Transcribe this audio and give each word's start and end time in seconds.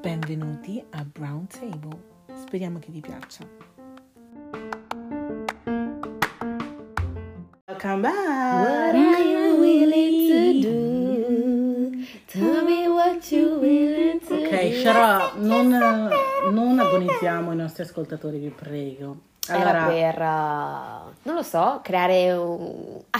Benvenuti 0.00 0.84
a 0.90 1.04
Brown 1.04 1.46
Table. 1.46 1.96
Speriamo 2.34 2.80
che 2.80 2.90
vi 2.90 2.98
piaccia. 3.00 3.46
Welcome 7.68 8.00
back. 8.00 8.14
What 8.58 8.94
are 8.96 9.22
you 9.22 9.60
willing 9.60 10.26
to 10.32 10.60
do? 10.68 12.04
Tell 12.26 12.64
me 12.64 12.88
what 12.88 13.30
you 13.30 13.60
willing 13.60 14.18
to 14.26 14.34
Ok, 14.34 14.50
do. 14.50 14.72
Shara, 14.80 15.30
non, 15.36 15.68
non 16.50 16.80
agonizziamo 16.80 17.52
i 17.52 17.56
nostri 17.56 17.84
ascoltatori, 17.84 18.38
vi 18.38 18.50
prego. 18.50 19.30
Era 19.46 19.58
Allora, 19.58 19.86
per, 19.88 20.18
uh, 20.20 21.12
non 21.24 21.34
lo 21.34 21.42
so, 21.42 21.80
creare 21.82 22.32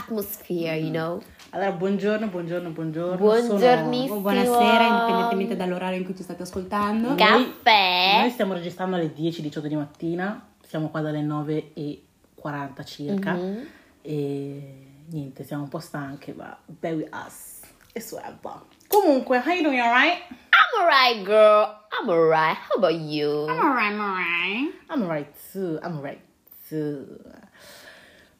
un'atmosphere, 0.09 0.77
you 0.79 0.91
know? 0.91 1.23
allora, 1.50 1.73
buongiorno, 1.73 2.27
buongiorno, 2.29 2.70
buongiorno. 2.70 3.16
Buongiornissimo. 3.16 4.20
Buonasera, 4.20 4.87
indipendentemente 4.87 5.56
dall'orario 5.56 5.98
in 5.98 6.05
cui 6.05 6.16
ci 6.16 6.23
state 6.23 6.42
ascoltando. 6.42 7.09
Noi- 7.09 7.16
Caffè. 7.16 8.20
Noi 8.20 8.30
stiamo 8.30 8.55
registrando 8.55 8.97
alle 8.97 9.12
10-18 9.14 9.66
di 9.69 9.77
mattina, 9.77 10.47
siamo 10.66 10.88
qua 10.91 11.01
dalle 11.01 11.23
9.40 11.23 12.83
circa 12.84 13.33
Mhm. 13.33 13.66
e 14.02 14.87
niente, 15.11 15.45
siamo 15.45 15.64
un 15.64 15.69
po' 15.69 15.78
stanche, 15.78 16.33
ma 16.34 16.56
bear 16.66 16.95
with 16.95 17.09
us. 17.14 17.61
E 17.92 18.00
suelta. 18.00 18.62
Comunque, 18.89 19.39
how 19.39 19.52
you 19.52 19.62
doing, 19.62 19.78
alright? 19.80 20.23
I'm 20.28 20.80
alright, 20.80 21.23
girl. 21.25 21.83
I'm 22.00 22.09
alright. 22.09 22.56
How 22.69 22.77
about 22.77 22.92
you? 23.00 23.28
Alright, 23.48 23.95
alright. 23.98 24.75
I'm 24.91 25.02
alright 25.02 25.33
too, 25.52 25.78
I'm 25.83 25.97
alright 25.97 26.20
too. 26.69 27.06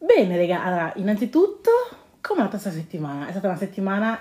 Bene, 0.05 0.37
raga, 0.37 0.63
allora, 0.63 0.93
innanzitutto, 0.97 1.71
come 2.21 2.41
è 2.41 2.43
andata 2.43 2.61
questa 2.61 2.71
settimana? 2.79 3.27
È 3.27 3.31
stata 3.31 3.49
una 3.49 3.57
settimana 3.57 4.21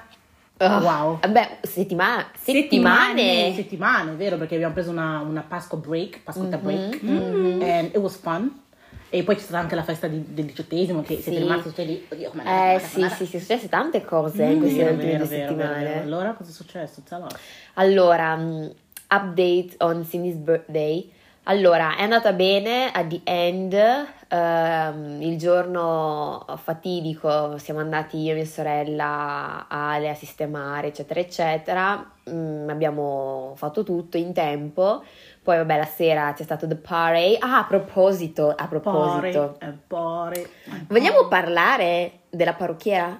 Oh, 0.58 0.80
wow. 0.80 1.20
Vabbè, 1.20 1.58
settimana, 1.64 2.26
settimane. 2.40 3.52
settimane, 3.54 4.12
vero? 4.14 4.38
Perché 4.38 4.54
abbiamo 4.56 4.74
preso 4.74 4.92
una, 4.92 5.20
una 5.20 5.42
Pasqua 5.42 5.78
break, 5.78 6.20
Pasquetta 6.20 6.56
Mhm, 6.58 6.62
break, 6.64 7.02
and 7.04 7.86
it 7.88 7.98
was 7.98 8.16
fun. 8.18 8.62
E 9.10 9.24
poi 9.24 9.36
c'è 9.36 9.42
stata 9.42 9.60
anche 9.60 9.76
la 9.76 9.84
festa 9.84 10.08
di- 10.08 10.24
del 10.34 10.46
diciottesimo, 10.46 11.02
che 11.02 11.16
siete 11.16 11.32
Sì. 11.32 11.38
rimasti 11.40 11.68
tutti 11.68 11.86
lì, 11.86 12.08
oddio, 12.10 12.30
come 12.30 12.44
Eh 12.76 12.80
sì, 12.80 12.86
sì, 13.10 13.26
sì, 13.26 13.26
sono 13.26 13.40
successe 13.42 13.68
tante 13.68 14.06
cose 14.06 14.44
in 14.46 14.56
Mm, 14.56 14.60
queste 14.60 14.84
vero, 14.84 14.96
vero, 14.96 15.26
vero, 15.26 15.56
vero. 15.56 16.02
Allora, 16.02 16.32
cosa 16.34 16.50
è 16.50 16.54
successo? 16.54 17.04
Us. 17.10 17.34
Allora, 17.74 18.36
mm, 18.38 18.70
update 19.10 19.76
on 19.80 20.06
Cindy's 20.06 20.36
birthday. 20.36 21.12
Allora, 21.46 21.98
è 21.98 22.04
andata 22.04 22.32
bene, 22.32 22.90
at 22.94 23.08
the 23.08 23.20
end, 23.26 23.74
ehm, 23.74 25.22
il 25.22 25.38
giorno 25.38 26.46
fatidico 26.56 27.58
siamo 27.58 27.82
andati 27.82 28.18
io 28.18 28.32
e 28.32 28.36
mia 28.36 28.46
sorella 28.46 29.66
Ale 29.68 30.10
a 30.10 30.14
sistemare, 30.14 30.88
eccetera, 30.88 31.20
eccetera. 31.20 32.12
Mm, 32.30 32.70
abbiamo 32.70 33.52
fatto 33.58 33.84
tutto 33.84 34.16
in 34.16 34.32
tempo. 34.32 35.04
Poi, 35.44 35.58
vabbè, 35.58 35.78
la 35.78 35.86
sera 35.86 36.32
c'è 36.32 36.44
stato 36.44 36.66
the 36.66 36.78
party. 36.78 37.36
Ah, 37.40 37.58
a 37.58 37.66
proposito, 37.66 38.54
a 38.56 38.66
proposito. 38.70 39.58
Pore, 39.60 39.68
eh, 39.68 39.78
pore. 39.86 40.50
Vogliamo 40.88 41.28
parlare 41.28 42.20
della 42.30 42.54
parrucchiera? 42.54 43.20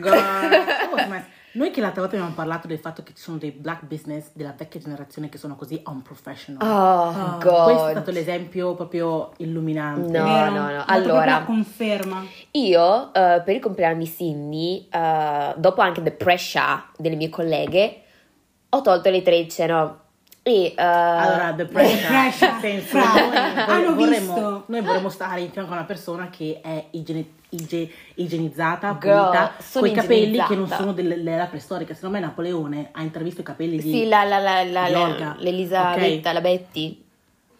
Girl. 0.00 1.40
Oh, 1.54 1.58
Noi 1.58 1.70
che 1.70 1.80
l'altra 1.80 2.00
volta 2.00 2.16
abbiamo 2.16 2.34
parlato 2.34 2.66
del 2.66 2.78
fatto 2.78 3.02
che 3.02 3.12
ci 3.14 3.22
sono 3.22 3.36
dei 3.36 3.50
black 3.50 3.84
business 3.84 4.26
della 4.32 4.54
vecchia 4.56 4.80
generazione 4.80 5.28
che 5.28 5.38
sono 5.38 5.54
così 5.56 5.82
unprofessional. 5.84 6.66
Oh, 6.68 7.36
Questo 7.38 7.68
è 7.68 7.74
God. 7.82 7.90
stato 7.90 8.10
l'esempio 8.10 8.74
proprio 8.74 9.32
illuminante. 9.38 10.18
No, 10.18 10.24
Vero? 10.24 10.50
no, 10.50 10.70
no. 10.70 10.84
Allora. 10.86 11.24
la 11.38 11.42
conferma. 11.44 12.24
Io, 12.52 13.12
eh, 13.12 13.42
per 13.44 13.54
il 13.54 13.60
compleanno 13.60 13.98
di 13.98 14.06
Cindy, 14.06 14.88
eh, 14.90 15.54
dopo 15.56 15.80
anche 15.80 16.02
the 16.02 16.12
pressure 16.12 16.84
delle 16.96 17.16
mie 17.16 17.28
colleghe, 17.28 18.02
ho 18.70 18.80
tolto 18.80 19.10
le 19.10 19.22
trecce, 19.22 19.66
no? 19.66 20.00
E, 20.44 20.74
eh, 20.76 20.82
Allora, 20.82 21.52
the 21.54 21.66
pressure, 21.66 22.06
pressure, 22.08 22.52
nel 22.62 22.82
senso, 22.82 22.96
noi, 22.98 23.84
vorremmo, 23.94 24.34
visto. 24.34 24.64
noi 24.66 24.80
vorremmo 24.80 25.08
stare 25.08 25.40
in 25.42 25.50
fianco 25.50 25.72
a 25.72 25.76
una 25.76 25.84
persona 25.84 26.30
che 26.30 26.60
è 26.62 26.86
igiene- 26.92 27.40
ige- 27.52 27.90
igienizzata, 28.14 28.98
sono 29.58 29.84
con 29.86 29.88
i 29.88 29.92
capelli 29.96 30.42
che 30.46 30.54
non 30.54 30.68
sono 30.68 30.92
delle- 30.92 31.16
dell'era 31.16 31.46
preistorica. 31.46 31.94
Secondo 31.94 32.16
me 32.18 32.24
Napoleone 32.24 32.88
ha 32.92 33.02
intravisto 33.02 33.40
i 33.40 33.44
capelli 33.44 33.76
di 33.78 33.90
sì, 33.90 34.08
la, 34.08 34.24
la, 34.24 34.38
la, 34.38 34.62
la, 34.64 34.88
la- 34.88 35.36
l'Elisabetta, 35.38 36.28
Ok? 36.28 36.34
la 36.34 36.40
Betty. 36.40 37.00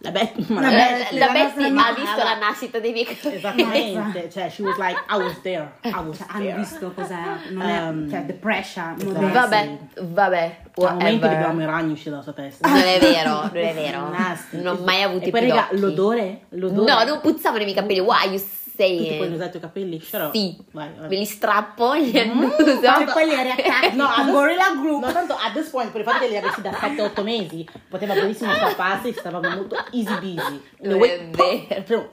La 0.04 0.10
Bet- 0.10 0.36
ma 0.48 0.60
La 0.62 0.70
la 0.70 0.76
La, 0.76 0.82
Bet- 0.82 0.98
Betty, 1.04 1.18
la 1.18 1.26
Betty 1.28 1.62
ha 1.78 1.94
visto 1.94 2.22
la 2.24 2.34
nascita 2.36 2.80
dei 2.80 2.90
miei 2.90 3.04
capelli. 3.04 3.36
Esattamente, 3.36 4.28
cioè, 4.32 4.50
she 4.50 4.62
was 4.64 4.76
like, 4.76 4.98
I 5.08 5.14
was 5.16 5.40
there, 5.42 5.74
I 5.84 5.92
was 6.04 6.16
Cioè, 6.16 6.26
hanno 6.28 6.44
there. 6.44 6.56
visto 6.58 6.90
cos'era. 6.92 7.38
Non 7.50 7.62
è, 7.62 7.82
Um, 7.88 8.10
cioè, 8.10 8.26
the 8.26 8.32
pressure. 8.32 8.94
esatto. 8.98 9.20
Vabbè, 9.28 9.78
vabbè, 10.00 10.56
A 10.74 10.92
momenti 10.94 11.20
whatever. 11.20 11.30
dobbiamo 11.30 11.60
i 11.60 11.64
ragni 11.66 11.92
uscire 11.92 12.10
dalla 12.10 12.22
sua 12.24 12.32
testa. 12.32 12.68
Non 12.68 12.78
è 12.78 12.98
vero, 12.98 13.30
non 13.42 13.50
è 13.56 13.74
vero. 13.74 14.08
Nasty. 14.08 14.60
Non 14.60 14.76
ho 14.76 14.84
mai 14.84 15.02
avuto 15.02 15.24
e 15.24 15.28
i 15.28 15.30
poi, 15.30 15.48
raga, 15.48 15.68
l'odore, 15.70 16.40
l'odore. 16.48 16.92
No, 16.92 17.04
non 17.04 17.20
puzzavano 17.20 17.60
i 17.60 17.64
miei 17.66 17.76
capelli. 17.76 18.00
Why 18.00 18.28
you 18.28 18.38
Tu 18.86 18.96
ti 18.96 19.04
puoi 19.04 19.18
saying? 19.18 19.32
usare 19.34 19.46
i 19.46 19.50
tuoi 19.50 19.62
capelli? 19.62 20.02
Up. 20.12 20.32
Sì, 20.34 20.56
Vai, 20.72 20.88
vai. 20.98 21.08
me 21.08 21.16
li 21.16 21.24
strappo, 21.24 21.92
li 21.94 22.18
annuso. 22.18 22.56
E 22.58 23.04
poi 23.12 23.24
li 23.26 23.34
riattacchi 23.42 23.94
No, 23.96 24.06
adesso- 24.06 24.30
Gorilla 24.32 24.74
Group. 24.80 25.04
No, 25.04 25.12
tanto 25.12 25.32
a 25.34 25.50
this 25.54 25.68
point, 25.68 25.90
per 25.90 26.00
il 26.00 26.06
fatto 26.06 26.18
che 26.24 26.28
li 26.28 26.36
avessi 26.36 26.60
da 26.60 26.70
7-8 26.70 27.22
mesi, 27.22 27.66
poteva 27.88 28.14
benissimo 28.14 28.52
strapparsi, 28.54 29.12
stavamo 29.12 29.48
molto 29.48 29.76
easy 29.92 30.14
busy. 30.20 30.60
Non 30.80 30.98
Wait, 30.98 31.36
è 31.68 31.82
vero. 31.82 32.10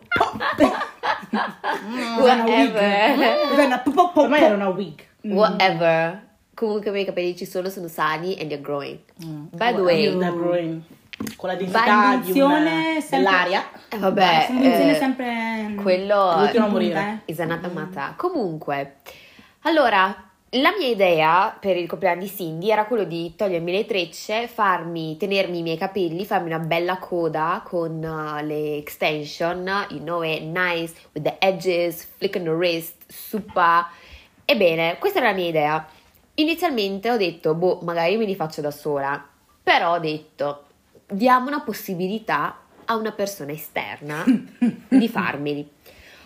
Whatever. 2.19 3.56
Venne 3.56 3.81
po- 3.84 3.91
po- 3.91 4.12
po- 4.12 4.22
Ormai 4.22 4.44
era 4.44 4.56
una 4.56 4.69
wig. 4.69 5.01
Whatever. 5.22 6.28
Comunque 6.53 6.90
i 6.90 6.94
miei 6.94 7.06
capelli 7.06 7.36
ci 7.38 7.46
sono, 7.46 7.69
sono 7.69 7.88
sani 7.88 8.38
and 8.40 8.50
they're 8.50 8.62
growing. 8.62 9.00
Mm. 9.24 9.46
By 9.51 9.74
the 9.74 9.81
way, 9.81 10.18
They're 10.18 10.31
growing. 10.34 10.81
Con 11.35 11.50
la 11.50 11.56
densità 11.56 11.81
di 11.84 11.90
una, 11.90 12.13
invenzione 12.13 13.02
sempre- 13.02 13.18
dell'aria. 13.18 13.63
eh, 13.90 13.97
vabbè, 13.97 14.47
eh, 14.62 14.96
sempre. 14.96 15.74
quello 15.81 16.40
L'ultimo 16.40 16.66
a 16.66 16.69
morire. 16.69 17.22
eh. 17.25 17.31
is 17.31 17.40
another 17.40 17.72
matter. 17.72 18.13
Comunque, 18.16 18.96
allora, 19.62 20.24
la 20.53 20.74
mia 20.78 20.88
idea 20.88 21.56
per 21.59 21.78
il 21.78 21.88
compleanno 21.88 22.22
di 22.22 22.30
Cindy 22.30 22.72
era 22.72 22.85
quello 22.85 23.03
di 23.03 23.35
togliermi 23.35 23.72
le 23.72 23.85
trecce, 23.85 24.47
farmi, 24.47 25.16
tenermi 25.18 25.59
i 25.59 25.62
miei 25.62 25.78
capelli, 25.78 26.25
farmi 26.25 26.47
una 26.47 26.59
bella 26.59 26.97
coda 26.97 27.62
con 27.66 28.01
uh, 28.03 28.44
le 28.44 28.78
extension, 28.78 29.88
you 29.90 30.00
know 30.00 30.24
it, 30.24 30.41
nice, 30.41 30.94
with 31.13 31.24
the 31.24 31.36
edges, 31.40 32.07
flick 32.18 32.36
on 32.36 32.44
the 32.44 32.50
wrist, 32.50 32.96
super. 33.07 33.86
Ebbene, 34.46 34.97
questa 35.00 35.19
era 35.19 35.30
la 35.30 35.36
mia 35.36 35.47
idea. 35.47 35.88
Inizialmente 36.36 37.12
ho 37.12 37.18
detto, 37.18 37.53
boh, 37.53 37.80
magari 37.84 38.18
me 38.18 38.25
li 38.25 38.36
faccio 38.36 38.62
da 38.62 38.72
sola, 38.72 39.24
però 39.62 39.94
ho 39.96 40.00
detto, 40.00 40.63
diamo 41.09 41.47
una 41.47 41.61
possibilità 41.61 42.57
a 42.85 42.95
una 42.95 43.11
persona 43.11 43.51
esterna 43.51 44.23
di 44.87 45.07
farmeli. 45.07 45.69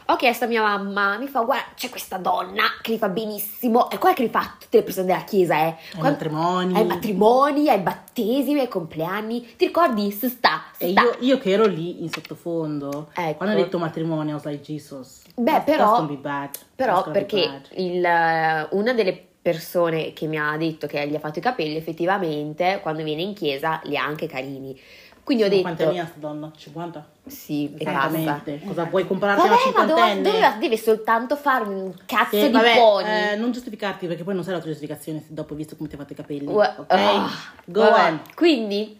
Ho 0.07 0.17
chiesto 0.17 0.43
a 0.43 0.47
mia 0.49 0.61
mamma, 0.61 1.17
mi 1.17 1.27
fa, 1.27 1.41
guarda, 1.43 1.63
c'è 1.75 1.89
questa 1.89 2.17
donna 2.17 2.63
che 2.81 2.91
li 2.91 2.97
fa 2.97 3.07
benissimo, 3.07 3.89
è 3.89 3.97
quella 3.97 4.13
che 4.13 4.23
li 4.23 4.29
fa 4.29 4.55
tutte 4.59 4.77
le 4.77 4.83
persone 4.83 5.05
della 5.05 5.23
chiesa, 5.23 5.55
eh. 5.55 5.59
Ai 5.67 5.75
Quan- 5.97 6.11
matrimoni. 6.11 6.75
Ai 6.75 6.85
matrimoni, 6.85 7.69
ai 7.69 7.79
battesimi, 7.79 8.59
ai 8.59 8.67
compleanni. 8.67 9.55
Ti 9.55 9.65
ricordi? 9.67 10.11
Si 10.11 10.27
sta, 10.27 10.63
si 10.77 10.91
sta. 10.91 11.01
io, 11.03 11.15
io 11.19 11.37
che 11.37 11.51
ero 11.51 11.65
lì 11.65 12.03
in 12.03 12.09
sottofondo, 12.11 13.11
Ecco. 13.13 13.37
quando 13.37 13.55
ha 13.55 13.57
detto 13.57 13.79
matrimonio, 13.79 14.31
I 14.31 14.33
was 14.33 14.43
like, 14.45 14.61
Jesus. 14.61 15.21
Beh, 15.35 15.51
that's- 15.51 15.65
però- 15.77 15.95
that's 15.95 16.07
be 16.09 16.17
bad. 16.17 16.49
Però 16.75 16.93
gonna 16.99 17.05
be 17.13 17.19
perché 17.19 17.47
bad. 17.47 17.67
il, 17.79 18.67
una 18.77 18.93
delle 18.93 19.27
persone 19.43 20.13
che 20.13 20.25
mi 20.25 20.39
ha 20.39 20.55
detto 20.57 20.87
che 20.87 21.05
gli 21.07 21.15
ha 21.15 21.19
fatto 21.19 21.37
i 21.39 21.41
capelli, 21.41 21.75
effettivamente, 21.75 22.79
quando 22.81 23.03
viene 23.03 23.21
in 23.21 23.33
chiesa, 23.33 23.79
li 23.83 23.97
ha 23.97 24.03
anche 24.03 24.25
carini. 24.25 24.79
Quindi 25.23 25.43
ho 25.43 25.49
detto... 25.49 25.61
Quanti 25.61 25.83
anni 25.83 25.99
ha 25.99 26.05
sta 26.05 26.17
donna? 26.19 26.51
50? 26.55 27.07
Sì. 27.27 27.73
Esattamente. 27.77 28.61
Cosa 28.65 28.83
vuoi 28.85 29.05
comprarti 29.05 29.45
una 29.45 29.55
Vabbè, 29.55 29.71
ma 29.77 29.85
dove, 29.85 29.99
cinquantenne? 30.01 30.21
dove 30.49 30.57
deve 30.59 30.77
soltanto 30.77 31.35
fare 31.35 31.63
un 31.65 31.93
cazzo 32.05 32.37
Sì, 32.37 32.45
di 32.47 32.51
vabbè, 32.51 32.75
pony? 32.77 33.05
eh, 33.09 33.35
non 33.35 33.51
giustificarti 33.51 34.07
perché 34.07 34.23
poi 34.23 34.33
non 34.33 34.43
sai 34.43 34.53
la 34.53 34.59
tua 34.59 34.69
giustificazione 34.69 35.23
dopo 35.27 35.55
visto 35.55 35.75
come 35.75 35.87
ti 35.89 35.95
hai 35.95 36.01
fatto 36.01 36.13
i 36.13 36.15
capelli. 36.15 36.47
Ok? 36.47 36.85
ah, 36.87 37.29
Go 37.65 37.81
vabbè. 37.81 38.09
on. 38.11 38.21
Quindi 38.35 38.97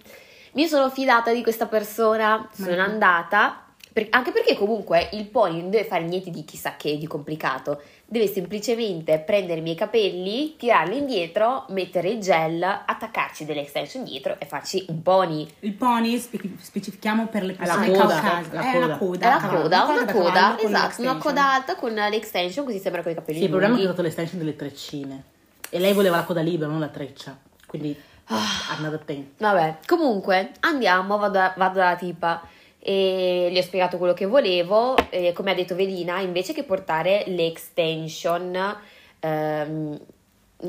mi 0.54 0.68
sono 0.68 0.90
fidata 0.90 1.34
di 1.34 1.42
questa 1.44 1.66
persona, 1.66 2.48
sono 2.54 2.82
andata, 2.82 3.63
per- 3.94 4.08
anche 4.10 4.32
perché 4.32 4.56
comunque 4.56 5.10
il 5.14 5.26
pony 5.26 5.62
non 5.62 5.70
deve 5.70 5.86
fare 5.86 6.04
niente 6.04 6.32
di 6.32 6.44
chissà 6.44 6.76
che 6.76 6.98
di 6.98 7.06
complicato, 7.06 7.82
deve 8.06 8.28
semplicemente 8.28 9.20
prendere 9.20 9.60
i 9.60 9.64
miei 9.64 9.76
capelli, 9.76 10.56
tirarli 10.58 10.98
indietro, 10.98 11.66
mettere 11.70 12.10
il 12.10 12.20
gel, 12.20 12.62
attaccarci 12.64 13.46
delle 13.46 13.62
extension 13.62 14.04
dietro 14.04 14.36
e 14.40 14.46
farci 14.48 14.84
un 14.90 15.02
pony. 15.04 15.48
Il 15.60 15.74
pony, 15.74 16.18
spe- 16.18 16.40
specifichiamo 16.60 17.28
per 17.28 17.44
le 17.44 17.54
persone 17.54 17.92
coda, 17.92 18.20
caucasiche. 18.20 18.56
la 18.56 18.62
È 18.62 18.74
coda. 18.74 18.88
la 18.88 18.98
coda. 18.98 19.26
È 19.28 19.30
la 19.30 19.48
coda, 19.48 19.84
una 19.86 20.04
da 20.04 20.12
coda, 20.14 20.30
esatto, 20.30 20.68
una 20.68 20.80
l'extension. 20.82 21.18
coda 21.20 21.54
alta 21.54 21.76
con 21.76 21.94
le 21.94 22.16
extension 22.16 22.66
così 22.66 22.80
sembra 22.80 23.04
con 23.04 23.12
i 23.12 23.16
capelli 23.16 23.38
Sì, 23.38 23.44
il 23.44 23.50
problema 23.50 23.74
è 23.74 23.78
che 23.78 23.82
ha 23.84 23.86
lunghi. 23.86 24.02
usato 24.02 24.02
l'estension 24.22 24.40
delle 24.40 24.56
treccine. 24.56 25.24
E 25.70 25.80
lei 25.80 25.94
voleva 25.94 26.16
la 26.18 26.24
coda 26.24 26.42
libera, 26.42 26.70
non 26.70 26.80
la 26.80 26.88
treccia. 26.90 27.38
Quindi, 27.68 27.96
Ah. 28.26 28.76
another 28.78 29.00
thing. 29.04 29.26
Vabbè, 29.38 29.78
comunque 29.86 30.52
andiamo, 30.62 31.18
vado, 31.18 31.40
vado 31.58 31.78
dalla 31.80 31.96
tipa 31.96 32.42
e 32.86 33.48
gli 33.50 33.58
ho 33.58 33.62
spiegato 33.62 33.98
quello 33.98 34.14
che 34.14 34.26
volevo. 34.26 34.96
E 35.10 35.32
come 35.32 35.52
ha 35.52 35.56
detto 35.56 35.74
Velina, 35.76 36.20
invece 36.20 36.52
che 36.54 36.64
portare 36.64 37.24
le 37.28 37.46
extension, 37.46 38.78
ehm, 39.20 40.00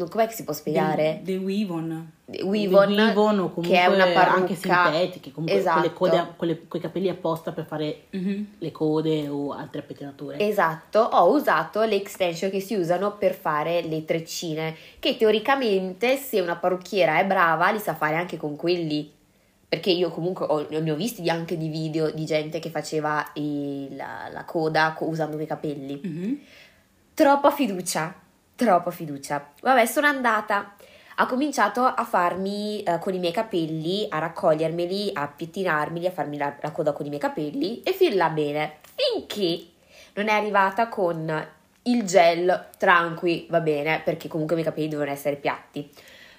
com'è 0.09 0.27
che 0.29 0.33
si 0.35 0.45
può 0.45 0.53
spiegare? 0.53 1.21
The 1.25 1.37
Weavon. 1.37 2.13
Weavon, 2.27 2.93
Le 2.93 3.03
Weavon 3.03 3.39
o 3.39 3.51
comunque 3.53 3.77
che 3.77 3.83
è 3.83 3.87
una 3.87 4.07
parrucca 4.07 4.35
anche 4.35 4.55
sintetiche, 4.55 5.31
comunque 5.31 5.59
esatto. 5.59 5.81
quelle 5.93 5.93
code, 5.93 6.33
quelle, 6.37 6.63
quei 6.69 6.81
capelli 6.81 7.09
apposta 7.11 7.53
per 7.53 7.67
fare 7.67 8.05
Mhm. 8.11 8.47
le 8.59 8.73
code 8.73 9.29
o 9.29 9.53
altre 9.53 9.83
pettinature. 9.83 10.39
Esatto, 10.39 11.01
ho 11.01 11.29
usato 11.31 11.83
le 11.83 11.97
extension 11.97 12.51
che 12.51 12.61
si 12.61 12.75
usano 12.77 13.17
per 13.19 13.35
fare 13.35 13.83
le 13.83 14.05
treccine, 14.07 14.75
che 14.99 15.17
teoricamente 15.19 16.17
se 16.17 16.41
una 16.41 16.57
parrucchiera 16.57 17.19
è 17.19 17.27
brava 17.27 17.71
li 17.71 17.79
sa 17.79 17.95
fare 17.95 18.15
anche 18.17 18.37
con 18.39 18.57
quelli. 18.57 19.13
Perché 19.75 19.91
io 19.91 20.11
comunque 20.11 20.47
ho- 20.49 20.67
ne 20.71 20.89
ho 20.89 20.95
visti 20.95 21.29
anche 21.29 21.57
di 21.57 21.67
video 21.67 22.09
di 22.13 22.25
gente 22.25 22.61
che 22.61 22.71
faceva 22.71 23.29
i- 23.33 23.89
la, 23.97 24.29
la 24.33 24.45
coda 24.45 24.93
co- 24.97 25.07
usando 25.07 25.35
quei 25.35 25.49
capelli. 25.49 26.01
Mhm. 26.01 26.39
Troppa 27.13 27.51
fiducia, 27.51 28.15
troppa 28.55 28.93
fiducia. 28.93 29.51
Vabbè, 29.61 29.85
sono 29.87 30.07
andata. 30.07 30.75
Ha 31.17 31.27
cominciato 31.27 31.83
a 31.83 32.05
farmi 32.05 32.85
eh, 32.85 32.99
con 33.01 33.15
i 33.15 33.19
miei 33.19 33.33
capelli, 33.33 34.07
a 34.09 34.19
raccogliermeli, 34.21 35.11
a 35.13 35.27
pettinarmeli, 35.27 36.07
a 36.07 36.13
farmi 36.13 36.37
la, 36.39 36.55
la 36.61 36.71
coda 36.71 36.93
con 36.93 37.07
i 37.07 37.09
miei 37.09 37.21
capelli 37.21 37.83
e 37.83 37.93
fin 37.93 38.15
là 38.15 38.29
bene. 38.29 38.77
Finché 38.95 39.67
non 40.15 40.29
è 40.29 40.33
arrivata 40.33 40.87
con 40.89 41.49
il 41.83 42.05
gel 42.05 42.67
tranqui, 42.79 43.49
va 43.51 43.59
bene, 43.61 44.03
perché 44.05 44.29
comunque 44.29 44.55
i 44.55 44.59
miei 44.61 44.71
capelli 44.71 44.89
devono 44.89 45.11
essere 45.11 45.35
piatti. 45.35 45.91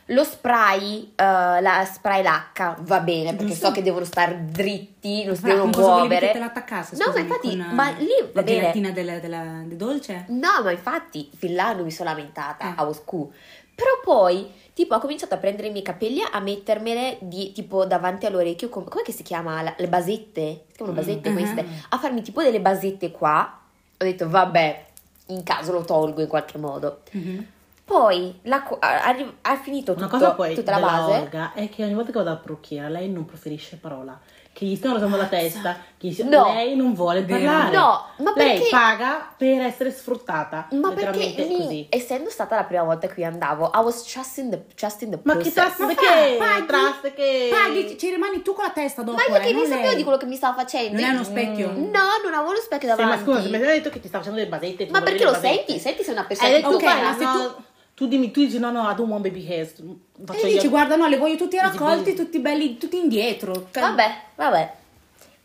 Lo 0.09 0.23
spray, 0.23 1.13
eh, 1.15 1.23
la 1.23 1.83
spray 1.91 2.21
lacca, 2.21 2.77
va 2.81 2.99
bene, 2.99 3.31
perché 3.31 3.53
Giusto. 3.53 3.65
so 3.67 3.71
che 3.71 3.81
devono 3.81 4.05
stare 4.05 4.45
dritti, 4.45 5.23
non 5.25 5.35
si 5.35 5.41
devono 5.43 5.63
con 5.63 5.71
cosa 5.71 5.87
volevi 5.93 6.07
muovere. 6.07 6.27
che 6.27 6.33
te 6.33 6.39
la 6.39 6.45
attaccasse? 6.45 6.95
No, 6.97 7.11
ma 7.11 7.19
infatti, 7.19 7.51
eh, 7.51 7.55
ma 7.55 7.89
lì 7.97 8.07
va 8.21 8.29
la 8.33 8.43
bene. 8.43 8.59
gelatina 8.59 8.91
della, 8.91 9.17
della, 9.19 9.43
del 9.65 9.77
dolce? 9.77 10.25
No, 10.27 10.61
ma 10.63 10.69
infatti, 10.69 11.27
fin 11.35 11.55
là 11.55 11.73
non 11.73 11.85
mi 11.85 11.91
sono 11.91 12.09
lamentata, 12.09 12.67
Eh. 12.69 12.73
a 12.75 12.85
Oscu. 12.87 13.31
Però 13.73 13.89
poi, 14.03 14.49
tipo, 14.73 14.93
ho 14.93 14.99
cominciato 14.99 15.33
a 15.33 15.37
prendere 15.37 15.69
i 15.69 15.71
miei 15.71 15.83
capelli, 15.83 16.21
a 16.31 16.39
mettermele 16.39 17.17
di, 17.21 17.51
tipo, 17.51 17.85
davanti 17.85 18.27
all'orecchio, 18.27 18.69
com- 18.69 18.87
com'è 18.87 19.01
che 19.01 19.11
si 19.11 19.23
chiama? 19.23 19.63
La- 19.63 19.73
le 19.75 19.87
basette? 19.87 20.65
Si 20.67 20.75
chiamano 20.77 20.97
basette 20.99 21.29
Mm, 21.31 21.33
queste? 21.35 21.63
mhm. 21.63 21.73
A 21.89 21.97
farmi 21.97 22.21
tipo 22.21 22.43
delle 22.43 22.61
basette 22.61 23.09
qua. 23.09 23.59
Ho 23.97 24.03
detto, 24.03 24.29
vabbè, 24.29 24.85
in 25.27 25.41
caso 25.43 25.71
lo 25.71 25.83
tolgo 25.83 26.21
in 26.21 26.27
qualche 26.27 26.59
modo. 26.59 27.01
Mhm. 27.11 27.47
Poi, 27.85 28.39
la 28.43 28.63
ha, 28.79 29.15
ha 29.41 29.55
finito 29.57 29.91
Una 29.91 30.05
tutto- 30.05 30.17
cosa 30.17 30.31
poi 30.33 30.55
tutta 30.55 30.71
la 30.71 30.79
base. 30.79 31.11
Olga 31.19 31.51
è 31.53 31.69
che 31.69 31.83
ogni 31.83 31.93
volta 31.93 32.07
che 32.11 32.17
vado 32.17 32.29
dalla 32.29 32.41
parrucchiera 32.41 32.89
lei 32.89 33.09
non 33.09 33.25
preferisce 33.25 33.77
parola. 33.79 34.19
Che 34.55 34.65
gli 34.65 34.77
stiano 34.77 34.95
usando 34.95 35.17
la 35.17 35.25
testa, 35.25 35.75
che 35.97 36.07
gli 36.07 36.23
No. 36.23 36.45
lei 36.53 36.77
non 36.77 36.93
vuole 36.93 37.23
parlare. 37.23 37.75
No, 37.75 38.05
ma 38.19 38.31
Lei 38.37 38.53
perché- 38.57 38.69
paga 38.71 39.33
per 39.37 39.59
essere 39.61 39.91
sfruttata. 39.91 40.69
Ma 40.71 40.93
perché 40.93 41.35
mi- 41.35 41.57
così. 41.57 41.87
essendo 41.89 42.29
stata 42.29 42.55
la 42.55 42.63
prima 42.63 42.83
volta 42.83 43.05
che 43.07 43.19
io 43.19 43.27
andavo, 43.27 43.69
I 43.75 43.79
was 43.83 44.03
trusting 44.03 44.49
the, 44.51 44.63
trusting 44.73 45.11
the 45.11 45.19
Ma 45.23 45.33
che 45.35 45.51
process. 45.51 45.75
trust 45.75 45.79
Ma 45.81 45.87
che? 45.93 46.37
fa, 46.39 46.45
paghi, 46.45 46.65
Trust 46.67 47.13
che? 47.13 47.49
Paghi, 47.51 47.97
ci 47.99 48.09
rimani 48.09 48.41
tu 48.41 48.53
con 48.53 48.63
la 48.63 48.71
testa 48.71 49.01
dopo. 49.03 49.17
Ma 49.17 49.25
io 49.25 49.35
eh, 49.35 49.45
che 49.45 49.51
non 49.51 49.61
mi 49.63 49.67
sapevo 49.67 49.87
lei. 49.87 49.95
di 49.97 50.03
quello 50.03 50.17
che 50.17 50.25
mi 50.25 50.35
stava 50.37 50.55
facendo. 50.55 51.01
Non 51.01 51.09
è 51.09 51.13
uno 51.13 51.23
specchio? 51.25 51.69
Mm, 51.71 51.83
No, 51.91 52.01
non 52.23 52.33
avevo 52.33 52.51
lo 52.53 52.59
specchio 52.61 52.95
Sì, 52.95 52.95
ma 53.01 53.09
davanti. 53.09 53.23
scusa, 53.29 53.49
mi 53.49 53.55
aveva 53.57 53.71
detto 53.73 53.89
che 53.89 53.99
ti 53.99 54.07
stava 54.07 54.23
facendo 54.23 54.41
delle 54.41 54.55
basette. 54.57 54.85
tu 54.85 54.91
Ma 54.93 55.01
perché 55.01 55.25
lo 55.25 55.31
basette. 55.31 55.53
senti? 55.65 55.79
Senti 55.79 56.03
se 56.03 56.11
una 56.11 56.23
persona 56.23 56.47
Hai 56.49 56.55
detto 56.61 56.75
Ok, 56.75 56.79
guarda, 56.81 57.09
ma 57.09 57.17
se 57.17 57.23
no, 57.25 57.63
tu 57.95 58.07
dimmi, 58.07 58.29
tu 58.31 58.41
dici 58.41 58.59
no, 58.59 58.69
no, 58.71 58.89
I 58.89 58.93
don't 58.95 59.09
want 59.09 59.23
baby 59.23 59.43
hairs. 59.49 59.73
Faccio 60.23 60.45
E 60.45 60.49
io. 60.49 60.55
dici, 60.55 60.67
guarda, 60.67 60.95
no, 60.95 61.07
le 61.07 61.17
voglio 61.17 61.37
tutti 61.37 61.57
raccolti, 61.57 62.13
tutti 62.13 62.39
belli, 62.39 62.77
tutti 62.77 62.97
indietro. 62.97 63.67
Vabbè, 63.71 64.15
vabbè. 64.35 64.73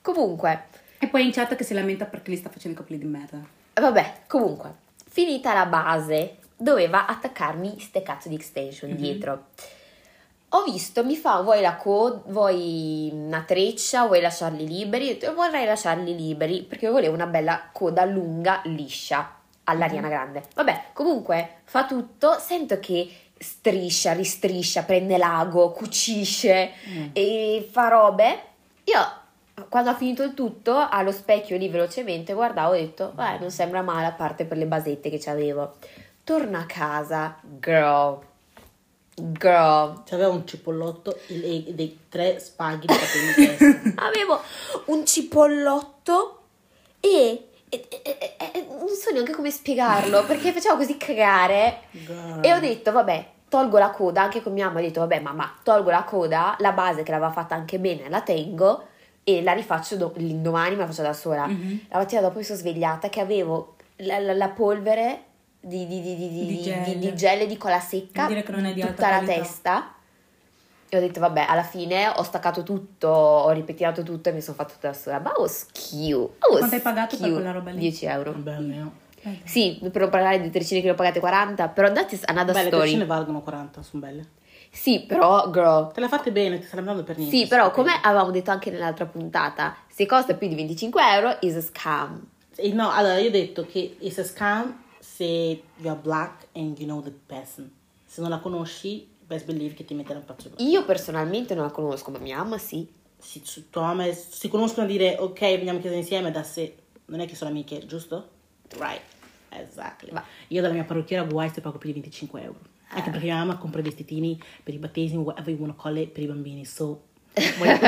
Comunque, 0.02 0.64
E 0.98 1.06
poi 1.06 1.24
in 1.24 1.32
chat 1.32 1.54
che 1.56 1.64
si 1.64 1.72
lamenta 1.74 2.04
perché 2.04 2.30
gli 2.32 2.36
sta 2.36 2.50
facendo 2.50 2.76
i 2.76 2.80
capelli 2.82 3.00
di 3.00 3.06
merda. 3.06 3.38
vabbè, 3.74 4.22
comunque, 4.26 4.72
finita 5.08 5.54
la 5.54 5.64
base, 5.66 6.36
doveva 6.56 7.06
attaccarmi 7.06 7.78
ste 7.80 8.02
cazzo 8.02 8.28
di 8.28 8.34
extension 8.34 8.94
dietro. 8.96 9.46
Ho 10.52 10.64
visto, 10.64 11.04
mi 11.04 11.14
fa, 11.16 11.40
vuoi 11.42 11.60
la 11.60 11.76
coda, 11.76 12.22
vuoi 12.26 13.10
una 13.12 13.42
treccia, 13.46 14.06
vuoi 14.06 14.20
lasciarli 14.20 14.66
liberi? 14.66 15.18
Vorrei 15.32 15.64
lasciarli 15.64 16.16
liberi 16.16 16.62
perché 16.64 16.88
volevo 16.88 17.14
una 17.14 17.26
bella 17.26 17.68
coda 17.72 18.04
lunga, 18.04 18.60
liscia, 18.64 19.36
all'Ariana 19.70 20.08
Grande. 20.08 20.42
Vabbè, 20.54 20.84
comunque, 20.92 21.60
fa 21.64 21.86
tutto, 21.86 22.38
sento 22.38 22.78
che 22.78 23.08
striscia, 23.38 24.12
ristriscia, 24.12 24.82
prende 24.82 25.16
l'ago, 25.16 25.70
cucisce 25.70 26.72
e 27.12 27.68
fa 27.70 27.88
robe. 27.88 28.42
Io, 28.84 29.64
quando 29.68 29.90
ho 29.90 29.94
finito 29.94 30.22
il 30.22 30.34
tutto, 30.34 30.76
allo 30.76 31.12
specchio 31.12 31.56
lì 31.56 31.68
velocemente 31.68 32.32
guardavo 32.32 32.74
e 32.74 32.78
ho 32.78 32.82
detto, 32.82 33.12
beh, 33.14 33.38
non 33.38 33.50
sembra 33.50 33.82
male 33.82 34.06
a 34.06 34.12
parte 34.12 34.44
per 34.44 34.58
le 34.58 34.66
basette 34.66 35.10
che 35.10 35.18
c'avevo. 35.18 35.76
Torno 36.22 36.58
a 36.58 36.64
casa, 36.64 37.38
girl, 37.42 38.20
girl, 39.14 40.02
C'aveva 40.04 40.28
un 40.28 40.46
cipollotto 40.46 41.18
e 41.28 41.64
dei 41.68 41.98
tre 42.08 42.38
spaghi 42.38 42.86
di 42.86 42.94
capelli 42.94 43.94
avevo 43.96 44.40
un 44.86 45.04
cipollotto 45.06 46.40
e, 47.00 47.49
e- 47.70 48.02
e- 48.02 48.36
e- 48.52 48.66
non 48.68 48.88
so 48.88 49.10
neanche 49.12 49.32
come 49.32 49.50
spiegarlo 49.50 50.24
perché 50.24 50.52
facevo 50.52 50.76
così 50.76 50.96
cagare 50.96 51.82
Girl. 51.92 52.40
e 52.42 52.52
ho 52.52 52.58
detto 52.60 52.92
vabbè 52.92 53.26
tolgo 53.48 53.78
la 53.78 53.90
coda 53.90 54.22
anche 54.22 54.42
con 54.42 54.52
mia 54.52 54.66
mamma 54.66 54.80
ho 54.80 54.82
detto 54.82 55.00
vabbè 55.00 55.20
mamma 55.20 55.54
tolgo 55.62 55.90
la 55.90 56.02
coda 56.04 56.54
la 56.58 56.72
base 56.72 57.02
che 57.02 57.10
l'aveva 57.10 57.30
fatta 57.32 57.54
anche 57.54 57.78
bene 57.78 58.08
la 58.08 58.20
tengo 58.22 58.84
e 59.24 59.42
la 59.42 59.52
rifaccio 59.52 59.96
do- 59.96 60.12
l'indomani 60.16 60.74
me 60.74 60.82
la 60.82 60.86
faccio 60.86 61.02
da 61.02 61.12
sola 61.12 61.46
Mhm. 61.46 61.80
la 61.90 61.98
mattina 61.98 62.20
dopo 62.20 62.38
mi 62.38 62.44
sono 62.44 62.58
svegliata 62.58 63.08
che 63.08 63.20
avevo 63.20 63.74
la, 63.96 64.18
la- 64.18 64.32
la 64.34 64.48
polvere 64.48 65.22
di, 65.60 65.86
di, 65.86 66.00
di, 66.00 66.16
di, 66.16 66.28
di, 66.30 66.46
Di 66.46 66.46
di- 66.56 66.62
gel. 66.62 66.96
di- 66.98 67.14
gel 67.14 67.40
e 67.42 67.46
di 67.46 67.56
cola 67.58 67.78
secca 67.80 68.26
tutta 68.26 68.52
la 69.10 69.18
qualità. 69.18 69.24
testa 69.26 69.94
e 70.92 70.96
ho 70.96 71.00
detto 71.00 71.20
vabbè 71.20 71.46
alla 71.48 71.62
fine 71.62 72.08
ho 72.08 72.22
staccato 72.22 72.62
tutto 72.64 73.08
ho 73.08 73.50
ripettinato 73.52 74.02
tutto 74.02 74.28
e 74.28 74.32
mi 74.32 74.42
sono 74.42 74.56
fatto 74.56 74.74
tutta 74.74 74.88
da 74.88 74.94
sola 74.94 75.20
ma 75.20 75.30
I 75.30 75.40
was 75.40 75.66
Quanto 76.40 76.74
hai 76.74 76.80
pagato 76.80 77.16
per 77.16 77.30
quella 77.32 77.52
roba 77.52 77.70
lì? 77.70 77.78
10 77.78 78.04
euro 78.06 78.32
Vabbè, 78.32 78.52
almeno. 78.52 78.92
sì 79.44 79.78
per 79.80 80.00
non 80.02 80.10
parlare 80.10 80.40
di 80.40 80.50
treccine 80.50 80.80
che 80.80 80.86
le 80.86 80.92
ho 80.92 80.96
pagate 80.96 81.20
40 81.20 81.68
però 81.68 81.90
that 81.92 82.10
is 82.12 82.22
another 82.26 82.52
Beh, 82.54 82.62
le 82.62 82.66
story 82.66 82.82
treccine 82.82 83.06
valgono 83.06 83.40
40, 83.42 83.82
sono 83.82 84.02
belle. 84.02 84.24
sì 84.70 85.00
però 85.06 85.50
girl 85.50 85.92
Te 85.92 86.00
le 86.00 86.08
fatte 86.08 86.32
bene, 86.32 86.58
ti 86.58 86.66
stai 86.66 86.80
andando 86.80 87.04
per 87.04 87.16
niente. 87.16 87.36
sì 87.36 87.46
però 87.46 87.70
come 87.70 87.92
avevamo 88.02 88.30
detto 88.32 88.50
anche 88.50 88.70
nell'altra 88.70 89.06
puntata 89.06 89.76
se 89.88 90.04
costa 90.06 90.34
più 90.34 90.48
di 90.48 90.56
25 90.56 91.02
euro 91.14 91.36
is 91.42 91.54
a 91.54 91.60
scam 91.62 92.26
no, 92.72 92.90
allora 92.90 93.16
io 93.18 93.28
ho 93.28 93.32
detto 93.32 93.64
che 93.64 93.96
it's 94.00 94.18
a 94.18 94.24
scam 94.24 94.76
se 94.98 95.24
you 95.76 95.88
are 95.88 95.98
black 96.00 96.48
and 96.54 96.76
you 96.78 96.86
know 96.86 97.00
the 97.00 97.12
person. 97.26 97.70
Se 98.04 98.20
non 98.20 98.28
la 98.30 98.38
conosci, 98.38 99.08
best 99.30 99.46
believe 99.46 99.74
che 99.74 99.84
ti 99.84 99.94
metterà 99.94 100.18
un 100.18 100.24
pezzo 100.24 100.50
di 100.54 100.68
io 100.68 100.84
personalmente 100.84 101.54
non 101.54 101.64
la 101.64 101.70
conosco 101.70 102.10
ma 102.10 102.18
mia 102.18 102.36
mamma 102.36 102.58
sì 102.58 102.98
si, 103.20 103.68
tua 103.70 103.82
mamma 103.82 104.06
e- 104.06 104.14
si 104.14 104.48
conoscono 104.48 104.86
a 104.86 104.88
dire 104.88 105.16
ok, 105.18 105.40
veniamo 105.40 105.78
a 105.78 105.82
casa 105.82 105.94
insieme 105.94 106.30
da 106.30 106.42
sé. 106.42 106.74
Non 107.06 107.20
è 107.20 107.26
che 107.26 107.34
sono 107.34 107.50
amiche, 107.50 107.84
giusto? 107.86 108.28
Right. 108.78 109.00
Va. 110.10 110.24
Io 110.48 110.62
dalla 110.62 110.74
mia 110.74 110.84
parrucchiera 110.84 111.24
guai 111.24 111.50
se 111.50 111.60
pago 111.60 111.78
più 111.78 111.88
di 111.88 112.00
25 112.00 112.42
euro. 112.42 112.58
Anche 112.92 113.10
perché 113.10 113.26
mia 113.26 113.36
mamma 113.36 113.56
compra 113.56 113.82
vestitini 113.82 114.40
per 114.62 114.74
i 114.74 114.78
battesimi, 114.78 115.22
whatever 115.22 115.50
you 115.50 115.60
wanna 115.60 115.76
call 115.76 115.96
it, 115.96 116.10
per 116.10 116.22
i 116.22 116.26
bambini. 116.26 116.64
So, 116.64 117.02
voglio, 117.58 117.78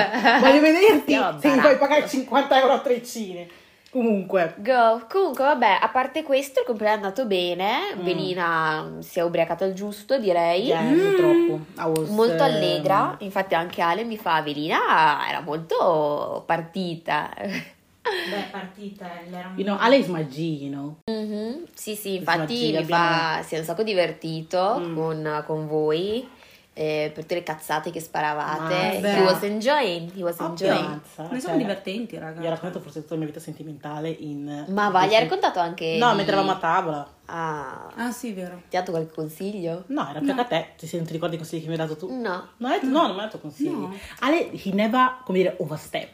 voglio 0.41 0.61
vederti 0.61 1.13
se 1.41 1.49
mi 1.51 1.61
puoi 1.61 1.79
pagare 1.79 2.09
50 2.09 2.61
euro 2.61 2.73
a 2.73 2.81
treccine. 2.81 3.49
Comunque, 3.93 4.55
Go. 4.57 5.05
Comunque, 5.07 5.45
vabbè, 5.45 5.79
a 5.83 5.89
parte 5.91 6.23
questo, 6.23 6.61
il 6.61 6.67
compleanno 6.67 6.95
è 6.95 7.05
andato 7.05 7.27
bene. 7.27 7.95
Belina 8.01 8.85
mm, 8.85 9.01
si 9.01 9.19
è 9.19 9.23
ubriacata 9.23 9.67
al 9.67 9.75
giusto, 9.75 10.19
direi. 10.19 10.65
yeah, 10.65 10.95
purtroppo. 10.95 11.67
I 11.77 11.85
was, 11.85 12.09
Molto 12.09 12.43
ehm, 12.43 12.51
allegra. 12.55 13.17
Infatti, 13.19 13.55
anche 13.55 13.83
Ale 13.83 14.05
mi 14.05 14.17
fa: 14.17 14.41
Belina 14.41 15.29
era 15.29 15.41
molto 15.43 16.43
partita. 16.47 17.35
Beh, 17.37 18.49
partita, 18.51 19.11
era 19.31 19.49
un... 19.49 19.59
You 19.59 19.65
know, 19.67 19.77
Ale 19.79 19.97
is 19.99 20.07
my 20.07 20.27
G, 20.27 20.39
you 20.63 20.71
know. 20.71 20.97
Mhm, 21.11 21.67
Sì, 21.75 21.95
sì, 21.95 22.15
infatti 22.17 22.71
mi 22.71 22.77
abbiamo- 22.79 22.87
fa, 22.87 23.43
si 23.43 23.57
è 23.57 23.59
un 23.59 23.65
sacco 23.65 23.83
divertito 23.83 24.77
Mm. 24.81 24.95
con, 24.95 25.43
con 25.47 25.67
voi. 25.69 26.27
Eh, 26.75 27.11
per 27.12 27.23
tutte 27.25 27.35
le 27.35 27.43
cazzate 27.43 27.91
che 27.91 28.00
sparavate. 28.00 29.00
Ma 29.02 29.09
He 29.17 29.23
was 29.23 29.43
enjoying. 29.43 30.11
He 30.17 30.23
was 30.23 30.38
enjoying. 30.41 31.00
Noi 31.17 31.29
siamo 31.41 31.41
cioè, 31.41 31.57
divertenti, 31.57 32.17
raga. 32.19 32.41
Gli 32.41 32.47
ho 32.47 32.50
raccontato 32.50 32.81
forse 32.81 33.00
tutta 33.00 33.12
la 33.14 33.19
mia 33.21 33.29
vita 33.29 33.41
sentimentale 33.41 34.09
in... 34.09 34.64
Ma 34.69 34.88
va, 34.88 35.07
gli 35.07 35.14
hai 35.14 35.23
raccontato 35.23 35.59
anche. 35.61 35.97
No, 35.99 36.11
di- 36.11 36.17
mentre 36.17 36.33
eravamo 36.35 36.52
a 36.52 36.59
tavola. 36.59 37.09
Ah, 37.26 37.91
Ah, 37.97 38.11
sì, 38.11 38.33
vero. 38.33 38.62
ti 38.69 38.76
ha 38.76 38.81
dato 38.81 38.91
qualche 38.93 39.14
consiglio? 39.14 39.85
No, 39.88 40.09
era 40.09 40.21
più 40.21 40.35
che 40.35 40.41
a 40.41 40.45
te. 40.45 40.69
Ti, 40.76 40.87
se 40.87 40.97
non 40.97 41.07
ti 41.07 41.12
ricordi 41.12 41.35
i 41.35 41.38
consigli 41.38 41.61
che 41.61 41.67
mi 41.67 41.73
hai 41.75 41.79
dato 41.79 41.97
tu? 41.97 42.11
No. 42.11 42.49
No, 42.57 42.69
hai 42.69 42.81
detto- 42.81 42.93
no, 42.93 43.02
non 43.07 43.12
mi 43.14 43.19
hai 43.21 43.25
dato 43.26 43.38
consigli. 43.38 43.71
No. 43.71 43.95
Ale, 44.21 44.50
he 44.52 44.71
never, 44.73 45.17
come 45.25 45.38
dire, 45.38 45.55
overstep. 45.59 46.11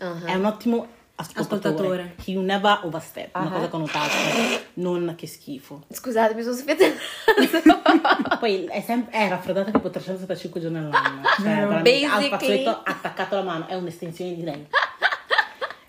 Ah. 0.00 0.14
È 0.24 0.34
un 0.34 0.44
ottimo 0.44 0.86
ascoltatore. 1.20 1.68
Ascoltatore. 1.68 2.14
He 2.24 2.34
never 2.40 2.80
overstep. 2.84 3.36
Una 3.36 3.46
Ah. 3.46 3.50
cosa 3.50 3.68
connotata. 3.68 4.12
non 4.74 5.14
che 5.16 5.26
schifo. 5.26 5.82
Scusate, 5.92 6.34
mi 6.34 6.42
sono 6.42 6.56
il 6.56 6.64
naso. 7.64 8.36
Poi 8.38 8.64
è, 8.66 8.80
sempre, 8.80 9.12
è 9.18 9.28
raffreddata 9.28 9.70
tipo 9.70 9.90
365 9.90 10.60
giorni 10.60 10.78
all'anno. 10.78 11.22
Cioè, 11.40 11.50
al 11.50 11.82
Basically. 11.82 12.28
fazzoletto 12.28 12.80
attaccato 12.84 13.34
alla 13.36 13.44
mano. 13.44 13.66
È 13.68 13.74
un'estensione 13.74 14.34
di 14.34 14.42
lei. 14.42 14.66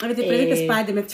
Avete 0.03 0.23
E- 0.23 0.27
presente 0.27 0.55
Spider-Man? 0.55 1.05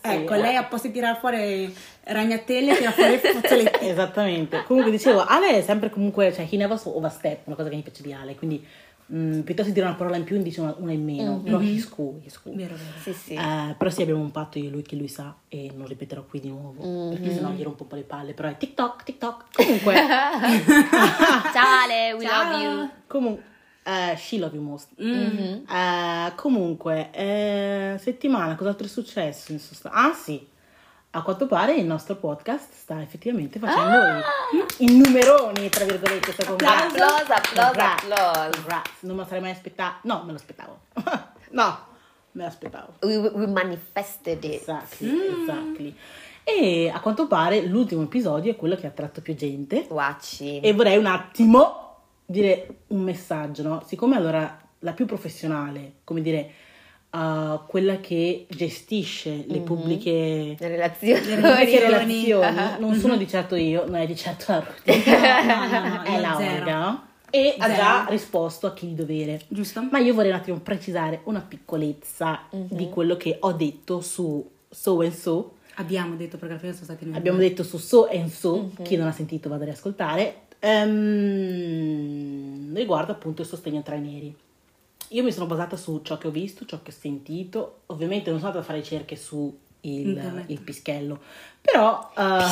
ecco, 0.00 0.34
Sì. 0.34 0.40
lei 0.40 0.64
posso 0.68 0.90
tirare 0.92 1.18
fuori 1.18 1.74
ragnatele, 2.04 2.76
tira 2.76 2.92
fuori 2.92 3.18
fazzoletti. 3.18 3.88
Esattamente. 3.88 4.62
Comunque 4.64 4.92
dicevo, 4.92 5.24
Ale 5.24 5.58
è 5.58 5.62
sempre 5.62 5.90
comunque, 5.90 6.32
cioè, 6.32 6.46
he 6.48 6.56
never 6.56 6.80
overstep, 6.84 7.46
una 7.48 7.56
cosa 7.56 7.68
che 7.68 7.74
mi 7.74 7.82
piace 7.82 8.02
di 8.02 8.12
Ale, 8.12 8.36
quindi 8.36 8.64
mm, 9.12 9.40
piuttosto 9.40 9.70
di 9.70 9.74
dire 9.74 9.86
una 9.86 9.94
parola 9.96 10.16
in 10.16 10.24
più, 10.24 10.40
dice 10.42 10.60
una, 10.60 10.74
una 10.78 10.92
in 10.92 11.04
meno, 11.04 11.40
però 11.40 11.60
he's 11.60 11.88
cool, 11.88 12.20
he's 12.24 12.40
cool. 12.40 12.54
Vero, 12.56 12.74
vero. 12.74 12.98
Sì, 13.02 13.12
sì. 13.12 13.34
Eh, 13.34 13.74
però 13.78 13.90
sì, 13.90 14.02
abbiamo 14.02 14.20
un 14.20 14.30
patto 14.30 14.58
io 14.58 14.68
e 14.68 14.70
lui 14.70 14.82
che 14.82 14.96
lui 14.96 15.08
sa 15.08 15.34
e 15.48 15.70
non 15.74 15.86
ripeterò 15.86 16.24
qui 16.24 16.40
di 16.40 16.48
nuovo, 16.48 16.82
Mm-hmm. 16.84 17.10
perché 17.10 17.32
sennò 17.32 17.50
gli 17.50 17.62
rompo 17.62 17.82
un 17.84 17.88
po' 17.88 17.96
le 17.96 18.02
palle, 18.02 18.32
però 18.34 18.48
è 18.48 18.56
TikTok, 18.56 19.02
TikTok. 19.04 19.44
Comunque, 19.54 19.94
Ciao 21.52 21.82
Ale, 21.84 22.12
we 22.14 22.24
Ciao. 22.24 22.50
love 22.52 22.62
you. 22.62 22.90
comunque, 23.06 23.44
eh, 23.84 24.16
she 24.16 24.38
love 24.38 24.54
you 24.54 24.62
most. 24.64 24.88
Mm-hmm. 25.00 25.62
Eh, 25.68 26.32
comunque, 26.34 27.10
eh, 27.12 27.96
settimana, 28.00 28.54
cos'altro 28.56 28.86
è 28.86 28.88
successo? 28.90 29.52
in 29.52 29.58
sost- 29.60 29.88
Ah 29.90 30.12
sì, 30.12 30.46
a 31.16 31.22
quanto 31.22 31.46
pare 31.46 31.74
il 31.74 31.86
nostro 31.86 32.16
podcast 32.16 32.72
sta 32.72 33.00
effettivamente 33.00 33.58
facendo 33.58 33.96
Ah! 33.96 34.18
i, 34.78 34.84
i 34.84 34.96
numeroni, 34.98 35.68
tra 35.70 35.84
virgolette, 35.84 36.34
me. 36.38 36.44
Applauso, 36.54 37.32
applauso, 37.32 37.80
applauso. 37.80 38.50
congrats. 38.50 38.90
Non 39.00 39.16
me 39.16 39.22
lo 39.22 39.26
sarei 39.26 39.40
mai 39.40 39.50
aspettato. 39.52 39.96
No, 40.02 40.22
me 40.24 40.32
lo 40.32 40.36
aspettavo. 40.36 40.78
no, 41.52 41.78
me 42.32 42.42
lo 42.42 42.48
aspettavo. 42.48 42.92
We, 43.00 43.16
we 43.16 43.46
manifested 43.46 44.44
it. 44.44 44.54
Exactly, 44.60 45.40
exactly. 45.40 45.96
E 46.44 46.90
a 46.94 47.00
quanto 47.00 47.26
pare 47.26 47.62
l'ultimo 47.62 48.02
episodio 48.02 48.52
è 48.52 48.56
quello 48.56 48.76
che 48.76 48.84
ha 48.86 48.90
attratto 48.90 49.22
più 49.22 49.34
gente. 49.34 49.86
Guacci. 49.88 50.60
E 50.60 50.72
vorrei 50.74 50.98
un 50.98 51.06
attimo 51.06 51.94
dire 52.26 52.80
un 52.88 53.00
messaggio, 53.00 53.62
no? 53.62 53.82
Siccome 53.86 54.16
allora 54.16 54.58
la 54.80 54.92
più 54.92 55.06
professionale, 55.06 55.94
come 56.04 56.20
dire, 56.20 56.52
uh, 57.10 57.60
quella 57.66 58.00
che 58.00 58.46
gestisce 58.48 59.44
le 59.46 59.60
pubbliche, 59.60 60.56
Le 60.58 60.68
relazioni. 60.68 61.26
le 61.26 61.36
pubbliche 61.36 61.80
relazioni. 61.80 62.78
non 62.80 62.94
sono 62.94 63.16
di 63.16 63.28
certo 63.28 63.54
io, 63.54 63.84
non 63.86 63.96
è 63.96 64.06
di 64.06 64.16
certo 64.16 64.52
la 64.52 64.60
Ruth, 64.64 65.06
No, 65.06 65.68
no, 65.68 65.88
no, 65.88 66.02
è 66.02 66.12
io 66.12 66.20
la 66.20 66.36
zero. 66.38 66.58
Olga, 66.60 66.78
no? 66.78 67.04
E 67.30 67.54
ha 67.58 67.74
già 67.74 68.06
risposto 68.08 68.66
a 68.66 68.72
chi 68.72 68.86
di 68.86 68.94
dovere. 68.94 69.42
Giusto? 69.48 69.82
Ma 69.90 69.98
io 69.98 70.14
vorrei 70.14 70.30
un 70.30 70.36
attimo 70.36 70.58
precisare 70.58 71.20
una 71.24 71.40
piccolezza 71.40 72.42
di 72.50 72.88
quello 72.88 73.16
che 73.16 73.36
ho 73.40 73.52
detto 73.52 74.00
su 74.00 74.48
So 74.70 75.00
and 75.00 75.12
So. 75.12 75.56
Abbiamo 75.74 76.16
detto 76.16 76.38
perché 76.38 76.54
alla 76.54 76.60
fine 76.60 76.72
sono 76.72 76.84
stati 76.84 77.04
noi. 77.04 77.16
Abbiamo 77.16 77.38
detto 77.38 77.62
su 77.62 77.76
So 77.78 78.08
and 78.10 78.30
So, 78.30 78.70
chi 78.82 78.96
non 78.96 79.08
ha 79.08 79.12
sentito 79.12 79.50
vada 79.50 79.64
a 79.64 79.66
riascoltare, 79.66 80.42
ehm, 80.60 82.74
riguardo 82.74 83.12
appunto 83.12 83.42
il 83.42 83.48
sostegno 83.48 83.82
tra 83.82 83.96
i 83.96 84.00
neri. 84.00 84.34
Io 85.08 85.22
mi 85.22 85.32
sono 85.32 85.46
basata 85.46 85.76
su 85.76 86.00
ciò 86.02 86.18
che 86.18 86.26
ho 86.28 86.30
visto, 86.30 86.64
ciò 86.64 86.80
che 86.82 86.90
ho 86.90 86.94
sentito, 86.94 87.80
ovviamente 87.86 88.30
non 88.30 88.38
sono 88.38 88.50
andata 88.50 88.64
a 88.64 88.66
fare 88.66 88.80
ricerche 88.80 89.16
su 89.16 89.56
il, 89.82 90.44
il 90.48 90.60
pischello, 90.60 91.20
però... 91.60 92.10
eh, 92.16 92.44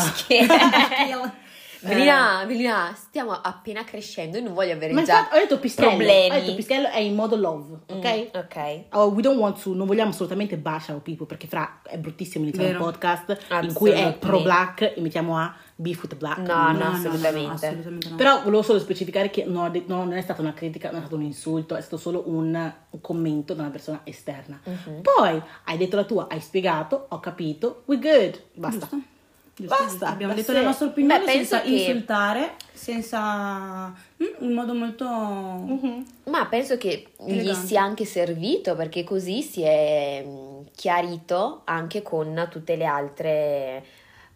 Belina, 1.81 2.45
Belina, 2.47 2.95
stiamo 2.97 3.33
appena 3.33 3.85
crescendo 3.85 4.39
e 4.39 4.41
non 4.41 4.55
voglio 4.55 4.73
avere 4.73 4.93
ma 4.93 5.03
già 5.03 5.19
infatti 5.19 5.37
ho 5.37 5.41
detto 5.41 5.59
pischello, 5.59 5.89
problemi. 5.89 6.37
ho 6.37 6.41
detto 6.41 6.55
pischello 6.55 6.89
è 6.89 6.99
in 6.99 7.15
modo 7.15 7.37
love, 7.37 7.79
ok? 7.87 8.31
Ok. 8.35 8.85
Oh, 8.93 9.09
we 9.09 9.21
don't 9.21 9.39
want 9.39 9.61
to, 9.63 9.75
non 9.75 9.87
vogliamo 9.87 10.11
assolutamente 10.11 10.57
bash 10.57 10.89
our 10.89 11.01
people 11.01 11.27
perché 11.27 11.47
fra 11.47 11.81
è 11.83 11.99
bruttissimo 11.99 12.45
iniziare 12.45 12.73
Vero. 12.73 12.85
un 12.85 12.91
podcast 12.91 13.39
in 13.63 13.73
cui 13.75 13.91
è 13.91 14.15
pro 14.15 14.41
black 14.41 14.95
e 14.97 15.01
mettiamo 15.01 15.37
a 15.37 15.55
beef 15.77 16.03
with 16.03 16.11
the 16.11 16.17
black. 16.17 16.39
No, 16.39 16.45
no, 16.45 16.73
no, 16.73 16.79
no, 16.79 16.85
assolutamente. 16.93 17.67
assolutamente 17.67 18.09
no. 18.11 18.17
Però 18.17 18.43
volevo 18.43 18.63
solo 18.63 18.79
specificare 18.79 19.31
che 19.31 19.45
no, 19.45 19.69
de- 19.71 19.85
no, 19.87 20.05
non 20.05 20.13
è 20.15 20.21
stata 20.23 20.41
una 20.41 20.55
critica, 20.55 20.89
non 20.89 20.97
è 20.99 21.01
stato 21.01 21.17
un 21.17 21.23
insulto, 21.23 21.75
è 21.77 21.81
stato 21.81 21.97
solo 21.97 22.23
un, 22.27 22.73
commento 23.01 23.55
da 23.55 23.63
una 23.63 23.71
persona 23.71 24.01
esterna. 24.05 24.61
Mhm. 24.65 25.01
Poi 25.03 25.43
hai 25.65 25.77
detto 25.77 25.97
la 25.97 26.05
tua, 26.05 26.27
hai 26.29 26.41
spiegato, 26.41 27.07
ho 27.09 27.21
capito, 27.21 27.83
we 27.87 27.99
good, 27.99 28.41
basta. 28.55 28.79
Giusto? 28.91 29.13
Giusto, 29.57 29.77
Basta. 29.85 30.09
Abbiamo 30.09 30.35
detto 30.35 30.51
sé. 30.51 30.59
la 30.59 30.65
nostra 30.65 30.87
opinione 30.89 31.25
Beh, 31.25 31.31
senza 31.31 31.61
che- 31.61 31.69
insultare, 31.69 32.57
senza... 32.73 33.87
mm, 33.87 34.27
in 34.41 34.53
modo 34.53 34.75
molto... 34.75 35.05
Ma 35.05 36.47
penso 36.47 36.77
che 36.77 37.13
gli 37.25 37.39
Elegante. 37.39 37.67
sia 37.67 37.81
anche 37.81 38.05
servito 38.05 38.75
perché 38.75 39.05
così 39.05 39.43
si 39.43 39.63
è 39.63 40.25
mh, 40.27 40.71
chiarito 40.75 41.63
anche 41.67 42.03
con 42.03 42.49
tutte 42.51 42.75
le 42.75 42.85
altre 42.85 43.85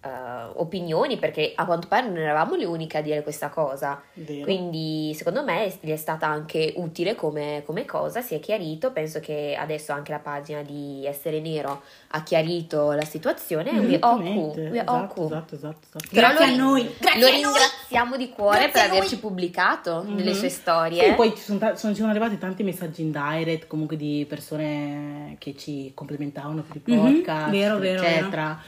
eh, 0.09 0.51
opinioni 0.55 1.17
perché 1.19 1.53
a 1.55 1.65
quanto 1.65 1.89
pare 1.89 2.07
non 2.09 2.17
eravamo 2.19 2.55
le 2.57 2.65
uniche 2.65 2.99
a 2.99 3.03
dire 3.03 3.23
questa 3.23 3.49
cosa. 3.49 4.01
Vero. 4.15 4.43
Quindi 4.45 5.13
secondo 5.15 5.45
me 5.45 5.73
gli 5.81 5.91
è 5.91 5.97
stata 5.97 6.27
anche 6.27 6.73
utile 6.77 7.15
come, 7.15 7.63
come 7.67 7.85
cosa, 7.85 8.21
si 8.21 8.35
è 8.35 8.41
chiarito, 8.41 8.91
penso 8.93 9.21
che 9.21 9.57
adesso 9.59 9.93
anche 9.93 10.13
la 10.13 10.19
pagina 10.19 10.63
di 10.63 11.05
Essere 11.07 11.41
Nero 11.41 11.83
ha 12.09 12.23
chiarito 12.23 12.93
la 12.93 13.05
situazione, 13.05 13.71
we 13.79 13.99
all 14.01 14.21
esatto, 14.27 15.25
esatto, 15.25 15.55
esatto, 15.55 15.55
esatto. 15.55 15.99
Però 16.11 16.29
Grazie 16.29 16.47
lo, 16.47 16.53
a 16.53 16.57
noi, 16.57 16.95
grazie 16.99 17.21
lo 17.21 17.27
a 17.27 17.31
noi. 17.31 17.41
ringraziamo 17.43 18.17
di 18.17 18.29
cuore 18.31 18.59
Grazie 18.59 18.73
per 18.81 18.89
noi. 18.89 18.97
averci 18.99 19.19
pubblicato 19.19 20.03
nelle 20.07 20.35
sue 20.35 20.49
Sì, 20.49 20.57
storie. 20.57 21.15
poi 21.15 21.35
ci 21.35 21.43
sono, 21.43 21.59
ta- 21.59 21.77
sono- 21.77 21.93
ci 21.93 21.99
sono 22.01 22.11
arrivati 22.11 22.39
tanti 22.39 22.63
messaggi 22.63 23.03
in 23.03 23.11
direct, 23.13 23.67
comunque 23.67 23.97
di 23.97 24.25
persone 24.29 25.37
che 25.39 25.55
ci 25.57 25.93
complimentavano 25.95 26.63
per 26.63 26.77
il 26.85 26.95
Mhm, 26.95 27.01
podcast, 27.15 27.51
vero, 27.51 27.79
vero, 27.79 28.03
eccetera, 28.03 28.59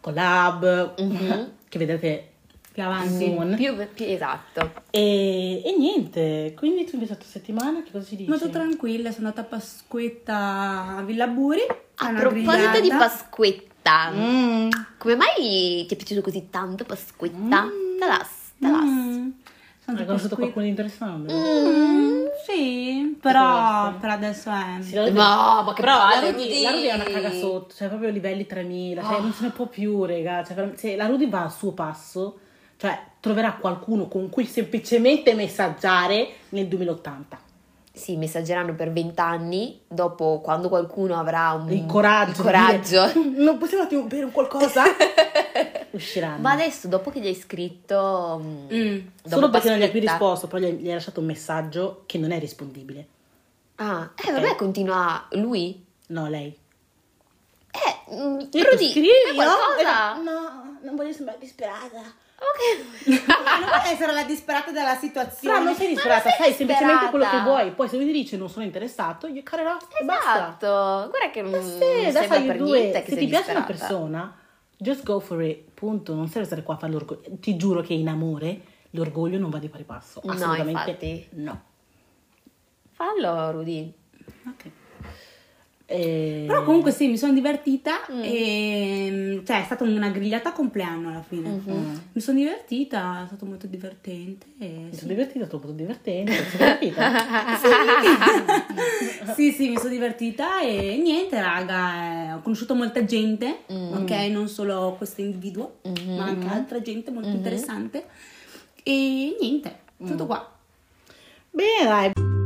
collab, 0.00 0.94
Mhm. 1.00 1.50
che 1.68 1.78
vedete 1.78 2.28
Più 2.72 2.82
avanti. 2.86 3.34
Più, 3.56 3.74
più- 3.92 4.04
esatto. 4.06 4.72
E, 4.90 5.62
e 5.64 5.76
niente, 5.76 6.54
quindi 6.56 6.84
tu 6.84 6.94
invece 6.94 7.16
questa 7.16 7.38
settimana 7.38 7.82
che 7.82 7.90
cosa 7.90 8.04
ci 8.06 8.14
dici? 8.16 8.28
Molto 8.30 8.50
tranquilla, 8.50 9.10
sono 9.10 9.26
andata 9.28 9.42
a 9.42 9.50
Pasquetta 9.50 10.96
a 10.98 11.02
Villa 11.02 11.26
Buri. 11.26 11.60
A 12.00 12.10
proposito 12.12 12.52
grigliata. 12.52 12.80
di 12.80 12.88
Pasquetta, 12.90 14.10
Mm. 14.14 14.68
come 14.98 15.16
mai 15.16 15.84
ti 15.86 15.94
è 15.94 15.96
piaciuto 15.96 16.20
così 16.20 16.46
tanto 16.50 16.84
Pasquetta? 16.84 17.66
Talas, 17.98 18.28
talas. 18.60 18.84
Mm, 18.84 19.28
Hai 19.96 20.04
conosciuto 20.04 20.36
qualcuno 20.36 20.64
di 20.64 20.70
interessante? 20.70 21.32
Mm, 21.32 22.24
sì, 22.46 23.16
però 23.20 23.94
per 23.98 24.10
adesso 24.10 24.50
è... 24.50 24.82
Sì, 24.82 24.94
la- 24.94 25.08
No, 25.10 25.62
ma 25.62 25.72
che 25.74 25.80
Però 25.80 25.96
la 25.96 26.20
Rudy, 26.20 26.32
Rudy. 26.44 26.62
la 26.62 26.70
Rudy 26.72 26.86
è 26.86 26.94
una 26.94 27.04
caga 27.04 27.30
sotto, 27.32 27.74
cioè 27.74 27.88
proprio 27.88 28.10
livelli 28.10 28.44
3000, 28.46 29.02
cioè 29.02 29.20
non 29.20 29.32
se 29.32 29.44
ne 29.44 29.50
può 29.50 29.66
più, 29.66 30.04
raga. 30.04 30.44
Cioè, 30.44 30.72
se 30.76 30.94
la 30.96 31.06
Rudy 31.06 31.28
va 31.30 31.42
al 31.44 31.52
suo 31.52 31.72
passo, 31.72 32.38
cioè 32.76 32.98
troverà 33.20 33.54
qualcuno 33.54 34.08
con 34.08 34.28
cui 34.28 34.44
semplicemente 34.44 35.34
messaggiare 35.34 36.28
nel 36.50 36.66
2080. 36.68 37.38
Sì, 37.90 38.16
messaggeranno 38.16 38.74
per 38.74 38.92
vent'anni, 38.92 39.80
dopo 39.88 40.40
quando 40.40 40.68
qualcuno 40.68 41.18
avrà 41.18 41.50
un 41.52 41.68
Il 41.72 41.86
coraggio. 41.86 42.30
il 42.30 42.36
coraggio. 42.36 43.06
dire, 43.12 43.30
non 43.42 43.58
possiamo 43.58 43.82
un 43.84 43.88
attimo 43.88 44.02
bere 44.04 44.24
un 44.24 44.32
qualcosa? 44.32 44.84
Usciranno. 45.90 46.40
Ma 46.40 46.52
adesso, 46.52 46.88
dopo 46.88 47.10
che 47.10 47.20
gli 47.20 47.26
hai 47.26 47.34
scritto... 47.34 48.40
mm, 48.42 48.66
Mm. 48.72 48.98
Solo 49.24 49.48
perché 49.50 49.68
non 49.70 49.78
gli 49.78 49.82
ha 49.84 49.88
più 49.88 50.00
risposto, 50.00 50.46
poi 50.46 50.60
gli 50.60 50.64
hai, 50.64 50.72
gli 50.74 50.88
hai 50.88 50.94
lasciato 50.94 51.20
un 51.20 51.26
messaggio 51.26 52.02
che 52.06 52.18
non 52.18 52.30
è 52.32 52.38
rispondibile. 52.38 53.06
Ah, 53.76 54.10
eh 54.16 54.32
vabbè, 54.32 54.56
continua 54.56 55.26
lui. 55.32 55.84
No, 56.08 56.28
lei. 56.28 56.56
Eh, 57.70 58.14
mm, 58.14 58.16
Io 58.18 58.26
ho 58.26 58.46
detto, 58.50 58.70
Rudy, 58.70 58.90
scrivi, 58.90 59.08
no? 59.36 59.44
Eh, 59.78 60.22
No, 60.22 60.78
non 60.82 60.96
voglio 60.96 61.12
sembrare 61.12 61.38
disperata. 61.38 61.98
Ok. 62.40 63.06
Non 63.06 63.18
vuole 63.66 63.82
essere 63.92 64.12
la 64.12 64.22
disperata 64.24 64.70
della 64.70 64.94
situazione. 64.96 65.54
Però 65.54 65.64
non 65.64 65.74
sei 65.74 65.88
disperata, 65.88 66.28
non 66.28 66.32
sei 66.38 66.46
fai 66.46 66.54
semplicemente 66.54 67.08
quello 67.10 67.24
che 67.24 67.30
disperata. 67.30 67.60
vuoi. 67.62 67.70
Poi 67.72 67.88
se 67.88 67.96
lui 67.96 68.06
ti 68.06 68.12
dice 68.12 68.36
non 68.36 68.48
sono 68.48 68.64
interessato, 68.64 69.26
io 69.26 69.42
cut 69.44 69.58
it 69.60 69.66
off 69.66 69.86
e 70.00 70.04
basta. 70.04 70.34
Esatto, 70.36 70.66
guarda 71.10 71.30
che 71.32 71.42
non, 71.42 71.50
non 71.50 71.62
sì, 71.64 72.12
that's 72.12 72.28
sembra 72.28 72.40
per 72.52 72.56
do 72.58 72.64
niente 72.72 73.04
Se 73.08 73.16
ti 73.16 73.26
piace 73.26 73.50
una 73.50 73.60
disperata. 73.60 73.64
persona, 73.66 74.36
just 74.76 75.02
go 75.02 75.18
for 75.20 75.42
it, 75.42 75.67
punto. 75.78 76.14
Non 76.14 76.28
serve 76.28 76.46
stare 76.46 76.62
qua 76.62 76.74
a 76.74 76.78
fare 76.78 76.92
l'orgoglio. 76.92 77.36
Ti 77.38 77.56
giuro 77.56 77.80
che 77.82 77.94
in 77.94 78.08
amore 78.08 78.60
l'orgoglio 78.90 79.38
non 79.38 79.50
va 79.50 79.58
di 79.58 79.68
pari 79.68 79.84
passo. 79.84 80.20
No, 80.24 80.32
Assolutamente 80.32 80.70
infatti. 80.70 81.28
no. 81.42 81.62
Fallo, 82.90 83.50
Rudy. 83.52 83.92
Ok. 84.46 84.70
Eh, 85.90 86.44
Però 86.46 86.64
comunque 86.64 86.90
sì, 86.92 87.08
mi 87.08 87.16
sono 87.16 87.32
divertita 87.32 88.00
Mm. 88.12 88.20
e 88.22 89.42
cioè 89.46 89.62
è 89.62 89.64
stata 89.64 89.84
una 89.84 90.10
grigliata 90.10 90.50
a 90.50 90.52
compleanno 90.52 91.08
alla 91.08 91.24
fine. 91.26 91.48
Mm-hmm. 91.48 91.94
Mi 92.12 92.20
sono 92.20 92.36
divertita, 92.38 93.22
è 93.22 93.26
stato 93.26 93.46
molto 93.46 93.66
divertente. 93.66 94.46
E 94.58 94.66
mi 94.68 94.88
sì. 94.92 94.98
sono 94.98 95.12
divertita, 95.12 95.46
sono 95.48 95.62
molto 95.64 95.76
divertente. 95.76 96.32
Divertita. 96.52 97.10
sì, 99.34 99.50
sì, 99.52 99.70
mi 99.70 99.76
sono 99.78 99.88
divertita 99.88 100.60
e 100.60 100.98
niente, 101.02 101.40
raga, 101.40 102.26
eh, 102.26 102.32
ho 102.34 102.40
conosciuto 102.42 102.74
molta 102.74 103.02
gente, 103.04 103.60
Mm. 103.72 103.92
ok? 104.02 104.10
Non 104.30 104.48
solo 104.48 104.94
questo 104.98 105.22
individuo, 105.22 105.76
Mm-hmm. 105.88 106.16
ma 106.18 106.24
anche 106.24 106.48
altra 106.48 106.82
gente 106.82 107.10
molto 107.10 107.28
interessante. 107.30 108.04
E 108.82 109.36
niente, 109.40 109.78
tutto 110.04 110.26
qua. 110.26 110.52
Bene, 111.50 111.84
dai. 111.84 112.37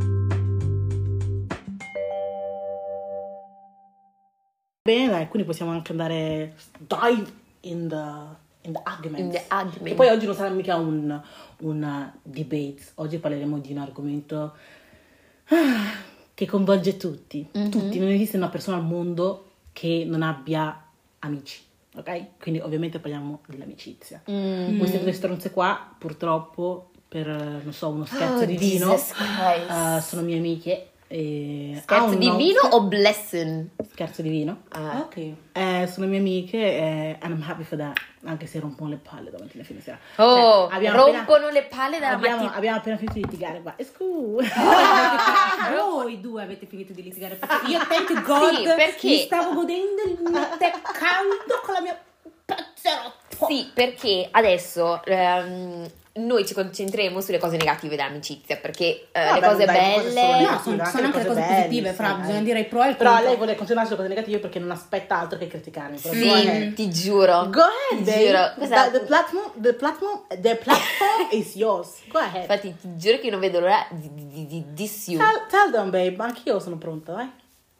Bene, 4.85 5.09
dai, 5.09 5.29
quindi 5.29 5.47
possiamo 5.47 5.71
anche 5.71 5.93
andare 5.93 6.57
dive 6.77 7.31
in 7.61 7.87
the, 7.89 8.67
in 8.67 8.73
the 8.73 8.81
arguments. 8.83 9.21
In 9.21 9.31
the 9.31 9.45
argument. 9.47 9.93
E 9.93 9.95
poi 9.95 10.09
oggi 10.09 10.27
non 10.27 10.35
sarà 10.35 10.49
mica 10.49 10.75
un, 10.75 11.21
un 11.59 12.13
debate, 12.21 12.81
oggi 12.97 13.19
parleremo 13.19 13.59
di 13.61 13.71
un 13.71 13.79
argomento 13.79 14.57
ah, 15.51 15.93
che 16.35 16.47
coinvolge 16.47 16.97
tutti. 16.97 17.49
Mhm. 17.53 17.71
Tutti, 17.71 18.01
non 18.01 18.09
esiste 18.09 18.37
una 18.37 18.49
persona 18.49 18.79
al 18.79 18.85
mondo 18.85 19.51
che 19.73 20.05
non 20.05 20.23
abbia 20.23 20.85
amici, 21.21 21.63
ok? 21.95 22.41
Quindi 22.41 22.59
ovviamente 22.59 22.99
parliamo 22.99 23.43
dell'amicizia. 23.47 24.21
Mm. 24.29 24.79
Queste 24.79 25.01
due 25.01 25.13
stronze 25.13 25.53
qua, 25.53 25.95
purtroppo, 25.97 26.91
per, 27.07 27.29
non 27.29 27.73
so, 27.73 27.89
uno 27.91 28.05
scherzo 28.05 28.43
Oh, 28.43 28.47
divino, 28.47 28.95
eh, 28.95 30.01
sono 30.01 30.23
mie 30.23 30.39
amiche. 30.39 30.89
E 31.15 31.79
Scherzo 31.83 32.15
ah, 32.15 32.17
di 32.17 32.27
no- 32.27 32.37
vino 32.37 32.61
o 32.71 32.85
blessing? 32.85 33.69
Scherzo 33.91 34.23
divino. 34.23 34.63
Ah. 34.71 35.01
Ok. 35.01 35.33
Eh, 35.53 35.87
sono 35.93 36.07
mie 36.07 36.19
amiche 36.19 36.57
e 36.57 37.17
and 37.21 37.35
I'm 37.35 37.43
happy 37.47 37.65
for 37.65 37.77
that, 37.77 37.99
anche 38.25 38.47
se 38.47 38.59
rompono 38.61 38.89
le 38.89 38.97
palle 38.97 39.31
davanti 39.31 39.57
alla 39.59 39.67
fine 39.67 39.83
sera. 39.83 39.99
Oh, 40.17 40.69
Cioè, 40.69 40.75
abbiamo 40.77 41.03
appena- 41.03 41.17
rompono 41.19 41.51
le 41.51 41.65
palle 41.65 41.99
dalla 41.99 42.15
abbiamo, 42.15 42.37
mattina. 42.37 42.55
abbiamo 42.57 42.77
appena 42.79 42.97
finito 42.97 43.13
di 43.19 43.25
litigare, 43.25 43.63
it's 43.77 43.93
cool. 43.95 44.43
Voi 45.77 46.21
due 46.21 46.43
avete 46.43 46.65
finito 46.65 46.95
di 46.95 47.03
litigare 47.03 47.35
perché 47.35 47.71
io 47.71 47.79
thank 47.87 48.23
God 48.25 48.55
Sì, 48.57 48.63
perché- 48.65 49.07
mi 49.09 49.19
stavo 49.19 49.53
godendo 49.55 50.03
il 50.07 50.19
mio 50.19 50.49
tè 50.59 50.71
caldo 50.71 51.61
con 51.63 51.75
la 51.75 51.81
mia 51.83 52.01
pezzerotto. 52.45 53.47
Sì, 53.49 53.71
perché 53.75 54.29
adesso 54.31 55.03
ehm, 55.05 55.87
noi 56.15 56.45
ci 56.47 56.53
concentreremo 56.53 57.21
sulle 57.23 57.39
cose 57.39 57.57
negative 57.57 57.97
dell'amicizia, 57.97 58.57
perché 58.59 59.09
eh, 59.13 59.25
Vabbè, 59.25 59.41
le 59.41 59.47
cose 59.47 59.65
dai, 59.65 59.95
cose 59.95 60.13
belle... 60.13 60.41
No, 60.43 60.43
sono, 60.43 60.43
anche 60.53 60.63
sono 60.63 60.77
le 60.77 60.83
anche 60.83 61.07
le 61.07 61.11
cose 61.13 61.27
cose 61.27 61.41
belle, 61.41 61.55
positive, 61.63 61.93
fra, 61.93 62.13
bisogna 62.15 62.41
dire 62.41 62.59
i 62.61 62.65
pro 62.67 62.83
e 62.83 62.89
il 62.91 62.97
Però 62.97 63.11
contro. 63.11 63.27
lei 63.29 63.37
vuole 63.37 63.55
concentrarsi 63.55 63.93
sulle 63.93 64.03
cose 64.03 64.15
negative 64.15 64.39
perché 64.41 64.59
non 64.59 64.71
aspetta 64.71 65.19
altro 65.19 65.39
che 65.39 65.47
criticarmi. 65.47 65.99
Però 65.99 66.15
Sì, 66.15 66.73
ti 66.75 66.91
giuro. 66.91 67.49
Go 67.49 67.61
ahead, 67.63 68.05
ti 68.05 68.25
giuro. 68.27 68.53
Questa- 68.57 68.91
The, 68.91 68.99
the 68.99 69.05
platform, 69.07 69.53
the 69.61 69.73
platform, 69.75 70.23
the 70.41 70.57
platform 70.57 71.29
is 71.33 71.55
yours. 71.57 71.89
Go 72.09 72.19
ahead. 72.19 72.43
Infatti 72.43 72.75
ti 72.79 72.97
giuro 72.97 73.19
che 73.19 73.31
non 73.31 73.41
vedo 73.41 73.61
l'ora 73.61 73.87
di, 73.91 74.11
di, 74.13 74.47
di, 74.47 74.65
di. 74.73 74.91
Tell, 75.17 75.47
tell 75.49 75.71
them, 75.71 75.91
babe. 75.91 76.15
Anch'io 76.19 76.59
sono 76.61 76.77
pronta, 76.77 77.13
vai. 77.15 77.31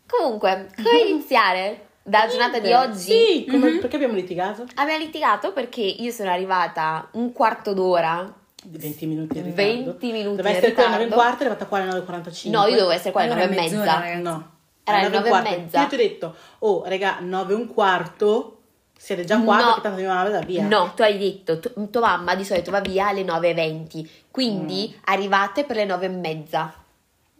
Comunque, 0.07 0.69
come 0.83 1.01
iniziare? 1.09 1.87
Dalla 2.05 2.27
giornata 2.27 2.59
di 2.59 2.73
oggi? 2.73 2.99
Sì, 2.99 3.47
come- 3.49 3.79
perché 3.79 3.97
abbiamo 3.97 4.15
litigato? 4.15 4.67
Abbiamo 4.75 5.05
litigato 5.05 5.53
perché 5.53 5.81
io 5.83 6.11
sono 6.11 6.31
arrivata 6.31 7.09
un 7.13 7.33
quarto 7.33 7.73
d'ora. 7.75 8.33
Di 8.65 8.79
20 8.79 9.07
minuti 9.07 9.39
in 9.39 9.45
ritardo. 9.45 9.63
20 9.99 10.13
minuti 10.13 10.37
Deve 10.37 10.51
in 10.51 10.57
essere 10.57 10.73
qua 10.73 10.85
alle 10.87 10.95
9 10.95 11.05
e 11.05 11.09
quarto, 11.15 11.37
è 11.43 11.47
arrivata 11.47 11.67
qua 11.67 11.79
alle 11.79 11.91
9.45. 12.01 12.51
No, 12.51 12.61
io 12.67 12.71
dovevo 12.75 12.91
essere 12.91 13.11
qua 13.13 13.23
alle 13.23 13.33
Allora 13.33 13.47
nove 13.49 13.59
e 13.59 13.63
mezz'ora, 13.63 13.99
mezza. 13.99 14.19
No. 14.31 14.51
Era 14.85 14.97
alle 14.99 15.09
le 15.09 15.17
nove 15.17 15.29
e 15.29 15.33
e 15.55 15.59
mezza. 15.59 15.81
Io 15.81 15.87
ti 15.89 15.95
ho 15.95 15.99
detto, 15.99 16.35
oh, 16.61 16.83
raga, 16.87 17.17
9 17.21 17.53
e 17.53 17.57
un 17.57 17.67
quarto, 17.69 18.57
siete 18.97 19.25
già 19.25 19.41
qua 19.41 19.57
No. 19.57 19.65
perché 19.67 19.81
tanto 19.83 19.99
mia 20.01 20.09
mamma 20.15 20.29
va 20.31 20.39
via. 20.41 20.67
No, 20.67 20.93
tu 20.95 21.03
hai 21.03 21.19
detto, 21.19 21.59
tu- 21.61 21.91
tua 21.91 22.01
mamma 22.01 22.35
di 22.35 22.45
solito 22.45 22.71
va 22.73 22.81
via 22.81 23.09
alle 23.09 23.23
9.20, 23.25 24.09
quindi 24.31 24.97
arrivate 25.05 25.65
per 25.65 25.77
le 25.77 25.85
9 25.85 26.07
e 26.07 26.09
mezza. 26.09 26.73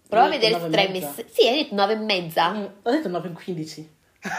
Prova 0.09 0.27
a 0.27 0.29
vedere 0.29 0.53
nove 0.55 0.67
e 0.67 0.71
tre 0.71 0.89
mezza? 0.89 1.07
mess- 1.17 1.25
Sì, 1.33 1.47
hai 1.49 1.55
detto 1.63 1.75
9 1.75 1.93
e 1.93 1.97
mezza. 1.97 2.51
Mm, 2.53 2.65
Ho 2.83 2.91
detto 2.91 3.09
9 3.09 3.29
e 3.29 3.33
15. 3.33 3.91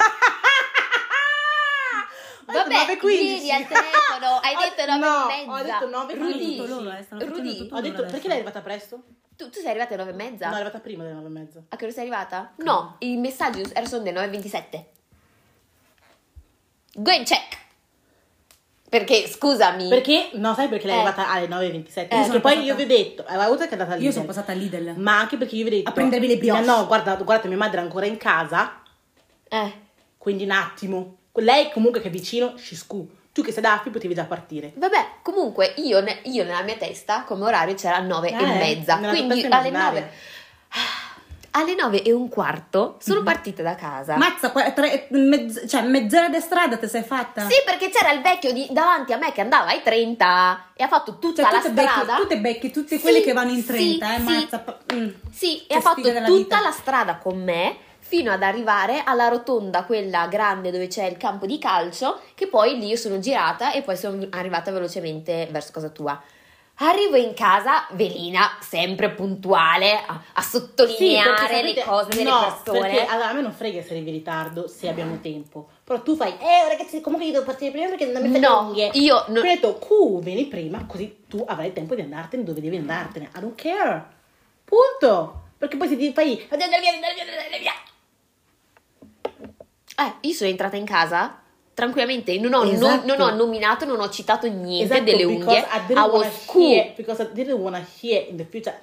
Vabbè, 2.46 2.74
ieri 3.10 3.52
al 3.52 3.66
telefono 3.68 4.40
hai 4.44 4.56
detto 4.56 4.86
9 4.86 5.00
no, 5.00 5.30
e 5.30 5.46
mezza. 5.46 5.52
ho 5.52 5.64
detto 5.64 5.90
9 5.90 6.12
e 6.14 6.16
Rudy, 6.18 6.32
15. 6.34 6.58
tutto 6.58 6.68
loro, 6.74 6.92
eh, 6.92 7.06
Rudy, 7.26 7.70
Ho 7.72 7.82
detto, 7.82 8.02
perché 8.04 8.28
lei 8.28 8.38
è 8.38 8.42
arrivata 8.42 8.62
presto? 8.62 9.00
tu, 9.38 9.50
tu 9.50 9.60
sei 9.60 9.70
arrivata 9.70 9.94
alle 9.96 10.04
9 10.04 10.12
e 10.12 10.30
mezza? 10.30 10.46
No, 10.48 10.52
è 10.52 10.56
arrivata 10.56 10.80
prima 10.80 11.04
delle 11.04 11.16
9 11.16 11.28
e 11.28 11.32
mezza. 11.32 11.62
A 11.70 11.76
che 11.78 11.84
ora 11.86 11.94
sei 11.94 12.02
arrivata? 12.04 12.52
No, 12.58 12.96
il 13.00 13.18
messaggio 13.18 13.62
era 13.74 13.86
sono 13.86 14.04
delle 14.04 14.28
9.27. 14.28 14.84
Go 16.96 17.12
and 17.12 17.26
check. 17.26 17.62
Perché, 18.90 19.28
scusami. 19.28 19.88
Perché, 19.90 20.30
no, 20.34 20.54
sai 20.54 20.68
perché 20.68 20.86
lei 20.86 20.98
è 20.98 21.00
Eh. 21.00 21.02
arrivata 21.06 21.32
alle 21.32 21.48
9 21.48 21.66
e 21.66 21.72
27? 21.72 22.08
Perché 22.16 22.30
poi 22.32 22.42
passata- 22.42 22.62
io 22.62 22.76
vi 22.76 22.84
ho 22.84 22.88
detto, 22.88 23.24
aveva 23.26 23.46
avuto 23.46 23.64
che 23.64 23.70
è 23.70 23.72
andata 23.74 23.96
lì. 23.96 24.04
Io 24.04 24.12
sono 24.12 24.26
passata 24.26 24.52
a 24.52 24.56
Lidl. 24.56 24.94
Ma 24.98 25.18
anche 25.18 25.38
perché 25.38 25.56
io 25.56 25.64
vi 25.64 25.70
ho 25.70 25.78
detto... 25.78 25.90
A 25.90 25.94
prendervi 25.94 26.28
le 26.28 26.38
brioche. 26.38 26.62
No, 26.62 26.86
guarda, 26.86 27.16
guardate, 27.16 27.48
mia 27.48 27.58
madre 27.58 27.80
è 27.80 27.82
ancora 27.82 28.06
in 28.06 28.18
casa, 28.18 28.83
Eh, 29.54 29.72
quindi 30.18 30.44
un 30.46 30.52
attimo. 30.52 31.18
Lei 31.34 31.70
comunque 31.72 32.02
che 32.02 32.08
è 32.08 32.12
vicino, 32.12 32.56
ci 32.58 32.76
scu. 32.76 33.08
Tu 33.32 33.42
che 33.44 33.52
sei 33.52 33.62
da 33.64 33.74
Affi 33.74 33.90
potevi 33.90 34.14
già 34.14 34.26
partire. 34.26 34.72
vabbè, 34.76 35.08
comunque 35.22 35.74
io, 35.78 36.02
ne- 36.02 36.20
io 36.24 36.44
nella 36.44 36.62
mia 36.62 36.76
testa 36.76 37.24
come 37.24 37.44
orario 37.46 37.74
c'era 37.76 38.00
9 38.00 38.30
e 38.30 38.34
Eh, 38.36 38.46
mezza. 38.46 38.96
nella 38.96 39.14
tua 39.14 39.26
Quindi 39.26 39.32
alle 39.46 39.48
immaginaria. 39.48 40.00
9... 40.02 40.12
Alle 41.56 41.76
9 41.76 42.02
e 42.02 42.12
un 42.12 42.30
quarto 42.30 42.98
sono 43.00 43.20
Mhm. 43.20 43.26
partita 43.26 43.62
da 43.62 43.76
casa. 43.76 44.18
Mazza, 44.18 44.50
tre- 44.72 45.06
mezz- 45.12 45.68
cioè 45.68 45.84
mezz'ora 45.84 46.28
di 46.28 46.40
strada 46.40 46.78
ti 46.78 46.88
sei 46.88 47.04
fatta? 47.04 47.42
Sì, 47.48 47.54
perché 47.64 47.90
c'era 47.90 48.12
il 48.12 48.22
vecchio 48.24 48.52
di- 48.52 48.68
davanti 48.72 49.14
a 49.14 49.18
me 49.18 49.32
che 49.32 49.42
andava 49.42 49.70
ai 49.70 49.84
30 49.84 50.72
e 50.74 50.84
ha 50.84 50.88
fatto 50.88 51.20
tutta 51.20 51.44
Cioè, 51.44 51.52
la 51.52 51.60
te 51.60 51.70
becchi, 51.70 51.88
strada. 51.90 52.16
tu 52.16 52.26
te 52.28 52.38
becchi 52.40 52.72
tutti 52.72 52.96
Sì, 52.96 53.02
quelli 53.02 53.22
che 53.22 53.34
vanno 53.34 53.52
in 53.52 53.62
sì, 53.62 53.66
30, 53.68 54.16
eh, 54.16 54.18
sì. 54.18 54.24
mazza. 54.24 54.60
pa- 54.60 54.78
mm. 54.94 55.10
Sì, 55.32 55.64
e 55.68 55.76
ha 55.76 55.82
fatto 55.82 56.02
tutta 56.02 56.22
vita. 56.26 56.60
la 56.60 56.72
strada 56.72 57.18
con 57.18 57.44
me 57.44 57.78
fino 58.14 58.32
ad 58.32 58.44
arrivare 58.44 59.02
alla 59.04 59.28
rotonda, 59.28 59.86
quella 59.86 60.28
grande 60.28 60.70
dove 60.70 60.86
c'è 60.86 61.06
il 61.06 61.18
campo 61.18 61.48
di 61.48 61.58
calcio, 61.58 62.20
che 62.36 62.46
poi 62.46 62.78
lì 62.78 62.86
io 62.86 62.96
sono 62.96 63.18
girata 63.18 63.72
e 63.74 63.82
poi 63.82 63.98
sono 63.98 64.28
arrivata 64.30 64.70
velocemente 64.72 65.48
verso 65.50 65.72
casa 65.72 65.90
tua. 65.90 66.22
Arrivo 66.76 67.16
in 67.16 67.34
casa, 67.34 67.88
Velina, 67.94 68.56
sempre 68.62 69.10
puntuale, 69.10 69.94
a, 70.06 70.22
a 70.34 70.42
sottolineare 70.44 71.34
perché 71.48 71.62
le 71.74 71.84
cose 71.84 72.10
delle 72.10 72.30
no, 72.30 72.40
persone. 72.64 72.80
Perché 72.82 73.06
allora, 73.08 73.30
a 73.30 73.34
me 73.34 73.42
non 73.42 73.52
frega 73.52 73.82
se 73.82 73.90
arrivi 73.94 74.10
in 74.10 74.16
ritardo 74.18 74.68
se 74.68 74.88
abbiamo 74.88 75.20
tempo. 75.20 75.70
Però 75.84 76.00
tu 76.04 76.16
fai, 76.16 76.34
eh 76.40 76.68
ragazzi, 76.68 77.02
comunque 77.02 77.26
io 77.26 77.34
devo 77.34 77.46
partire 77.46 77.72
prima 77.72 77.88
perché 77.88 78.06
non 78.06 78.22
mi 78.22 78.28
fate 78.28 78.40
No, 78.40 78.60
unghie. 78.68 78.92
io 78.94 79.24
non- 79.30 79.38
ho 79.38 79.42
detto, 79.42 79.80
Q, 79.80 80.22
vieni 80.22 80.46
prima, 80.46 80.86
così 80.86 81.24
tu 81.28 81.44
avrai 81.48 81.68
il 81.70 81.74
tempo 81.74 81.96
di 81.96 82.02
andartene 82.02 82.44
dove 82.44 82.62
devi 82.62 82.78
andartene. 82.78 83.32
I 83.36 83.40
don't 83.40 83.60
care. 83.60 84.06
Punto. 84.64 85.42
Perché 85.58 85.78
poi 85.78 85.88
se 85.88 85.98
ti 85.98 86.14
fai, 86.14 86.46
"Andiamo 86.50 86.78
via, 86.80 86.92
andiamo 86.92 87.14
via, 87.16 87.24
andiamo 87.24 87.58
via. 87.60 87.74
Eh, 89.96 90.14
io 90.28 90.34
sono 90.34 90.50
entrata 90.50 90.76
in 90.76 90.86
casa 90.86 91.40
tranquillamente, 91.74 92.38
non 92.40 92.54
ho, 92.54 92.64
Esatto. 92.64 93.06
non, 93.06 93.18
non 93.18 93.22
ho 93.22 93.36
nominato, 93.36 93.86
non 93.86 94.00
ho 94.00 94.10
citato 94.10 94.48
niente 94.48 94.94
Esatto, 94.94 95.04
delle 95.04 95.24
unghie. 95.24 95.58
I 95.60 95.66
I 95.78 95.86
didn't 95.88 96.12
was 96.12 96.46
cool. 96.46 96.72
hear, 96.72 96.94
because 96.96 97.22
I 97.24 97.28
didn't 97.34 97.60
wanna 97.60 97.84
hear 98.02 98.28
in 98.30 98.38
the 98.38 98.46
future. 98.46 98.78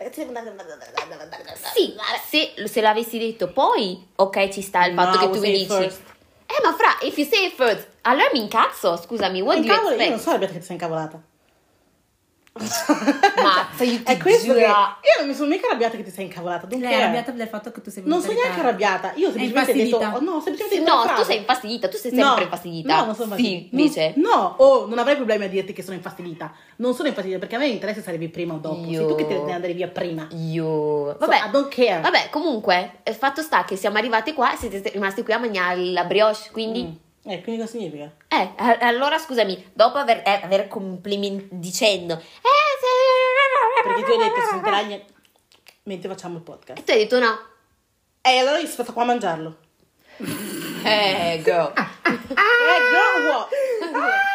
Sì, 1.74 1.94
se, 2.28 2.66
se 2.68 2.80
l'avessi 2.80 3.18
detto 3.18 3.48
poi, 3.52 4.06
ok, 4.16 4.48
ci 4.48 4.60
sta 4.62 4.84
il 4.86 4.94
fatto 4.94 5.18
No, 5.18 5.30
che 5.30 5.38
tu 5.38 5.40
mi 5.44 5.52
dici. 5.52 5.66
first. 5.66 6.00
Eh, 6.46 6.60
ma 6.64 6.72
fra, 6.74 6.98
if 7.06 7.16
you 7.16 7.26
say 7.28 7.46
it 7.46 7.54
first, 7.54 7.86
allora 8.02 8.28
mi 8.32 8.40
incazzo, 8.40 8.96
scusami, 8.96 9.40
what 9.40 9.58
do 9.58 9.62
you 9.64 9.70
Incavolo, 9.72 9.94
io 9.94 10.08
non 10.08 10.18
expect? 10.18 10.40
so 10.40 10.46
che 10.52 10.58
ti 10.58 10.64
sei 10.64 10.74
incavolata. 10.76 11.20
Mazza, 13.42 13.84
io 13.84 13.96
ti 13.98 14.02
È 14.04 14.16
questo 14.18 14.52
che 14.52 14.60
giuro. 14.60 14.66
io 14.68 15.18
non 15.18 15.26
mi 15.28 15.34
sono 15.34 15.48
mica 15.48 15.66
arrabbiata 15.68 15.96
che 15.96 16.02
ti 16.04 16.10
sei 16.10 16.24
incavolata. 16.26 16.66
don't 16.66 16.80
Lei 16.82 16.92
è 16.92 16.96
arrabbiata 17.02 17.32
per 17.32 17.40
il 17.42 17.48
fatto 17.48 17.70
che 17.72 17.80
tu 17.80 17.90
sei 17.90 18.02
Non 18.06 18.20
sono 18.20 18.34
neanche 18.34 18.60
arrabbiata. 18.60 19.12
Io 19.14 19.30
semplicemente 19.32 19.72
ho 19.94 19.98
detto, 19.98 20.16
oh, 20.16 20.20
no, 20.20 20.40
semplicemente 20.40 20.76
Sì, 20.76 20.82
no, 20.82 21.12
tu 21.14 21.22
sei 21.22 21.36
infastidita, 21.38 21.88
tu 21.88 21.96
sei 21.96 22.10
sempre 22.10 22.34
No, 22.34 22.40
infastidita. 22.42 22.96
No, 22.98 23.04
non 23.06 23.14
sono 23.14 23.34
Sì, 23.36 23.52
infastidita. 23.70 23.76
invece. 23.76 24.12
No, 24.16 24.54
oh, 24.58 24.86
non 24.86 24.98
avrei 24.98 25.16
problemi 25.16 25.44
a 25.44 25.48
dirti 25.48 25.72
che 25.72 25.82
sono 25.82 25.96
infastidita. 25.96 26.52
Non 26.76 26.94
sono 26.94 27.08
infastidita 27.08 27.40
perché 27.40 27.56
a 27.56 27.58
me 27.58 27.66
interessa 27.68 28.02
se 28.02 28.08
arrivi 28.08 28.28
prima 28.28 28.54
o 28.54 28.58
dopo. 28.58 28.88
Io- 28.88 28.98
Sei 28.98 29.06
tu 29.06 29.14
che 29.14 29.26
te 29.26 29.38
ne 29.42 29.52
andare 29.52 29.72
via 29.72 29.88
prima. 29.88 30.26
Io... 30.32 31.12
So, 31.12 31.16
Vabbè, 31.18 31.36
I 31.46 31.50
don't 31.50 31.74
care. 31.74 32.00
vabbè, 32.00 32.28
comunque, 32.30 33.00
il 33.04 33.14
fatto 33.14 33.40
sta 33.42 33.64
che 33.64 33.76
siamo 33.76 33.96
arrivati 33.98 34.32
qua 34.34 34.52
e 34.52 34.56
siete 34.56 34.90
rimasti 34.90 35.22
qui 35.22 35.32
a 35.32 35.38
mangiare 35.38 35.76
la 35.86 36.04
brioche, 36.04 36.48
quindi... 36.52 36.82
Mm. 36.84 37.08
Eh, 37.24 37.42
quindi 37.42 37.60
cosa 37.60 37.72
significa? 37.72 38.10
Eh, 38.28 38.52
allora 38.80 39.18
scusami, 39.18 39.72
dopo 39.74 39.98
aver, 39.98 40.22
eh, 40.24 40.40
aver 40.42 40.68
complimentato 40.68 41.48
dicendo... 41.52 42.14
Eh, 42.14 42.70
se... 42.80 43.82
Perché 43.82 44.02
tu 44.02 44.10
hai 44.10 44.18
detto 44.18 44.40
si 44.40 44.86
niente 44.86 45.18
mentre 45.84 46.08
facciamo 46.08 46.36
il 46.36 46.42
podcast. 46.42 46.78
E 46.78 46.84
tu 46.84 46.90
hai 46.92 46.98
detto 46.98 47.18
no. 47.18 47.38
E 48.22 48.38
allora 48.38 48.56
io 48.56 48.62
sono 48.62 48.72
stata 48.72 48.92
qua 48.92 49.02
a 49.02 49.06
mangiarlo. 49.06 49.56
Eh, 50.84 51.40
girl. 51.42 51.72
Eh, 51.74 52.18
girl, 52.90 53.26
what? 53.28 54.28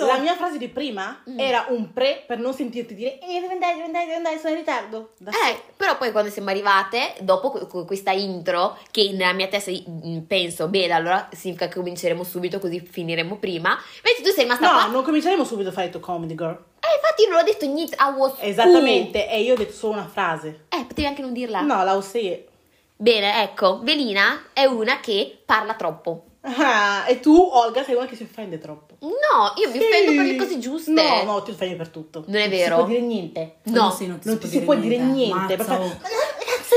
Cristo. 0.00 0.16
La 0.16 0.18
mia 0.22 0.34
frase 0.36 0.58
di 0.58 0.68
prima 0.68 1.22
Mm. 1.28 1.38
era 1.38 1.66
un 1.68 1.92
pre 1.92 2.24
per 2.26 2.38
non 2.38 2.52
sentirti 2.54 2.94
dire 2.94 3.18
eh, 3.20 3.40
devi 3.40 3.52
andare, 3.52 3.72
devi 3.74 3.84
andare, 3.86 4.04
devi 4.06 4.16
andare, 4.16 4.38
sono 4.38 4.50
in 4.52 4.58
ritardo. 4.58 5.10
Da 5.18 5.30
Eh, 5.30 5.60
però 5.76 5.96
poi 5.98 6.10
quando 6.12 6.30
siamo 6.30 6.50
arrivate, 6.50 7.14
dopo 7.20 7.50
que- 7.50 7.66
que- 7.66 7.84
questa 7.84 8.10
intro, 8.12 8.78
che 8.90 9.10
nella 9.12 9.32
mia 9.32 9.48
testa 9.48 9.70
mm, 9.70 10.18
penso, 10.26 10.68
bene, 10.68 10.92
allora 10.92 11.28
significa 11.32 11.68
che 11.68 11.74
cominceremo 11.74 12.22
subito 12.24 12.58
così 12.58 12.80
finiremo 12.80 13.36
prima. 13.36 13.78
Invece 13.96 14.22
tu 14.22 14.30
sei 14.30 14.44
rimasta 14.44 14.66
No, 14.66 14.72
qua. 14.72 14.86
non 14.86 15.02
cominceremo 15.02 15.44
subito 15.44 15.68
a 15.68 15.72
fare 15.72 15.86
il 15.86 15.92
tuo 15.92 16.00
comedy 16.00 16.34
girl. 16.34 16.64
Eh, 16.80 16.94
infatti 16.96 17.22
io 17.22 17.28
non 17.28 17.38
ho 17.38 17.42
detto 17.42 17.66
niente, 17.66 17.96
I 17.98 18.12
was 18.16 18.32
Esattamente, 18.40 19.28
e 19.28 19.42
io 19.42 19.54
ho 19.54 19.56
detto 19.56 19.72
solo 19.72 19.92
una 19.94 20.06
frase. 20.08 20.64
cool. 20.68 20.80
Eh, 20.80 20.84
potevi 20.86 21.06
anche 21.06 21.22
non 21.22 21.32
dirla. 21.32 21.60
No, 21.60 21.84
la 21.84 22.02
it. 22.14 22.48
Bene, 22.96 23.42
ecco, 23.42 23.80
Velina 23.82 24.44
è 24.52 24.64
una 24.64 25.00
che 25.00 25.40
parla 25.44 25.74
troppo. 25.74 26.24
Ah, 26.42 27.04
e 27.06 27.20
tu, 27.20 27.36
Olga, 27.36 27.84
sei 27.84 27.94
una 27.94 28.06
che 28.06 28.16
si 28.16 28.22
offende 28.22 28.58
troppo. 28.58 28.94
No, 29.00 29.52
io 29.56 29.70
mi 29.70 29.78
offendo 29.78 30.12
per 30.14 30.24
le 30.24 30.36
cose 30.36 30.58
giuste. 30.58 30.90
No, 30.92 31.22
no, 31.24 31.42
ti 31.42 31.50
offendi 31.50 31.74
per 31.76 31.88
tutto. 31.88 32.24
Non 32.26 32.36
è 32.36 32.48
Non 32.48 32.50
vero. 32.50 32.76
si 32.76 32.80
può 32.82 32.86
dire 32.88 33.00
niente. 33.00 33.56
No, 33.64 33.90
sì, 33.90 34.06
non 34.06 34.18
ti 34.18 34.28
non 34.28 34.40
si 34.40 34.48
ti 34.48 34.48
può 34.48 34.58
si 34.58 34.64
può 34.64 34.74
dire 34.76 34.96
niente. 34.98 35.34
Mazza, 35.56 35.56
perché- 35.56 35.72
oh. 35.72 35.76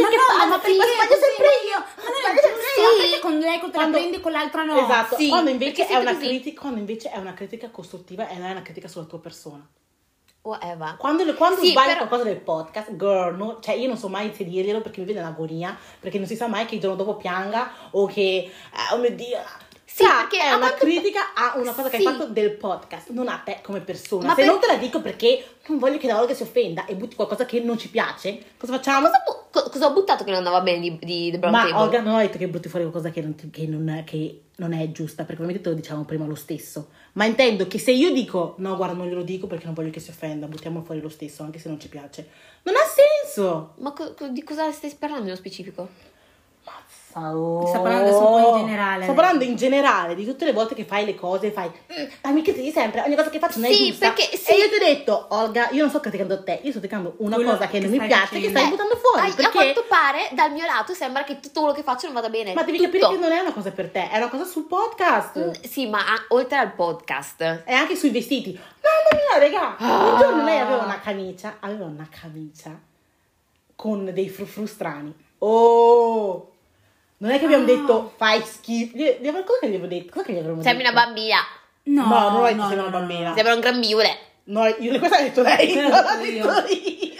Ma 0.02 0.10
no, 0.10 0.16
Ma 0.38 0.44
no, 0.44 0.50
ma 0.50 0.60
perché 0.60 0.76
sbaglio 0.76 1.22
sempre 1.22 1.52
io. 1.70 1.80
Ma 1.80 2.04
non 2.04 2.36
è. 2.36 2.42
Sì. 2.74 3.02
perché 3.02 3.20
con 3.20 3.38
lei 3.38 3.60
te 3.60 3.66
la 3.66 3.72
Quando- 3.72 3.98
prendi 3.98 4.20
con 4.20 4.32
l'altra 4.32 4.64
no. 4.64 4.84
Esatto, 4.84 5.16
Sì, 5.16 5.30
quando, 5.30 5.50
invece 5.52 5.86
critica, 5.86 6.60
quando 6.62 6.80
invece 6.80 7.10
è 7.12 7.18
una 7.18 7.34
critica 7.34 7.70
costruttiva 7.70 8.28
e 8.28 8.36
non 8.38 8.48
è 8.48 8.52
una 8.52 8.62
critica 8.64 8.88
sulla 8.88 9.06
tua 9.06 9.20
persona. 9.20 9.66
Whatever. 10.46 10.98
Quando, 10.98 11.34
quando 11.36 11.62
Sì, 11.62 11.70
sbagli 11.72 11.86
però- 11.94 11.98
qualcosa 12.00 12.24
del 12.24 12.42
podcast, 12.42 12.96
girl, 12.98 13.34
no, 13.38 13.60
cioè 13.62 13.76
io 13.76 13.88
non 13.88 13.96
so 13.96 14.10
mai 14.10 14.34
se 14.34 14.44
dirglielo 14.44 14.82
perché 14.82 15.00
mi 15.00 15.06
viene 15.06 15.22
l'agonia, 15.22 15.74
perché 16.02 16.18
non 16.18 16.28
si 16.28 16.36
sa 16.36 16.48
mai 16.48 16.66
che 16.66 16.76
il 16.76 16.82
giorno 16.82 16.98
dopo 16.98 17.16
pianga 17.16 17.72
o 17.92 18.06
che, 18.08 18.52
eh, 18.52 18.94
oh 18.94 18.98
mio 18.98 19.12
Dio, 19.12 19.38
Sì, 19.96 20.04
Sa, 20.06 20.26
perché 20.28 20.40
è 20.40 20.48
una 20.54 20.58
quanto- 20.70 20.86
critica 20.86 21.34
a 21.36 21.54
una 21.58 21.72
cosa 21.72 21.88
che 21.88 21.98
Sì. 22.00 22.06
hai 22.08 22.14
fatto 22.16 22.26
del 22.32 22.52
podcast, 22.54 23.10
non 23.10 23.28
a 23.28 23.38
te 23.46 23.60
come 23.62 23.80
persona. 23.82 24.26
Ma 24.26 24.34
se 24.34 24.42
per- 24.42 24.46
non 24.50 24.60
te 24.60 24.66
la 24.66 24.78
dico 24.78 25.02
perché 25.02 25.46
non 25.68 25.78
voglio 25.78 26.00
che 26.00 26.08
la 26.08 26.20
Olga 26.20 26.34
si 26.34 26.42
offenda 26.42 26.86
e 26.88 26.96
butti 26.96 27.16
qualcosa 27.16 27.46
che 27.46 27.60
non 27.60 27.78
ci 27.78 27.90
piace, 27.90 28.42
cosa 28.58 28.74
facciamo? 28.74 29.06
Cosa, 29.06 29.22
bu- 29.24 29.50
co- 29.52 29.70
cosa 29.70 29.86
ho 29.86 29.94
buttato 29.94 30.24
che 30.24 30.32
non 30.32 30.40
andava 30.40 30.62
bene 30.62 30.80
di, 30.80 30.98
di 31.00 31.30
The 31.30 31.38
Brown 31.38 31.54
Ma 31.54 31.62
Table? 31.66 31.78
Olga 31.80 32.02
non 32.02 32.16
ho 32.16 32.18
detto 32.18 32.40
che 32.40 32.48
butti 32.48 32.70
fuori 32.70 32.86
qualcosa 32.90 33.12
che 33.14 33.22
non, 33.22 33.36
che 33.52 33.68
non 33.68 33.88
è, 33.90 34.04
che 34.04 34.42
non 34.56 34.74
è 34.74 34.92
giusta, 34.92 35.26
perché 35.26 35.42
ovviamente 35.44 35.62
te 35.62 35.70
lo 35.70 35.76
diciamo 35.76 36.06
prima 36.06 36.26
lo 36.26 36.34
stesso. 36.36 36.88
Ma 37.14 37.26
intendo 37.26 37.68
che 37.68 37.78
se 37.78 37.92
io 37.92 38.12
dico 38.12 38.56
no, 38.58 38.76
guarda, 38.76 38.96
non 38.96 39.06
glielo 39.08 39.22
dico 39.22 39.46
perché 39.46 39.66
non 39.66 39.76
voglio 39.76 39.92
che 39.92 40.00
si 40.00 40.10
offenda, 40.10 40.48
buttiamo 40.48 40.82
fuori 40.82 41.02
lo 41.02 41.10
stesso, 41.10 41.44
anche 41.44 41.60
se 41.60 41.70
non 41.70 41.80
ci 41.80 41.88
piace. 41.90 42.28
Non 42.64 42.74
ha 42.74 42.80
senso! 43.24 43.74
Ma 43.78 43.92
co- 43.92 44.16
di 44.30 44.42
cosa 44.44 44.72
stai 44.72 44.92
parlando 44.98 45.26
nello 45.26 45.36
specifico? 45.38 45.88
Oh. 47.16 47.66
Sta 47.68 47.80
parlando 47.80 48.08
adesso 48.10 48.28
un 48.28 48.42
po' 48.42 48.58
in 48.58 48.66
generale. 48.66 49.04
Sto 49.04 49.14
parlando 49.14 49.44
in 49.44 49.56
generale 49.56 50.16
di 50.16 50.26
tutte 50.26 50.46
le 50.46 50.54
volte 50.54 50.74
che 50.76 50.84
fai 50.86 51.06
le 51.06 51.16
cose, 51.16 51.52
fai 51.52 51.68
"Mm, 51.70 52.06
ma 52.24 52.30
mi 52.32 52.42
critichi 52.42 52.72
sempre, 52.72 53.02
ogni 53.02 53.16
cosa 53.16 53.30
che 53.30 53.40
faccio 53.40 53.60
non 53.60 53.70
è 53.70 53.74
Sì, 53.74 53.88
giusta. 53.90 54.12
perché- 54.12 54.32
E 54.32 54.38
sì. 54.38 54.54
io 54.56 54.70
ti 54.70 54.76
ho 54.76 54.86
detto, 54.86 55.26
Olga, 55.30 55.70
io 55.72 55.82
non 55.82 55.90
sto 55.90 56.00
criticando 56.00 56.44
te, 56.44 56.60
io 56.64 56.72
sto 56.72 56.80
criticando 56.80 57.14
una 57.18 57.36
Quello 57.36 57.52
cosa 57.52 57.68
che, 57.68 57.80
che 57.80 57.88
non 57.88 57.92
mi 57.98 58.08
piace, 58.08 58.26
facendo. 58.26 58.46
che 58.48 58.50
stai 58.58 58.70
buttando 58.70 58.96
fuori. 58.98 59.20
a- 59.28 59.32
A 59.32 59.36
perché... 59.36 59.52
quanto 59.52 59.86
pare, 59.88 60.30
dal 60.32 60.52
mio 60.52 60.66
lato, 60.66 60.94
sembra 60.94 61.24
che 61.24 61.40
tutto 61.40 61.60
quello 61.62 61.76
che 61.76 61.84
faccio 61.84 62.06
non 62.06 62.16
vada 62.16 62.30
bene. 62.30 62.54
Ma 62.54 62.64
devi 62.64 62.78
Tutto. 62.78 62.90
capire 62.92 63.08
che 63.16 63.20
non 63.22 63.32
è 63.32 63.40
una 63.40 63.54
cosa 63.54 63.72
per 63.72 63.90
te, 63.90 64.10
è 64.10 64.18
una 64.18 64.30
cosa 64.30 64.44
sul 64.46 64.64
podcast. 64.66 65.38
Mm, 65.40 65.52
Sì, 65.64 65.88
ma 65.88 66.00
a- 66.00 66.26
oltre 66.30 66.58
al 66.58 66.74
podcast. 66.74 67.42
E 67.66 67.74
anche 67.74 67.96
sui 67.96 68.10
vestiti. 68.10 68.52
Mamma 68.54 69.48
mia! 69.50 69.76
Un 69.80 70.16
Ah. 70.16 70.18
giorno 70.20 70.44
lei 70.44 70.60
aveva 70.60 70.84
una 70.84 71.00
camicia, 71.00 71.58
aveva 71.60 71.86
una 71.86 72.08
camicia 72.10 72.78
con 73.76 74.10
dei 74.14 74.30
frufru 74.30 74.66
strani. 74.66 75.14
Oh! 75.40 76.53
Non 77.24 77.32
è 77.32 77.40
che 77.40 77.46
abbiamo 77.46 77.64
Ah. 77.64 77.68
detto 77.68 78.14
fai 78.18 78.42
schifo. 78.44 78.98
Gli- 78.98 79.18
gli- 79.22 79.32
Cosa 79.32 79.60
che 79.62 79.68
gli 79.68 79.76
avevo 79.76 79.88
detto? 79.88 80.12
Cosa 80.12 80.26
che 80.26 80.34
gli 80.34 80.40
avremmo 80.40 80.62
Sembri 80.62 80.84
detto? 80.84 80.96
una 80.96 81.06
bambina. 81.06 81.38
No, 81.84 82.02
No, 82.08 82.30
non 82.30 82.42
ho 82.42 82.46
detto 82.46 82.56
no, 82.62 82.68
no, 82.68 82.82
una 82.82 82.90
bambina. 82.90 83.30
no. 83.30 83.36
Sembra 83.36 83.54
un 83.54 83.60
grembiule. 83.62 84.18
No, 84.46 84.66
io, 84.68 85.00
questa 85.00 85.18
l'ha 85.20 85.24
detto 85.24 85.42
lei, 85.42 85.74
L'ho 85.74 85.82
non 85.82 85.90
l'ho 85.92 86.22
detto 86.22 86.22
detto 86.22 86.74
io. 86.74 87.16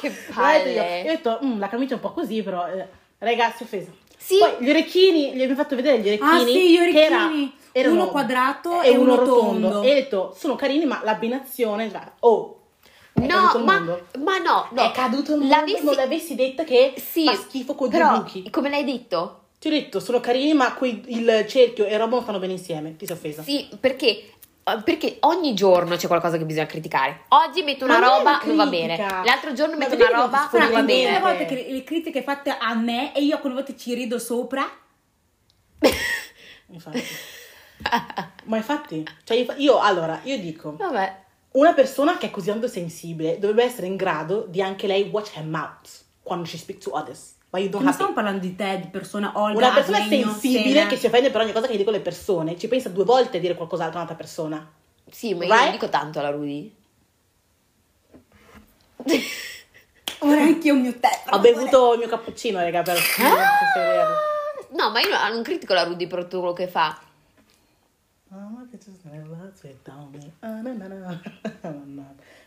Che 0.00 0.08
L'ho 0.08 0.14
detto 0.14 0.32
palle. 0.34 0.72
io. 0.72 0.82
Ho 0.82 1.12
detto, 1.14 1.38
"Mm, 1.44 1.58
la 1.58 1.68
camicia 1.68 1.92
è 1.92 1.94
un 1.96 2.00
po' 2.00 2.12
così, 2.12 2.42
però... 2.44 2.66
Eh, 2.68 2.86
ragazzi, 3.18 3.64
offesa. 3.64 3.90
Sì. 4.16 4.38
Poi 4.38 4.52
gli 4.60 4.70
orecchini, 4.70 5.30
gli 5.32 5.42
abbiamo 5.42 5.54
fatto 5.56 5.74
vedere 5.74 5.98
gli 5.98 6.06
orecchini. 6.06 6.30
Ah, 6.30 6.38
sì, 6.44 6.70
gli 6.70 6.92
che 6.92 7.02
era- 7.04 7.24
orecchini. 7.24 7.54
erano- 7.72 7.94
Uno 7.94 8.08
quadrato 8.08 8.80
e 8.82 8.90
uno 8.96 9.22
tondo. 9.22 9.82
E 9.82 9.90
ho 9.90 9.94
detto, 9.94 10.34
sono 10.38 10.54
carini, 10.54 10.84
ma 10.84 11.00
l'abbinazione... 11.02 11.90
cioè, 11.90 12.00
Oh, 12.20 12.56
è 13.14 13.20
No, 13.20 13.26
caduto 13.26 13.58
il 13.58 13.64
ma, 13.64 13.74
mondo. 13.78 14.06
ma 14.18 14.38
no, 14.38 14.68
no. 14.70 14.82
È 14.82 14.90
caduto 14.92 15.32
il 15.32 15.38
mondo, 15.40 15.54
L'avessi- 15.54 15.84
non 15.84 15.94
l'avessi 15.94 16.34
detta 16.36 16.64
che 16.64 16.94
Sì, 16.96 17.24
fa 17.24 17.34
schifo 17.34 17.74
con 17.74 17.88
due 17.88 17.98
però, 17.98 18.18
buchi. 18.18 18.48
come 18.50 18.68
l'hai 18.70 18.84
detto? 18.84 19.39
Ti 19.60 19.68
ho 19.68 19.70
detto, 19.70 20.00
sono 20.00 20.20
carini, 20.20 20.54
ma 20.54 20.72
quei- 20.72 21.02
il 21.08 21.44
cerchio 21.46 21.84
e 21.84 21.94
non 21.98 22.24
fanno 22.24 22.38
bene 22.38 22.54
insieme. 22.54 22.96
Ti 22.96 23.04
sei 23.04 23.14
offesa. 23.14 23.42
Sì, 23.42 23.68
perché, 23.78 24.32
perché 24.82 25.18
ogni 25.20 25.52
giorno 25.52 25.96
c'è 25.96 26.06
qualcosa 26.06 26.38
che 26.38 26.46
bisogna 26.46 26.64
criticare. 26.64 27.24
Oggi 27.28 27.62
metto 27.62 27.84
una 27.84 27.98
Ma 27.98 28.06
roba, 28.08 28.40
non 28.44 28.56
va 28.56 28.66
bene. 28.66 28.96
L'altro 28.96 29.52
giorno 29.52 29.76
Ma 29.76 29.80
metto 29.86 29.96
una 29.96 30.08
roba, 30.08 30.48
non 30.50 30.70
va 30.70 30.82
bene. 30.82 31.02
le 31.02 31.08
bene. 31.10 31.20
volte 31.20 31.44
che 31.44 31.66
le, 31.68 31.84
critiche 31.84 32.22
fatte 32.22 32.56
a 32.58 32.74
me 32.74 33.14
e 33.14 33.20
io 33.20 33.34
alcune 33.34 33.52
volte 33.52 33.76
ci 33.76 33.92
rido 33.92 34.18
sopra. 34.18 34.64
Infatti. 36.72 37.02
ma 38.44 38.56
infatti, 38.56 39.04
cioè 39.24 39.36
io, 39.38 39.54
io- 39.56 39.78
allora, 39.80 40.20
io 40.24 40.38
dico, 40.38 40.76
Vabbè. 40.76 41.16
una 41.52 41.72
persona 41.72 42.16
che 42.18 42.26
è 42.26 42.30
così 42.30 42.48
tanto 42.48 42.68
sensibile 42.68 43.38
dovrebbe 43.38 43.64
essere 43.64 43.86
in 43.86 43.96
grado 43.96 44.46
di 44.48 44.62
anche 44.62 44.86
lei 44.86 45.08
watch 45.10 45.36
her 45.36 45.44
mouth 45.44 45.88
quando 46.22 46.46
she 46.46 46.56
speaks 46.58 46.84
to 46.84 46.94
others. 46.94 47.36
Ma 47.50 47.58
you 47.58 47.68
don't 47.68 47.82
Non 47.84 47.92
stiamo 47.92 48.12
parlando 48.12 48.38
di 48.40 48.54
te, 48.54 48.78
di 48.80 48.86
persona 48.88 49.32
Olga, 49.34 49.58
Una 49.58 49.72
persona 49.72 49.98
Aglegno, 49.98 50.30
sensibile 50.30 50.74
Sena. 50.74 50.86
che 50.88 50.96
si 50.96 51.06
offende 51.06 51.30
per 51.30 51.40
ogni 51.40 51.52
cosa 51.52 51.66
che 51.66 51.76
dico 51.76 51.90
le 51.90 52.00
persone, 52.00 52.56
ci 52.56 52.68
pensa 52.68 52.88
due 52.90 53.04
volte 53.04 53.38
a 53.38 53.40
dire 53.40 53.54
qualcos'altro 53.56 53.94
a 53.98 54.02
un'altra 54.02 54.16
persona. 54.16 54.70
Sì, 55.10 55.34
ma 55.34 55.44
io 55.44 55.50
Right? 55.50 55.62
non 55.64 55.72
dico 55.72 55.88
tanto 55.88 56.18
alla 56.20 56.30
Rudy. 56.30 56.74
Ora 60.22 60.42
anche 60.42 60.66
io 60.66 60.74
il 60.74 60.80
mio 60.80 60.98
tè. 61.00 61.22
Ho 61.30 61.38
bevuto 61.40 61.94
il 61.94 61.98
mio 62.00 62.08
cappuccino, 62.08 62.58
raga, 62.60 62.82
per 62.82 62.98
Ah! 63.18 64.68
No, 64.72 64.90
ma 64.90 65.00
io 65.00 65.08
non 65.32 65.42
critico 65.42 65.72
la 65.74 65.82
Rudy 65.84 66.06
per 66.06 66.24
tutto 66.24 66.38
quello 66.40 66.52
che 66.52 66.68
fa. 66.68 66.96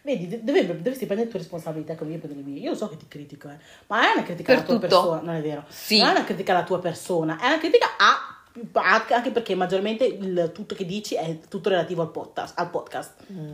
Vedi, 0.06 0.44
dovrebbe- 0.44 0.76
dovresti 0.78 1.06
prendere 1.06 1.24
le 1.26 1.30
tue 1.30 1.40
responsabilità 1.40 1.96
come 1.96 2.12
io 2.12 2.18
prendo 2.20 2.36
le 2.38 2.44
mie. 2.44 2.60
Io 2.62 2.76
so 2.76 2.90
che 2.90 2.98
ti 2.98 3.08
critico, 3.08 3.48
eh, 3.50 3.58
ma 3.88 4.02
è 4.10 4.14
una 4.14 4.24
critica 4.24 4.44
Per 4.54 4.56
alla 4.58 4.64
tua 4.66 4.74
tutto. 4.76 4.88
persona, 4.88 5.22
non 5.22 5.36
è 5.36 5.42
vero? 5.42 5.64
Sì. 5.70 5.98
Non 6.00 6.08
è 6.08 6.12
una 6.12 6.24
critica 6.26 6.52
alla 6.54 6.64
tua 6.64 6.80
persona, 6.80 7.40
è 7.40 7.48
una 7.48 7.58
critica 7.58 7.88
a 7.98 8.28
anche 9.10 9.32
perché 9.32 9.56
maggiormente 9.56 10.06
il 10.06 10.52
tutto 10.54 10.76
che 10.76 10.86
dici 10.86 11.16
è 11.16 11.40
tutto 11.50 11.70
relativo 11.70 12.02
al 12.04 12.12
podcast. 12.12 12.60
Al 12.60 12.70
podcast. 12.70 13.12
Mm. 13.32 13.54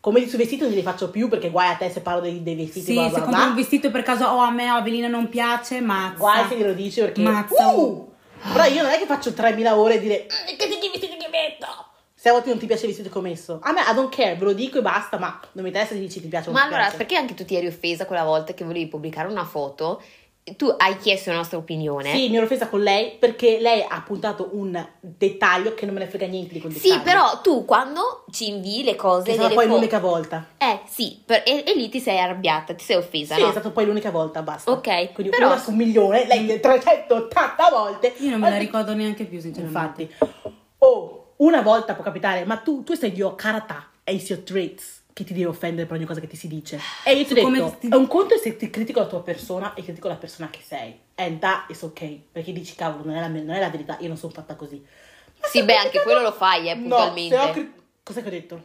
Come 0.00 0.26
sui 0.26 0.38
vestiti 0.38 0.62
non 0.62 0.72
li 0.72 0.82
faccio 0.82 1.10
più 1.10 1.28
perché 1.28 1.50
guai 1.50 1.68
a 1.70 1.74
te 1.74 1.90
se 1.90 2.00
parlo 2.00 2.20
dei, 2.22 2.42
dei 2.42 2.54
vestiti. 2.54 2.86
Sì, 2.86 2.92
bla 2.94 3.04
se 3.04 3.08
bla 3.10 3.18
compri 3.20 3.40
bla. 3.40 3.48
un 3.50 3.54
vestito 3.54 3.90
per 3.90 4.02
caso 4.02 4.24
oh, 4.24 4.38
a 4.38 4.50
me 4.50 4.70
o 4.70 4.74
a 4.74 4.78
Avelina 4.78 5.08
non 5.08 5.28
piace, 5.28 5.80
mazza. 5.80 6.16
Guai 6.16 6.48
se 6.48 6.56
glielo 6.56 6.72
dici 6.72 7.00
perché. 7.00 7.20
Mazza. 7.20 7.68
Uh! 7.72 8.10
Però 8.52 8.64
io 8.64 8.82
non 8.82 8.90
è 8.90 8.98
che 8.98 9.06
faccio 9.06 9.32
3000 9.32 9.76
ore 9.76 9.94
e 9.96 10.00
dire 10.00 10.26
"Mm, 10.26 10.56
che 10.56 10.66
ti 10.68 10.88
vestiti 10.90 11.16
che 11.16 11.28
metto. 11.30 11.66
Se 12.22 12.28
a 12.28 12.32
volte 12.34 12.50
non 12.50 12.58
ti 12.60 12.66
piace 12.66 12.82
il 12.82 12.90
vestito 12.92 13.10
che 13.10 13.18
ho 13.18 13.20
messo. 13.20 13.58
A 13.60 13.72
me 13.72 13.80
I 13.80 13.92
don't 13.94 14.14
care, 14.14 14.36
ve 14.36 14.44
lo 14.44 14.52
dico 14.52 14.78
e 14.78 14.80
basta, 14.80 15.18
ma 15.18 15.40
non 15.54 15.64
mi 15.64 15.70
interessa 15.70 15.94
se 15.94 15.98
dici 15.98 16.20
ti 16.20 16.28
piace 16.28 16.50
o 16.50 16.52
non 16.52 16.60
Ma 16.60 16.68
ti 16.68 16.72
allora, 16.74 16.82
piace. 16.84 16.96
perché 16.98 17.16
anche 17.16 17.34
tu 17.34 17.44
ti 17.44 17.56
eri 17.56 17.66
offesa 17.66 18.06
quella 18.06 18.22
volta 18.22 18.54
che 18.54 18.62
volevi 18.64 18.86
pubblicare 18.86 19.26
una 19.26 19.44
foto? 19.44 20.00
Tu 20.56 20.72
hai 20.78 20.96
chiesto 20.98 21.30
la 21.30 21.36
nostra 21.38 21.58
opinione. 21.58 22.12
Sì, 22.14 22.28
mi 22.28 22.36
ero 22.36 22.44
offesa 22.44 22.68
con 22.68 22.80
lei 22.80 23.16
perché 23.18 23.58
lei 23.58 23.84
ha 23.88 24.00
puntato 24.06 24.50
un 24.52 24.86
dettaglio 25.00 25.74
che 25.74 25.84
non 25.84 25.94
me 25.94 26.00
ne 26.04 26.06
frega 26.06 26.26
niente 26.26 26.52
di 26.54 26.60
quel 26.60 26.72
Sì, 26.72 26.90
dettaglio. 26.90 27.02
però 27.02 27.40
tu 27.40 27.64
quando 27.64 28.24
ci 28.30 28.50
invii 28.50 28.84
le 28.84 28.94
cose, 28.94 29.24
Che 29.24 29.30
è 29.30 29.34
stata 29.34 29.48
delle 29.48 29.60
poi 29.60 29.68
fo- 29.68 29.74
l'unica 29.74 29.98
volta. 29.98 30.46
Eh, 30.58 30.78
sì, 30.88 31.20
per- 31.26 31.42
e, 31.44 31.64
e 31.66 31.74
lì 31.74 31.88
ti 31.88 31.98
sei 31.98 32.20
arrabbiata, 32.20 32.72
ti 32.74 32.84
sei 32.84 32.94
offesa, 32.98 33.34
Sì, 33.34 33.40
no? 33.40 33.48
è 33.48 33.50
stata 33.50 33.70
poi 33.70 33.84
l'unica 33.84 34.12
volta, 34.12 34.42
basta. 34.42 34.70
Ok, 34.70 35.12
Quindi 35.12 35.32
però- 35.32 35.46
una 35.48 35.58
su 35.58 35.70
un 35.70 35.76
milione, 35.76 36.24
lei 36.28 36.60
380 36.60 37.68
volte. 37.68 38.14
Io 38.18 38.30
non 38.30 38.38
me 38.38 38.48
la 38.50 38.58
ricordo 38.58 38.94
neanche 38.94 39.24
più, 39.24 39.40
sinceramente. 39.40 40.02
Infatti. 40.02 40.50
Oh, 40.78 41.21
una 41.36 41.62
volta 41.62 41.94
può 41.94 42.02
capitare, 42.04 42.44
ma 42.44 42.56
tu, 42.58 42.82
tu 42.84 42.94
sei 42.94 43.12
your 43.12 43.34
character 43.34 43.84
e 44.04 44.14
i 44.14 44.24
your 44.28 44.42
traits 44.42 45.00
che 45.12 45.24
ti 45.24 45.32
devi 45.34 45.44
offendere 45.44 45.86
per 45.86 45.96
ogni 45.96 46.06
cosa 46.06 46.20
che 46.20 46.26
ti 46.26 46.36
si 46.36 46.48
dice. 46.48 46.80
E 47.04 47.14
io 47.14 47.24
ti 47.26 47.32
ho 47.32 47.50
detto, 47.50 47.76
ti- 47.80 47.88
è 47.88 47.94
un 47.94 48.06
conto 48.06 48.36
se 48.38 48.56
ti 48.56 48.70
critico 48.70 49.00
la 49.00 49.06
tua 49.06 49.22
persona 49.22 49.74
e 49.74 49.82
critico 49.82 50.08
la 50.08 50.16
persona 50.16 50.48
che 50.50 50.60
sei. 50.66 50.98
And 51.16 51.38
that 51.40 51.66
is 51.68 51.82
ok. 51.82 52.18
Perché 52.32 52.52
dici, 52.52 52.74
cavolo, 52.74 53.04
non 53.04 53.16
è 53.16 53.20
la, 53.20 53.28
non 53.28 53.50
è 53.50 53.60
la 53.60 53.68
verità, 53.68 53.96
io 54.00 54.08
non 54.08 54.16
sono 54.16 54.32
fatta 54.32 54.54
così. 54.54 54.82
Ma 55.40 55.46
Sì, 55.46 55.62
beh, 55.64 55.76
anche 55.76 56.00
quello 56.02 56.22
lo 56.22 56.32
fai, 56.32 56.68
eh, 56.70 56.74
No, 56.74 56.80
puntualmente. 56.80 57.36
se 57.36 57.42
ho 57.42 57.50
cri- 57.50 57.72
Cos'è 58.02 58.22
che 58.22 58.28
ho 58.28 58.30
detto? 58.30 58.62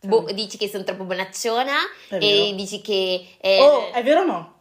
Boh, 0.00 0.26
dici 0.32 0.56
che 0.56 0.68
sono 0.68 0.82
troppo 0.82 1.04
bonacciona 1.04 1.74
È 2.08 2.16
e 2.16 2.54
dici 2.56 2.80
che... 2.80 3.36
eh, 3.38 3.58
Oh, 3.60 3.92
è 3.92 4.02
vero 4.02 4.22
o 4.22 4.24
no? 4.24 4.59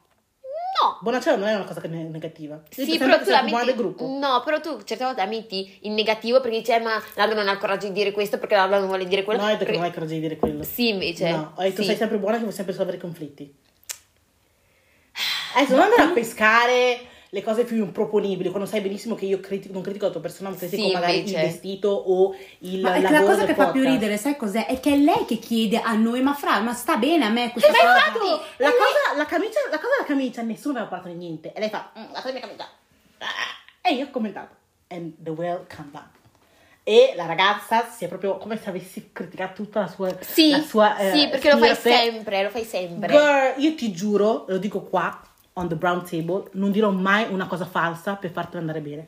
No, 0.81 0.97
Bonaccione 1.01 1.37
non 1.37 1.47
è 1.47 1.55
una 1.55 1.65
cosa 1.65 1.81
che 1.81 1.87
negativa. 1.87 2.61
Sì, 2.69 2.97
però 2.97 3.21
tu 3.21 3.29
la 3.29 3.41
metti. 3.41 3.65
del 3.65 3.75
gruppo. 3.75 4.05
No, 4.07 4.41
però 4.45 4.61
tu 4.61 4.81
certe 4.83 5.03
volte 5.03 5.21
la 5.21 5.27
metti 5.27 5.79
in 5.81 5.93
negativo 5.93 6.39
perché 6.39 6.59
dici, 6.59 6.71
eh, 6.71 6.79
ma 6.79 7.01
Lando 7.15 7.35
non 7.35 7.47
ha 7.47 7.51
il 7.51 7.57
coraggio 7.57 7.87
di 7.87 7.93
dire 7.93 8.11
questo 8.11 8.37
perché 8.37 8.55
Lando 8.55 8.77
non 8.77 8.87
vuole 8.87 9.05
dire 9.05 9.23
quello. 9.23 9.41
No, 9.41 9.47
che 9.47 9.57
Perché- 9.57 9.73
non 9.73 9.83
hai 9.83 9.91
coraggio 9.93 10.13
di 10.13 10.19
dire 10.21 10.37
quello. 10.37 10.63
Sì, 10.63 10.89
invece. 10.89 11.31
No, 11.31 11.53
ho 11.55 11.61
detto 11.61 11.81
sì. 11.81 11.87
sei 11.87 11.97
sempre 11.97 12.17
buona 12.17 12.35
che 12.35 12.43
vuoi 12.43 12.53
sempre 12.53 12.71
risolvere 12.71 12.97
i 12.97 13.01
conflitti. 13.01 13.53
Adesso 15.55 15.75
non 15.75 15.83
andare 15.83 16.01
a 16.03 16.13
pescare 16.13 16.99
le 17.31 17.43
cose 17.43 17.63
più 17.63 17.91
proponibili, 17.91 18.49
quando 18.49 18.67
sai 18.67 18.81
benissimo 18.81 19.13
che 19.15 19.25
io 19.25 19.39
critico, 19.39 19.73
non 19.73 19.83
critico 19.83 20.05
la 20.05 20.11
tua 20.11 20.21
persona, 20.21 20.49
ma 20.49 20.55
critico 20.55 20.81
Sì, 20.87 20.91
magari 20.91 21.17
invece. 21.19 21.35
il 21.35 21.41
vestito 21.41 21.89
o 21.89 22.35
il 22.59 22.81
Ma 22.81 22.97
lavoro 22.99 23.11
la 23.11 23.21
cosa 23.21 23.45
che 23.45 23.53
fa 23.53 23.69
più 23.69 23.81
podcast. 23.81 23.85
ridere, 24.01 24.17
sai 24.17 24.35
cos'è? 24.35 24.65
È 24.65 24.79
che 24.79 24.93
è 24.93 24.97
lei 24.97 25.25
che 25.25 25.37
chiede 25.37 25.79
a 25.79 25.93
noi, 25.93 26.21
ma 26.21 26.33
fra, 26.33 26.59
ma 26.59 26.73
sta 26.73 26.97
bene 26.97 27.25
a 27.25 27.29
me 27.29 27.51
questa 27.51 27.71
Ma 27.71 27.77
cosa. 27.77 27.89
infatti, 28.07 28.45
la 28.57 28.69
cosa, 28.71 29.17
la 29.17 29.25
camicia, 29.25 29.59
la 29.69 29.77
cosa 29.77 29.93
della 29.97 30.07
camicia, 30.07 30.41
nessuno 30.41 30.73
aveva 30.79 30.89
parlato 30.89 31.11
di 31.11 31.17
niente. 31.19 31.53
E 31.53 31.59
lei 31.59 31.69
fa, 31.69 31.91
"Mm, 31.97 32.03
la 32.11 32.21
cosa 32.21 32.27
della 32.33 32.39
camicia. 32.47 32.67
Ah, 33.19 33.27
E 33.81 33.93
io 33.93 34.05
ho 34.05 34.09
commentato. 34.09 34.55
And 34.87 35.13
the 35.21 35.29
well 35.29 35.65
come 35.73 35.89
back. 35.91 36.17
E 36.83 37.13
la 37.15 37.27
ragazza 37.27 37.87
si 37.89 38.05
è 38.05 38.07
proprio 38.07 38.37
come 38.37 38.59
se 38.59 38.69
avessi 38.69 39.09
criticato 39.13 39.61
tutta 39.63 39.81
la 39.81 39.87
sua... 39.87 40.15
Sì, 40.21 40.49
la 40.49 40.61
sua, 40.61 40.97
eh, 40.97 41.11
sì, 41.11 41.27
perché 41.29 41.51
lo 41.51 41.57
fai 41.59 41.75
sempre, 41.75 42.43
lo 42.43 42.49
fai 42.49 42.63
sempre. 42.63 43.07
Girl, 43.13 43.53
io 43.61 43.75
ti 43.75 43.91
giuro, 43.91 44.45
lo 44.47 44.57
dico 44.57 44.81
qua, 44.81 45.21
on 45.53 45.67
the 45.67 45.75
brown 45.75 46.03
table, 46.05 46.49
non 46.53 46.71
dirò 46.71 46.91
mai 46.91 47.31
una 47.31 47.47
cosa 47.47 47.65
falsa 47.65 48.15
per 48.15 48.31
farti 48.31 48.57
andare 48.57 48.81
bene. 48.81 49.07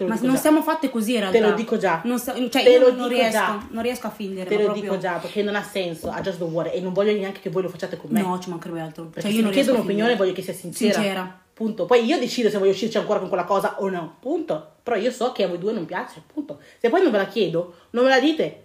Ma 0.00 0.18
non 0.20 0.32
già. 0.34 0.40
siamo 0.40 0.62
fatte 0.62 0.90
così 0.90 1.12
in 1.14 1.20
realtà. 1.20 1.38
Te 1.38 1.44
lo 1.44 1.54
dico 1.54 1.76
già. 1.76 2.00
Non 2.04 2.18
sa- 2.18 2.34
cioè, 2.34 2.48
Te 2.48 2.70
io 2.70 2.78
lo 2.80 2.86
non 2.86 3.08
dico 3.08 3.08
riesco, 3.08 3.30
già. 3.30 3.66
non 3.70 3.82
riesco 3.82 4.06
a 4.06 4.10
fingere. 4.10 4.48
Te 4.48 4.56
lo 4.56 4.62
proprio... 4.64 4.82
dico 4.82 4.98
già, 4.98 5.18
perché 5.18 5.42
non 5.42 5.54
ha 5.54 5.62
senso, 5.62 6.08
I 6.08 6.20
just 6.22 6.38
don't 6.38 6.52
want 6.52 6.68
it. 6.68 6.74
E 6.74 6.80
non 6.80 6.92
voglio 6.92 7.12
neanche 7.12 7.40
che 7.40 7.50
voi 7.50 7.62
lo 7.62 7.68
facciate 7.68 7.96
con 7.96 8.10
me. 8.10 8.22
No, 8.22 8.38
ci 8.40 8.48
mancherebbe 8.48 8.80
altro. 8.80 9.04
Perché 9.04 9.20
Cioè, 9.20 9.30
se 9.30 9.36
io 9.36 9.42
mi 9.42 9.42
non 9.42 9.52
chiedo 9.52 9.74
un'opinione 9.74 10.16
voglio 10.16 10.32
che 10.32 10.42
sia 10.42 10.54
sincera. 10.54 10.92
Sincera. 10.94 11.40
Punto. 11.52 11.84
Poi 11.84 12.04
io 12.04 12.18
decido 12.18 12.48
se 12.48 12.56
voglio 12.58 12.70
uscirci 12.70 12.96
ancora 12.96 13.18
con 13.18 13.28
quella 13.28 13.44
cosa 13.44 13.76
o 13.80 13.88
no. 13.90 14.16
Punto. 14.18 14.70
Però 14.82 14.96
io 14.96 15.10
so 15.10 15.30
che 15.32 15.44
a 15.44 15.48
voi 15.48 15.58
due 15.58 15.72
non 15.72 15.84
piace. 15.84 16.22
Punto. 16.26 16.58
Se 16.80 16.88
poi 16.88 17.02
non 17.02 17.12
ve 17.12 17.18
la 17.18 17.26
chiedo, 17.26 17.74
non 17.90 18.04
me 18.04 18.10
la 18.10 18.18
dite. 18.18 18.64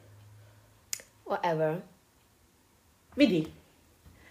Whatever. 1.24 1.84
Vedi? 3.16 3.54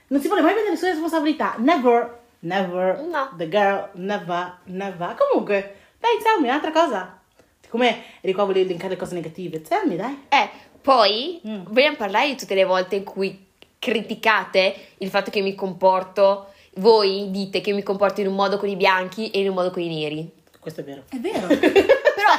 Non 0.08 0.20
si 0.20 0.26
vuole 0.28 0.42
mai 0.42 0.52
prendere 0.52 0.74
le 0.74 0.80
sue 0.80 0.90
responsabilità. 0.90 1.56
Never, 1.58 2.20
never. 2.46 3.00
No. 3.02 3.30
The 3.36 3.48
girl, 3.48 3.88
never, 3.94 4.58
never. 4.64 5.14
Comunque, 5.16 5.76
dai, 5.98 6.18
tell 6.22 6.40
me, 6.40 6.48
un'altra 6.48 6.70
cosa. 6.72 7.18
Siccome 7.60 8.02
eri 8.20 8.32
qua 8.32 8.44
a 8.44 8.46
voler 8.46 8.62
elencare 8.64 8.90
le 8.90 8.96
cose 8.96 9.14
negative, 9.14 9.60
tell 9.62 9.86
me, 9.86 9.96
dai. 9.96 10.26
Eh, 10.28 10.48
poi 10.80 11.40
Mm. 11.46 11.64
vogliamo 11.68 11.96
parlare 11.96 12.28
di 12.28 12.36
tutte 12.36 12.54
le 12.54 12.64
volte 12.64 12.96
in 12.96 13.04
cui 13.04 13.44
criticate 13.78 14.74
il 14.98 15.08
fatto 15.10 15.30
che 15.30 15.40
mi 15.40 15.54
comporto, 15.54 16.52
voi 16.76 17.30
dite 17.30 17.60
che 17.60 17.72
mi 17.72 17.82
comporto 17.82 18.20
in 18.20 18.28
un 18.28 18.34
modo 18.34 18.56
con 18.58 18.68
i 18.68 18.76
bianchi 18.76 19.30
e 19.30 19.40
in 19.40 19.48
un 19.48 19.54
modo 19.54 19.70
con 19.70 19.82
i 19.82 19.88
neri. 19.88 20.30
Questo 20.60 20.80
è 20.80 20.84
vero. 20.84 21.02
È 21.08 21.16
vero. 21.16 21.46
Però, 21.58 22.32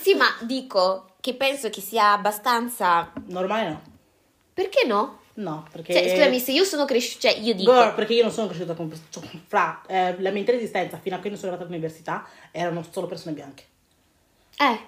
sì, 0.00 0.14
ma 0.14 0.26
dico 0.42 1.06
che 1.20 1.34
penso 1.34 1.68
che 1.70 1.80
sia 1.80 2.12
abbastanza... 2.12 3.12
Normale 3.26 3.68
no. 3.68 3.80
Perché 4.54 4.86
no? 4.86 5.18
No, 5.34 5.66
perché... 5.70 5.92
Cioè, 5.94 6.08
scusami, 6.10 6.38
se 6.38 6.52
io 6.52 6.64
sono 6.64 6.84
cresciuta, 6.84 7.28
cioè 7.28 7.38
io 7.40 7.54
dico... 7.54 7.72
Girl, 7.72 7.94
perché 7.94 8.14
io 8.14 8.22
non 8.22 8.32
sono 8.32 8.46
cresciuta 8.48 8.74
con... 8.74 8.92
cioè, 9.10 9.22
Fra, 9.46 9.80
eh, 9.86 10.16
la 10.20 10.30
mia 10.30 10.40
intera 10.40 10.56
esistenza, 10.58 10.98
fino 10.98 11.16
a 11.16 11.18
che 11.20 11.28
non 11.28 11.38
sono 11.38 11.52
arrivata 11.52 11.68
all'università, 11.70 12.26
erano 12.50 12.84
solo 12.90 13.06
persone 13.06 13.34
bianche. 13.34 13.64
Eh, 14.58 14.78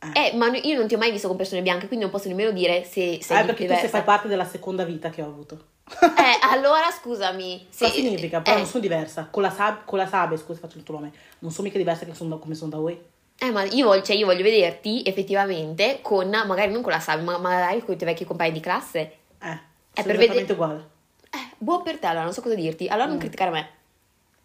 Eh. 0.00 0.26
eh, 0.28 0.36
ma 0.36 0.48
io 0.56 0.76
non 0.76 0.86
ti 0.86 0.94
ho 0.94 0.98
mai 0.98 1.10
visto 1.10 1.28
con 1.28 1.36
persone 1.36 1.62
bianche, 1.62 1.86
quindi 1.86 2.04
non 2.04 2.12
posso 2.14 2.28
nemmeno 2.28 2.50
dire 2.50 2.84
se 2.84 3.18
sei 3.22 3.40
Eh, 3.40 3.44
perché 3.44 3.52
tu 3.54 3.62
diversa. 3.62 3.80
sei 3.82 3.88
fai 3.90 4.02
parte 4.02 4.28
della 4.28 4.44
seconda 4.44 4.84
vita 4.84 5.10
che 5.10 5.22
ho 5.22 5.26
avuto. 5.26 5.64
Eh, 6.00 6.38
allora 6.50 6.90
scusami. 6.90 7.66
Se, 7.70 7.86
Cosa 7.86 7.96
significa? 7.96 8.40
Però 8.40 8.56
eh, 8.56 8.58
non 8.60 8.68
sono 8.68 8.82
diversa. 8.82 9.28
Con 9.30 9.42
la, 9.42 9.50
sab- 9.50 9.84
con 9.86 9.98
la 9.98 10.06
sabbia, 10.06 10.36
scusa, 10.36 10.60
faccio 10.60 10.76
il 10.76 10.82
tuo 10.84 10.96
nome. 10.96 11.12
Non 11.38 11.50
sono 11.50 11.66
mica 11.66 11.78
diversa 11.78 12.04
che 12.04 12.12
sono 12.14 12.38
come 12.38 12.54
sono 12.54 12.70
da 12.70 12.76
voi. 12.76 13.00
Eh, 13.40 13.50
ma 13.50 13.62
io 13.64 13.86
voglio, 13.86 14.02
cioè, 14.02 14.16
io 14.16 14.26
voglio 14.26 14.42
vederti 14.42 15.02
effettivamente 15.06 16.00
con, 16.02 16.28
magari 16.28 16.72
non 16.72 16.82
con 16.82 16.92
la 16.92 17.00
Sabi, 17.00 17.24
ma 17.24 17.38
magari 17.38 17.82
con 17.82 17.94
i 17.94 17.96
tuoi 17.96 18.10
vecchi 18.10 18.24
compagni 18.24 18.52
di 18.52 18.60
classe. 18.60 19.16
Eh, 19.40 19.58
Sono 20.02 20.16
per 20.16 20.26
vedere- 20.28 20.52
uguale. 20.52 20.88
Eh, 21.30 21.54
buon 21.58 21.82
per 21.82 21.98
te, 21.98 22.06
allora 22.06 22.24
non 22.24 22.32
so 22.32 22.40
cosa 22.42 22.54
dirti. 22.54 22.86
Allora 22.88 23.06
non 23.06 23.16
Mm. 23.16 23.20
criticare 23.20 23.50
me. 23.50 23.70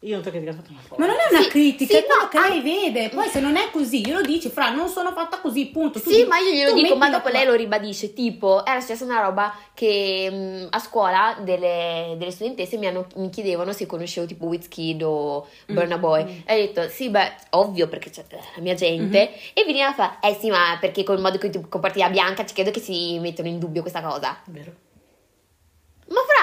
Io 0.03 0.15
non 0.15 0.21
ti 0.21 0.27
ho 0.27 0.31
criticato 0.31 0.61
una 0.69 0.81
Ma 0.97 1.05
non 1.05 1.15
è 1.15 1.29
una 1.33 1.41
Sì, 1.43 1.47
critica, 1.47 1.93
sì, 1.93 1.99
è 2.01 2.03
quello 2.05 2.23
no, 2.23 2.27
che 2.27 2.37
ah- 2.37 2.49
lei 2.49 2.59
vede. 2.61 3.07
Poi 3.07 3.29
se 3.29 3.39
non 3.39 3.55
è 3.55 3.69
così, 3.71 4.05
glielo 4.05 4.19
dici, 4.21 4.49
fra, 4.49 4.69
non 4.69 4.89
sono 4.89 5.13
fatta 5.13 5.39
così, 5.39 5.67
punto. 5.67 6.01
Tu 6.01 6.09
Sì, 6.09 6.15
di- 6.17 6.23
ma 6.25 6.39
io 6.39 6.51
glielo 6.51 6.73
dico, 6.73 6.97
ma 6.97 7.07
la 7.07 7.15
dopo 7.19 7.29
lei 7.29 7.45
lo 7.45 7.53
ribadisce. 7.53 8.13
Tipo, 8.13 8.65
era 8.65 8.81
successa 8.81 9.05
una 9.05 9.21
roba 9.21 9.55
che 9.73 10.29
mh, 10.29 10.67
a 10.71 10.79
scuola 10.79 11.37
delle, 11.39 12.15
delle 12.17 12.31
studentesse 12.31 12.75
mi, 12.75 12.87
hanno- 12.87 13.07
mi 13.15 13.29
chiedevano 13.29 13.71
se 13.71 13.85
conoscevo 13.85 14.25
tipo 14.27 14.43
Wizkid 14.47 15.01
o 15.03 15.47
Mm, 15.71 15.73
Burna 15.73 15.97
Boy. 15.97 16.43
E 16.45 16.53
ho 16.53 16.57
detto, 16.57 16.89
sì, 16.89 17.07
beh, 17.09 17.31
ovvio, 17.51 17.87
perché 17.87 18.09
c'è 18.09 18.25
la 18.29 18.61
mia 18.61 18.73
gente. 18.73 19.19
Mm-hmm. 19.19 19.39
E 19.53 19.63
veniva 19.65 19.87
a 19.87 19.93
fare, 19.93 20.17
eh 20.21 20.37
sì, 20.37 20.49
ma 20.49 20.77
perché 20.81 21.03
col 21.03 21.21
modo 21.21 21.35
in 21.35 21.39
cui 21.39 21.49
ti 21.49 21.61
comporti 21.69 21.99
da 21.99 22.09
bianca 22.09 22.45
ci 22.45 22.53
credo 22.53 22.71
che 22.71 22.81
si 22.81 23.19
mettono 23.19 23.47
in 23.47 23.57
dubbio 23.57 23.79
questa 23.79 24.01
cosa. 24.01 24.37
Vero. 24.47 24.82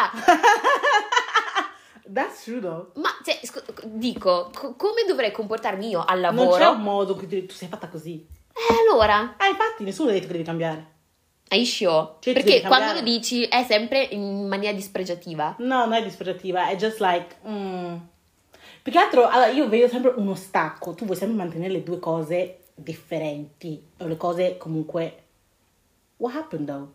That's 2.13 2.43
true 2.43 2.61
though. 2.61 2.91
ma 2.95 3.09
cioè, 3.25 3.39
scu- 3.43 3.85
dico, 3.85 4.51
co- 4.53 4.75
come 4.75 5.05
dovrei 5.07 5.31
comportarmi 5.31 5.89
io 5.91 6.05
al 6.05 6.19
Non 6.21 6.35
lavoro? 6.35 6.57
c'è 6.59 6.67
un 6.67 6.83
modo 6.83 7.15
cui 7.15 7.47
tu, 7.47 7.53
sei 7.53 7.69
fatta 7.69 7.89
così. 7.89 8.27
Eh, 8.53 8.75
allora, 8.91 9.35
Ah, 9.37 9.47
infatti, 9.47 9.85
nessuno 9.85 10.11
ha 10.11 10.13
detto 10.13 10.27
che 10.27 10.33
devi 10.33 10.45
cambiare. 10.45 10.87
hai 11.49 11.65
sure? 11.65 12.15
Cioè, 12.21 12.35
Perché 12.35 12.63
quando 12.63 12.95
lo 12.95 13.01
dici 13.01 13.45
è 13.45 13.65
sempre 13.65 14.03
in 14.03 14.49
maniera 14.49 14.75
dispregiativa. 14.75 15.55
No, 15.59 15.79
non 15.85 15.93
è 15.93 16.03
dispregiativa, 16.03 16.69
è 16.69 16.77
just 16.77 16.99
like... 17.01 17.37
mm. 17.49 17.97
Più 18.83 18.93
che 18.93 18.99
altro, 18.99 19.29
allora, 19.29 19.49
io 19.51 19.69
vedo 19.69 19.89
sempre 19.89 20.13
uno 20.17 20.35
stacco. 20.35 20.95
Tu 20.95 21.05
vuoi 21.05 21.17
sempre 21.17 21.37
mantenere 21.37 21.73
le 21.75 21.83
due 21.83 21.99
cose 22.01 22.61
differenti. 22.75 23.81
O 23.99 24.07
le 24.07 24.17
cose 24.17 24.57
comunque... 24.57 25.23
What 26.17 26.35
happened 26.35 26.67
though? 26.67 26.89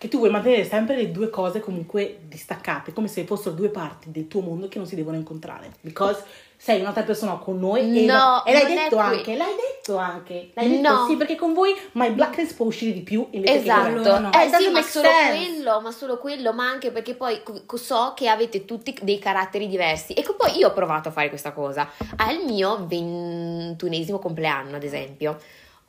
Che 0.00 0.08
tu 0.08 0.16
vuoi 0.16 0.30
mantenere 0.30 0.64
sempre 0.64 0.96
le 0.96 1.10
due 1.10 1.28
cose 1.28 1.60
comunque 1.60 2.20
distaccate, 2.22 2.94
come 2.94 3.06
se 3.06 3.24
fossero 3.24 3.54
due 3.54 3.68
parti 3.68 4.10
del 4.10 4.28
tuo 4.28 4.40
mondo 4.40 4.66
che 4.66 4.78
non 4.78 4.86
si 4.86 4.94
devono 4.96 5.18
incontrare. 5.18 5.72
Because 5.82 6.24
sei 6.56 6.80
un'altra 6.80 7.02
persona 7.02 7.34
con 7.34 7.58
noi 7.60 7.80
e, 7.80 8.06
No, 8.06 8.42
e 8.46 8.52
l'hai 8.54 8.64
detto 8.74 8.96
anche, 8.96 9.36
l'hai 9.36 9.54
detto 9.54 9.98
anche. 9.98 10.52
L'hai 10.54 10.70
detto 10.70 10.90
No. 10.90 11.06
sì, 11.06 11.16
perché 11.16 11.36
con 11.36 11.52
voi 11.52 11.74
my 11.92 12.12
blackness 12.12 12.54
può 12.54 12.64
uscire 12.64 12.94
di 12.94 13.02
più 13.02 13.26
invece 13.32 13.52
che 13.52 13.60
Esatto, 13.60 13.90
loro 13.90 14.18
no. 14.20 14.32
eh 14.32 14.46
It 14.46 14.56
sì, 14.56 14.70
ma 14.70 14.80
solo 14.80 15.06
sense. 15.06 15.36
quello, 15.50 15.80
ma 15.82 15.90
solo 15.92 16.16
quello, 16.18 16.52
ma 16.54 16.64
anche 16.66 16.90
perché 16.92 17.14
poi 17.14 17.42
so 17.74 18.14
che 18.16 18.28
avete 18.28 18.64
tutti 18.64 18.96
dei 19.02 19.18
caratteri 19.18 19.68
diversi 19.68 20.14
e 20.14 20.22
che 20.22 20.32
poi 20.32 20.56
io 20.56 20.68
ho 20.68 20.72
provato 20.72 21.10
a 21.10 21.12
fare 21.12 21.28
questa 21.28 21.52
cosa. 21.52 21.86
Al 22.16 22.42
mio 22.46 22.86
ventunesimo 22.88 24.18
compleanno, 24.18 24.76
ad 24.76 24.82
esempio, 24.82 25.36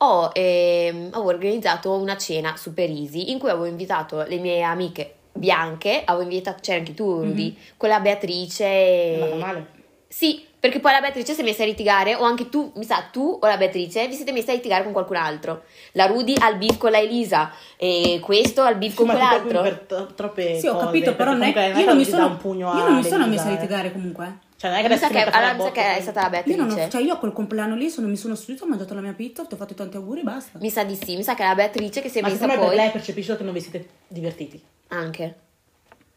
ho, 0.04 0.30
ehm, 0.32 1.10
avevo 1.12 1.28
organizzato 1.28 1.92
una 1.92 2.16
cena 2.16 2.56
super 2.56 2.90
easy 2.90 3.30
in 3.30 3.38
cui 3.38 3.50
avevo 3.50 3.66
invitato 3.66 4.22
le 4.22 4.38
mie 4.38 4.62
amiche 4.62 5.14
bianche, 5.32 6.02
avevo 6.04 6.24
invitato, 6.24 6.58
c'era 6.60 6.78
anche 6.78 6.94
tu 6.94 7.22
Rudy, 7.22 7.56
quella 7.76 8.00
Beatrice. 8.00 8.64
È 8.64 9.14
andata 9.14 9.36
male. 9.36 9.66
Sì, 10.08 10.44
perché 10.60 10.78
poi 10.78 10.92
la 10.92 11.00
Beatrice 11.00 11.32
si 11.32 11.40
è 11.40 11.44
messa 11.44 11.62
a 11.62 11.66
litigare, 11.66 12.14
o 12.14 12.22
anche 12.24 12.48
tu, 12.48 12.70
mi 12.76 12.84
sa, 12.84 13.08
tu 13.10 13.38
o 13.40 13.46
la 13.46 13.56
Beatrice 13.56 14.06
vi 14.08 14.14
siete 14.14 14.32
messi 14.32 14.50
a 14.50 14.54
litigare 14.54 14.82
con 14.82 14.92
qualcun 14.92 15.16
altro. 15.16 15.62
La 15.92 16.06
Rudy 16.06 16.34
al 16.38 16.56
beef 16.58 16.76
con 16.76 16.90
la 16.90 16.98
Elisa, 17.00 17.50
e 17.76 18.20
questo 18.20 18.62
al 18.62 18.76
beef 18.76 18.94
con 18.94 19.06
Sì, 19.06 19.12
ma 19.12 19.18
quell'altro. 19.18 19.62
per 19.62 19.78
tro- 19.88 20.14
troppe 20.14 20.58
Sì, 20.58 20.66
ho 20.66 20.74
cose, 20.74 20.84
capito, 20.84 21.14
però 21.14 21.32
non 21.32 21.42
è, 21.42 21.78
io 21.78 21.84
non 21.86 21.96
mi 21.96 22.04
che 22.04 22.10
ti 22.10 22.16
dà 22.16 22.22
sono, 22.22 22.26
un 22.26 22.36
pugno 22.38 22.76
io 22.76 22.84
non 22.84 22.96
mi 22.96 23.04
sono 23.04 23.26
messa 23.26 23.44
a 23.44 23.48
eh. 23.48 23.52
litigare 23.52 23.92
comunque. 23.92 24.38
Cioè, 24.62 24.70
non 24.70 24.78
è 24.78 24.82
che 24.82 24.88
Mi 24.90 24.96
sa 24.96 25.08
che, 25.08 25.22
allora, 25.24 25.54
mi 25.54 25.60
sa 25.62 25.70
che 25.72 25.96
è 25.96 26.00
stata 26.00 26.20
la 26.20 26.26
Io, 26.26 26.30
Beatrice. 26.30 26.56
non 26.60 26.70
ho, 26.70 26.88
cioè, 26.88 27.02
io 27.02 27.14
a 27.14 27.18
quel 27.18 27.32
compleanno 27.32 27.74
lì 27.74 27.90
sono, 27.90 28.06
mi 28.06 28.16
sono 28.16 28.36
seduta, 28.36 28.62
ho 28.62 28.68
mangiato 28.68 28.94
la 28.94 29.00
mia 29.00 29.12
pizza, 29.12 29.44
ti 29.44 29.54
ho 29.54 29.56
fatto 29.56 29.72
i 29.72 29.74
tanti 29.74 29.96
auguri 29.96 30.20
e 30.20 30.22
basta. 30.22 30.60
Mi 30.60 30.70
sa 30.70 30.84
di 30.84 30.94
sì, 30.94 31.16
mi 31.16 31.24
sa 31.24 31.34
che 31.34 31.42
è 31.42 31.48
la 31.48 31.56
Beatrice 31.56 32.00
che 32.00 32.08
si 32.08 32.20
è 32.20 32.22
Ma 32.22 32.28
messa 32.28 32.46
poi 32.46 32.76
lei 32.76 32.90
percepisce 32.92 33.36
che 33.36 33.42
non 33.42 33.54
vi 33.54 33.60
siete 33.60 33.88
divertiti. 34.06 34.62
anche. 34.88 35.34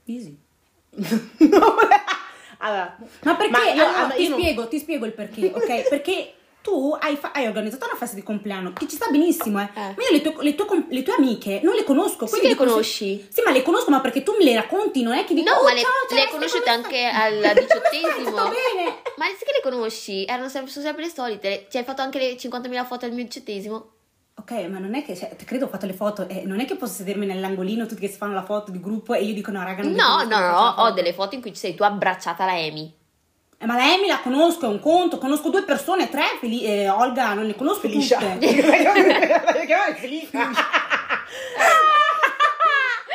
Easy. 0.06 0.38
allora, 2.60 2.96
Ma 3.24 3.36
perché? 3.36 3.62
io- 3.74 3.84
allora, 3.84 4.06
ah, 4.06 4.10
ti, 4.12 4.22
io 4.22 4.30
non- 4.30 4.40
spiego, 4.40 4.68
ti 4.68 4.78
spiego 4.80 5.06
il 5.06 5.14
perché, 5.14 5.52
ok? 5.54 5.88
Perché 5.90 6.34
tu 6.66 6.98
hai, 7.00 7.16
fa- 7.16 7.32
hai 7.32 7.46
organizzato 7.46 7.86
una 7.86 7.96
festa 7.96 8.16
di 8.16 8.24
compleanno 8.24 8.74
che 8.74 8.88
ci 8.88 8.96
sta 8.96 9.08
benissimo, 9.12 9.62
eh. 9.62 9.70
Eh. 9.76 9.94
Ma 9.96 10.04
io 10.10 10.12
le 10.12 10.22
tue, 10.22 10.44
le 10.44 10.56
tue 10.56 10.66
com- 10.66 10.88
le 10.90 11.04
tue 11.04 11.14
amiche 11.14 11.60
non 11.62 11.76
le 11.76 11.84
conosco. 11.84 12.26
Sì 12.26 12.42
le 12.42 12.56
conosci. 12.56 13.28
Sì, 13.32 13.42
ma 13.46 13.52
le 13.52 13.62
conosco, 13.62 13.92
ma 13.92 14.02
perché 14.02 14.24
tu 14.24 14.34
me 14.36 14.44
le 14.44 14.56
racconti, 14.56 15.04
non 15.04 15.14
è 15.14 15.26
che 15.26 15.36
dico 15.36 15.48
No, 15.48 15.60
oh, 15.60 15.64
ma 15.64 15.74
le, 15.74 15.82
ciao, 15.82 15.92
le 16.10 16.22
hai 16.22 16.30
conosciute 16.30 16.68
anche 16.68 17.06
al 17.06 17.38
diciottesimo. 17.54 18.36
Sto 18.36 18.50
bene. 18.50 19.02
Ma 19.18 19.26
sì 19.38 19.46
che 19.46 19.52
le 19.54 19.62
conosci, 19.62 20.26
erano 20.26 20.50
sempre, 20.50 20.72
sono 20.72 20.86
sempre 20.86 21.04
le 21.04 21.12
solite. 21.12 21.68
Ci 21.70 21.78
hai 21.78 21.84
fatto 21.84 22.02
anche 22.02 22.18
le 22.18 22.36
50.000 22.36 22.86
foto 22.86 23.06
al 23.06 23.12
mio 23.12 23.24
diciottesimo? 23.26 23.90
Ok, 24.38 24.52
ma 24.68 24.80
non 24.80 24.96
è 24.96 25.06
che, 25.06 25.16
cioè, 25.16 25.36
credo 25.46 25.66
ho 25.66 25.70
fatto 25.70 25.86
le 25.86 25.94
foto, 25.94 26.28
eh, 26.28 26.44
non 26.46 26.60
è 26.60 26.66
che 26.66 26.76
posso 26.76 26.96
sedermi 26.96 27.28
nell'angolino 27.28 27.86
tutti 27.86 28.02
che 28.02 28.10
si 28.10 28.18
fanno 28.18 28.34
la 28.34 28.44
foto 28.44 28.72
di 28.72 28.80
gruppo 28.80 29.14
e 29.14 29.24
io 29.24 29.34
dico 29.34 29.50
no 29.52 29.64
raga 29.64 29.82
non 29.84 29.94
No, 29.94 30.24
no, 30.24 30.40
no, 30.40 30.40
la 30.40 30.76
ho 30.84 30.92
delle 30.92 31.14
foto 31.14 31.36
in 31.36 31.42
cui 31.42 31.54
ci 31.54 31.60
sei 31.60 31.76
tu 31.76 31.84
abbracciata 31.84 32.44
alla 32.44 32.54
Amy. 32.54 32.94
Eh, 33.58 33.66
ma 33.66 33.76
la 33.76 33.84
Amy 33.94 34.08
la 34.08 34.20
conosco, 34.20 34.66
è 34.66 34.70
un 34.70 34.80
conto, 34.80 35.18
conosco 35.18 35.50
due 35.50 35.64
persone, 35.64 36.10
tre, 36.10 36.24
Feli- 36.40 36.66
eh, 36.66 36.90
Olga 36.90 37.34
non 37.34 37.46
le 37.46 37.56
conosco 37.56 37.82
Felicia. 37.82 38.20
tutte. 38.20 38.48
Felicia. 40.00 40.50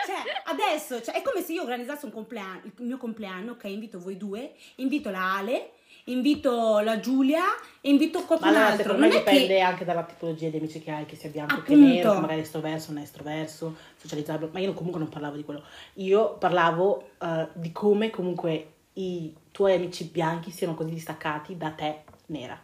Cioè, 0.07 0.43
adesso, 0.45 1.01
cioè, 1.03 1.15
è 1.15 1.23
come 1.23 1.41
se 1.43 1.53
io 1.53 1.63
organizzassi 1.63 2.05
un 2.05 2.11
compleanno, 2.11 2.61
il 2.65 2.73
mio 2.79 2.97
compleanno, 2.97 3.53
ok, 3.53 3.65
invito 3.65 4.01
voi 4.01 4.17
due, 4.17 4.55
invito 4.77 5.11
la 5.11 5.37
Ale, 5.37 5.73
invito 6.05 6.81
la 6.81 6.99
Giulia 6.99 7.45
e 7.81 7.91
invito 7.91 8.19
Ma 8.21 8.25
qualcun 8.25 8.49
allora, 8.49 8.67
altro. 8.67 8.95
è 8.97 9.09
dipende 9.09 9.47
che... 9.47 9.61
anche 9.61 9.85
dalla 9.85 10.03
tipologia 10.03 10.49
di 10.49 10.57
amici 10.57 10.81
che 10.81 10.91
hai, 10.91 11.07
che 11.07 11.17
sia 11.17 11.29
bianco 11.31 11.63
che 11.63 11.75
Appunto. 11.75 11.87
nero, 11.87 12.13
che 12.15 12.21
magari 12.21 12.41
è 12.41 12.43
estroverso, 12.43 12.93
non 12.93 13.01
è 13.01 13.05
estroverso, 13.05 13.77
socializzabile. 13.97 14.51
Ma 14.53 14.59
io 14.59 14.73
comunque 14.73 15.01
non 15.01 15.09
parlavo 15.09 15.37
di 15.37 15.45
quello. 15.45 15.63
Io 15.95 16.35
parlavo 16.39 17.11
eh, 17.23 17.49
di 17.53 17.71
come 17.71 18.11
comunque 18.11 18.73
i 19.01 19.35
tuoi 19.51 19.75
amici 19.75 20.05
bianchi 20.05 20.51
siano 20.51 20.75
così 20.75 20.91
distaccati 20.91 21.57
da 21.57 21.71
te 21.71 22.03
nera. 22.27 22.59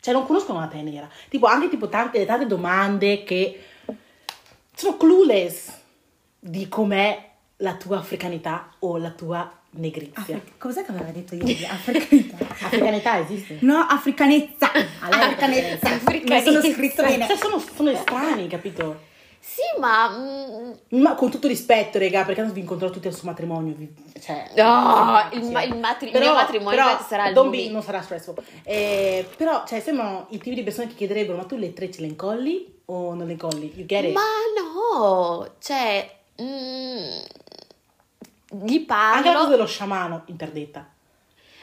Cioè 0.00 0.14
non 0.14 0.24
conoscono 0.26 0.60
la 0.60 0.66
te 0.66 0.82
nera. 0.82 1.08
Tipo 1.28 1.46
anche 1.46 1.68
tipo 1.68 1.88
tante, 1.88 2.24
tante 2.24 2.46
domande 2.46 3.24
che 3.24 3.62
sono 4.74 4.96
clueless 4.96 5.72
di 6.38 6.68
com'è 6.68 7.30
la 7.58 7.74
tua 7.74 7.98
africanità 7.98 8.70
o 8.80 8.96
la 8.98 9.10
tua 9.10 9.50
negrizia. 9.70 10.36
Afri- 10.36 10.52
Cos'è 10.58 10.84
che 10.84 10.90
aveva 10.92 11.10
detto 11.10 11.34
ieri? 11.34 11.64
Africanità. 11.66 12.36
Africanità 12.48 13.18
esiste? 13.18 13.58
No, 13.60 13.78
africanezza. 13.78 14.70
lei- 14.72 14.86
Africanezza. 15.00 15.88
Africanezza. 15.88 16.50
Sono 16.60 16.72
scritto 16.74 17.02
bene. 17.02 17.26
Cioè, 17.26 17.36
sono, 17.36 17.58
sono 17.58 17.90
estranei, 17.90 18.46
capito? 18.46 19.14
Sì, 19.48 19.62
ma... 19.78 20.08
mm, 20.08 20.72
Ma 21.00 21.14
con 21.14 21.30
tutto 21.30 21.46
rispetto, 21.46 21.98
raga, 22.00 22.24
perché 22.24 22.42
non 22.42 22.52
vi 22.52 22.60
incontrerò 22.60 22.92
tutti 22.92 23.06
al 23.06 23.14
suo 23.14 23.28
matrimonio. 23.28 23.74
vi- 23.76 23.94
Cioè, 24.20 24.50
sì. 25.30 25.36
il 25.36 25.50
ma- 25.52 25.62
il 25.62 25.76
matri- 25.76 26.06
il 26.06 26.12
Però- 26.12 26.24
mio 26.24 26.34
matrimonio 26.34 26.70
però 26.84 26.98
sarà 27.06 27.28
il 27.28 27.48
be- 27.50 27.68
non 27.70 27.80
sarà 27.82 28.02
stressful. 28.02 28.34
Eh, 28.64 29.24
però, 29.36 29.64
cioè, 29.64 29.78
sembrano 29.80 30.26
i 30.30 30.38
tipi 30.38 30.56
di 30.56 30.64
persone 30.64 30.88
che 30.88 30.94
chiederebbero: 30.94 31.36
ma 31.38 31.44
tu 31.44 31.54
le 31.56 31.72
tre 31.72 31.92
ce 31.92 32.00
le 32.00 32.08
incolli 32.08 32.80
o 32.86 33.14
non 33.14 33.26
le 33.26 33.32
incolli? 33.32 33.72
You 33.76 33.86
get 33.86 34.04
it? 34.06 34.12
Ma 34.14 34.22
no, 34.60 35.48
cioè... 35.60 36.10
mm, 36.42 37.08
gli 38.64 38.84
Anche 38.88 38.88
la 38.88 39.22
cosa 39.22 39.32
parlo... 39.32 39.48
dello 39.48 39.66
sciamano, 39.66 40.22
interdetta. 40.26 40.86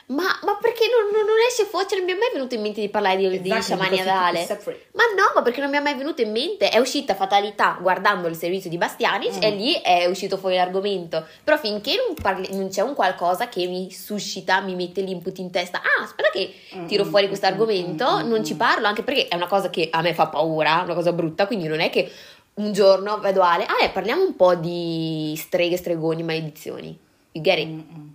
Ma, 0.05 0.23
ma 0.43 0.57
perché 0.61 0.83
non, 0.91 1.11
non- 1.13 1.25
non 1.25 1.35
esce 1.47 1.63
fuori? 1.63 1.85
Cioè, 1.87 1.97
non 1.97 2.05
mi 2.07 2.13
è 2.13 2.17
mai 2.17 2.29
venuto 2.33 2.55
in 2.55 2.61
mente 2.61 2.81
di 2.81 2.89
parlare 2.89 3.15
di, 3.17 3.29
di 3.29 3.39
because 3.39 3.73
you 3.73 3.81
keep 3.81 4.01
Adale. 4.01 4.45
Ma 4.91 5.03
no, 5.15 5.31
ma 5.33 5.41
perché 5.41 5.61
non 5.61 5.69
mi 5.69 5.77
è 5.77 5.79
mai 5.79 5.95
venuto 5.95 6.21
in 6.21 6.31
mente? 6.31 6.69
È 6.69 6.77
uscita 6.77 7.15
Fatalità 7.15 7.77
guardando 7.81 8.27
il 8.27 8.35
servizio 8.35 8.69
di 8.69 8.77
Bastianic 8.77 9.37
Mm. 9.37 9.41
e 9.41 9.49
lì 9.51 9.73
è 9.81 10.05
uscito 10.05 10.37
fuori 10.37 10.55
l'argomento. 10.55 11.25
Però 11.43 11.57
finché 11.57 11.95
non, 11.95 12.15
parli- 12.21 12.53
non 12.53 12.67
c'è 12.67 12.81
un 12.81 12.93
qualcosa 12.95 13.47
che 13.47 13.65
mi 13.67 13.89
suscita, 13.91 14.59
mi 14.59 14.75
mette 14.75 15.01
l'input 15.01 15.37
in 15.39 15.49
testa. 15.51 15.79
Ah, 15.79 16.03
aspetta 16.03 16.29
che 16.31 16.53
tiro 16.87 17.05
Mm, 17.05 17.09
fuori 17.09 17.25
mm, 17.25 17.27
questo 17.29 17.47
mm, 17.47 17.49
argomento, 17.49 18.05
mm, 18.17 18.27
non 18.27 18.39
mm. 18.41 18.43
ci 18.43 18.55
parlo, 18.55 18.87
anche 18.87 19.03
perché 19.03 19.27
è 19.29 19.35
una 19.35 19.47
cosa 19.47 19.69
che 19.69 19.87
a 19.89 20.01
me 20.01 20.13
fa 20.13 20.27
paura, 20.27 20.81
una 20.83 20.93
cosa 20.95 21.13
brutta, 21.13 21.47
quindi 21.47 21.67
non 21.67 21.79
è 21.79 21.89
che 21.89 22.11
un 22.55 22.71
giorno 22.73 23.19
vedo 23.19 23.41
Ale, 23.41 23.65
eh, 23.81 23.89
parliamo 23.89 24.21
un 24.23 24.35
po' 24.35 24.53
di 24.55 25.33
streghe, 25.37 25.77
stregoni, 25.77 26.21
maledizioni. 26.23 26.95
You 27.31 27.43
get 27.43 27.57
it? 27.57 27.67
Mm, 27.67 27.79
mm. 27.79 28.07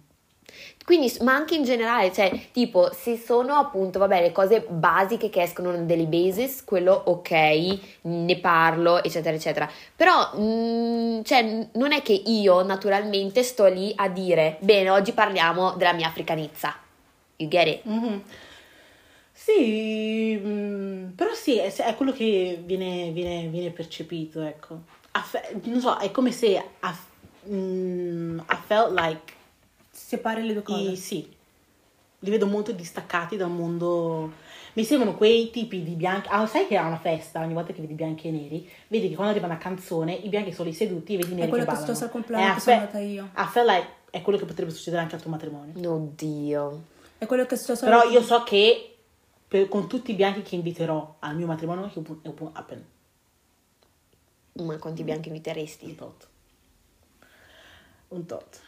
Quindi, 0.89 1.15
ma 1.21 1.35
anche 1.35 1.55
in 1.55 1.65
generale, 1.65 2.11
cioè, 2.15 2.49
tipo, 2.51 2.91
se 2.95 3.19
sono 3.19 3.57
appunto, 3.57 3.99
vabbè, 3.99 4.23
le 4.23 4.33
cose 4.33 4.65
basiche 4.67 5.29
che 5.29 5.43
escono 5.43 5.69
on 5.69 5.87
daily 5.87 6.07
basis, 6.07 6.65
quello 6.65 6.95
ok, 6.95 7.79
ne 8.05 8.39
parlo, 8.39 9.05
eccetera, 9.05 9.37
eccetera. 9.37 9.71
Però, 9.95 10.33
mm, 10.35 11.21
cioè, 11.25 11.69
non 11.75 11.93
è 11.93 12.01
che 12.01 12.15
io 12.15 12.63
naturalmente 12.63 13.43
sto 13.43 13.67
lì 13.67 13.93
a 13.97 14.09
dire, 14.09 14.57
bene, 14.61 14.89
oggi 14.89 15.13
parliamo 15.13 15.73
della 15.73 15.93
mia 15.93 16.07
africanizza. 16.07 16.75
You 17.37 17.51
get 17.51 17.67
it? 17.67 17.81
Mhm. 17.85 18.23
Sì, 19.31 20.41
mm, 20.43 21.09
però 21.11 21.35
sì, 21.35 21.59
è, 21.59 21.71
è 21.71 21.95
quello 21.97 22.13
che 22.13 22.63
viene, 22.65 23.11
viene- 23.11 23.49
viene 23.49 23.69
percepito, 23.73 24.41
ecco. 24.41 24.79
Affe- 25.11 25.61
non 25.65 25.81
so, 25.81 25.99
è 25.99 26.11
come 26.11 26.33
se 26.33 26.47
I, 26.47 27.51
mm, 27.51 28.39
I 28.39 28.57
felt 28.67 28.99
like 28.99 29.37
Separi 30.09 30.43
le 30.47 30.55
due 30.55 30.63
cose. 30.63 30.81
i, 30.81 30.97
sì, 30.97 31.29
li 32.21 32.31
vedo 32.31 32.47
molto 32.47 32.73
distaccati 32.73 33.37
dal 33.37 33.51
mondo. 33.51 34.33
Mi 34.73 34.83
sembrano 34.83 35.15
quei 35.19 35.51
tipi 35.51 35.83
di 35.83 35.97
bianchi. 35.97 36.29
Ah, 36.31 36.47
sai 36.47 36.67
che 36.67 36.79
a 36.79 36.87
una 36.87 36.97
festa, 36.97 37.41
ogni 37.41 37.53
volta 37.53 37.75
che 37.75 37.83
vedi 37.83 37.93
bianchi 37.93 38.29
e 38.29 38.31
neri, 38.31 38.67
vedi 38.87 39.11
che 39.11 39.15
quando 39.15 39.33
arriva 39.33 39.45
una 39.45 39.59
canzone, 39.59 40.15
i 40.15 40.31
bianchi 40.31 40.51
sono 40.55 40.71
lì 40.71 40.75
seduti 40.75 41.13
e 41.13 41.17
vedi 41.19 41.33
i 41.33 41.35
neri 41.35 41.47
È 41.47 41.51
quello 41.51 41.65
che 41.67 41.71
che 41.73 41.77
è 41.77 41.81
successo 41.81 42.05
al 42.05 42.11
compleanno 42.11 42.55
che 42.55 42.61
sono 42.61 42.77
andata 42.77 42.99
io. 43.01 43.31
I 43.37 43.45
felt 43.51 43.69
like 43.69 43.89
è 44.09 44.23
quello 44.23 44.39
che 44.39 44.47
potrebbe 44.47 44.71
succedere 44.71 45.03
anche 45.03 45.15
al 45.15 45.21
tuo 45.21 45.31
matrimonio. 45.31 45.93
Oddio. 45.93 46.83
È 47.19 47.27
quello 47.27 47.45
che 47.45 47.55
è 47.55 47.59
successo 47.59 47.85
Però 47.85 48.09
io 48.09 48.23
so 48.23 48.43
che 48.45 48.97
per- 49.47 49.69
con 49.69 49.89
tutti 49.89 50.13
i 50.13 50.15
bianchi 50.15 50.41
che 50.41 50.55
inviterò 50.55 51.17
al 51.19 51.37
mio 51.37 51.47
matrimonio, 51.47 51.85
it 51.85 51.97
won't 51.99 52.57
happen. 52.57 52.83
Ma 54.55 54.79
quanti 54.79 55.05
bianchi 55.05 55.29
Un 55.29 55.35
inviteresti? 55.35 55.95
tot. 55.95 56.29
Un 58.09 58.25
tot. 58.25 58.61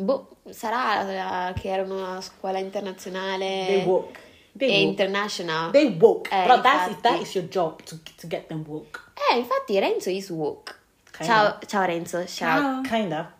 Boh, 0.00 0.28
sarà 0.50 1.48
eh, 1.50 1.52
che 1.54 1.68
era 1.70 1.82
una 1.82 2.20
scuola 2.20 2.58
internazionale 2.58 3.64
They 3.66 3.84
woke. 3.84 4.18
They 4.56 4.68
e 4.68 4.72
woke. 4.84 4.88
international. 4.90 5.70
They 5.72 5.96
woke. 5.98 6.28
Eh, 6.32 6.42
Però 6.42 6.60
that's, 6.60 6.86
infatti. 6.88 7.00
that 7.00 7.20
is 7.20 7.34
your 7.34 7.46
job 7.48 7.82
to, 7.82 7.96
to 8.16 8.26
get 8.28 8.46
them 8.46 8.62
woke. 8.66 9.00
Eh, 9.32 9.36
infatti 9.38 9.76
Renzo 9.78 10.08
is 10.10 10.30
woke. 10.30 10.72
Kinda. 11.10 11.32
Ciao, 11.32 11.58
ciao 11.66 11.84
Renzo, 11.84 12.24
ciao. 12.26 12.60
Ciao. 12.60 12.80
Kinda. 12.82 13.32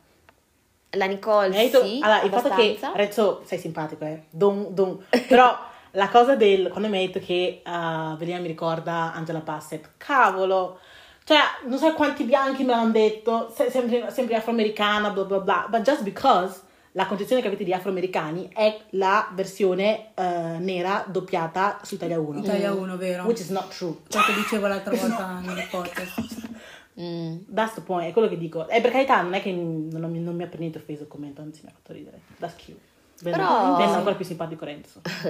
La 0.90 1.06
Nicole 1.06 1.56
hai 1.56 1.70
detto- 1.70 1.84
sì, 1.84 2.00
allora, 2.02 2.22
il 2.22 2.30
fatto 2.30 2.48
che 2.48 2.62
abbastanza. 2.62 2.92
Renzo 2.96 3.42
sei 3.44 3.58
simpatico, 3.58 4.04
eh. 4.04 4.24
Don, 4.30 4.66
don. 4.74 5.04
Però 5.28 5.56
la 5.92 6.08
cosa 6.08 6.34
del 6.34 6.70
quando 6.70 6.88
mi 6.88 6.98
hai 6.98 7.06
detto 7.06 7.24
che 7.24 7.62
uh, 7.64 8.16
Velia 8.16 8.38
mi 8.40 8.48
ricorda 8.48 9.12
Angela 9.14 9.40
Bassett, 9.40 9.90
cavolo. 9.96 10.80
Cioè, 11.28 11.38
non 11.66 11.76
so 11.76 11.92
quanti 11.92 12.24
bianchi 12.24 12.64
me 12.64 12.70
l'hanno 12.70 12.90
detto, 12.90 13.52
se- 13.54 13.68
sempre, 13.70 14.10
sempre 14.10 14.34
afroamericana, 14.36 15.10
bla 15.10 15.24
bla 15.24 15.40
bla. 15.40 15.66
But 15.68 15.82
just 15.82 16.02
because 16.02 16.60
la 16.92 17.04
concezione 17.04 17.42
che 17.42 17.48
avete 17.48 17.64
di 17.64 17.72
afroamericani 17.74 18.48
è 18.50 18.80
la 18.92 19.28
versione 19.34 20.12
eh, 20.14 20.56
nera 20.58 21.04
doppiata 21.06 21.80
su 21.82 21.96
Italia 21.96 22.18
1. 22.18 22.38
Italia 22.38 22.72
1, 22.72 22.96
vero? 22.96 23.24
Which 23.24 23.40
is 23.40 23.50
not 23.50 23.68
true. 23.76 23.94
Ciò 24.08 24.22
che 24.24 24.32
dicevo 24.32 24.68
l'altra 24.68 24.94
volta 24.96 25.38
nel 25.44 25.66
podcast. 25.70 26.46
Mm. 27.00 27.42
That's 27.54 27.74
the 27.74 27.82
point, 27.82 28.08
è 28.08 28.12
quello 28.12 28.26
che 28.26 28.36
dico. 28.36 28.66
E 28.68 28.80
per 28.80 28.90
carità, 28.90 29.20
non 29.22 29.32
è 29.34 29.40
che 29.40 29.52
non, 29.52 30.10
mi- 30.10 30.18
non 30.18 30.34
mi 30.34 30.42
ha 30.42 30.48
per 30.48 30.58
niente 30.58 30.78
offeso 30.78 31.02
il 31.02 31.08
commento, 31.08 31.40
anzi 31.40 31.60
mi 31.62 31.68
ha 31.68 31.72
fatto 31.72 31.92
ridere. 31.92 32.18
That's 32.40 32.56
cute. 32.56 32.80
Però- 33.22 33.76
bello, 33.76 33.92
ancora 33.92 34.16
più 34.16 34.24
simpatico 34.24 34.64
Renzo. 34.64 35.02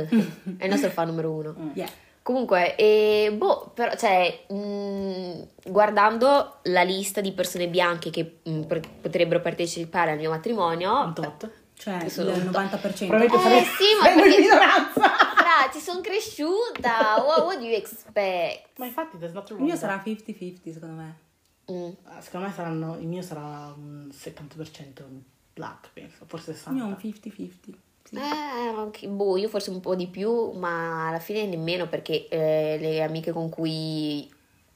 È 0.57 0.65
il 0.65 0.71
nostro 0.71 0.89
fan 0.89 1.09
numero 1.09 1.31
uno. 1.31 1.55
Yeah. 1.75 1.91
Comunque, 2.29 2.77
eh, 2.77 3.33
boh, 3.35 3.71
però, 3.73 3.97
cioè, 3.97 4.45
mm, 4.53 5.41
guardando 5.65 6.59
la 6.65 6.83
lista 6.83 7.23
di 7.23 7.33
persone 7.33 7.69
bianche 7.69 8.11
che 8.11 8.41
mm, 8.47 8.65
pre- 8.65 8.83
potrebbero 9.01 9.41
partecipare 9.41 10.11
al 10.11 10.19
mio 10.19 10.29
matrimonio, 10.29 11.05
Un 11.05 11.15
tot. 11.15 11.51
Cioè, 11.73 12.07
sono 12.11 12.33
il 12.33 12.43
un 12.43 12.51
90%. 12.51 13.07
Probabilmente 13.07 13.35
Eh, 13.35 13.41
sarei, 13.41 13.65
sì, 13.65 13.85
ma 13.99 14.09
perché- 14.13 14.35
in 14.35 14.41
minoranza. 14.43 15.01
fra, 15.01 15.71
ci 15.73 15.81
sono 15.81 16.03
cresciuta, 16.03 17.25
what, 17.25 17.39
what 17.45 17.57
do 17.61 17.65
you 17.65 17.75
expect? 17.75 18.77
Ma 18.77 18.85
infatti, 18.85 19.17
there's 19.17 19.33
nothing 19.33 19.59
Il 19.61 19.65
mio 19.65 19.77
sarà 19.77 20.03
50-50 20.05 20.71
secondo 20.75 20.97
me. 21.01 21.17
Mm. 21.73 21.91
that. 22.05 22.21
Secondo 22.23 22.47
me 22.49 22.53
saranno, 22.53 22.99
il 23.01 23.07
mio 23.07 23.23
sarà 23.23 23.73
un 23.75 24.11
70% 24.13 25.03
black, 25.55 25.89
penso, 25.95 26.25
forse 26.27 26.51
Il 26.51 26.73
mio 26.75 26.85
è 26.85 26.87
un 26.89 26.97
60. 27.01 27.31
50-50. 27.31 27.79
Eh, 28.13 28.21
anche- 28.21 29.07
boh, 29.09 29.37
io 29.37 29.49
forse 29.49 29.71
un 29.71 29.81
po' 29.81 29.95
di 29.95 30.07
più, 30.07 30.53
ma 30.53 31.09
alla 31.09 31.19
fine 31.19 31.47
nemmeno 31.47 31.89
perché 31.89 32.29
eh, 32.29 32.79
le 32.81 33.03
amiche 33.03 33.33
con 33.33 33.49
cui 33.49 34.29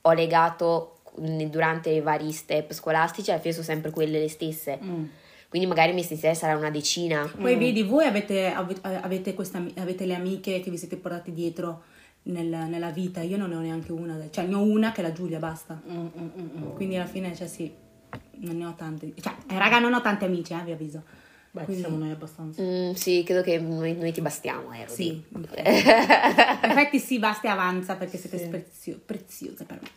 ho 0.02 0.12
legato 0.12 0.98
mm, 1.20 1.42
durante 1.42 1.90
i 1.90 2.00
vari 2.00 2.30
step 2.32 2.72
scolastici 2.72 3.30
alla 3.30 3.40
fine 3.40 3.52
sono 3.52 3.64
sempre 3.64 3.90
quelle 3.90 4.18
le 4.18 4.28
stesse. 4.28 4.78
Mm. 4.82 5.04
Quindi 5.48 5.68
magari 5.68 5.92
mi 5.92 6.02
stessa 6.02 6.32
sarà 6.34 6.56
una 6.56 6.70
decina. 6.70 7.30
Poi 7.38 7.56
vedi, 7.56 7.82
voi 7.82 8.06
avete, 8.06 8.46
ave- 8.46 8.78
avete, 8.82 9.34
questa, 9.34 9.62
avete 9.76 10.06
le 10.06 10.14
amiche 10.14 10.60
che 10.60 10.70
vi 10.70 10.78
siete 10.78 10.96
portate 10.96 11.32
dietro 11.32 11.82
nel- 12.24 12.46
nella 12.68 12.88
vita. 12.90 13.20
Io 13.20 13.36
non 13.36 13.50
ne 13.50 13.56
ho 13.56 13.60
neanche 13.60 13.92
una. 13.92 14.18
Cioè, 14.30 14.46
ne 14.46 14.54
ho 14.54 14.62
una 14.62 14.92
che 14.92 15.00
è 15.00 15.04
la 15.04 15.12
Giulia, 15.12 15.38
basta. 15.38 15.78
Mm, 15.90 15.94
mm, 15.98 16.06
mm, 16.16 16.64
mm. 16.68 16.74
Quindi 16.74 16.96
alla 16.96 17.04
fine, 17.06 17.34
cioè 17.36 17.46
sì, 17.48 17.70
non 18.36 18.56
ne 18.56 18.64
ho 18.64 18.74
tante. 18.74 19.12
Cioè, 19.20 19.34
eh, 19.50 19.58
raga, 19.58 19.78
non 19.78 19.92
ho 19.92 20.00
tanti 20.00 20.24
amici, 20.24 20.54
eh, 20.54 20.62
vi 20.64 20.72
avviso. 20.72 21.02
Beh, 21.54 21.64
Quindi- 21.64 21.82
siamo 21.82 21.98
noi 21.98 22.10
abbastanza. 22.10 22.62
Mm, 22.62 22.92
sì, 22.92 23.22
credo 23.24 23.42
che 23.42 23.58
noi, 23.58 23.94
noi 23.94 24.10
ti 24.10 24.22
bastiamo, 24.22 24.72
eh. 24.72 24.86
Sì. 24.88 25.22
In 25.32 25.46
effetti 26.62 26.98
sì, 26.98 27.18
basta 27.18 27.48
e 27.48 27.50
avanza 27.50 27.94
perché 27.96 28.16
siete 28.16 28.38
Sì. 28.38 28.48
prezio- 28.48 29.00
preziose 29.04 29.64
per 29.64 29.78
me. 29.82 29.88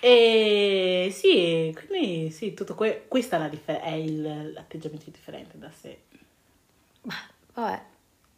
E 0.00 1.08
sì, 1.12 1.74
quindi 1.86 2.30
sì, 2.30 2.54
tutto 2.54 2.76
que- 2.76 3.06
questa 3.08 3.44
è, 3.44 3.48
differ- 3.50 3.80
è 3.82 3.90
il- 3.94 4.52
l'atteggiamento 4.52 5.10
differente 5.10 5.58
da 5.58 5.70
sé. 5.70 5.98
Vabbè. 7.54 7.82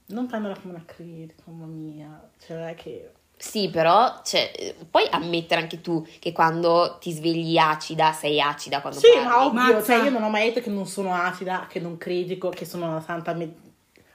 Non 0.07 0.27
prenderla 0.27 0.59
come 0.59 0.75
una 0.75 0.85
critica, 0.87 1.43
mamma 1.45 1.67
mia. 1.67 2.31
Cioè, 2.39 2.57
non 2.57 2.67
è 2.69 2.75
che... 2.75 3.13
Sì, 3.43 3.71
però 3.71 4.21
cioè, 4.23 4.53
eh, 4.55 4.77
puoi 4.91 5.07
ammettere 5.11 5.63
anche 5.63 5.81
tu 5.81 6.07
che 6.19 6.31
quando 6.31 6.99
ti 7.01 7.11
svegli 7.11 7.57
acida, 7.57 8.13
sei 8.13 8.39
acida 8.39 8.83
quando 8.83 8.99
Sì, 9.01 9.07
parli. 9.15 9.25
ma 9.27 9.45
ovvio, 9.47 9.83
cioè 9.83 9.97
io 9.97 10.11
non 10.11 10.23
ho 10.23 10.29
mai 10.29 10.49
detto 10.49 10.61
che 10.61 10.69
non 10.69 10.87
sono 10.87 11.15
acida, 11.15 11.67
che 11.67 11.81
non 11.81 11.97
critico, 11.97 12.51
che 12.51 12.67
sono 12.67 12.93
la 12.93 13.01
santa, 13.01 13.33
me- 13.33 13.55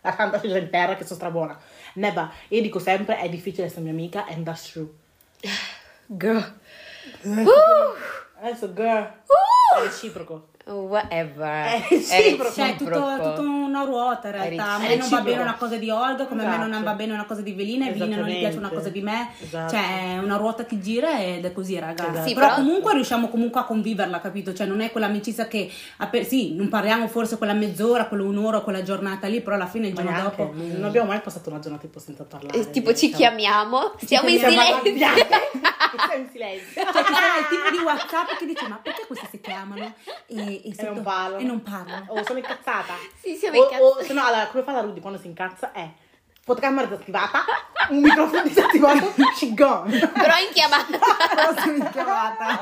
la 0.02 0.14
santa 0.16 0.38
figlia 0.40 0.60
in 0.60 0.70
terra, 0.70 0.94
che 0.96 1.06
sono 1.06 1.16
strabuona. 1.16 1.60
Neba, 1.96 2.32
io 2.50 2.62
dico 2.62 2.78
sempre, 2.78 3.18
è 3.18 3.28
difficile 3.28 3.66
essere 3.66 3.82
mia 3.82 3.94
amica, 3.94 4.26
and 4.28 4.46
that's 4.46 4.72
true. 4.72 4.94
Girl. 6.06 6.60
Adesso, 8.42 8.74
girl, 8.74 9.12
è 9.76 9.80
reciproco. 9.82 10.50
Whatever. 10.68 11.46
È 11.66 11.86
reciproco. 11.90 12.54
Cioè, 12.54 12.70
è 12.74 12.76
tutto, 12.76 12.92
tutto 13.22 13.42
una 13.42 13.84
ruota 13.84 14.30
in 14.30 14.34
realtà. 14.34 14.72
A 14.74 14.78
me 14.80 14.96
non 14.96 15.10
va 15.10 15.22
bene 15.22 15.42
una 15.42 15.54
cosa 15.56 15.76
di 15.76 15.90
Olga, 15.92 16.26
come 16.26 16.44
a 16.44 16.50
me 16.50 16.58
non 16.58 16.70
Esatto. 16.70 16.84
va 16.86 16.94
bene 16.94 17.14
una 17.14 17.26
cosa 17.26 17.42
di 17.42 17.54
Velina, 17.54 17.88
e 17.88 17.92
Velina 17.92 18.16
non 18.18 18.28
gli 18.28 18.40
piace 18.40 18.58
una 18.58 18.70
cosa 18.70 18.90
di 18.90 19.02
me. 19.02 19.30
Esatto. 19.40 19.74
Cioè, 19.76 20.16
è 20.16 20.18
una 20.18 20.38
ruota 20.38 20.66
che 20.66 20.80
gira 20.80 21.20
ed 21.22 21.46
è 21.46 21.52
così, 21.54 21.78
raga. 21.78 22.10
Esatto. 22.10 22.28
Sì, 22.28 22.34
però, 22.34 22.48
però- 22.48 22.62
comunque 22.62 22.94
riusciamo 22.94 23.28
comunque 23.30 23.62
a 23.62 23.66
conviverla, 23.66 24.20
capito? 24.20 24.54
Cioè, 24.54 24.66
non 24.66 24.82
è 24.82 24.92
quell'amicizia 24.92 25.48
che. 25.48 25.70
appe- 25.98 26.24
sì, 26.24 26.56
non 26.56 26.68
parliamo 26.70 27.08
forse 27.08 27.38
quella 27.38 27.54
mezz'ora, 27.54 28.08
quella 28.08 28.24
un'ora, 28.24 28.62
quella 28.62 28.82
giornata 28.82 29.28
lì, 29.28 29.42
però 29.42 29.56
alla 29.56 29.68
fine 29.68 29.88
il 29.90 29.94
giorno 29.94 30.10
neanche, 30.10 30.36
dopo. 30.36 30.54
non 30.56 30.84
abbiamo 30.84 31.08
mai 31.10 31.20
passato 31.22 31.50
una 31.52 31.60
giornata 31.60 31.84
tipo 31.86 32.00
senza 32.00 32.24
parlare. 32.24 32.58
Eh, 32.58 32.70
tipo 32.72 32.90
ci 32.94 33.10
Siamo- 33.14 33.16
chiamiamo, 33.18 33.92
siamo 34.04 34.30
in 34.30 34.40
silenzio. 34.40 34.94
Siamo 35.96 36.14
in 36.24 36.30
silenzio. 36.30 36.84
Cioè, 36.84 37.04
ci 37.06 37.14
sarà 37.14 37.38
il 37.40 37.48
tipo 37.50 37.70
di 37.78 37.84
WhatsApp 37.84 38.38
che 38.38 38.46
dice: 38.46 38.68
Ma 38.68 38.80
perché 38.84 39.06
questi 39.08 39.28
si 39.32 39.40
chiamano? 39.40 39.94
E, 40.28 40.55
e, 40.62 40.84
non 40.84 41.02
parlano. 41.02 41.42
E 41.42 41.44
non 41.44 41.62
parlano. 41.62 42.06
O 42.10 42.24
sono 42.24 42.40
incazzata. 42.40 42.94
Sì, 43.22 43.36
siamo 43.36 43.58
o, 43.58 43.64
incazzati. 43.64 43.84
o 43.84 44.04
se 44.04 44.14
no, 44.14 44.26
allora, 44.26 44.48
come 44.48 44.64
fa 44.64 44.72
la 44.72 44.82
Rudy 44.82 45.00
quando 45.00 45.20
si 45.20 45.28
incazza 45.28 45.72
è 45.72 45.90
fotocamera 46.46 46.86
disattivata, 46.86 47.44
un 47.90 48.02
microfono 48.02 48.44
disattivato, 48.44 49.14
she 49.36 49.56
gone. 49.56 49.98
Però 49.98 50.34
in 50.38 50.54
chiamata. 50.54 51.00
Però 51.34 51.60
sono 51.60 51.90
chiamata. 51.90 52.60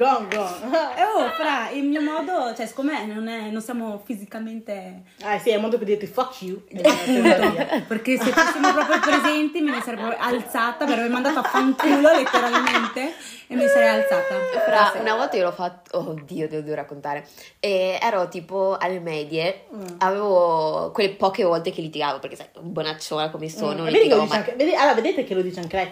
Gone, 0.00 0.28
gone. 0.34 0.96
E 0.96 1.02
oh, 1.04 1.28
fra, 1.36 1.68
il 1.72 1.84
mio 1.84 2.00
modo, 2.00 2.54
cioè, 2.56 2.64
secondo 2.64 2.92
me 2.92 3.04
non, 3.04 3.28
è, 3.28 3.50
non 3.50 3.60
siamo 3.60 4.00
fisicamente... 4.02 5.02
Ah 5.20 5.38
sì, 5.38 5.50
è 5.50 5.56
un 5.56 5.60
modo 5.60 5.76
per 5.76 5.86
dirti 5.86 6.06
fuck 6.06 6.40
you. 6.40 6.62
Via. 6.72 7.84
Perché 7.86 8.16
se 8.18 8.32
fossimo 8.32 8.72
proprio 8.72 8.98
presenti 8.98 9.60
me 9.60 9.72
ne 9.72 9.82
sarei 9.82 10.02
alzata, 10.18 10.86
mi 10.86 10.92
avrebbe 10.92 11.10
mandato 11.12 11.40
a 11.40 11.42
fanculo 11.42 12.14
letteralmente 12.14 13.12
e 13.46 13.54
mi 13.54 13.66
sarei 13.66 13.88
alzata. 13.88 14.34
Fra, 14.64 15.00
una 15.00 15.16
volta 15.16 15.36
io 15.36 15.44
l'ho 15.44 15.52
fatto, 15.52 15.98
oh 15.98 16.14
Dio, 16.24 16.48
devo, 16.48 16.62
devo 16.62 16.76
raccontare. 16.76 17.26
E 17.60 17.98
ero 18.00 18.26
tipo 18.28 18.78
alle 18.80 19.00
medie, 19.00 19.64
Mm. 19.74 19.84
avevo 19.98 20.90
quelle 20.92 21.10
poche 21.10 21.44
volte 21.44 21.70
che 21.72 21.80
litigavo, 21.82 22.20
perché 22.20 22.36
sai, 22.36 22.46
bonacciona 22.58 23.28
come 23.30 23.50
sono, 23.50 23.82
Mm. 23.82 23.84
Vedi 23.84 23.96
litigavo 23.98 24.22
dice 24.22 24.32
mai. 24.34 24.44
anche, 24.46 24.54
vedi- 24.56 24.74
allora, 24.74 24.94
vedete 24.94 25.24
che 25.24 25.34
lo 25.34 25.42
dice 25.42 25.60
anche 25.60 25.76
lei. 25.76 25.90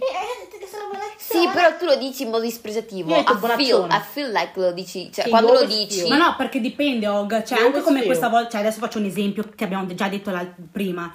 Eh, 0.00 0.58
che 0.58 0.66
sono 0.66 0.84
bonacciona. 0.86 1.14
Sì, 1.18 1.48
però 1.52 1.76
tu 1.76 1.84
lo 1.84 1.96
dici 1.96 2.22
in 2.22 2.30
modo 2.30 2.42
dispregiativo. 2.44 3.10
Io 3.10 3.16
ho 3.16 3.22
detto 3.22 3.46
I 3.46 3.64
feel. 3.64 3.86
I 3.90 4.00
feel 4.12 4.30
like 4.32 4.52
lo 4.54 4.72
dici, 4.72 5.10
cioè 5.12 5.24
Sì, 5.24 5.30
quando 5.30 5.52
lo 5.52 5.64
dici... 5.64 6.08
Ma 6.08 6.16
no, 6.16 6.34
perché 6.36 6.60
dipende, 6.60 7.06
Og. 7.06 7.42
Cioè, 7.44 7.58
Io 7.58 7.66
anche 7.66 7.80
come 7.82 8.04
questa 8.04 8.28
volta, 8.28 8.50
cioè, 8.50 8.60
adesso 8.60 8.78
faccio 8.80 8.98
un 8.98 9.04
esempio 9.04 9.44
che 9.54 9.64
abbiamo 9.64 9.86
già 9.94 10.08
detto 10.08 10.30
la- 10.30 10.46
prima. 10.72 11.12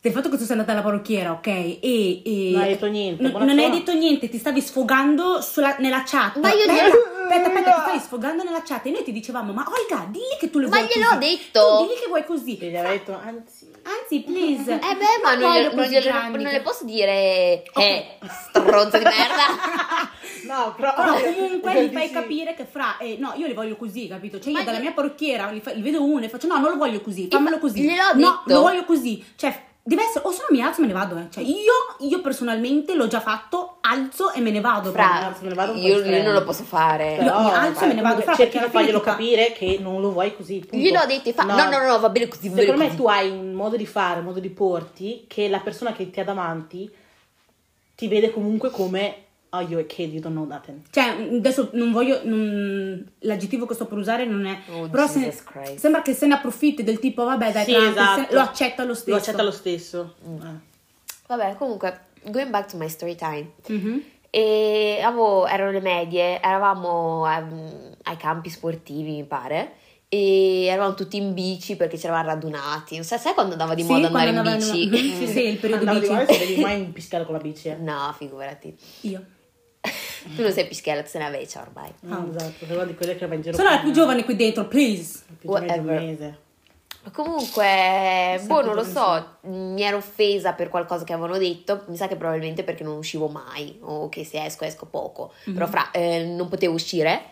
Del 0.00 0.10
fatto 0.12 0.28
che 0.30 0.36
tu 0.36 0.42
sei 0.42 0.52
andata 0.52 0.72
alla 0.72 0.82
parrucchiera, 0.82 1.30
ok? 1.30 1.46
E, 1.46 1.78
e- 1.80 2.50
Non 2.52 2.62
hai 2.62 2.68
detto 2.70 2.86
niente, 2.86 3.22
n- 3.22 3.30
non 3.30 3.56
hai 3.58 3.70
detto 3.70 3.92
niente, 3.92 4.28
ti 4.28 4.36
stavi 4.36 4.60
sfogando 4.60 5.40
sulla- 5.40 5.76
nella 5.78 6.02
chat. 6.04 6.38
Ma 6.38 6.48
io 6.52 6.58
aspetta, 6.64 6.72
glielo- 6.72 7.02
aspetta, 7.22 7.46
aspetta, 7.46 7.70
ti 7.72 7.80
stavi 7.82 7.98
sfogando 8.00 8.42
nella 8.42 8.62
chat 8.62 8.84
e 8.86 8.90
noi 8.90 9.04
ti 9.04 9.12
dicevamo, 9.12 9.52
ma 9.52 9.64
Olga, 9.64 10.04
digli 10.10 10.36
che 10.40 10.50
tu 10.50 10.58
le 10.58 10.66
Ma 10.66 10.78
vuoi 10.78 10.88
gliel'ho 10.92 11.08
così. 11.08 11.18
detto. 11.20 11.60
Tu 11.78 11.86
digli 11.86 11.98
che 12.00 12.06
vuoi 12.08 12.24
così. 12.24 12.58
E 12.58 12.66
gli 12.70 12.76
aveva 12.76 12.92
detto, 12.92 13.12
anzi... 13.24 13.61
Anzi, 13.84 14.20
please. 14.20 14.72
Eh 14.72 14.78
beh, 14.78 15.20
ma 15.22 15.34
non, 15.34 15.52
glielo- 15.52 15.74
non, 15.74 15.84
glielo- 15.86 16.12
non 16.28 16.38
le 16.38 16.60
posso 16.62 16.84
dire, 16.84 17.62
eh, 17.74 18.18
stronza 18.50 18.98
di 18.98 19.04
merda. 19.04 20.10
No, 20.44 20.74
però... 20.76 20.92
Però 20.94 21.20
comunque 21.22 21.86
gli 21.86 21.92
fai 21.92 22.10
capire 22.10 22.54
che 22.54 22.64
fra, 22.64 22.96
eh, 22.98 23.16
no, 23.18 23.32
io 23.36 23.46
li 23.46 23.52
voglio 23.52 23.76
così, 23.76 24.08
capito? 24.08 24.40
Cioè 24.40 24.50
io 24.52 24.58
Ma 24.58 24.64
dalla 24.64 24.80
mia 24.80 24.90
parrucchiera 24.92 25.48
li, 25.50 25.60
fa- 25.60 25.70
li 25.70 25.80
vedo 25.82 26.02
uno 26.02 26.24
e 26.24 26.28
faccio 26.28 26.48
no, 26.48 26.58
non 26.58 26.70
lo 26.70 26.76
voglio 26.76 27.00
così, 27.00 27.28
fammelo 27.30 27.58
così. 27.60 27.82
gliel'ho 27.82 28.14
No, 28.14 28.42
detto. 28.44 28.54
lo 28.54 28.60
voglio 28.60 28.84
così. 28.84 29.24
Cioè, 29.36 29.62
deve 29.84 30.02
essere, 30.04 30.24
o 30.26 30.30
se 30.30 30.42
no 30.48 30.54
mi 30.56 30.62
alzo 30.62 30.78
e 30.78 30.82
me 30.82 30.86
ne 30.88 30.92
vado, 30.92 31.16
eh. 31.16 31.26
Cioè 31.30 31.42
io, 31.42 31.72
io 31.98 32.20
personalmente 32.20 32.94
l'ho 32.94 33.08
già 33.08 33.20
fatto, 33.20 33.78
alzo 33.80 34.32
e 34.32 34.40
me 34.40 34.50
ne 34.50 34.60
vado. 34.60 34.90
Fra, 34.92 35.34
me 35.40 35.48
ne 35.48 35.54
vado 35.54 35.74
io, 35.74 36.04
io 36.04 36.22
non 36.22 36.32
lo 36.32 36.44
posso 36.44 36.62
fare. 36.62 37.14
Io 37.16 37.22
mi 37.40 37.50
alzo 37.50 37.84
e 37.84 37.86
me 37.88 37.94
ne 37.94 38.02
vado, 38.02 38.20
fra, 38.22 38.34
cerchi 38.34 38.52
perché 38.58 38.66
di 38.66 38.72
farglielo 38.72 39.00
fa- 39.00 39.10
capire 39.10 39.52
che 39.52 39.78
non 39.80 40.00
lo 40.00 40.12
vuoi 40.12 40.36
così. 40.36 40.60
punto. 40.60 40.76
Gliel'ho 40.76 41.06
detto, 41.06 41.28
e 41.28 41.32
fa- 41.32 41.42
no, 41.42 41.68
no, 41.68 41.84
no, 41.86 41.98
va 41.98 42.08
bene 42.08 42.28
così, 42.28 42.48
bene 42.48 42.60
Secondo 42.60 42.80
me 42.82 42.86
così. 42.88 42.98
tu 43.00 43.06
hai 43.08 43.30
un 43.30 43.52
modo 43.52 43.76
di 43.76 43.86
fare, 43.86 44.18
un 44.20 44.24
modo 44.26 44.40
di 44.40 44.50
porti 44.50 45.24
che 45.26 45.48
la 45.48 45.60
persona 45.60 45.92
che 45.92 46.10
ti 46.10 46.20
ha 46.20 46.24
davanti 46.24 46.90
ti 47.94 48.08
vede 48.08 48.30
comunque 48.32 48.70
come 48.70 49.21
oh 49.54 49.60
you're 49.60 49.80
a 49.82 49.86
kid, 49.86 50.12
you 50.12 50.20
don't 50.20 50.34
know 50.34 50.46
nothing. 50.46 50.80
Cioè, 50.90 51.28
adesso 51.36 51.70
non 51.72 51.92
voglio. 51.92 52.20
non- 52.24 53.06
l'aggettivo 53.20 53.66
che 53.66 53.74
sto 53.74 53.86
per 53.86 53.98
usare 53.98 54.24
non 54.24 54.46
è. 54.46 54.58
Oh, 54.72 54.88
però 54.88 55.06
se- 55.06 55.34
sembra 55.76 56.02
che 56.02 56.14
se 56.14 56.26
ne 56.26 56.34
approfitti 56.34 56.82
del 56.82 56.98
tipo, 56.98 57.24
vabbè, 57.24 57.52
dai, 57.52 57.64
Sì, 57.64 57.72
tranqui, 57.72 57.90
esatto. 57.90 58.20
se- 58.28 58.34
lo 58.34 58.40
accetta 58.40 58.84
lo 58.84 58.94
stesso. 58.94 59.10
Lo 59.10 59.16
accetta 59.16 59.42
lo 59.42 59.50
stesso. 59.50 60.14
Eh. 60.24 60.70
Vabbè, 61.28 61.56
comunque, 61.56 62.00
going 62.24 62.50
back 62.50 62.70
to 62.70 62.76
my 62.76 62.88
story 62.88 63.14
time. 63.14 63.52
Mhm. 63.68 64.02
E 64.30 65.00
avevo, 65.04 65.46
erano 65.46 65.70
le 65.72 65.80
medie, 65.80 66.40
eravamo 66.40 67.26
ehm, 67.30 67.96
ai 68.04 68.16
campi 68.16 68.48
sportivi, 68.48 69.10
mi 69.12 69.24
pare. 69.24 69.72
E 70.08 70.64
eravamo 70.66 70.94
tutti 70.94 71.16
in 71.16 71.32
bici 71.32 71.74
perché 71.76 71.98
ci 71.98 72.04
eravamo 72.06 72.28
radunati. 72.28 72.96
Non 72.96 73.04
so, 73.04 73.16
sai 73.16 73.32
quando 73.34 73.52
andava 73.52 73.74
di 73.74 73.82
Sì, 73.82 73.88
moda 73.92 74.06
andare 74.08 74.28
in 74.30 74.42
bici? 74.42 74.48
andavano- 74.48 74.96
Sì, 75.18 75.26
sì, 75.26 75.46
il 75.48 75.56
periodo 75.58 75.86
Andavo 75.88 75.98
di 76.06 76.08
bici. 76.26 76.32
se 76.38 76.46
devi 76.46 76.60
mai 76.60 76.82
piscare 76.84 77.24
con 77.24 77.34
la 77.34 77.40
bici. 77.40 77.68
eh. 77.68 77.76
No, 77.76 78.14
figurati. 78.16 78.76
Io. 79.02 79.24
Tu 80.34 80.42
non 80.42 80.52
sei 80.52 80.66
tu 81.02 81.08
sei 81.08 81.20
una 81.20 81.30
vecchia 81.30 81.60
ormai. 81.62 81.90
No, 82.00 82.28
esatto, 82.34 82.64
sei 82.66 82.74
una 82.76 82.84
di 82.84 82.94
quelle 82.94 83.16
che 83.16 83.26
va 83.26 83.34
in 83.34 83.42
giro 83.42 83.56
Sono 83.56 83.70
la 83.70 83.78
più 83.80 83.90
giovane 83.92 84.24
qui 84.24 84.36
dentro, 84.36 84.66
please. 84.66 85.22
più 85.38 85.48
giovane 85.48 85.66
di 85.66 85.78
un 85.78 85.84
Whatever. 85.86 86.02
mese. 86.02 86.38
Comunque, 87.12 88.40
boh, 88.46 88.62
non 88.64 88.76
lo 88.76 88.84
so, 88.84 89.38
mi 89.42 89.82
ero 89.82 89.96
offesa 89.96 90.52
per 90.52 90.68
qualcosa 90.68 91.02
che 91.02 91.12
avevano 91.12 91.36
detto, 91.36 91.82
mi 91.88 91.96
sa 91.96 92.06
che 92.06 92.14
probabilmente 92.14 92.62
perché 92.62 92.84
non 92.84 92.96
uscivo 92.96 93.26
mai, 93.26 93.76
o 93.80 94.08
che 94.08 94.24
se 94.24 94.44
esco 94.44 94.64
esco 94.64 94.86
poco, 94.86 95.32
però 95.52 95.66
fra, 95.66 95.90
eh, 95.90 96.22
non 96.24 96.48
potevo 96.48 96.74
uscire, 96.74 97.22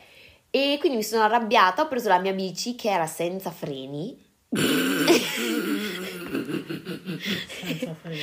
e 0.50 0.76
quindi 0.80 0.96
mi 0.98 1.04
sono 1.04 1.22
arrabbiata, 1.22 1.82
ho 1.82 1.88
preso 1.88 2.08
la 2.08 2.18
mia 2.18 2.32
bici 2.32 2.74
che 2.74 2.90
era 2.90 3.06
senza 3.06 3.52
freni, 3.52 4.18
Senza 7.62 7.94
freno. 8.00 8.20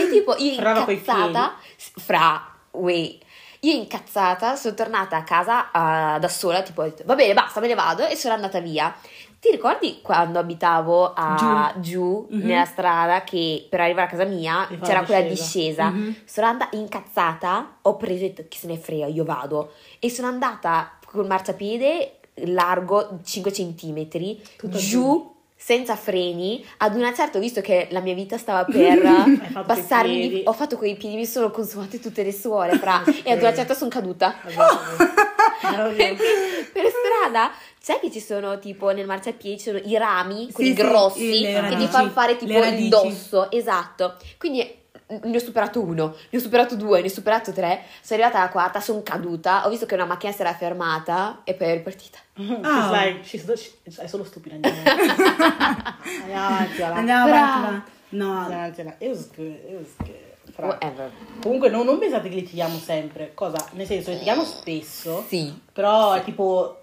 e 0.00 0.10
tipo 0.10 0.36
io 0.38 0.52
incazzata, 0.52 1.56
fra, 1.76 2.54
wait, 2.72 3.22
io 3.64 3.72
incazzata 3.74 4.56
sono 4.56 4.74
tornata 4.74 5.16
a 5.16 5.22
casa 5.24 5.70
ah, 5.72 6.18
da 6.18 6.28
sola, 6.28 6.62
tipo 6.62 6.82
ho 6.82 6.84
detto, 6.84 7.02
va 7.06 7.14
bene, 7.14 7.34
basta, 7.34 7.60
me 7.60 7.66
ne 7.66 7.74
vado, 7.74 8.06
e 8.06 8.16
sono 8.16 8.34
andata 8.34 8.60
via. 8.60 8.94
Ti 9.40 9.50
ricordi 9.50 10.00
quando 10.02 10.38
abitavo 10.38 11.12
a 11.14 11.74
giù, 11.78 12.26
Mhm. 12.30 12.46
nella 12.46 12.64
strada 12.64 13.24
che 13.24 13.66
per 13.68 13.80
arrivare 13.80 14.06
a 14.06 14.10
casa 14.10 14.24
mia 14.24 14.66
fa 14.66 14.76
c'era 14.86 15.00
la 15.00 15.06
quella 15.06 15.20
discesa. 15.28 15.88
discesa? 15.88 15.90
Mhm. 15.90 16.14
Sono 16.24 16.46
andata 16.46 16.76
incazzata, 16.76 17.76
ho 17.82 17.96
preso 17.96 18.24
e 18.24 18.28
detto 18.32 18.44
chi 18.48 18.56
se 18.58 18.66
ne 18.66 18.76
frega, 18.78 19.06
io 19.06 19.24
vado. 19.24 19.72
E 19.98 20.08
sono 20.10 20.28
andata 20.28 20.92
col 21.06 21.26
marciapiede 21.26 22.20
largo 22.46 23.20
5 23.22 23.52
centimetri 23.52 24.42
Tutta 24.56 24.78
giù 24.78 25.33
senza 25.56 25.96
freni. 25.96 26.64
Ad 26.78 26.94
una 26.94 27.14
certa 27.14 27.38
ho 27.38 27.40
visto 27.40 27.60
che 27.60 27.88
la 27.90 28.00
mia 28.00 28.14
vita 28.14 28.36
stava 28.36 28.64
per 28.64 29.00
passarmi, 29.66 30.42
ho 30.44 30.52
fatto 30.52 30.76
quei 30.76 30.96
piedi, 30.96 31.16
mi 31.16 31.26
sono 31.26 31.50
consumate 31.50 32.00
tutte 32.00 32.22
le 32.22 32.32
suore 32.32 32.76
fra, 32.78 33.02
e 33.22 33.32
ad 33.32 33.40
una 33.40 33.54
certa 33.54 33.74
sono 33.74 33.90
caduta. 33.90 34.34
Meraviglioso. 35.62 36.22
per 36.72 36.84
strada 36.86 37.52
sai 37.78 38.00
che 38.00 38.10
ci 38.10 38.20
sono 38.20 38.58
tipo 38.58 38.90
nel 38.90 39.06
marciapiede 39.06 39.56
ci 39.56 39.64
sono 39.64 39.78
i 39.78 39.96
rami 39.96 40.50
quelli 40.52 40.74
sì, 40.74 40.82
grossi 40.82 41.40
le 41.40 41.66
che 41.68 41.76
ti 41.76 41.86
fanno 41.86 42.10
fare 42.10 42.36
tipo 42.36 42.62
il 42.62 42.88
dosso 42.88 43.50
esatto 43.50 44.16
quindi 44.36 44.82
ne 45.06 45.36
ho 45.36 45.40
superato 45.40 45.80
uno 45.82 46.14
ne 46.30 46.38
ho 46.38 46.40
superato 46.40 46.76
due 46.76 47.00
ne 47.00 47.06
ho 47.06 47.10
superato 47.10 47.52
tre 47.52 47.82
sono 48.00 48.20
arrivata 48.22 48.40
alla 48.42 48.50
quarta 48.50 48.80
sono 48.80 49.02
caduta 49.02 49.66
ho 49.66 49.70
visto 49.70 49.84
che 49.86 49.94
una 49.94 50.06
macchina 50.06 50.32
si 50.32 50.40
era 50.40 50.54
fermata 50.54 51.40
e 51.44 51.54
poi 51.54 51.68
è 51.68 51.72
ripartita 51.74 52.18
She's 52.36 52.58
Ah. 52.64 52.90
like, 52.90 53.24
she's, 53.24 53.44
she's- 53.52 53.98
è 54.00 54.06
solo 54.08 54.24
stupida. 54.24 54.54
Andiamo 54.56 54.80
avanti. 56.46 56.82
Andiamo 56.82 57.24
avanti. 57.32 57.90
No, 58.10 58.32
Andiamo 58.38 58.62
avanti. 58.64 58.80
It 59.04 59.08
was 59.08 59.30
good, 59.36 59.46
it 59.46 59.76
was 59.78 59.88
good. 59.98 60.22
Fra- 60.52 61.10
Comunque 61.42 61.68
no, 61.68 61.82
non 61.82 61.98
pensate 61.98 62.28
che 62.28 62.34
litighiamo 62.36 62.76
sempre, 62.78 63.32
cosa? 63.34 63.56
Nel 63.72 63.86
senso 63.86 64.10
litighiamo 64.10 64.44
spesso, 64.44 65.24
sì 65.26 65.52
però 65.72 66.12
è 66.14 66.22
tipo 66.24 66.78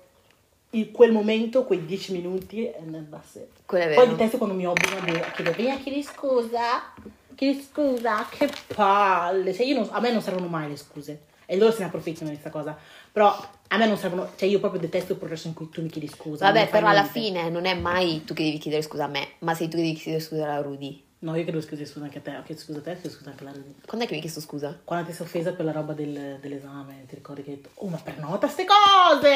in 0.71 0.91
quel 0.91 1.11
momento, 1.11 1.63
quei 1.65 1.85
10 1.85 2.11
minuti 2.13 2.65
e 2.67 2.75
then 2.89 3.07
that's 3.09 3.35
it. 3.35 3.47
quello 3.65 3.85
è 3.85 3.93
Poi 3.93 4.05
vero 4.05 4.11
detesto 4.15 4.37
quando 4.37 4.55
mi 4.55 4.65
obbligano 4.65 4.99
a 5.21 5.31
chiedere, 5.31 5.55
vieni 5.55 5.71
a 5.71 5.77
chiedere 5.77 6.03
scusa, 6.03 6.93
chiedi 7.41 7.61
scusa, 7.71 8.27
che 8.29 8.49
palle. 8.75 9.53
Cioè 9.53 9.65
io 9.65 9.75
non- 9.75 9.89
a 9.91 9.99
me 9.99 10.11
non 10.11 10.21
servono 10.21 10.47
mai 10.47 10.69
le 10.69 10.75
scuse 10.77 11.21
e 11.47 11.57
loro 11.57 11.71
se 11.71 11.79
ne 11.79 11.85
approfittano 11.85 12.29
di 12.29 12.37
questa 12.37 12.51
cosa, 12.51 12.77
però 13.11 13.35
a 13.67 13.77
me 13.77 13.87
non 13.87 13.97
servono, 13.97 14.29
cioè 14.35 14.47
io 14.47 14.59
proprio 14.59 14.79
detesto 14.79 15.13
il 15.13 15.17
processo 15.17 15.47
in 15.47 15.53
cui 15.53 15.69
tu 15.69 15.81
mi 15.81 15.89
chiedi 15.89 16.07
scusa. 16.07 16.45
vabbè 16.45 16.69
però 16.69 16.87
alla 16.87 17.01
niente. 17.01 17.19
fine 17.19 17.49
non 17.49 17.65
è 17.65 17.73
mai 17.73 18.23
tu 18.25 18.33
che 18.35 18.43
devi 18.43 18.57
chiedere 18.59 18.83
scusa 18.83 19.05
a 19.05 19.07
me 19.07 19.27
ma 19.39 19.53
sei 19.55 19.67
tu 19.67 19.77
che 19.77 19.83
devi 19.83 19.95
chiedere 19.95 20.23
scusa 20.23 20.43
alla 20.43 20.61
Rudy 20.61 21.03
No, 21.21 21.35
io 21.35 21.43
chiedo 21.43 21.61
scusa, 21.61 21.85
scusa 21.85 22.05
anche 22.05 22.17
a 22.17 22.21
te, 22.21 22.35
ho 22.35 22.41
chiesto 22.41 22.63
scusa 22.65 22.79
a 22.79 22.81
te, 22.81 22.99
chiedo 22.99 23.15
scusa 23.15 23.29
anche 23.29 23.43
alla 23.43 23.53
Rudy. 23.53 23.75
quando 23.85 24.05
è 24.05 24.07
che 24.07 24.13
mi 24.13 24.15
hai 24.15 24.21
chiesto 24.21 24.41
scusa? 24.41 24.79
Quando 24.83 25.07
ti 25.07 25.13
sei 25.13 25.25
offesa 25.27 25.53
per 25.53 25.65
la 25.65 25.71
roba 25.71 25.93
del- 25.93 26.39
dell'esame, 26.41 27.05
ti 27.07 27.13
ricordi 27.13 27.43
che 27.43 27.51
hai 27.51 27.55
detto, 27.57 27.69
oh 27.75 27.87
ma 27.89 27.97
prenota 27.97 28.47
ste 28.47 28.65
cose! 28.65 29.29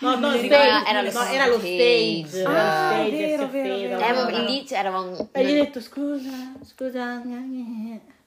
No, 0.00 0.16
no, 0.16 0.32
stage, 0.36 0.46
era 0.48 1.02
lo 1.02 1.10
no, 1.12 1.24
era 1.24 1.46
lo 1.46 1.58
stage. 1.58 2.22
stage. 2.28 2.44
Ah, 2.44 2.50
era 2.50 2.62
lo 2.62 2.70
stage, 2.70 3.10
vero, 3.16 3.48
vero, 3.48 3.76
vero. 3.78 3.96
Guarda. 3.98 4.30
ma 4.30 4.44
lì 4.44 4.64
c'eravamo 4.64 5.28
E 5.30 5.44
gli 5.44 5.50
ho 5.50 5.54
detto 5.64 5.80
scusa, 5.80 6.52
scusa, 6.64 7.22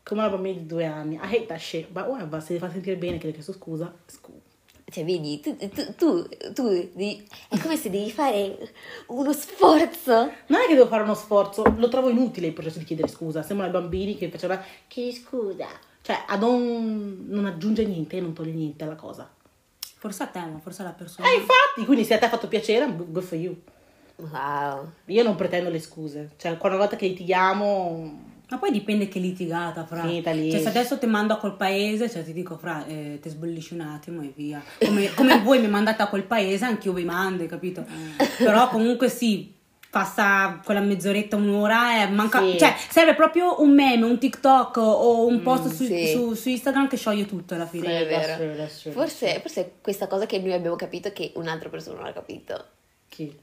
come 0.04 0.22
una 0.22 0.30
bambina 0.30 0.58
di 0.58 0.66
due 0.66 0.86
anni. 0.86 1.16
I 1.16 1.20
hate 1.24 1.46
that 1.48 1.60
shit, 1.60 1.90
but 1.90 2.08
whatever, 2.08 2.42
se 2.42 2.54
ti 2.54 2.60
fa 2.60 2.70
sentire 2.72 2.96
bene 2.96 3.18
che 3.18 3.28
hai 3.28 3.34
chiesto 3.34 3.52
scusa, 3.52 3.94
scusa. 4.06 4.51
Cioè, 4.92 5.06
vedi, 5.06 5.40
tu, 5.40 5.56
tu, 5.56 5.96
tu, 5.96 6.28
tu 6.54 6.68
devi- 6.94 7.26
è 7.48 7.58
come 7.58 7.78
se 7.78 7.90
devi 7.90 8.12
fare 8.12 8.58
uno 9.08 9.32
sforzo. 9.34 10.14
Non 10.48 10.60
è 10.62 10.68
che 10.68 10.76
devo 10.76 10.88
fare 10.88 11.04
uno 11.04 11.14
sforzo, 11.16 11.64
lo 11.78 11.88
trovo 11.88 12.10
inutile 12.10 12.48
il 12.48 12.54
processo 12.54 12.80
di 12.80 12.86
chiedere 12.86 13.08
scusa. 13.08 13.42
Sembrano 13.42 13.72
i 13.72 13.80
bambini 13.80 14.18
che 14.18 14.30
facevano 14.30 14.62
chiedi 14.88 15.14
scusa. 15.14 15.68
Cioè, 16.02 16.24
a 16.28 16.36
non, 16.36 17.26
non 17.28 17.46
aggiunge 17.46 17.86
niente 17.86 18.18
e 18.18 18.22
non 18.22 18.34
toglie 18.34 18.52
niente 18.52 18.84
alla 18.84 18.96
cosa. 18.96 19.30
forse 19.80 20.24
a 20.24 20.28
te, 20.28 20.40
ma 20.40 20.60
forse 20.60 20.82
alla 20.82 20.92
persona. 20.92 21.28
Eh, 21.30 21.36
infatti, 21.36 21.86
quindi 21.86 22.04
se 22.04 22.16
a 22.16 22.18
te 22.18 22.26
ha 22.26 22.30
fatto 22.30 22.48
piacere, 22.48 22.92
good 22.94 23.24
for 23.24 23.38
you. 23.38 23.56
Wow. 24.18 24.92
Io 25.06 25.24
non 25.24 25.36
pretendo 25.36 25.70
le 25.70 25.80
scuse. 25.80 26.32
Cioè, 26.38 26.58
quando 26.58 26.78
una 26.78 26.86
volta 26.86 26.96
che 26.96 27.08
litighiamo, 27.08 28.31
Ma 28.52 28.58
poi 28.58 28.72
dipende 28.72 29.08
che 29.08 29.20
litigata, 29.20 29.86
fra. 29.86 30.02
Finita 30.02 30.32
lì. 30.32 30.52
Cioè, 30.52 30.60
se 30.60 30.68
adesso 30.68 30.98
ti 30.98 31.06
mando 31.06 31.34
a 31.34 31.38
quel 31.38 31.54
paese, 31.54 32.10
cioè 32.10 32.22
ti 32.22 32.34
dico, 32.34 32.58
fra, 32.58 32.86
eh, 32.86 33.18
ti 33.22 33.30
sbollisci 33.30 33.74
un 33.74 33.80
attimo 33.80 34.22
e 34.22 34.34
via. 34.36 34.62
Come, 34.78 35.14
come 35.14 35.40
voi 35.40 35.62
mi 35.62 35.70
mandate 35.70 36.02
a 36.02 36.08
quel 36.08 36.24
paese, 36.24 36.66
anche 36.66 36.90
io 36.90 36.94
vi 36.94 37.06
mando, 37.06 37.46
capito? 37.46 37.86
Però 38.40 38.68
comunque 38.68 39.08
sì, 39.08 39.54
passa 39.90 40.60
quella 40.66 40.82
mezz'oretta, 40.82 41.38
un'ora 41.38 42.04
e 42.04 42.10
manca... 42.10 42.42
Sì. 42.42 42.58
Cioè, 42.58 42.76
serve 42.90 43.16
proprio 43.16 43.62
un 43.62 43.72
meme, 43.74 44.06
un 44.06 44.18
TikTok 44.18 44.76
o 44.76 45.26
un 45.26 45.42
post 45.42 45.68
su, 45.70 45.86
sì. 45.86 46.08
su- 46.08 46.34
su 46.34 46.50
Instagram 46.50 46.90
che 46.90 46.98
scioglie 46.98 47.26
tutto 47.26 47.54
alla 47.54 47.66
fine. 47.66 47.88
Sì, 47.88 47.94
è 48.04 48.10
that's 48.10 48.26
vero. 48.26 48.38
true, 48.38 48.56
that's 48.58 48.82
true, 48.82 48.92
Forse, 48.92 49.40
forse 49.40 49.62
è 49.62 49.72
questa 49.82 50.08
cosa 50.08 50.26
che 50.26 50.40
noi 50.40 50.52
abbiamo 50.52 50.76
capito 50.76 51.14
che 51.14 51.32
un'altra 51.36 51.70
persona 51.70 52.00
non 52.00 52.08
ha 52.08 52.12
capito. 52.12 52.66
Chi? 53.08 53.34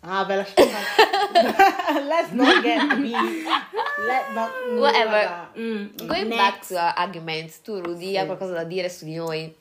Ah, 0.00 0.24
beh, 0.24 0.36
lascia 0.36 0.52
stare. 0.52 2.04
Let's 2.06 2.30
not 2.32 2.62
get 2.62 2.86
me. 2.98 3.10
Let 3.10 4.32
not... 4.34 4.50
Whatever. 4.78 5.10
guarda. 5.10 5.50
Mm, 5.58 6.06
Going 6.06 6.28
next. 6.28 6.36
back 6.36 6.66
to 6.68 6.74
our 6.76 6.92
arguments, 6.96 7.60
tu 7.62 7.80
Rudy 7.80 8.10
Sì. 8.10 8.16
hai 8.16 8.26
qualcosa 8.26 8.52
da 8.52 8.64
dire 8.64 8.88
su 8.88 9.04
di 9.04 9.14
noi? 9.16 9.52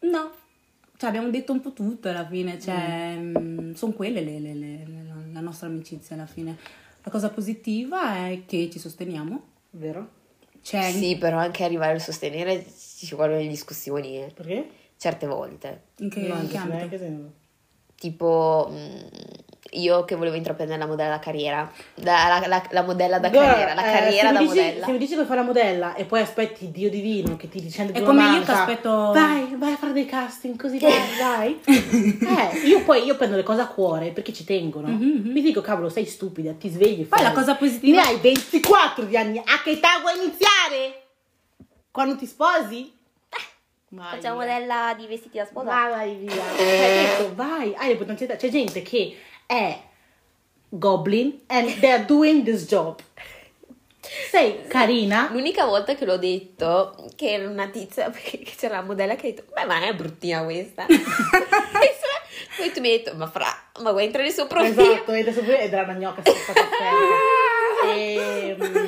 No. 0.00 0.30
Cioè, 0.96 1.08
abbiamo 1.08 1.30
detto 1.30 1.52
un 1.52 1.60
po' 1.60 1.72
tutto 1.72 2.08
alla 2.08 2.26
fine, 2.26 2.60
cioè, 2.60 3.18
sono 3.74 3.92
quelle 3.92 4.20
le, 4.20 4.38
le- 4.38 4.54
le- 4.54 4.84
le- 4.86 5.30
la 5.32 5.40
nostra 5.40 5.66
amicizia 5.66 6.14
alla 6.14 6.26
fine. 6.26 6.56
La 7.02 7.10
cosa 7.10 7.30
positiva 7.30 8.26
è 8.28 8.42
che 8.46 8.70
ci 8.70 8.78
sosteniamo. 8.78 9.42
Vero? 9.70 10.08
Cioè, 10.62 10.92
Sì, 10.92 11.16
però 11.18 11.38
anche 11.38 11.64
arrivare 11.64 11.94
a 11.94 11.98
sostenere 11.98 12.64
ci 12.78 13.16
vogliono 13.16 13.38
le 13.40 13.48
discussioni, 13.48 14.22
eh. 14.22 14.30
Perché? 14.32 14.68
certe 14.96 15.26
volte. 15.26 15.82
in 15.96 16.08
che, 16.08 16.20
No, 16.20 16.36
in 16.40 16.48
che 16.48 16.56
ambito? 16.56 17.40
Tipo 18.02 18.68
mm, 18.68 18.96
io 19.74 20.04
che 20.04 20.16
volevo 20.16 20.34
intraprendere 20.34 20.76
la 20.76 20.86
modella 20.86 21.10
da 21.10 21.18
carriera, 21.20 21.70
da- 21.94 22.26
la, 22.40 22.46
la- 22.48 22.66
la 22.68 22.82
modella 22.82 23.20
da 23.20 23.28
Guarda, 23.30 23.48
carriera, 23.52 23.74
la 23.74 23.88
eh, 23.88 23.92
carriera 23.92 24.32
da 24.32 24.38
dici- 24.40 24.48
modella. 24.48 24.84
Se 24.86 24.90
mi 24.92 24.98
dici 24.98 25.14
che 25.14 25.24
fai 25.24 25.36
la 25.36 25.42
modella 25.42 25.94
e 25.94 26.04
poi 26.04 26.20
aspetti 26.20 26.72
Dio 26.72 26.90
divino 26.90 27.36
che 27.36 27.48
ti 27.48 27.60
dicende 27.62 27.92
È 27.92 28.02
come 28.02 28.22
una 28.24 28.34
io 28.34 28.40
che 28.42 28.46
manca, 28.46 28.60
aspetto- 28.60 29.12
Vai, 29.12 29.54
vai 29.56 29.72
a 29.72 29.76
fare 29.76 29.92
dei 29.92 30.04
casting 30.04 30.60
così 30.60 30.78
vai, 30.80 30.90
vai. 31.20 31.60
eh, 31.64 32.58
io 32.66 32.82
poi 32.82 33.04
io 33.04 33.14
prendo 33.16 33.36
le 33.36 33.44
cose 33.44 33.60
a 33.60 33.68
cuore 33.68 34.10
perché 34.10 34.32
ci 34.32 34.42
tengono. 34.42 34.88
Mi 34.88 35.40
dico, 35.40 35.60
cavolo, 35.60 35.88
sei 35.88 36.06
stupida, 36.06 36.52
ti 36.54 36.68
svegli. 36.68 37.04
Poi 37.06 37.20
fai. 37.20 37.22
la 37.22 37.32
cosa 37.32 37.54
positiva- 37.54 38.02
Ne 38.02 38.08
hai 38.08 38.16
24 38.18 39.04
di 39.04 39.16
anni. 39.16 39.38
A 39.38 39.62
che 39.62 39.70
età 39.70 40.00
vuoi 40.00 40.16
iniziare? 40.16 41.02
Quando 41.92 42.16
ti 42.16 42.26
sposi? 42.26 42.92
Vai 43.94 44.20
via. 44.20 44.32
modella 44.32 44.94
di 44.96 45.06
vestiti 45.06 45.36
da 45.36 45.46
Vai, 45.52 45.90
vai 45.90 46.14
via. 46.14 46.42
Cioè, 46.56 47.16
detto, 47.18 47.34
vai, 47.34 47.74
hai 47.76 47.88
le 47.88 47.96
potenzialità. 47.96 48.38
C'è 48.38 48.48
gente 48.48 48.80
che 48.80 49.16
è 49.44 49.78
goblin 50.70 51.42
and 51.48 51.78
they're 51.78 52.04
doing 52.06 52.42
this 52.42 52.66
job. 52.66 52.98
Sei 54.30 54.66
carina. 54.66 55.28
L'unica 55.30 55.66
volta 55.66 55.94
che 55.94 56.06
l'ho 56.06 56.16
detto, 56.16 57.06
che 57.16 57.32
era 57.32 57.48
una 57.48 57.68
tizia, 57.68 58.08
perché 58.10 58.38
che 58.38 58.52
c'era 58.56 58.76
la 58.76 58.82
modella 58.82 59.14
che 59.14 59.26
ha 59.26 59.30
detto, 59.30 59.44
beh, 59.52 59.66
ma 59.66 59.84
è 59.84 59.94
bruttina 59.94 60.42
questa. 60.42 60.86
Poi 62.56 62.72
tu 62.72 62.80
mi 62.80 62.90
hai 62.90 63.02
detto, 63.02 63.14
ma 63.14 63.26
fra, 63.26 63.46
ma 63.80 63.90
vuoi 63.90 64.04
entrare 64.04 64.24
nel 64.24 64.34
suo 64.34 64.46
profilo? 64.46 64.80
Esatto, 64.80 65.12
è 65.12 65.18
ed 65.18 65.72
era 65.72 65.82
una 65.82 65.94
gnocca. 65.94 66.22
E, 67.94 68.56
mi 68.58 68.81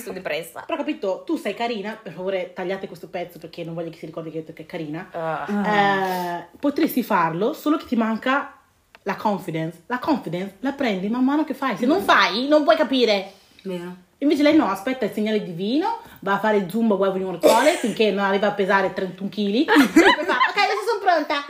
sono 0.00 0.14
depressa. 0.14 0.62
però 0.66 0.78
capito, 0.78 1.22
tu 1.24 1.36
sei 1.36 1.54
carina, 1.54 1.98
per 2.02 2.12
favore 2.12 2.52
tagliate 2.52 2.86
questo 2.86 3.08
pezzo 3.08 3.38
perché 3.38 3.64
non 3.64 3.74
voglio 3.74 3.90
che 3.90 3.98
si 3.98 4.06
ricordi 4.06 4.30
che 4.30 4.38
ho 4.38 4.40
detto 4.40 4.52
che 4.52 4.62
è 4.62 4.66
carina. 4.66 5.08
Ah. 5.12 6.46
Eh, 6.46 6.56
potresti 6.58 7.02
farlo, 7.02 7.52
solo 7.52 7.76
che 7.76 7.86
ti 7.86 7.96
manca 7.96 8.54
la 9.02 9.16
confidence. 9.16 9.82
La 9.86 9.98
confidence 9.98 10.56
la 10.60 10.72
prendi 10.72 11.08
man 11.08 11.24
mano 11.24 11.44
che 11.44 11.54
fai. 11.54 11.76
Se 11.76 11.86
non 11.86 12.02
fai, 12.02 12.48
non 12.48 12.64
puoi 12.64 12.76
capire. 12.76 13.32
Vero. 13.62 14.08
Invece 14.18 14.42
lei 14.42 14.54
no, 14.54 14.66
aspetta 14.66 15.06
il 15.06 15.12
segnale 15.12 15.42
divino, 15.42 16.00
va 16.20 16.34
a 16.34 16.38
fare 16.38 16.68
zumba 16.68 16.94
uovo 16.94 17.18
di 17.18 17.24
mortale 17.24 17.72
finché 17.76 18.10
non 18.10 18.24
arriva 18.24 18.48
a 18.48 18.52
pesare 18.52 18.92
31 18.92 19.28
kg. 19.28 19.68
ok, 19.68 20.56
adesso 20.56 20.84
sono 20.86 21.00
pronta. 21.00 21.44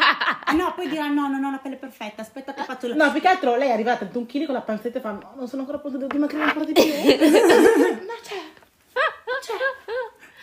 Ah 0.44 0.52
no, 0.52 0.72
poi 0.74 0.88
dirà 0.88 1.06
no, 1.08 1.28
non 1.28 1.44
ho 1.44 1.50
la 1.50 1.58
pelle 1.58 1.76
perfetta, 1.76 2.22
aspetta 2.22 2.54
che 2.54 2.62
faccio 2.64 2.88
la... 2.88 2.94
No, 2.94 3.12
più 3.12 3.20
che 3.20 3.28
altro 3.28 3.56
lei 3.56 3.70
arriva 3.70 3.92
a 3.92 3.96
31 3.96 4.26
kg 4.26 4.46
con 4.46 4.54
la 4.54 4.60
panzetta 4.60 4.98
e 4.98 5.00
fa 5.00 5.10
no, 5.10 5.32
non 5.36 5.48
sono 5.48 5.62
ancora 5.62 5.78
pronta, 5.78 5.98
devo 5.98 6.12
dimagrire 6.12 6.44
ancora 6.44 6.64
di 6.64 6.72
più. 6.72 6.82
no, 6.84 8.18
c'è. 8.22 8.58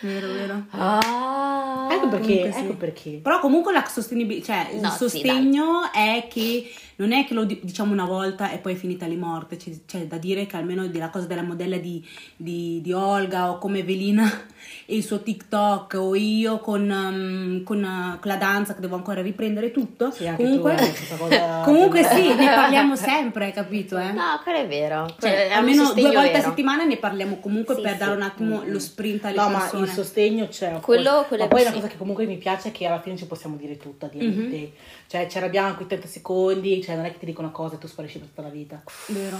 Vero, 0.00 0.28
vero. 0.28 0.62
Ah. 0.70 1.88
Ecco 1.90 2.08
perché, 2.08 2.26
comunque 2.26 2.52
sì. 2.52 2.64
ecco 2.64 2.74
perché. 2.74 3.10
Però 3.22 3.40
comunque 3.40 3.72
la 3.72 3.84
sostenibilità, 3.84 4.52
cioè 4.52 4.74
il 4.74 4.80
No, 4.80 4.90
sì, 4.90 4.96
sostegno 4.96 5.92
è 5.92 6.28
che 6.30 6.72
non 6.98 7.12
è 7.12 7.24
che 7.24 7.34
lo 7.34 7.44
di- 7.44 7.60
diciamo 7.62 7.92
una 7.92 8.04
volta 8.04 8.50
e 8.50 8.58
poi 8.58 8.72
è 8.74 8.76
finita 8.76 9.06
lì 9.06 9.16
morte, 9.16 9.56
c'è, 9.56 9.70
c'è 9.86 10.06
da 10.06 10.18
dire 10.18 10.46
che 10.46 10.56
almeno 10.56 10.86
della 10.88 11.10
cosa 11.10 11.26
della 11.26 11.42
modella 11.42 11.76
di, 11.76 12.04
di- 12.36 12.80
di 12.82 12.92
Olga 12.92 13.50
o 13.50 13.58
come 13.58 13.78
Evelina 13.80 14.24
e 14.84 14.96
il 14.96 15.04
suo 15.04 15.22
TikTok 15.22 15.94
o 15.94 16.14
io 16.14 16.58
con, 16.58 16.82
um, 16.90 17.62
con, 17.62 17.78
uh, 17.82 18.18
con 18.18 18.30
la 18.30 18.36
danza 18.36 18.74
che 18.74 18.80
devo 18.80 18.96
ancora 18.96 19.22
riprendere 19.22 19.70
tutto, 19.70 20.10
Sì, 20.10 20.26
anche 20.26 20.42
comunque, 20.42 20.74
tu 20.74 20.82
hai 20.82 20.90
questa 20.90 21.16
cosa 21.16 21.60
comunque 21.64 22.02
sì, 22.02 22.34
ne 22.34 22.46
parliamo 22.54 22.96
sempre, 22.96 23.52
capito? 23.52 23.96
Eh? 23.96 24.12
No, 24.12 24.40
quello 24.42 24.58
è 24.58 24.66
vero. 24.66 25.14
Cioè, 25.20 25.48
è 25.48 25.52
almeno 25.52 25.92
due 25.92 26.02
volte 26.02 26.18
a 26.18 26.22
vero. 26.38 26.42
settimana 26.48 26.84
ne 26.84 26.96
parliamo 26.96 27.38
comunque 27.38 27.74
Sì, 27.76 27.80
per 27.82 27.92
sì. 27.92 27.98
dare 27.98 28.12
un 28.16 28.22
attimo 28.22 28.62
lo 28.66 28.78
sprint 28.78 29.24
alle 29.24 29.36
No, 29.36 29.48
ma 29.50 29.58
persone. 29.60 29.84
il 29.84 29.90
sostegno 29.92 30.48
c'è. 30.48 30.78
Quello- 30.80 31.24
quello 31.28 31.44
ma 31.44 31.48
è 31.48 31.52
poi 31.52 31.60
una 31.62 31.70
sì. 31.70 31.76
cosa 31.76 31.86
che 31.88 31.96
comunque 31.96 32.26
mi 32.26 32.36
piace 32.38 32.68
è 32.68 32.72
che 32.72 32.86
alla 32.86 33.00
fine 33.00 33.16
ci 33.16 33.26
possiamo 33.26 33.54
dire 33.56 33.76
tutto 33.76 34.06
a 34.06 34.08
dire 34.08 34.26
Mhm. 34.26 34.68
Cioè, 35.08 35.26
ci 35.26 35.38
arrabbiamo 35.38 35.74
quei 35.74 35.86
30 35.88 36.06
secondi, 36.06 36.82
cioè 36.82 36.94
non 36.96 37.06
è 37.06 37.12
che 37.12 37.18
ti 37.18 37.24
dico 37.26 37.40
una 37.40 37.50
cosa 37.50 37.76
e 37.76 37.78
tu 37.78 37.86
sparisci 37.86 38.18
per 38.18 38.28
tutta 38.28 38.42
la 38.42 38.48
vita. 38.50 38.82
Vero. 39.06 39.38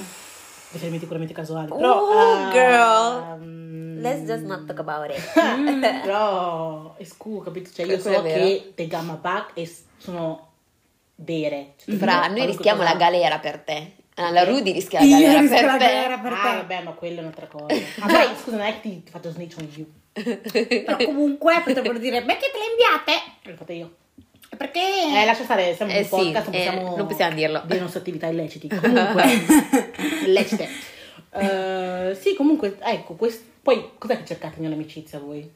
Riferimenti 0.70 1.04
puramente 1.06 1.34
casuali. 1.34 1.70
Oh, 1.72 1.76
Però, 1.76 2.50
girl. 2.50 3.22
ehm, 3.42 4.00
Let's 4.00 4.22
just 4.26 4.44
not 4.44 4.64
talk 4.66 4.78
about 4.78 5.10
it. 5.10 5.20
Però 6.02 6.94
è 6.96 7.04
scu, 7.04 7.42
capito? 7.42 7.70
Cioè, 7.72 7.86
io 7.86 7.98
so 7.98 8.10
è 8.10 8.22
vero. 8.22 8.44
che 8.44 8.72
te 8.74 8.86
gamma 8.86 9.14
back 9.14 9.50
e 9.54 9.70
sono 9.98 10.48
vere. 11.16 11.74
Cioè, 11.84 11.94
Fra, 11.96 12.26
noi 12.28 12.46
rischiamo 12.46 12.82
la 12.82 12.94
galera 12.94 13.38
per 13.38 13.58
te. 13.60 13.92
Ah, 14.14 14.30
la. 14.30 14.44
Rudy 14.44 14.72
rischia 14.72 15.00
la 15.00 15.06
galera 15.06 15.40
per 15.48 15.64
la 15.64 15.72
te. 15.76 15.78
galera 15.84 16.18
per 16.18 16.32
Ah, 16.32 16.36
te. 16.42 16.56
vabbè, 16.56 16.82
ma 16.82 16.90
quella 16.92 17.16
è 17.18 17.20
un'altra 17.20 17.46
cosa. 17.46 17.66
Ma 17.98 18.06
poi, 18.06 18.26
scusa, 18.42 18.56
non 18.56 18.66
è 18.66 18.72
che 18.74 18.80
ti, 18.80 19.02
ti 19.04 19.10
faccio 19.10 19.30
snitch 19.30 19.56
on 19.58 19.68
you. 19.74 19.86
Però 20.82 20.96
comunque 21.04 21.60
potrebbero 21.64 21.98
dire, 21.98 22.22
beh 22.24 22.36
che 22.36 22.50
te 22.50 22.58
le 22.58 22.64
inviate? 22.72 23.22
L'ho 23.50 23.56
fatta 23.56 23.72
io. 23.72 23.94
Perché... 24.58 24.80
Eh, 24.80 25.24
lascia 25.24 25.44
stare, 25.44 25.74
siamo 25.74 25.92
Eh 25.92 25.98
un 25.98 26.04
sì, 26.04 26.10
podcast, 26.10 26.46
non 26.48 26.54
eh, 26.54 26.64
possiamo, 26.66 26.96
non 26.96 27.06
possiamo 27.06 27.34
dirlo. 27.34 27.60
dire 27.62 27.74
le 27.74 27.80
nostre 27.80 28.00
attività 28.00 28.26
illeciti. 28.26 28.68
Comunque, 28.68 29.24
illecite. 30.26 30.68
Eh, 31.30 32.18
sì, 32.20 32.34
comunque, 32.34 32.76
ecco, 32.80 33.14
quest- 33.14 33.44
poi 33.62 33.90
cos'è 33.96 34.18
che 34.18 34.24
cercate 34.26 34.60
nell'amicizia 34.60 35.18
voi? 35.18 35.48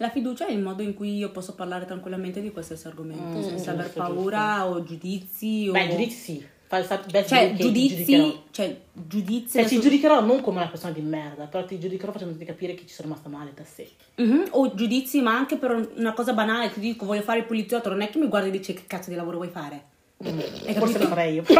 La 0.00 0.10
fiducia 0.10 0.46
è 0.46 0.52
il 0.52 0.60
modo 0.60 0.82
in 0.82 0.94
cui 0.94 1.16
io 1.16 1.30
posso 1.30 1.54
parlare 1.54 1.84
tranquillamente 1.84 2.40
di 2.40 2.52
qualsiasi 2.52 2.86
argomento, 2.86 3.38
Mm, 3.38 3.42
senza 3.42 3.72
aver 3.72 3.86
giusto, 3.86 4.00
paura 4.00 4.66
o 4.68 4.84
giudizi 4.84 5.66
o... 5.68 5.72
Beh, 5.72 5.88
giudizi 5.88 6.16
sì. 6.16 6.46
Fai 6.68 6.84
sa- 6.84 6.98
beh, 7.10 7.26
Cioè, 7.26 7.54
ti 7.54 7.62
giudizi... 7.62 8.40
Cioè, 8.50 8.80
giudizi... 8.92 9.52
Cioè, 9.52 9.62
ti 9.64 9.74
adesso- 9.74 9.80
giudicherò 9.80 10.20
non 10.20 10.42
come 10.42 10.58
una 10.58 10.68
persona 10.68 10.92
di 10.92 11.00
merda, 11.00 11.44
però 11.46 11.64
ti 11.64 11.78
giudicherò 11.78 12.12
facendoti 12.12 12.44
capire 12.44 12.74
che 12.74 12.82
ci 12.86 12.92
sono 12.94 13.08
rimasta 13.08 13.30
male 13.30 13.52
da 13.54 13.64
sé. 13.64 13.88
Mhm, 14.16 14.48
O 14.50 14.74
giudizi, 14.74 15.22
ma 15.22 15.34
anche 15.34 15.56
per 15.56 15.92
una 15.96 16.12
cosa 16.12 16.34
banale, 16.34 16.70
che 16.70 16.78
dico, 16.80 17.06
voglio 17.06 17.22
fare 17.22 17.38
il 17.38 17.46
poliziotto, 17.46 17.88
non 17.88 18.02
è 18.02 18.10
che 18.10 18.18
mi 18.18 18.28
guardi 18.28 18.48
e 18.48 18.52
dici 18.52 18.74
che 18.74 18.82
cazzo 18.86 19.08
di 19.08 19.16
lavoro 19.16 19.38
vuoi 19.38 19.48
fare. 19.48 19.84
Hai 20.22 20.30
Forse 20.74 20.74
capito? 20.74 20.98
lo 20.98 21.06
farei 21.08 21.34
io. 21.34 21.44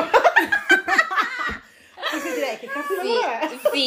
Forse 2.11 2.35
direi 2.35 2.59
che 2.59 2.67
cazzo 2.67 2.95
di 3.01 3.09
Sì, 3.09 3.15
lavoro 3.15 3.31
è? 3.41 3.49
sì, 3.73 3.85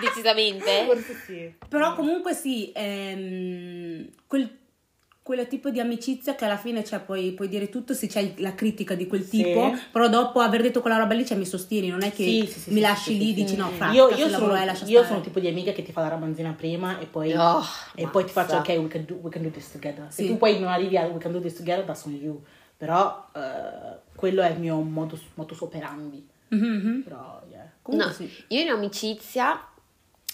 decisamente. 0.00 0.84
Forse 0.84 1.14
sì. 1.26 1.54
Però 1.68 1.94
comunque 1.94 2.34
sì, 2.34 2.72
ehm, 2.74 4.08
quel, 4.26 4.58
quel 5.22 5.46
tipo 5.46 5.70
di 5.70 5.78
amicizia 5.78 6.34
che 6.34 6.44
alla 6.44 6.56
fine 6.56 6.82
cioè, 6.82 6.98
puoi, 7.00 7.30
puoi 7.32 7.48
dire 7.48 7.68
tutto 7.68 7.94
se 7.94 8.08
c'è 8.08 8.34
la 8.38 8.54
critica 8.56 8.94
di 8.94 9.06
quel 9.06 9.22
Sì. 9.22 9.42
tipo, 9.42 9.72
però 9.92 10.08
dopo 10.08 10.40
aver 10.40 10.62
detto 10.62 10.80
quella 10.80 10.96
roba 10.96 11.14
lì 11.14 11.24
cioè, 11.24 11.36
mi 11.38 11.46
sostieni, 11.46 11.88
non 11.88 12.02
è 12.02 12.10
che 12.12 12.24
Sì, 12.24 12.46
sì, 12.46 12.58
sì, 12.58 12.70
mi 12.70 12.76
sì, 12.76 12.80
lasci 12.82 13.12
sì, 13.12 13.18
lì 13.18 13.24
sì, 13.26 13.30
e 13.30 13.34
dici 13.34 13.48
sì. 13.50 13.56
no, 13.56 13.68
fra, 13.70 13.92
io, 13.92 14.08
io 14.10 14.28
sono, 14.28 14.54
è, 14.54 14.64
io 14.86 15.04
sono 15.04 15.18
il 15.18 15.22
tipo 15.24 15.38
di 15.38 15.46
amica 15.46 15.70
che 15.72 15.82
ti 15.84 15.92
fa 15.92 16.00
la 16.00 16.08
ramanzina 16.08 16.52
prima 16.52 16.98
e 16.98 17.06
poi, 17.06 17.32
Oh, 17.36 17.62
e 17.94 18.08
poi 18.08 18.24
ti 18.24 18.32
faccio 18.32 18.56
ok 18.56 18.68
we 18.68 18.88
can, 18.88 19.04
do, 19.04 19.14
we 19.22 19.30
can 19.30 19.42
do 19.42 19.50
this 19.50 19.70
together 19.70 20.06
se 20.10 20.22
Sì. 20.22 20.28
tu 20.28 20.36
poi 20.38 20.58
non 20.58 20.68
arrivi 20.70 20.96
a 20.96 21.06
we 21.06 21.18
can 21.18 21.30
do 21.30 21.40
this 21.40 21.54
together 21.54 21.84
that's 21.84 22.04
on 22.04 22.14
you 22.14 22.42
però 22.76 23.24
eh, 23.36 23.98
quello 24.16 24.42
è 24.42 24.50
il 24.50 24.58
mio 24.58 24.76
modus, 24.80 25.20
modus 25.34 25.60
operandi 25.60 26.28
Mhm, 26.48 26.66
mhm. 26.66 27.02
però 27.04 27.40
yeah. 27.48 27.70
Comunque 27.80 28.08
No, 28.10 28.14
sì. 28.16 28.28
io 28.48 28.60
in 28.60 28.68
amicizia, 28.70 29.64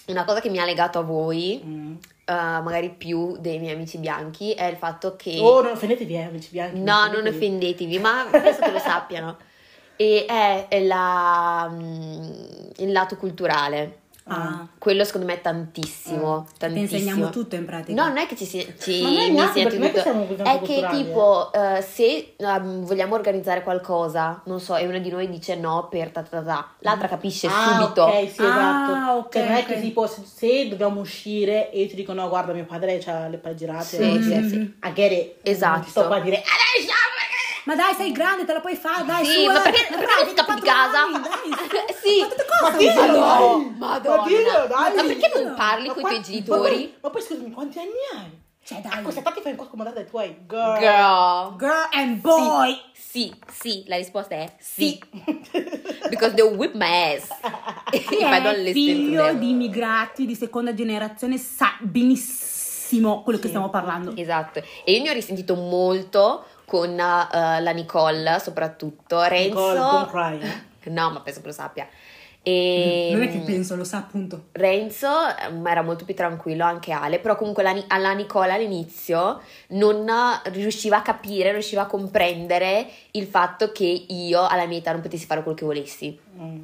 una 0.07 0.25
cosa 0.25 0.41
che 0.41 0.49
mi 0.49 0.57
ha 0.59 0.65
legato 0.65 0.97
a 0.99 1.01
voi, 1.03 1.61
Mm. 1.63 1.95
Eh, 2.29 2.61
magari 2.61 2.91
più 2.91 3.37
dei 3.39 3.57
miei 3.57 3.73
amici 3.73 3.97
bianchi, 3.97 4.51
è 4.51 4.65
il 4.65 4.75
fatto 4.77 5.15
che... 5.15 5.39
oh 5.41 5.63
non 5.63 5.71
offendetevi 5.71 6.13
eh 6.13 6.21
amici 6.21 6.49
bianchi 6.51 6.79
No, 6.79 7.07
non 7.07 7.25
offendetevi, 7.25 7.97
ma 7.97 8.27
penso 8.29 8.61
che 8.61 8.71
lo 8.71 8.77
sappiano. 8.77 9.37
E 9.95 10.25
è, 10.27 10.83
la, 10.83 11.67
mm, 11.71 12.21
il 12.77 12.91
lato 12.91 13.17
culturale. 13.17 14.01
Ah. 14.29 14.67
Quello 14.77 15.03
secondo 15.03 15.25
me 15.27 15.33
è 15.33 15.41
tantissimo, 15.41 16.45
Ti 16.53 16.57
tantissimo. 16.59 16.97
insegniamo 16.99 17.29
tutto 17.31 17.55
in 17.55 17.65
pratica. 17.65 18.01
No, 18.01 18.07
non 18.07 18.17
è 18.17 18.27
che 18.27 18.35
ci, 18.35 18.45
si, 18.45 18.73
ci 18.79 19.01
Ma 19.01 19.09
noi 19.11 19.31
neanche, 19.31 19.67
tutto. 19.67 20.01
siamo 20.01 20.25
così 20.25 20.41
È 20.41 20.43
che 20.43 20.57
culturali, 20.59 21.03
tipo, 21.03 21.51
eh, 21.53 21.81
se 21.81 22.33
ehm, 22.37 22.85
vogliamo 22.85 23.15
organizzare 23.15 23.61
qualcosa, 23.63 24.41
non 24.45 24.59
so, 24.59 24.75
e 24.75 24.85
una 24.87 24.99
di 24.99 25.09
noi 25.09 25.29
dice 25.29 25.55
no 25.55 25.87
per 25.89 26.11
ta 26.11 26.21
ta 26.21 26.37
ta 26.39 26.43
ta, 26.43 26.69
l'altra 26.79 27.07
capisce 27.07 27.47
ah, 27.47 27.51
subito. 27.79 28.03
ok, 28.03 28.29
sì, 28.31 28.41
Ah, 28.41 28.45
esatto. 28.47 29.17
ok, 29.17 29.33
Cioè, 29.33 29.43
non 29.47 29.55
è 29.57 29.65
che 29.65 29.81
tipo 29.81 30.07
se, 30.07 30.21
se 30.25 30.67
dobbiamo 30.69 30.99
uscire 31.01 31.71
e 31.71 31.81
io 31.81 31.87
ti 31.87 31.95
dico 31.95 32.13
no, 32.13 32.29
guarda, 32.29 32.53
mio 32.53 32.65
padre 32.65 33.01
ha 33.05 33.27
le 33.27 33.37
palle 33.37 33.55
girate, 33.55 33.83
Sì, 33.83 34.01
e 34.01 34.17
dici, 34.17 34.31
sì, 34.43 34.49
sì. 34.49 34.55
I 34.55 34.93
get 34.93 35.11
it. 35.11 35.35
Esatto. 35.47 35.73
Non 35.75 35.83
ti 35.83 35.89
sto 35.89 36.07
qua 36.07 36.15
a 36.17 36.21
dire 36.21 36.35
"Adesso, 36.37 36.93
Ma 37.65 37.75
dai, 37.75 37.93
sei 37.93 38.11
grande, 38.11 38.45
te 38.45 38.53
la 38.53 38.59
puoi 38.61 38.75
fare, 38.75 39.05
dai, 39.05 39.25
Sì, 39.25 39.33
su, 39.33 39.43
ma 39.45 39.59
perché 39.61 39.87
Ma 39.89 39.97
perché 39.97 40.23
non 40.23 40.33
scappi 40.35 40.53
di 40.53 40.61
24 40.61 40.65
casa? 40.65 41.01
anni, 41.01 41.19
dai, 41.21 41.95
sì. 42.01 42.19
Ma 42.19 42.27
te 42.27 42.45
cosa 42.45 42.71
Ma 42.71 42.77
dillo, 42.77 43.19
dai! 43.19 43.75
Madonna. 43.77 44.15
Ma 44.21 44.27
dillo, 44.27 44.65
dai! 44.67 44.95
Ma 44.95 45.03
perché 45.03 45.31
non 45.33 45.53
parli 45.55 45.87
con 45.89 45.99
i 45.99 46.01
tuoi 46.01 46.21
genitori? 46.21 46.61
Ma 46.61 46.69
poi, 46.69 46.93
ma 47.01 47.09
poi 47.09 47.21
scusami, 47.21 47.51
quanti 47.51 47.79
anni 47.79 47.89
hai? 48.15 48.47
Cioè, 48.63 48.81
dai. 48.81 48.99
A 48.99 49.01
questa 49.01 49.21
età 49.21 49.31
ti 49.31 49.41
fai 49.41 49.51
ancora 49.51 49.69
comandare 49.69 49.95
dai 50.01 50.07
tuoi 50.07 50.45
girl. 50.47 50.77
Girl. 50.79 51.55
Girl 51.57 51.87
and 51.91 52.21
boy. 52.21 52.79
Sì, 52.93 53.33
sì, 53.51 53.83
la 53.87 53.95
risposta 53.95 54.35
è 54.35 54.53
sì. 54.59 54.99
Because 56.09 56.33
they'll 56.35 56.55
whip 56.55 56.73
my 56.75 57.15
ass. 57.15 57.27
If 57.91 58.71
figlio 58.71 59.33
di 59.33 59.49
immigrati 59.49 60.27
di 60.27 60.35
seconda 60.35 60.75
generazione 60.75 61.37
sa 61.39 61.75
benissimo 61.79 63.23
quello 63.23 63.39
che 63.39 63.45
Sì. 63.45 63.49
stiamo 63.49 63.71
parlando. 63.71 64.15
Esatto. 64.15 64.61
E 64.83 64.91
io 64.91 65.01
ne 65.01 65.09
ho 65.09 65.13
risentito 65.13 65.55
molto 65.55 66.45
con 66.69 66.91
eh, 66.91 67.61
la 67.61 67.71
Nicole, 67.71 68.39
soprattutto. 68.39 69.21
Renzo. 69.23 69.99
Nicole. 70.05 70.67
No, 70.89 71.11
ma 71.11 71.19
penso 71.19 71.41
che 71.41 71.47
lo 71.47 71.53
sappia. 71.53 71.87
E 72.41 73.09
Non 73.11 73.21
è 73.21 73.29
che 73.29 73.39
penso, 73.39 73.75
lo 73.75 73.83
sa 73.83 73.97
appunto. 73.97 74.45
Renzo 74.53 75.07
ehm, 75.07 75.67
era 75.67 75.81
molto 75.83 76.05
più 76.05 76.15
tranquillo, 76.15 76.63
anche 76.63 76.93
Ale, 76.93 77.19
però 77.19 77.35
comunque 77.35 77.63
la, 77.63 77.75
alla 77.87 78.13
Nicola 78.13 78.53
all'inizio 78.53 79.41
non 79.69 80.09
riusciva 80.45 80.97
a 80.97 81.01
capire, 81.01 81.51
riusciva 81.51 81.81
a 81.81 81.85
comprendere 81.85 82.87
il 83.11 83.25
fatto 83.25 83.71
che 83.71 84.05
io 84.07 84.47
alla 84.47 84.65
mia 84.65 84.77
età 84.77 84.93
non 84.93 85.01
potessi 85.01 85.25
fare 85.25 85.43
quello 85.43 85.57
che 85.57 85.65
volessi. 85.65 86.19
Mm. 86.39 86.61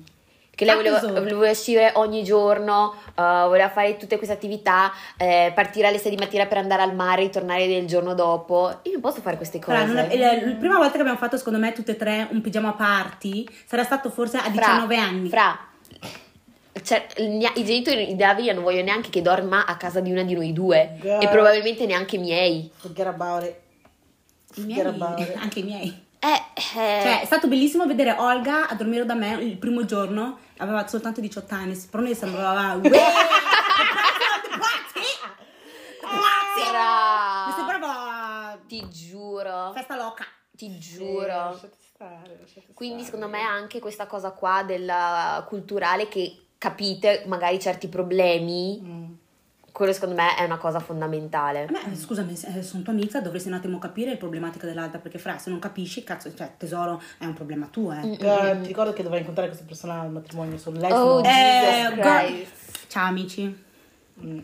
Che 0.56 0.64
lei 0.64 0.76
voleva, 0.76 1.00
voleva 1.02 1.50
uscire 1.50 1.92
ogni 1.96 2.24
giorno, 2.24 2.94
eh, 3.10 3.22
voleva 3.22 3.70
fare 3.70 3.98
tutte 3.98 4.16
queste 4.16 4.34
attività, 4.34 4.92
eh, 5.18 5.52
partire 5.54 5.88
alle 5.88 5.98
6 5.98 6.12
di 6.12 6.18
mattina 6.18 6.46
per 6.46 6.58
andare 6.60 6.82
al 6.82 6.96
mare, 6.96 7.24
ritornare 7.24 7.66
il 7.66 7.86
giorno 7.86 8.14
dopo. 8.14 8.80
Io 8.84 8.94
non 8.94 9.02
posso 9.02 9.20
fare 9.22 9.36
queste 9.36 9.60
cose. 9.60 9.78
Fra, 9.78 9.86
non 9.86 9.98
è- 9.98 10.18
la, 10.18 10.32
la 10.34 10.54
prima 10.54 10.78
volta 10.78 10.94
che 10.94 11.00
abbiamo 11.00 11.18
fatto, 11.20 11.36
secondo 11.38 11.60
me, 11.60 11.74
tutte 11.74 11.92
e 11.92 11.96
tre 11.98 12.28
un 12.32 12.40
pigiama 12.42 12.72
party 12.74 13.46
sarà 13.66 13.84
stato 13.84 14.10
forse 14.10 14.38
a 14.38 14.42
Fra- 14.44 14.52
19 14.52 14.96
anni. 14.96 15.30
Fra, 15.30 15.60
cioè, 16.84 17.06
i 17.18 17.64
genitori 17.66 18.06
di 18.06 18.16
Davide 18.16 18.54
non 18.54 18.64
vogliono 18.64 18.84
neanche 18.84 19.10
che 19.10 19.22
dorma 19.22 19.66
a 19.66 19.76
casa 19.78 20.00
di 20.00 20.12
una 20.12 20.24
di 20.24 20.36
noi 20.36 20.54
due. 20.54 20.98
Girl. 21.02 21.24
E 21.24 21.28
probabilmente 21.30 21.86
neanche 21.86 22.16
i 22.16 22.20
miei. 22.20 22.72
Forget 22.76 23.08
about 23.08 23.44
it. 23.44 23.56
I 24.58 24.62
miei, 24.62 24.86
anche 25.36 25.60
i 25.60 25.64
miei. 25.64 26.04
Eh, 26.20 26.28
eh, 26.28 27.02
Cioè, 27.02 27.22
è 27.22 27.26
stato 27.26 27.48
bellissimo 27.48 27.86
vedere 27.86 28.16
Olga 28.18 28.68
a 28.68 28.76
dormire 28.76 29.06
da 29.06 29.16
me 29.16 29.34
il 29.42 29.58
primo 29.58 29.86
giorno. 29.86 30.40
Aveva 30.58 30.88
soltanto 30.88 31.20
18 31.22 31.54
anni, 31.54 31.76
però 31.90 32.04
noi 32.04 32.16
sembrava. 32.16 32.76
"Uè, 32.76 32.90
party! 34.60 35.06
Mi 37.48 37.54
sembrava 37.56 38.58
ti 38.68 38.88
giuro, 38.90 39.72
festa 39.74 39.96
loca. 39.96 40.26
ti 40.56 40.68
Eh, 40.68 40.78
giuro. 40.78 41.60
stare, 41.94 42.40
Quindi 42.74 43.04
stare. 43.04 43.18
secondo 43.18 43.28
me 43.28 43.42
anche 43.44 43.80
questa 43.80 44.06
cosa 44.08 44.32
qua 44.32 44.64
della 44.64 45.44
culturale 45.48 46.08
che 46.08 46.38
capite 46.58 47.24
magari 47.28 47.60
certi 47.60 47.88
problemi, 47.90 48.80
Mm. 48.82 49.14
Quello 49.76 49.92
secondo 49.92 50.16
me 50.16 50.36
è 50.38 50.44
una 50.46 50.56
cosa 50.58 50.80
fondamentale. 50.80 51.66
A 51.66 51.70
me, 51.70 51.94
scusami, 51.98 52.34
se 52.34 52.64
sono 52.64 52.82
tua 52.82 52.94
amica, 52.94 53.20
dovresti 53.20 53.50
un 53.50 53.56
attimo 53.56 53.78
capire 53.78 54.12
le 54.12 54.16
problematiche 54.16 54.66
dell'altra, 54.66 55.00
perché 55.00 55.18
fra, 55.18 55.38
se 55.38 55.50
non 55.50 55.60
capisci, 55.60 56.02
cazzo, 56.06 56.34
cioè, 56.34 56.52
tesoro, 56.56 57.02
è 57.18 57.26
un 57.26 57.34
problema 57.34 57.68
tuo, 57.70 57.92
eh. 57.92 58.16
Girl, 58.18 58.62
ti 58.62 58.68
ricordo 58.68 58.94
che 58.94 59.04
dovrai 59.04 59.20
incontrare 59.20 59.50
questa 59.50 59.68
persona 59.68 60.00
al 60.00 60.12
matrimonio, 60.12 60.58
sono 60.58 60.80
lei. 60.80 60.92
Oh, 60.94 61.20
Eh, 61.26 61.92
girl. 61.94 62.46
Ciao 62.88 63.08
amici. 63.08 63.64
Mm. 64.24 64.40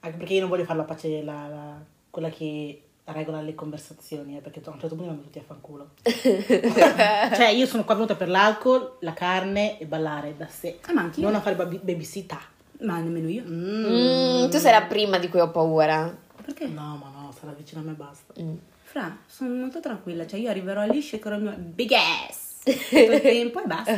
Anche 0.00 0.16
perché 0.16 0.32
io 0.32 0.40
non 0.40 0.48
voglio 0.48 0.64
fare 0.64 0.78
la 0.78 0.84
pace, 0.84 1.22
la, 1.22 1.48
la- 1.48 1.78
quella 2.08 2.30
che 2.30 2.82
regola 3.04 3.42
le 3.42 3.54
conversazioni, 3.54 4.38
eh, 4.38 4.40
perché 4.40 4.62
a 4.64 4.70
un 4.70 4.80
certo 4.80 4.94
punto 4.96 5.10
mi 5.10 5.16
vanno 5.16 5.20
tutti 5.22 5.38
a 5.38 5.42
fanculo. 5.46 5.90
cioè, 6.02 7.48
io 7.48 7.66
sono 7.66 7.84
qua 7.84 7.94
venuta 7.94 8.14
per 8.14 8.28
l'alcol, 8.28 8.96
la 9.00 9.12
carne 9.12 9.78
e 9.78 9.84
ballare 9.84 10.34
da 10.36 10.46
sé. 10.48 10.78
Eh, 10.88 10.92
ma 10.94 11.02
anch'io. 11.02 11.24
Non 11.24 11.34
a 11.34 11.40
fare 11.40 11.56
baby- 11.56 11.80
babysitter. 11.82 12.38
Ma 12.82 12.98
nemmeno 12.98 13.28
io. 13.28 13.42
Mm, 13.46 14.48
tu 14.50 14.58
sei 14.58 14.72
la 14.72 14.82
prima 14.82 15.18
di 15.18 15.28
cui 15.28 15.40
ho 15.40 15.50
paura. 15.50 16.14
Perché? 16.44 16.66
No, 16.66 16.98
ma 17.00 17.10
no, 17.20 17.32
sarà 17.38 17.52
vicino 17.52 17.80
a 17.80 17.84
me 17.84 17.92
e 17.92 17.94
basta. 17.94 18.32
Mm. 18.40 18.54
Fra, 18.82 19.16
sono 19.26 19.54
molto 19.54 19.80
tranquilla, 19.80 20.26
cioè 20.26 20.38
io 20.40 20.50
arriverò 20.50 20.84
lì, 20.84 21.00
shakerò 21.00 21.36
il 21.36 21.42
mio 21.42 21.54
big 21.56 21.92
ass 21.92 22.58
tutto 22.64 22.98
il 23.14 23.20
tempo 23.20 23.62
e 23.62 23.66
basta. 23.66 23.92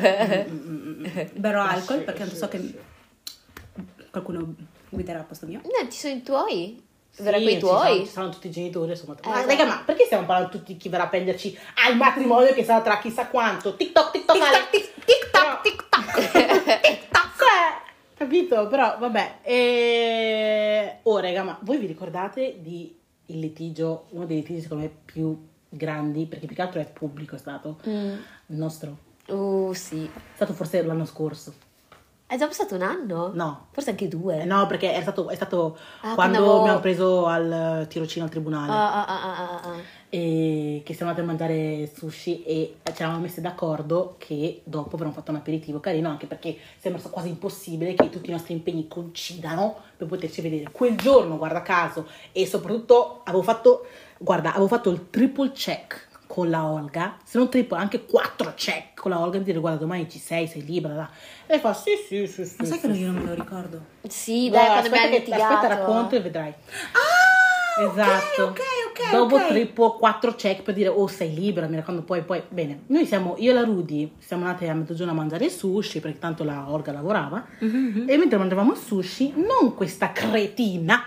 Mm, 0.49 0.57
mm, 0.57 0.77
mm, 0.77 1.01
mm. 1.07 1.07
Berrò 1.41 1.63
alcol 1.63 2.01
perché 2.03 2.29
so 2.35 2.47
che 2.49 2.79
qualcuno 4.11 4.55
guiderà 4.91 5.19
al 5.21 5.25
posto 5.25 5.47
mio. 5.47 5.61
No, 5.65 5.89
ci 5.91 5.99
sono 5.99 6.15
i 6.15 6.23
tuoi. 6.23 6.83
Verrà 7.17 7.39
Sì, 7.39 7.45
con 7.45 7.53
i 7.53 7.55
ci 7.55 7.61
saranno- 7.61 7.81
tuoi. 7.83 8.05
Ci 8.07 8.11
saranno 8.13 8.31
tutti 8.33 8.47
i 8.47 8.51
genitori, 8.51 8.91
insomma. 8.91 9.15
Eh, 9.15 9.29
ma 9.29 9.35
esatto. 9.39 9.49
raga, 9.49 9.65
ma 9.67 9.83
perché 9.85 10.05
stiamo 10.05 10.27
parlando 10.27 10.51
tutti 10.57 10.77
chi 10.77 10.89
verrà 10.89 11.05
a 11.05 11.09
prenderci 11.09 11.59
al 11.87 11.97
matrimonio 11.97 12.53
che 12.53 12.65
sarà 12.65 12.81
tra 12.83 12.99
chissà 12.99 13.27
quanto? 13.29 13.75
TikTok, 13.77 14.11
TikTok, 14.11 14.37
Ale. 14.41 14.69
TikTok, 14.71 15.61
TikTok. 15.63 16.31
Cioè, 16.33 17.09
capito? 18.25 18.67
Però 18.69 18.97
vabbè. 18.99 19.39
E... 19.43 20.99
Oh, 21.03 21.19
raga, 21.19 21.43
ma 21.43 21.59
voi 21.63 21.79
vi 21.79 21.87
ricordate 21.87 22.59
di 22.61 22.97
il 23.27 23.39
litigio, 23.39 24.07
uno 24.11 24.27
dei 24.27 24.37
litigi 24.39 24.61
secondo 24.61 24.85
me 24.85 24.91
più 25.05 25.47
grandi, 25.69 26.27
perché 26.27 26.47
più 26.47 26.55
che 26.55 26.63
altro 26.63 26.81
è 26.81 26.87
pubblico 26.87 27.35
è 27.37 27.39
stato 27.39 27.79
Mm. 27.89 28.13
il 28.47 28.57
nostro. 28.57 28.99
Uh, 29.29 29.73
sì. 29.73 30.05
È 30.05 30.35
stato 30.35 30.53
forse 30.53 30.83
l'anno 30.83 31.05
scorso. 31.07 31.55
È 32.27 32.39
già 32.39 32.47
passato 32.47 32.75
un 32.75 32.83
anno? 32.83 33.31
No. 33.35 33.67
Forse 33.71 33.91
anche 33.91 34.09
due. 34.09 34.41
Eh, 34.41 34.45
no, 34.45 34.67
perché 34.67 34.95
è 34.95 35.03
stato, 35.03 35.29
è 35.29 35.35
stato 35.35 35.77
Ah, 36.01 36.15
quando 36.15 36.39
avevo- 36.39 36.63
mi 36.63 36.69
hanno 36.71 36.81
preso 36.81 37.27
al 37.27 37.87
tirocino 37.89 38.25
al 38.25 38.31
tribunale. 38.31 38.73
Ah, 38.73 38.93
ah, 38.93 39.07
ah, 39.07 39.23
ah, 39.23 39.51
ah, 39.51 39.61
ah. 39.69 40.03
e 40.09 40.83
che 40.85 40.95
siamo 40.95 41.11
andati 41.11 41.27
a 41.29 41.31
mangiare 41.31 41.91
sushi 41.93 42.43
e 42.45 42.77
ci 42.95 43.03
eravamo 43.03 43.21
messi 43.21 43.41
d'accordo 43.41 44.15
che 44.19 44.63
dopo 44.65 44.95
avremmo 44.95 45.13
fatto 45.13 45.33
un 45.33 45.37
aperitivo 45.39 45.81
carino 45.81 46.09
anche 46.09 46.27
perché 46.27 46.57
sembra 46.79 47.03
quasi 47.03 47.29
impossibile 47.29 47.95
che 47.95 48.09
tutti 48.11 48.31
i 48.31 48.33
nostri 48.33 48.55
impegni 48.55 48.87
coincidano 48.87 49.75
per 49.97 50.07
poterci 50.07 50.41
vedere 50.41 50.71
quel 50.71 50.97
giorno 50.97 51.37
guarda 51.37 51.63
caso 51.63 52.07
e 52.31 52.47
soprattutto 52.47 53.23
avevo 53.25 53.43
fatto 53.43 53.87
guarda 54.19 54.51
avevo 54.51 54.69
fatto 54.69 54.91
il 54.91 55.11
triple 55.11 55.51
check 55.51 56.09
con 56.27 56.49
la 56.51 56.65
Olga 56.67 57.17
se 57.25 57.39
non 57.39 57.49
triple 57.51 57.77
anche 57.79 58.05
quattro 58.05 58.53
check 58.57 58.99
con 59.01 59.11
la 59.11 59.21
Olga 59.21 59.39
di 59.39 59.45
dire 59.45 59.59
guarda 59.59 59.79
domani 59.81 60.09
ci 60.09 60.19
sei 60.19 60.47
sei 60.47 60.65
libera 60.65 60.95
là. 60.95 61.11
e 61.47 61.59
fa 61.59 61.73
sì 61.75 61.91
sì 62.09 62.27
sì 62.27 62.45
sì 62.45 62.55
Ma 62.59 62.65
sai 62.65 62.79
sì, 62.79 62.87
che 62.89 62.95
sì. 62.95 63.01
io 63.01 63.11
non 63.13 63.23
me 63.23 63.29
lo 63.29 63.35
ricordo? 63.35 63.81
Sì, 64.09 64.49
dai, 64.51 64.65
Guarda, 64.67 64.67
quando 64.67 64.87
aspetta, 64.89 64.97
abbiamo 65.07 65.17
litigato. 65.25 65.55
aspetta 65.55 65.75
racconto 65.75 66.15
e 66.17 66.21
vedrai 66.21 66.49
Ah, 66.93 67.83
Esatto. 67.91 68.43
ok, 68.43 68.61
ok, 68.91 69.11
Dopo 69.13 69.35
ok. 69.37 69.49
triplo 69.49 69.93
quattro 69.97 70.35
check 70.35 70.63
per 70.63 70.75
dire 70.75 70.89
oh 70.89 71.07
sei 71.09 71.35
libera, 71.35 71.67
mi 71.67 71.75
raccomando 71.77 72.05
poi 72.07 72.23
poi 72.23 72.41
bene. 72.49 72.83
Noi 72.87 73.05
siamo 73.05 73.35
io 73.39 73.51
e 73.51 73.55
la 73.55 73.65
Rudy 73.65 74.15
siamo 74.19 74.45
andate 74.47 74.69
a 74.69 74.75
mezzogiorno 74.75 75.13
a 75.13 75.15
mangiare 75.17 75.51
sushi 75.51 75.99
perché 76.01 76.19
tanto 76.21 76.45
la 76.45 76.71
Olga 76.71 76.93
lavorava 76.93 77.45
Mhm, 77.59 78.05
e 78.09 78.17
mentre 78.17 78.39
mangiavamo 78.39 78.75
sushi 78.77 79.33
non 79.37 79.75
questa 79.75 80.13
cretina 80.13 81.03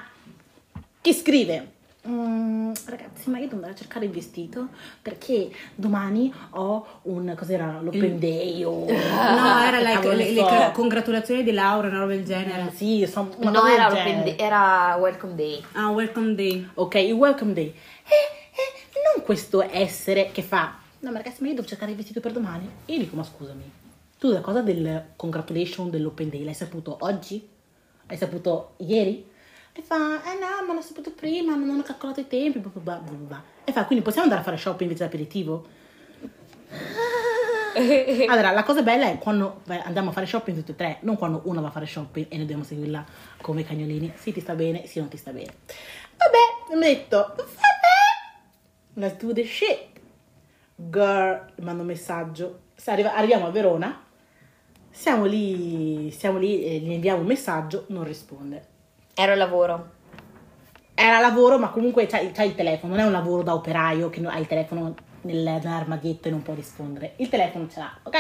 che 1.00 1.14
scrive 1.14 1.72
"Mm, 2.08 2.72
ragazzi 2.86 3.30
ma 3.30 3.38
io 3.38 3.44
devo 3.44 3.56
andare 3.56 3.74
a 3.74 3.76
cercare 3.76 4.06
il 4.06 4.12
vestito 4.12 4.68
perché 5.02 5.50
domani 5.76 6.34
ho 6.52 6.86
un 7.04 7.34
cos'era 7.38 7.80
l'open 7.82 8.18
day 8.20 8.64
o 8.64 8.86
No, 8.88 9.60
era 9.64 9.82
cavolo 9.92 10.14
le, 10.14 10.32
le 10.32 10.72
congratulazioni 10.74 11.44
di 11.44 11.52
laurea, 11.52 11.90
una 11.90 12.00
roba 12.00 12.14
del 12.14 12.24
genere. 12.26 12.70
Eh, 12.70 12.76
sì 12.76 13.06
sono 13.10 13.32
una 13.38 13.52
No, 13.52 13.66
era, 13.66 13.90
day- 13.90 14.36
era 14.40 14.96
Welcome 15.00 15.36
Day. 15.36 15.64
Ah, 15.74 15.90
welcome 15.90 16.36
day. 16.36 16.68
Ok, 16.76 16.96
il 16.96 17.12
welcome 17.14 17.54
day. 17.54 17.66
E, 17.68 17.72
e 17.72 19.16
non 19.16 19.24
questo 19.26 19.62
essere 19.62 20.32
che 20.32 20.42
fa, 20.42 20.76
no 21.00 21.12
ma 21.12 21.18
ragazzi 21.18 21.42
ma 21.42 21.50
io 21.50 21.56
devo 21.56 21.68
cercare 21.68 21.92
il 21.92 21.98
vestito 21.98 22.20
per 22.20 22.32
domani. 22.32 22.70
E 22.86 22.94
io 22.94 23.00
dico 23.00 23.16
ma 23.16 23.24
scusami, 23.24 23.64
tu 24.18 24.32
la 24.32 24.42
cosa 24.42 24.62
del 24.62 25.04
congratulation 25.16 25.90
dell'open 25.90 26.30
day 26.30 26.44
l'hai 26.44 26.54
saputo 26.54 26.98
oggi? 27.02 27.48
L'hai 28.08 28.18
saputo 28.18 28.74
ieri? 28.78 29.36
E 29.78 29.84
fa, 29.84 30.24
eh 30.24 30.40
no, 30.40 30.66
ma 30.66 30.74
l'ho 30.74 30.82
saputo 30.82 31.12
prima, 31.12 31.56
ma 31.56 31.64
non 31.64 31.78
ho 31.78 31.84
calcolato 31.84 32.20
i 32.20 32.28
tempi, 32.28 32.58
bla 32.58 32.96
bla 32.96 33.00
bla. 33.00 33.44
E 33.64 33.72
fa, 33.72 33.86
quindi 33.86 34.04
possiamo 34.04 34.24
andare 34.24 34.42
a 34.42 34.44
fare 34.44 34.58
shopping 34.58 34.90
invece 34.90 35.08
dell'aperitivo? 35.08 35.68
Allora, 38.28 38.50
la 38.50 38.64
cosa 38.64 38.82
bella 38.82 39.06
è 39.06 39.20
quando 39.20 39.62
andiamo 39.68 40.10
a 40.10 40.12
fare 40.12 40.26
shopping 40.26 40.58
tutti 40.58 40.72
e 40.72 40.76
tre, 40.76 40.98
non 41.02 41.16
quando 41.16 41.42
una 41.44 41.62
va 41.62 41.68
a 41.68 41.72
fare 41.72 41.86
shopping 41.86 42.26
e 42.28 42.30
noi 42.32 42.40
dobbiamo 42.40 42.64
seguirla 42.64 43.06
come 43.40 43.64
cagnolini. 43.64 44.14
Sì, 44.16 44.32
ti 44.32 44.40
sta 44.40 44.56
bene, 44.56 44.88
sì, 44.88 44.98
non 44.98 45.10
ti 45.10 45.18
sta 45.18 45.32
bene. 45.32 45.54
Vabbè, 46.18 46.76
mi 46.76 46.76
ho 46.76 46.80
detto, 46.80 47.36
vabbè, 47.36 48.96
let's 48.96 49.24
do 49.24 49.32
the 49.32 49.46
shit. 49.46 49.90
Girl, 50.76 51.54
mando 51.58 51.82
un 51.82 51.88
messaggio. 51.88 52.62
Se 52.74 52.90
arriva- 52.90 53.14
arriviamo 53.14 53.46
a 53.46 53.52
Verona, 53.52 54.04
siamo 54.90 55.26
lì, 55.26 56.10
siamo 56.10 56.40
lì, 56.40 56.64
e 56.64 56.80
gli 56.80 56.90
inviamo 56.90 57.22
un 57.22 57.28
messaggio, 57.28 57.86
non 57.90 58.04
risponde. 58.04 58.76
Era 59.20 59.32
il 59.32 59.40
lavoro. 59.40 59.96
Era 60.94 61.20
lavoro, 61.20 61.58
ma 61.58 61.70
comunque 61.70 62.06
c'hai, 62.06 62.32
c'hai 62.32 62.50
il 62.50 62.56
telefono, 62.56 62.94
non 62.94 63.04
è 63.04 63.06
un 63.08 63.12
lavoro 63.12 63.42
da 63.42 63.56
operaio 63.56 64.10
che 64.12 64.24
hai 64.28 64.42
il 64.42 64.48
telefono 64.48 64.94
nel- 65.22 65.44
nell'armadietto 65.44 66.28
e 66.28 66.32
non 66.32 66.44
può 66.44 66.54
rispondere. 66.54 67.14
Il 67.18 67.28
telefono 67.30 67.68
ce 67.68 67.80
l'ha, 67.80 67.98
ok? 68.04 68.16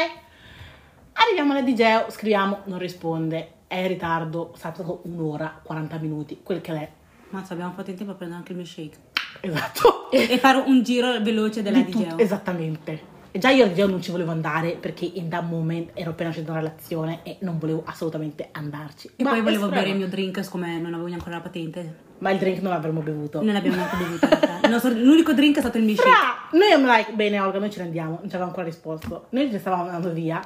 Arriviamo 1.13 1.51
alla 1.53 1.61
DJ, 1.61 2.09
scriviamo, 2.09 2.59
non 2.65 2.79
risponde, 2.79 3.51
è 3.67 3.75
in 3.77 3.87
ritardo, 3.87 4.53
sarà 4.55 4.73
stato 4.73 5.01
un'ora, 5.03 5.59
40 5.63 5.97
minuti, 5.97 6.39
quel 6.43 6.61
che 6.61 6.73
è. 6.73 6.89
Mazza, 7.29 7.53
abbiamo 7.53 7.73
fatto 7.73 7.89
in 7.91 7.97
tempo 7.97 8.13
a 8.13 8.15
prendere 8.15 8.39
anche 8.39 8.51
il 8.53 8.57
mio 8.57 8.67
shake. 8.67 8.97
Esatto. 9.41 10.09
e 10.11 10.37
fare 10.39 10.57
un 10.65 10.81
giro 10.83 11.19
veloce 11.21 11.61
della 11.61 11.79
Di 11.81 11.91
tutto, 11.91 12.15
DJ. 12.15 12.21
esattamente. 12.21 13.15
E 13.37 13.39
già 13.39 13.49
io 13.51 13.65
al 13.65 13.69
DJ 13.69 13.83
non 13.85 14.01
ci 14.01 14.09
volevo 14.09 14.31
andare 14.31 14.71
perché 14.71 15.05
in 15.13 15.29
that 15.29 15.43
moment 15.43 15.91
ero 15.93 16.09
appena 16.09 16.29
uscita 16.29 16.47
da 16.47 16.53
una 16.57 16.61
relazione 16.67 17.19
e 17.21 17.37
non 17.41 17.59
volevo 17.59 17.83
assolutamente 17.85 18.49
andarci. 18.51 19.11
E 19.15 19.23
Ma 19.23 19.29
poi 19.29 19.41
volevo 19.41 19.67
bere 19.67 19.89
il 19.89 19.95
mio 19.95 20.07
drink, 20.07 20.43
siccome 20.43 20.79
non 20.79 20.91
avevo 20.95 21.07
neanche 21.07 21.29
la 21.29 21.39
patente. 21.39 21.97
Ma 22.17 22.31
il 22.31 22.39
drink 22.39 22.61
non 22.61 22.71
l'avremmo 22.71 23.01
bevuto. 23.01 23.43
Non 23.43 23.53
l'abbiamo 23.53 23.75
neanche 23.75 23.95
bevuto. 23.95 24.27
nostro- 24.67 24.89
l'unico 24.89 25.33
drink 25.33 25.57
è 25.57 25.59
stato 25.59 25.77
il 25.77 25.83
milkshake. 25.83 26.09
Fra, 26.09 26.57
noi 26.57 26.71
I'm 26.71 26.83
like, 26.87 27.11
bene 27.11 27.39
Olga, 27.39 27.59
noi 27.59 27.69
ce 27.69 27.77
ne 27.81 27.85
andiamo, 27.85 28.17
non 28.19 28.21
ci 28.27 28.33
aveva 28.33 28.45
ancora 28.45 28.65
risposto. 28.65 29.27
Noi 29.29 29.51
ci 29.51 29.59
stavamo 29.59 29.83
andando 29.83 30.09
via. 30.09 30.41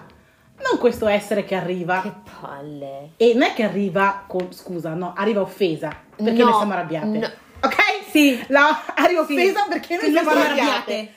Non 0.69 0.77
questo 0.77 1.07
essere 1.07 1.45
che 1.45 1.55
arriva. 1.55 2.01
Che 2.01 2.11
palle. 2.41 3.11
E 3.15 3.31
non 3.35 3.43
è 3.43 3.53
che 3.53 3.63
arriva 3.63 4.25
con, 4.27 4.51
scusa, 4.51 4.93
no, 4.95 5.13
arriva 5.15 5.39
offesa. 5.39 5.95
Perché 6.13 6.39
No, 6.39 6.49
noi 6.49 6.53
siamo 6.55 6.73
arrabbiate. 6.73 7.07
no. 7.07 7.29
Ok? 7.63 7.75
Sì. 8.09 8.37
La, 8.49 8.83
arriva 8.95 9.23
Sì. 9.25 9.31
offesa 9.31 9.65
perché 9.69 9.95
noi 9.95 10.11
siamo 10.11 10.29
arrabbiate. 10.31 10.59
arrabbiate. 10.69 11.11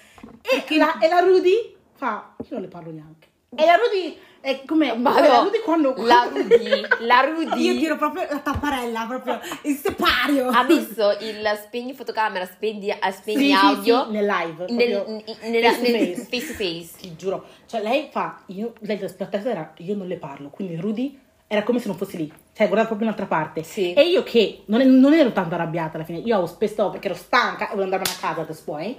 E, 0.51 0.77
la, 0.77 0.99
e 0.99 1.09
la 1.09 1.21
Rudy 1.21 1.75
fa, 1.95 2.35
io 2.39 2.47
non 2.51 2.61
le 2.63 2.69
parlo 2.69 2.91
neanche. 2.91 3.29
E 3.57 3.65
la 3.65 3.77
Rudy 3.77 4.19
è 4.41 4.63
come... 4.67 4.95
Ma 4.95 5.19
la 5.21 5.39
Rudy 5.43 5.61
quando... 5.61 5.95
la 5.99 6.29
Rudy, 6.31 6.81
la 7.07 7.21
Rudy 7.21 7.63
Io 7.63 7.79
tiro 7.79 7.97
proprio 7.97 8.27
la 8.29 8.41
tapparella, 8.41 9.07
proprio 9.09 9.41
il 9.63 9.77
separio. 9.77 10.49
ha 10.49 10.65
messo 10.65 11.17
il 11.21 11.61
spegni 11.65 11.95
fotocamera, 11.95 12.45
spegni, 12.45 12.91
eh, 12.91 13.11
spegni 13.13 13.39
Sì, 13.39 13.45
sì, 13.47 13.53
audio 13.53 14.05
sì, 14.07 14.11
nel 14.11 14.27
live. 14.27 14.67
nel, 14.71 15.25
nella- 15.45 15.71
face 15.71 15.85
to 15.85 15.91
nel 15.93 16.15
face. 16.17 16.25
face 16.25 16.47
to 16.49 16.53
face. 16.53 16.89
Ti 17.01 17.17
giuro. 17.17 17.47
Cioè, 17.67 17.81
lei 17.81 18.09
fa. 18.11 18.43
Io, 18.47 18.75
lei 18.81 18.99
la 18.99 19.09
testa 19.09 19.51
era. 19.51 19.73
Io 19.79 19.95
non 19.95 20.09
le 20.09 20.17
parlo. 20.17 20.51
Quindi 20.51 20.77
Rudy 20.77 21.19
era 21.47 21.63
come 21.63 21.79
se 21.79 21.87
non 21.87 21.97
fossi 21.97 22.17
lì. 22.17 22.27
Cioè, 22.53 22.67
guardava 22.67 22.87
proprio 22.89 23.07
un'altra 23.07 23.27
parte. 23.27 23.63
Sì. 23.63 23.93
E 23.95 24.03
io 24.09 24.25
che 24.25 24.63
non, 24.67 24.83
non 24.99 25.15
ero 25.15 25.31
tanto 25.33 25.55
arrabbiata 25.55 25.95
alla 25.97 26.05
fine. 26.05 26.19
Io 26.19 26.35
avevo 26.35 26.49
spesso 26.49 26.91
perché 26.91 27.07
ero 27.07 27.17
stanca 27.17 27.67
e 27.67 27.75
volevo 27.77 27.85
andarmene 27.95 28.11
a 28.15 28.21
casa 28.21 28.43
this 28.45 28.61
point. 28.61 28.99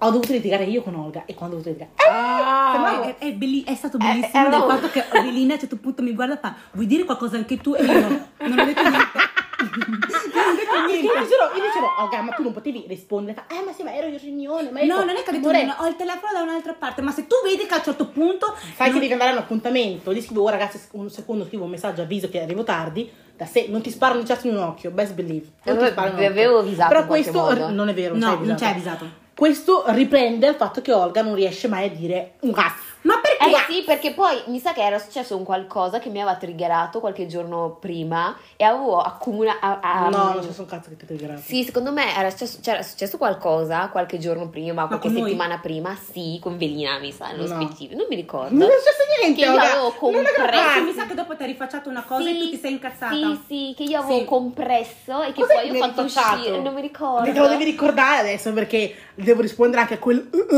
Ho 0.00 0.10
dovuto 0.10 0.32
litigare 0.32 0.62
io 0.64 0.82
con 0.82 0.94
Olga. 0.94 1.24
E 1.26 1.34
quando 1.34 1.56
ho 1.56 1.58
dovuto 1.60 1.76
litigare. 1.84 2.08
Ah, 2.08 2.70
sembrava- 2.72 3.04
È, 3.06 3.16
è 3.18 3.32
belli- 3.32 3.64
è 3.64 3.74
stato 3.74 3.96
Eh, 3.96 4.04
bellissimo 4.04 4.46
eh, 4.46 4.50
del 4.50 4.58
no. 4.60 4.68
fatto 4.68 4.90
che 4.90 5.04
Belina 5.10 5.50
a 5.50 5.54
un 5.54 5.60
certo 5.60 5.76
punto 5.76 6.02
mi 6.02 6.12
guarda 6.14 6.34
e 6.34 6.38
fa 6.40 6.54
vuoi 6.72 6.86
dire 6.86 7.04
qualcosa 7.04 7.36
anche 7.36 7.56
tu? 7.56 7.74
E 7.74 7.82
io 7.84 8.00
no, 8.00 8.08
non 8.46 8.58
ho 8.60 8.64
detto 8.64 8.82
niente. 8.82 9.18
non 9.58 10.44
ho 10.46 10.54
detto 10.54 10.74
Io 10.76 10.86
niente. 10.86 11.00
dicevo, 11.02 11.44
io 11.56 11.62
dicevo, 11.66 11.88
Olga, 11.98 12.20
ma 12.22 12.30
tu 12.32 12.44
non 12.44 12.52
potevi 12.52 12.84
rispondere. 12.86 13.34
Fa, 13.42 13.52
eh, 13.52 13.64
ma 13.64 13.72
sì, 13.72 13.82
ma 13.82 13.92
ero 13.92 14.06
in 14.06 14.18
riunione. 14.18 14.70
Ma 14.70 14.80
io 14.80 14.86
No, 14.86 15.00
dico, 15.00 15.06
non 15.06 15.16
è 15.16 15.22
che 15.24 15.30
ho 15.30 15.32
detto 15.32 15.50
niente, 15.50 15.74
ho 15.78 15.86
il 15.88 15.96
telefono 15.96 16.32
da 16.32 16.42
un'altra 16.42 16.74
parte, 16.74 17.02
ma 17.02 17.10
se 17.10 17.26
tu 17.26 17.34
vedi 17.44 17.66
che 17.66 17.74
a 17.74 17.78
un 17.78 17.82
certo 17.82 18.06
punto 18.06 18.54
Sai 18.76 18.86
che 18.86 18.90
non- 18.92 19.00
devi 19.00 19.12
andare 19.12 19.30
a 19.30 19.32
un 19.32 19.38
appuntamento, 19.40 20.12
gli 20.12 20.22
scrivo, 20.22 20.42
oh 20.44 20.48
ragazzi, 20.48 20.78
un 20.92 21.10
secondo 21.10 21.44
scrivo 21.44 21.64
un 21.64 21.70
messaggio, 21.70 22.02
avviso 22.02 22.28
che 22.28 22.40
arrivo 22.40 22.62
tardi, 22.62 23.10
da 23.36 23.46
se 23.46 23.66
non 23.68 23.80
ti 23.80 23.90
sparo 23.90 24.16
un 24.16 24.24
certo 24.24 24.46
in 24.46 24.54
un 24.56 24.62
occhio, 24.62 24.92
best 24.92 25.14
believe. 25.14 25.46
Non 25.64 25.76
ti 25.78 25.82
un 25.82 25.92
vi 25.92 25.98
occhio. 25.98 26.26
avevo 26.28 26.58
avvisato 26.60 26.88
Però 26.94 27.06
questo 27.06 27.32
modo. 27.32 27.68
non 27.70 27.88
è 27.88 27.94
vero, 27.94 28.14
No, 28.16 28.34
non 28.34 28.46
non 28.46 28.54
c'è 28.54 28.64
c'è 28.66 28.70
avvisato. 28.70 29.26
Questo 29.38 29.84
riprende 29.90 30.48
il 30.48 30.56
fatto 30.56 30.82
che 30.82 30.92
Olga 30.92 31.22
non 31.22 31.36
riesce 31.36 31.68
mai 31.68 31.86
a 31.86 31.90
dire 31.90 32.32
un 32.40 32.52
cazzo. 32.52 32.82
Ma 33.02 33.14
perché? 33.20 33.36
Eh 33.68 33.72
sì, 33.72 33.82
perché 33.84 34.12
poi 34.12 34.42
mi 34.46 34.58
sa 34.58 34.72
che 34.72 34.82
era 34.82 34.98
successo 34.98 35.36
un 35.36 35.44
qualcosa 35.44 35.98
che 36.00 36.08
mi 36.10 36.20
aveva 36.20 36.36
triggerato 36.36 36.98
qualche 37.00 37.26
giorno 37.26 37.76
prima 37.80 38.36
e 38.56 38.64
avevo 38.64 39.00
accumulato... 39.00 39.78
no, 40.10 40.10
non 40.10 40.40
c'è 40.40 40.60
un 40.60 40.66
cazzo 40.66 40.88
che 40.90 40.96
ti 40.96 41.06
triggerato. 41.06 41.40
Sì, 41.40 41.62
secondo 41.62 41.92
me 41.92 42.14
era 42.16 42.28
successo, 42.30 42.58
c'era 42.60 42.82
successo 42.82 43.16
qualcosa 43.16 43.88
qualche 43.88 44.18
giorno 44.18 44.48
prima, 44.48 44.86
qualche 44.86 45.06
con 45.06 45.16
noi? 45.16 45.22
settimana 45.28 45.58
prima, 45.58 45.96
sì, 45.96 46.38
con 46.42 46.58
Velina, 46.58 46.98
mi 46.98 47.12
sa, 47.12 47.28
nello 47.28 47.46
No. 47.46 47.60
specifico, 47.62 47.94
non 47.96 48.06
mi 48.10 48.16
ricordo. 48.16 48.54
Non 48.54 48.68
è 48.68 48.72
successo 48.78 49.02
niente, 49.20 49.42
Che 49.42 49.48
io 49.48 49.56
avevo 49.58 49.90
compresso. 49.92 50.82
mi 50.82 50.92
sa 50.92 51.06
che 51.06 51.14
dopo 51.14 51.36
ti 51.36 51.42
hai 51.42 51.48
rifacciato 51.48 51.88
una 51.88 52.02
cosa 52.02 52.28
e 52.28 52.36
tu 52.38 52.50
ti 52.50 52.56
sei 52.58 52.72
incazzata. 52.72 53.14
Sì, 53.14 53.40
sì, 53.46 53.74
che 53.76 53.84
io 53.84 54.00
avevo 54.00 54.18
Sì. 54.18 54.24
compresso 54.24 55.22
e 55.22 55.32
che 55.32 55.40
Cos'è 55.40 55.54
poi 55.54 55.70
ho 55.70 55.74
fatto 55.74 56.02
rifacciato? 56.02 56.36
uscire, 56.40 56.58
non 56.60 56.74
mi 56.74 56.80
ricordo. 56.80 57.32
Te 57.32 57.38
lo 57.38 57.46
devi 57.48 57.64
ricordare 57.64 58.18
adesso 58.18 58.52
perché 58.52 58.94
devo 59.14 59.40
rispondere 59.40 59.82
anche 59.82 59.94
a 59.94 59.98
quel... 59.98 60.28
uh, 60.30 60.36
uh, 60.36 60.56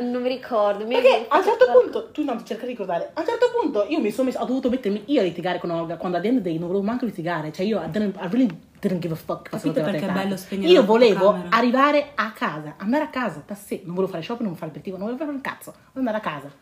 uh. 0.00 0.10
Non 0.10 0.22
mi 0.22 0.28
ricordo. 0.28 0.86
Mi 0.86 0.94
Perché 0.94 1.26
a 1.28 1.38
un 1.38 1.44
certo 1.44 1.64
punto, 1.80 2.10
tu 2.10 2.24
ti 2.24 2.44
cerca 2.44 2.64
di 2.64 2.70
ricordare, 2.72 3.10
a 3.12 3.20
un 3.20 3.26
certo 3.26 3.50
punto 3.58 3.86
io 3.88 4.00
mi 4.00 4.10
sono 4.10 4.28
messo, 4.28 4.38
ho 4.38 4.44
dovuto 4.44 4.70
mettermi 4.70 5.04
io 5.06 5.20
a 5.20 5.24
litigare 5.24 5.58
con 5.58 5.70
Olga, 5.70 5.96
quando 5.96 6.18
a 6.18 6.20
the 6.20 6.28
end 6.28 6.40
day 6.40 6.58
non 6.58 6.68
volevo 6.68 6.84
manco 6.84 7.04
litigare, 7.04 7.52
cioè 7.52 7.66
io 7.66 7.82
I, 7.82 7.90
didn't, 7.90 8.16
I 8.16 8.28
really 8.28 8.48
didn't 8.80 9.00
give 9.00 9.12
a 9.12 9.16
fuck. 9.16 9.50
Capito 9.50 9.82
perché 9.82 10.06
è 10.06 10.12
bello 10.12 10.36
spegnere 10.36 10.72
Io 10.72 10.84
volevo 10.84 11.36
arrivare 11.50 12.12
a 12.14 12.32
casa, 12.32 12.74
andare 12.78 13.04
a 13.04 13.08
casa 13.08 13.42
da 13.46 13.54
sé, 13.54 13.82
non 13.84 13.94
volevo 13.94 14.12
fare 14.12 14.22
shopping, 14.22 14.48
non 14.48 14.52
volevo 14.52 14.58
fare 14.58 14.70
aperitivo, 14.70 14.96
non 14.96 15.06
volevo 15.06 15.24
fare 15.24 15.36
un 15.36 15.42
cazzo, 15.42 15.74
volevo 15.92 16.10
andare 16.10 16.16
a 16.16 16.20
casa. 16.20 16.54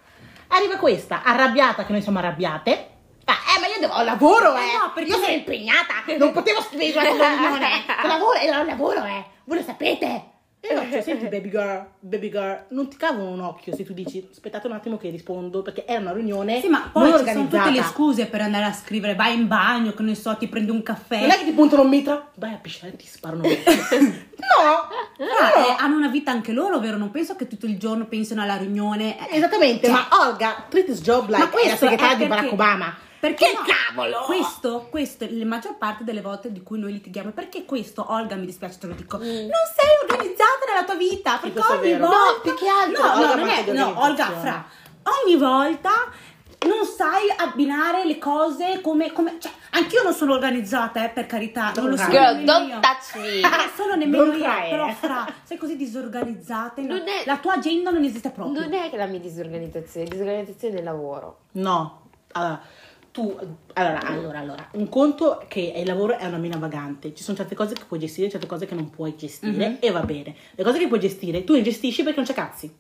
Arriva 0.49 0.77
questa, 0.77 1.23
arrabbiata 1.23 1.85
che 1.85 1.93
noi 1.93 2.03
siamo 2.03 2.19
arrabbiate, 2.19 2.91
eh 3.55 3.61
ma 3.61 3.67
io 3.67 3.81
devo, 3.81 3.95
ho 3.95 4.03
lavoro 4.03 4.57
eh, 4.57 4.61
Eh 4.61 4.73
no, 4.73 4.93
perché- 4.95 5.11
io 5.11 5.19
sono 5.19 5.33
impegnata, 5.33 5.95
non 6.19 6.33
potevo 6.33 6.61
scrivere 6.63 7.17
la 7.17 7.29
riunione, 7.29 7.69
lavoro, 8.05 8.39
eh, 8.39 8.65
lavoro 8.65 9.05
eh, 9.05 9.25
voi 9.45 9.59
lo 9.59 9.63
sapete. 9.63 10.31
E 10.65 10.73
io 10.75 10.81
faccio, 10.81 11.03
senti 11.03 11.27
baby 11.27 11.51
girl, 11.51 11.85
baby 11.99 12.31
girl, 12.31 12.67
non 12.69 12.89
ti 12.89 12.97
cavo 12.97 13.25
un 13.25 13.41
occhio 13.41 13.75
se 13.75 13.83
tu 13.85 13.93
dici 13.93 14.29
aspettate 14.31 14.69
un 14.69 14.75
attimo 14.75 14.97
che 14.97 15.11
rispondo 15.11 15.61
perché 15.61 15.85
era 15.85 15.99
una 15.99 16.13
riunione 16.13 16.61
Sì, 16.61 16.69
ma 16.69 16.89
poi 16.93 17.11
non 17.11 17.19
ci 17.27 17.33
sono 17.33 17.49
tutte 17.49 17.71
le 17.71 17.83
scuse 17.83 18.27
per 18.27 18.43
andare 18.43 18.67
a 18.67 18.73
scrivere, 18.73 19.17
vai 19.17 19.35
in 19.35 19.49
bagno, 19.49 19.93
che 19.93 20.03
ne 20.05 20.15
so, 20.15 20.37
ti 20.37 20.47
prendi 20.47 20.71
un 20.71 20.85
caffè. 20.85 21.19
Non 21.21 21.31
è 21.31 21.39
che 21.39 21.47
ti 21.47 21.51
puntano 21.51 21.83
un 21.83 21.89
mitra, 21.89 22.31
vai 22.37 22.53
a 22.53 22.59
pisciare 22.59 22.93
e 22.93 22.97
ti 22.97 23.07
sparano. 23.07 23.43
no, 23.43 23.49
no. 23.49 25.27
eh, 25.27 25.77
hanno 25.79 25.97
una 25.97 26.09
vita 26.09 26.31
anche 26.31 26.53
loro, 26.53 26.79
vero? 26.79 26.97
Non 26.97 27.11
penso 27.11 27.35
che 27.35 27.49
tutto 27.49 27.67
il 27.67 27.77
giorno 27.77 28.07
pensino 28.07 28.41
alla 28.41 28.57
riunione. 28.57 29.19
Eh, 29.31 29.37
Esattamente, 29.39 29.89
Cioè- 29.89 29.97
ma 29.97 30.09
Olga, 30.27 30.65
treat 30.69 30.87
this 30.87 31.01
job 31.01 31.29
like 31.29 31.51
è 31.61 31.69
la 31.71 31.77
segretaria 31.77 32.15
è 32.15 32.19
di 32.19 32.27
Barack 32.27 32.53
Obama. 32.53 32.97
Perché 33.23 33.47
che 33.47 33.53
no? 33.53 33.63
cavolo? 33.65 34.23
Questo, 34.25 34.89
questo, 34.91 35.29
la 35.31 35.45
maggior 35.45 35.77
parte 35.79 36.03
delle 36.03 36.21
volte 36.21 36.51
di 36.51 36.61
cui 36.61 36.81
noi 36.81 36.91
litighiamo, 36.95 37.31
perché 37.31 37.65
questo, 37.65 38.05
Olga, 38.09 38.35
mi 38.35 38.47
dispiace, 38.47 38.79
te 38.81 38.89
lo 38.89 38.95
dico, 38.95 39.17
non 39.19 39.27
sei 39.27 39.95
organizzata 40.03 40.65
nella 40.67 40.85
tua 40.85 40.97
vita, 40.97 41.39
perché 41.39 41.61
è 41.61 41.73
ogni 41.73 41.93
vero. 41.93 42.07
volta... 42.09 42.19
No, 42.19 42.41
più 42.43 42.55
che 42.57 42.67
altro, 42.67 43.01
No, 43.01 43.13
Olga 43.13 43.27
no, 43.29 43.35
non 43.37 43.49
è, 43.49 43.73
no, 43.73 44.03
Olga, 44.03 44.25
fra, 44.27 44.65
ogni 45.25 45.37
volta 45.37 45.91
non 46.67 46.85
sai 46.85 47.33
abbinare 47.37 48.05
le 48.05 48.19
cose 48.19 48.81
come... 48.81 49.13
come 49.13 49.37
cioè, 49.39 49.53
anch'io 49.71 50.03
non 50.03 50.15
sono 50.15 50.33
organizzata, 50.33 51.05
eh, 51.05 51.11
per 51.11 51.27
carità, 51.27 51.71
non 51.77 51.91
lo 51.91 51.95
cry. 51.95 52.11
Girl, 52.11 52.35
nemmeno 52.39 52.53
don't 52.59 52.69
io. 52.71 52.81
touch 52.81 53.15
me. 53.23 53.41
Non 53.41 53.71
sono 53.77 53.95
nemmeno 53.95 54.25
Don't 54.25 54.37
io, 54.39 54.45
cry, 54.45 54.69
però 54.69 54.89
fra, 54.95 55.33
sei 55.45 55.59
così 55.59 55.77
disorganizzata, 55.77 56.81
no? 56.83 56.89
Non 56.97 57.07
è- 57.07 57.23
la 57.25 57.37
tua 57.37 57.53
agenda 57.53 57.91
non 57.91 58.03
esiste 58.03 58.31
proprio. 58.31 58.61
Non 58.63 58.73
è 58.75 58.91
che 58.91 58.97
la 58.97 59.07
mia 59.07 59.21
disorganizzazione, 59.21 60.09
disorganizzazione 60.09 60.75
del 60.75 60.83
lavoro. 60.83 61.39
No, 61.53 62.01
allora, 62.33 62.61
tu, 63.13 63.39
allora, 63.75 64.01
allora, 64.03 64.39
allora, 64.39 64.69
un 64.73 64.89
conto 64.89 65.45
che 65.47 65.73
è 65.75 65.79
il 65.81 65.87
lavoro 65.87 66.17
è 66.19 66.25
una 66.25 66.39
mina 66.39 66.57
vagante, 66.57 67.15
ci 67.15 67.23
sono 67.23 67.37
certe 67.37 67.55
cose 67.55 67.75
che 67.75 67.85
puoi 67.87 68.01
gestire, 68.01 68.31
certe 68.31 68.47
cose 68.47 68.65
che 68.67 68.75
non 68.75 68.89
puoi 68.91 69.15
gestire 69.17 69.69
Mhm. 69.69 69.77
e 69.81 69.91
va 69.91 70.01
bene. 70.01 70.35
Le 70.55 70.65
cose 70.65 70.79
che 70.79 70.89
puoi 70.89 70.99
gestire, 70.99 71.45
tu 71.45 71.53
le 71.53 71.63
gestisci 71.63 72.03
perché 72.03 72.17
non 72.19 72.27
c'è 72.27 72.35
cazzi. 72.35 72.75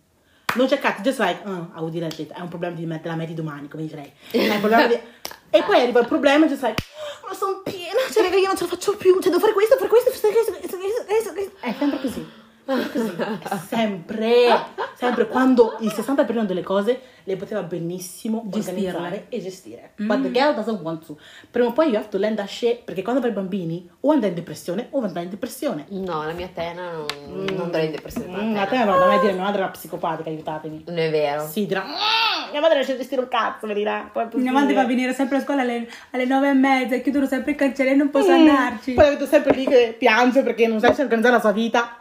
Non 0.55 0.67
c'è 0.67 0.79
cazzi, 0.79 1.03
just 1.03 1.19
like, 1.21 1.41
uh, 1.47 1.51
I 1.51 1.81
would 1.81 1.93
dire 1.93 2.09
è 2.09 2.41
un 2.41 2.49
problema 2.49 2.75
di 2.75 2.85
me, 2.87 2.99
della 3.03 3.15
me 3.15 3.27
di 3.27 3.35
domani, 3.35 3.69
come 3.69 3.87
direi. 3.87 4.11
È 4.31 4.49
un 4.51 4.59
problema 4.61 4.87
di- 4.87 4.99
E 5.55 5.63
poi 5.65 5.81
arriva 5.83 6.01
il 6.01 6.07
problema, 6.07 6.47
just 6.47 6.63
like, 6.63 6.83
"Oh, 7.23 7.29
ma 7.29 7.35
sono 7.35 7.61
piena, 7.63 8.01
cioè 8.11 8.23
raga, 8.23 8.37
io 8.37 8.47
non 8.47 8.57
ce 8.57 8.65
la 8.65 8.71
faccio 8.71 8.97
più, 8.97 9.13
cioè 9.21 9.25
devo 9.31 9.39
fare 9.39 9.53
questo, 9.53 9.77
fare 9.77 9.89
questo, 9.91 10.11
fare 10.11 10.33
questo, 10.33 10.53
questo, 10.53 10.77
questo, 11.05 11.33
questo. 11.35 11.53
È 11.61 11.75
sempre 11.79 12.01
così. 12.01 12.27
Sempre 13.69 14.81
sempre, 14.95 15.27
quando 15.27 15.77
il 15.81 15.89
60% 15.89 16.43
delle 16.45 16.63
cose 16.63 17.01
le 17.25 17.37
poteva 17.37 17.63
benissimo 17.63 18.43
Gestirle. 18.47 18.87
organizzare 18.89 19.27
e 19.31 19.41
gestire. 19.41 19.91
But 19.97 20.23
the 20.23 20.31
girl 20.31 20.55
doesn't 20.55 20.81
want 20.81 21.05
to. 21.07 21.17
Prima 21.51 21.69
o 21.69 21.73
poi 21.73 21.87
you 21.89 21.97
have 21.97 22.09
to 22.09 22.19
lend 22.19 22.39
a 22.39 22.47
shit, 22.47 22.83
perché 22.85 23.03
quando 23.03 23.21
avrai 23.21 23.35
bambini 23.35 23.89
o 24.01 24.13
andrai 24.13 24.31
in 24.31 24.37
depressione 24.37 24.87
o 24.91 25.03
andrai 25.03 25.25
in 25.25 25.31
depressione. 25.31 25.87
No, 25.89 26.25
la 26.25 26.33
mia 26.33 26.49
tena 26.55 26.91
non, 26.93 27.07
non 27.47 27.61
andrà 27.63 27.83
in 27.83 27.91
depressione. 27.91 28.33
per 28.33 28.43
Mm, 28.45 28.55
la 28.55 28.61
a 28.63 28.65
te 28.67 28.71
tena. 28.71 28.85
non 28.85 28.99
da 29.01 29.07
mai 29.07 29.21
dire 29.21 29.33
mia 29.33 29.43
madre 29.43 29.59
è 29.59 29.63
una 29.63 29.71
psicopatica, 29.73 30.29
aiutatemi. 30.31 30.85
Non 30.87 30.99
è 30.99 31.11
vero. 31.11 31.47
Sì, 31.49 31.67
dirà, 31.67 31.83
"Mm, 31.85 32.51
mia 32.53 32.61
madre 32.61 32.75
riesce 32.77 32.93
a 32.93 32.97
gestire 32.97 33.21
un 33.23 33.29
cazzo, 33.29 33.67
mi 33.67 33.75
dirà. 33.75 34.11
Mia 34.35 34.53
madre 34.53 34.75
fa 34.75 34.85
venire 34.85 35.13
sempre 35.15 35.39
a 35.39 35.41
scuola 35.41 35.63
alle, 35.63 35.89
alle 36.11 36.25
nove 36.27 36.49
e 36.49 36.53
mezza, 36.53 36.97
chiudono 36.99 37.27
sempre 37.27 37.53
i 37.53 37.55
cancelli 37.57 37.91
e 37.91 37.95
non 37.95 38.11
posso 38.11 38.31
andarci. 38.31 38.93
Mm. 38.93 38.95
Poi 38.95 39.05
la 39.05 39.11
vedo 39.11 39.27
sempre 39.27 39.53
lì 39.55 39.65
che 39.67 39.97
piange 39.99 40.43
perché 40.43 40.67
non 40.69 40.79
sa 40.81 40.89
organizzare 40.89 41.35
la 41.35 41.41
sua 41.41 41.53
vita. 41.53 41.97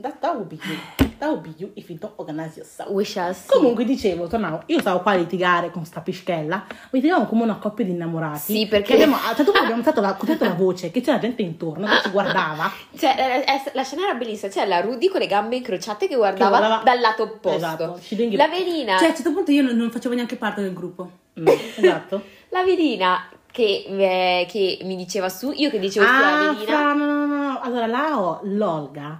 That, 0.00 0.20
that 0.20 0.34
would 0.36 0.46
be 0.48 0.60
you. 0.62 0.76
That 1.18 1.28
would 1.30 1.42
be 1.42 1.52
you 1.56 1.72
if 1.74 1.88
you 1.90 1.98
don't 1.98 2.12
organize 2.16 2.56
yourself. 2.56 2.88
We 2.92 3.04
shall 3.04 3.34
see. 3.34 3.48
Comunque 3.48 3.84
dicevo, 3.84 4.28
tornavo, 4.28 4.62
io 4.66 4.78
stavo 4.78 5.00
qua 5.00 5.10
a 5.12 5.16
litigare 5.16 5.72
con 5.72 5.84
sta 5.84 6.00
pischella, 6.00 6.64
litigavamo 6.90 7.26
come 7.26 7.42
una 7.42 7.56
coppia 7.56 7.84
di 7.84 7.90
innamorati. 7.90 8.38
Sì, 8.52 8.66
perché- 8.68 8.92
abbiamo, 8.92 9.16
certo 9.16 9.42
punto 9.50 9.58
abbiamo 9.58 9.78
alzato 9.80 10.00
la, 10.00 10.16
alzato 10.16 10.44
la 10.44 10.54
voce, 10.54 10.92
che 10.92 11.00
c'era 11.00 11.18
gente 11.18 11.42
intorno 11.42 11.86
che 11.88 12.00
ci 12.04 12.10
guardava. 12.10 12.70
Cioè, 12.96 13.44
eh, 13.44 13.52
eh, 13.52 13.70
la 13.74 13.82
scena 13.82 14.02
era 14.04 14.14
bellissima. 14.14 14.52
C'è 14.52 14.66
la 14.66 14.80
Rudy 14.80 15.08
con 15.08 15.18
le 15.18 15.26
gambe 15.26 15.56
incrociate 15.56 16.06
che 16.06 16.14
guardava, 16.14 16.58
Che 16.58 16.58
guardava- 16.58 16.82
dal 16.84 17.00
lato 17.00 17.22
opposto. 17.24 17.56
Esatto, 17.56 18.00
La 18.36 18.46
velina, 18.46 18.98
Cioè, 18.98 19.06
a 19.06 19.10
un 19.10 19.14
certo 19.16 19.32
punto 19.32 19.50
io 19.50 19.62
non, 19.64 19.76
non 19.76 19.90
facevo 19.90 20.14
neanche 20.14 20.36
parte 20.36 20.62
del 20.62 20.72
gruppo. 20.72 21.10
Mm, 21.40 21.46
esatto. 21.74 22.22
la 22.50 22.62
velina 22.62 23.28
che, 23.50 23.84
eh, 23.88 24.46
che 24.48 24.78
mi 24.84 24.94
diceva 24.94 25.28
su, 25.28 25.50
io 25.50 25.70
che 25.70 25.80
dicevo 25.80 26.06
su 26.06 26.12
la 26.12 26.18
Ah, 26.48 26.52
velina. 26.52 26.92
no, 26.92 27.04
no, 27.04 27.26
no, 27.26 27.36
no. 27.36 27.60
Allora, 27.60 27.86
la 27.86 28.20
ho, 28.20 28.38
l'Olga 28.44 29.18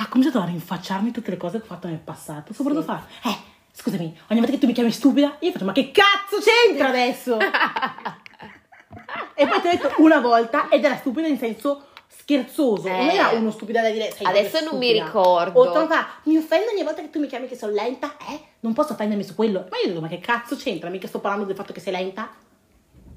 ha 0.00 0.06
cominciato 0.08 0.40
a 0.40 0.44
rinfacciarmi 0.44 1.10
tutte 1.10 1.30
le 1.30 1.36
cose 1.36 1.58
che 1.58 1.64
ho 1.64 1.66
fatto 1.66 1.88
nel 1.88 1.98
passato. 1.98 2.52
Soprattutto 2.52 2.84
fa, 2.84 3.04
eh, 3.24 3.36
scusami, 3.72 4.16
ogni 4.28 4.38
volta 4.40 4.52
che 4.54 4.58
tu 4.58 4.66
mi 4.66 4.72
chiami 4.72 4.92
stupida, 4.92 5.36
io 5.40 5.50
faccio, 5.50 5.64
ma 5.64 5.72
che 5.72 5.90
cazzo 5.90 6.38
c'entra 6.40 6.88
adesso? 6.88 7.36
e 9.34 9.46
poi 9.46 9.60
ti 9.60 9.66
ho 9.66 9.70
detto 9.70 9.92
una 9.98 10.20
volta, 10.20 10.68
ed 10.68 10.84
era 10.84 10.96
stupida 10.96 11.26
in 11.26 11.36
senso 11.38 11.82
scherzoso, 12.06 12.86
Eh. 12.86 12.92
non 12.96 13.08
era 13.08 13.28
uno 13.30 13.50
stupido 13.50 13.80
da 13.80 13.90
dire 13.90 14.14
Adesso 14.22 14.60
non 14.64 14.78
mi 14.78 14.86
stupida. 14.88 15.04
ricordo. 15.04 15.60
O 15.60 15.86
fa, 15.88 16.06
mi 16.24 16.36
offendo 16.36 16.70
ogni 16.70 16.84
volta 16.84 17.00
che 17.02 17.10
tu 17.10 17.18
mi 17.18 17.26
chiami 17.26 17.48
che 17.48 17.56
sono 17.56 17.72
lenta, 17.72 18.16
eh? 18.30 18.40
Non 18.60 18.74
posso 18.74 18.92
offendermi 18.92 19.24
su 19.24 19.34
quello. 19.34 19.66
Ma 19.70 19.78
io 19.82 19.88
dico, 19.88 20.00
ma 20.00 20.08
che 20.08 20.18
cazzo 20.18 20.54
c'entra? 20.56 20.90
Mica 20.90 21.08
sto 21.08 21.18
parlando 21.20 21.46
del 21.46 21.56
fatto 21.56 21.72
che 21.72 21.80
sei 21.80 21.92
lenta. 21.92 22.30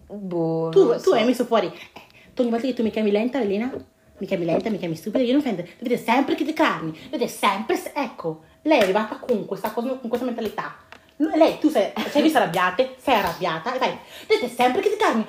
Boh, 0.07 0.69
Tu, 0.69 0.93
tu 0.93 0.99
so. 0.99 1.13
hai 1.13 1.25
messo 1.25 1.45
fuori, 1.45 1.67
eh, 1.67 2.01
ogni 2.41 2.49
volta 2.49 2.65
che 2.65 2.73
tu 2.73 2.81
mi 2.83 2.89
chiami 2.91 3.11
lenta, 3.11 3.39
Elena, 3.39 3.71
mi 4.21 4.27
chiami 4.27 4.45
lenta, 4.45 4.69
mi 4.69 4.77
chiami 4.77 4.95
stupida, 4.95 5.23
io 5.23 5.31
non 5.31 5.41
offendo. 5.41 5.63
Dovete 5.79 5.97
sempre 6.01 6.35
criticarmi, 6.35 7.07
dovete 7.09 7.27
sempre, 7.27 7.75
se- 7.75 7.91
ecco, 7.95 8.43
lei 8.61 8.77
è 8.77 8.83
arrivata 8.83 9.15
con 9.15 9.45
questa, 9.45 9.71
cosa, 9.71 9.89
con 9.95 10.07
questa 10.07 10.25
mentalità. 10.27 10.77
Lei, 11.17 11.57
tu 11.59 11.69
sei, 11.69 11.91
sei 12.09 12.21
vista 12.21 12.39
arrabbiate, 12.39 12.95
sei 12.99 13.15
arrabbiata 13.15 13.73
e 13.73 13.77
fai, 13.79 13.97
dovete 14.27 14.47
sempre 14.47 14.81
criticarmi, 14.81 15.25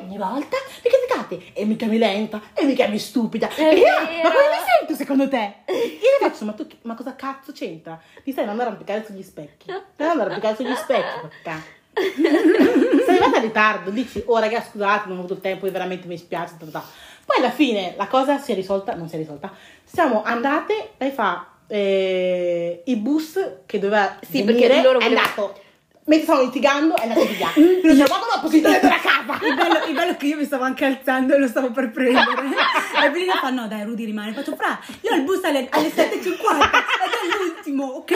ogni 0.00 0.16
volta 0.16 0.56
mi 0.82 0.90
criticate 0.90 1.52
e 1.54 1.64
mi 1.66 1.76
chiami 1.76 1.98
lenta 1.98 2.40
e 2.54 2.64
mi 2.64 2.74
chiami 2.74 2.98
stupida. 2.98 3.48
E 3.54 3.76
io, 3.76 3.86
ma 3.86 4.30
come 4.30 4.48
mi 4.48 4.62
sento 4.78 4.94
secondo 4.94 5.28
te? 5.28 5.54
Io 5.68 6.18
le 6.18 6.28
faccio, 6.28 6.44
ma 6.46 6.52
tu, 6.52 6.66
ma 6.82 6.94
cosa 6.94 7.14
cazzo 7.14 7.52
c'entra? 7.52 8.00
Ti 8.24 8.30
stai 8.30 8.44
andando 8.44 8.62
a 8.62 8.66
arrampicare 8.66 9.04
sugli 9.04 9.22
specchi. 9.22 9.64
Stai 9.64 10.08
andando 10.08 10.22
a 10.22 10.24
arrampicare 10.26 10.56
sugli 10.56 10.74
specchi, 10.74 11.20
porca. 11.20 11.80
Sei 11.94 13.16
arrivata 13.16 13.36
in 13.36 13.42
ritardo, 13.42 13.90
dici, 13.90 14.22
oh 14.26 14.38
raga 14.38 14.62
scusate, 14.62 15.08
non 15.08 15.16
ho 15.16 15.20
avuto 15.20 15.34
il 15.34 15.40
tempo, 15.40 15.66
io 15.66 15.72
veramente 15.72 16.06
mi 16.08 16.16
spiace. 16.16 16.54
ta, 16.58 16.64
ta, 16.64 16.70
ta. 16.70 16.84
Poi 17.32 17.42
alla 17.42 17.50
fine 17.50 17.94
la 17.96 18.08
cosa 18.08 18.36
si 18.38 18.52
è 18.52 18.54
risolta, 18.54 18.94
non 18.94 19.08
si 19.08 19.14
è 19.14 19.18
risolta. 19.18 19.50
Siamo 19.84 20.22
andate, 20.22 20.90
lei 20.98 21.10
fa 21.12 21.46
eh, 21.66 22.82
il 22.84 22.96
bus 22.98 23.38
che 23.64 23.78
doveva 23.78 24.18
Sì, 24.20 24.42
venire, 24.42 24.66
perché 24.68 24.82
loro 24.82 24.98
è 24.98 25.06
andato. 25.06 25.58
Mentre 26.04 26.24
stavano 26.26 26.46
litigando 26.46 26.96
è 26.96 27.02
andato 27.02 27.24
via. 27.26 27.48
Io 27.54 27.80
dicevo, 27.80 28.14
ma 28.14 28.34
dopo 28.34 28.48
si 28.48 28.60
deve 28.60 28.74
andare 28.80 28.94
a 28.94 28.98
casa. 28.98 29.46
Il 29.46 29.54
bello, 29.54 29.86
il 29.86 29.94
bello 29.94 30.10
è 30.12 30.16
che 30.16 30.26
io 30.26 30.36
mi 30.36 30.44
stavo 30.44 30.64
anche 30.64 30.84
alzando 30.84 31.34
e 31.34 31.38
lo 31.38 31.46
stavo 31.46 31.70
per 31.70 31.90
prendere. 31.92 32.42
e 33.04 33.10
Belina 33.10 33.34
fa: 33.36 33.50
No, 33.50 33.68
dai, 33.68 33.84
Rudy 33.84 34.04
rimane. 34.04 34.32
Faccio, 34.32 34.56
fra, 34.56 34.78
io 35.00 35.12
ho 35.12 35.14
il 35.14 35.22
bus 35.22 35.44
alle, 35.44 35.68
alle 35.70 35.88
7.50 35.88 36.10
ed 36.10 36.22
è 36.24 37.44
l'ultimo, 37.44 37.84
ok? 37.84 38.12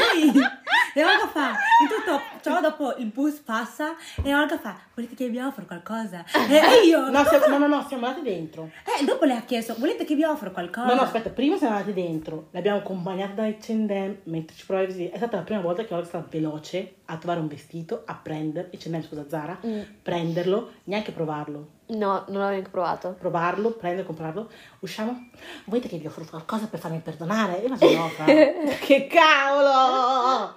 E 0.94 1.04
Olga 1.04 1.28
fa: 1.32 1.52
Intanto, 1.82 2.22
ciao, 2.42 2.60
dopo 2.60 2.94
il 2.96 3.06
bus 3.06 3.34
passa 3.34 3.94
e 4.22 4.34
Olga 4.34 4.58
fa: 4.58 4.76
Volete 4.94 5.14
che 5.14 5.28
vi 5.28 5.38
offro 5.38 5.64
qualcosa? 5.64 6.24
E, 6.48 6.54
e 6.56 6.86
io, 6.86 7.08
No, 7.08 7.24
siamo, 7.24 7.46
no, 7.46 7.58
no, 7.58 7.66
no, 7.68 7.84
siamo 7.86 8.06
andati 8.06 8.24
dentro. 8.24 8.70
eh, 8.98 9.04
dopo 9.04 9.24
le 9.26 9.34
ha 9.34 9.42
chiesto: 9.42 9.76
Volete 9.78 10.04
che 10.04 10.16
vi 10.16 10.24
offro 10.24 10.50
qualcosa? 10.50 10.88
No, 10.88 10.94
no, 10.94 11.02
aspetta, 11.02 11.30
prima 11.30 11.56
siamo 11.56 11.76
andati 11.76 11.92
dentro, 11.94 12.48
l'abbiamo 12.50 12.78
accompagnata 12.78 13.34
dai 13.34 13.56
H&M 13.60 14.16
mentre 14.24 14.56
ci 14.56 14.66
provavi 14.66 14.86
così. 14.88 15.06
È 15.06 15.16
stata 15.18 15.36
la 15.36 15.42
prima 15.42 15.60
volta 15.60 15.84
che 15.84 15.92
Olga 15.94 16.04
è 16.04 16.08
stata 16.08 16.26
veloce 16.28 16.94
a 17.06 17.16
trovare 17.16 17.40
un 17.40 17.48
vestito, 17.48 18.02
a 18.04 18.18
prendere, 18.20 18.70
H&M 18.72 19.02
scusa 19.02 19.24
Zara, 19.28 19.58
Mm. 19.64 19.80
prenderlo, 20.02 20.70
neanche 20.84 21.12
provarlo. 21.12 21.74
No, 21.88 22.24
non 22.26 22.38
l'avevo 22.38 22.48
neanche 22.50 22.70
provato. 22.70 23.14
Provarlo, 23.18 23.70
prendere, 23.70 24.04
comprarlo. 24.04 24.50
Usciamo. 24.80 25.28
Volete 25.66 25.86
che 25.86 25.98
vi 25.98 26.06
offro 26.08 26.24
qualcosa 26.28 26.66
per 26.66 26.80
farmi 26.80 26.98
perdonare? 26.98 27.58
Io 27.58 27.68
faccio 27.76 27.96
no, 27.96 28.08
fra. 28.08 28.24
che 28.24 29.06
cavolo! 29.06 30.54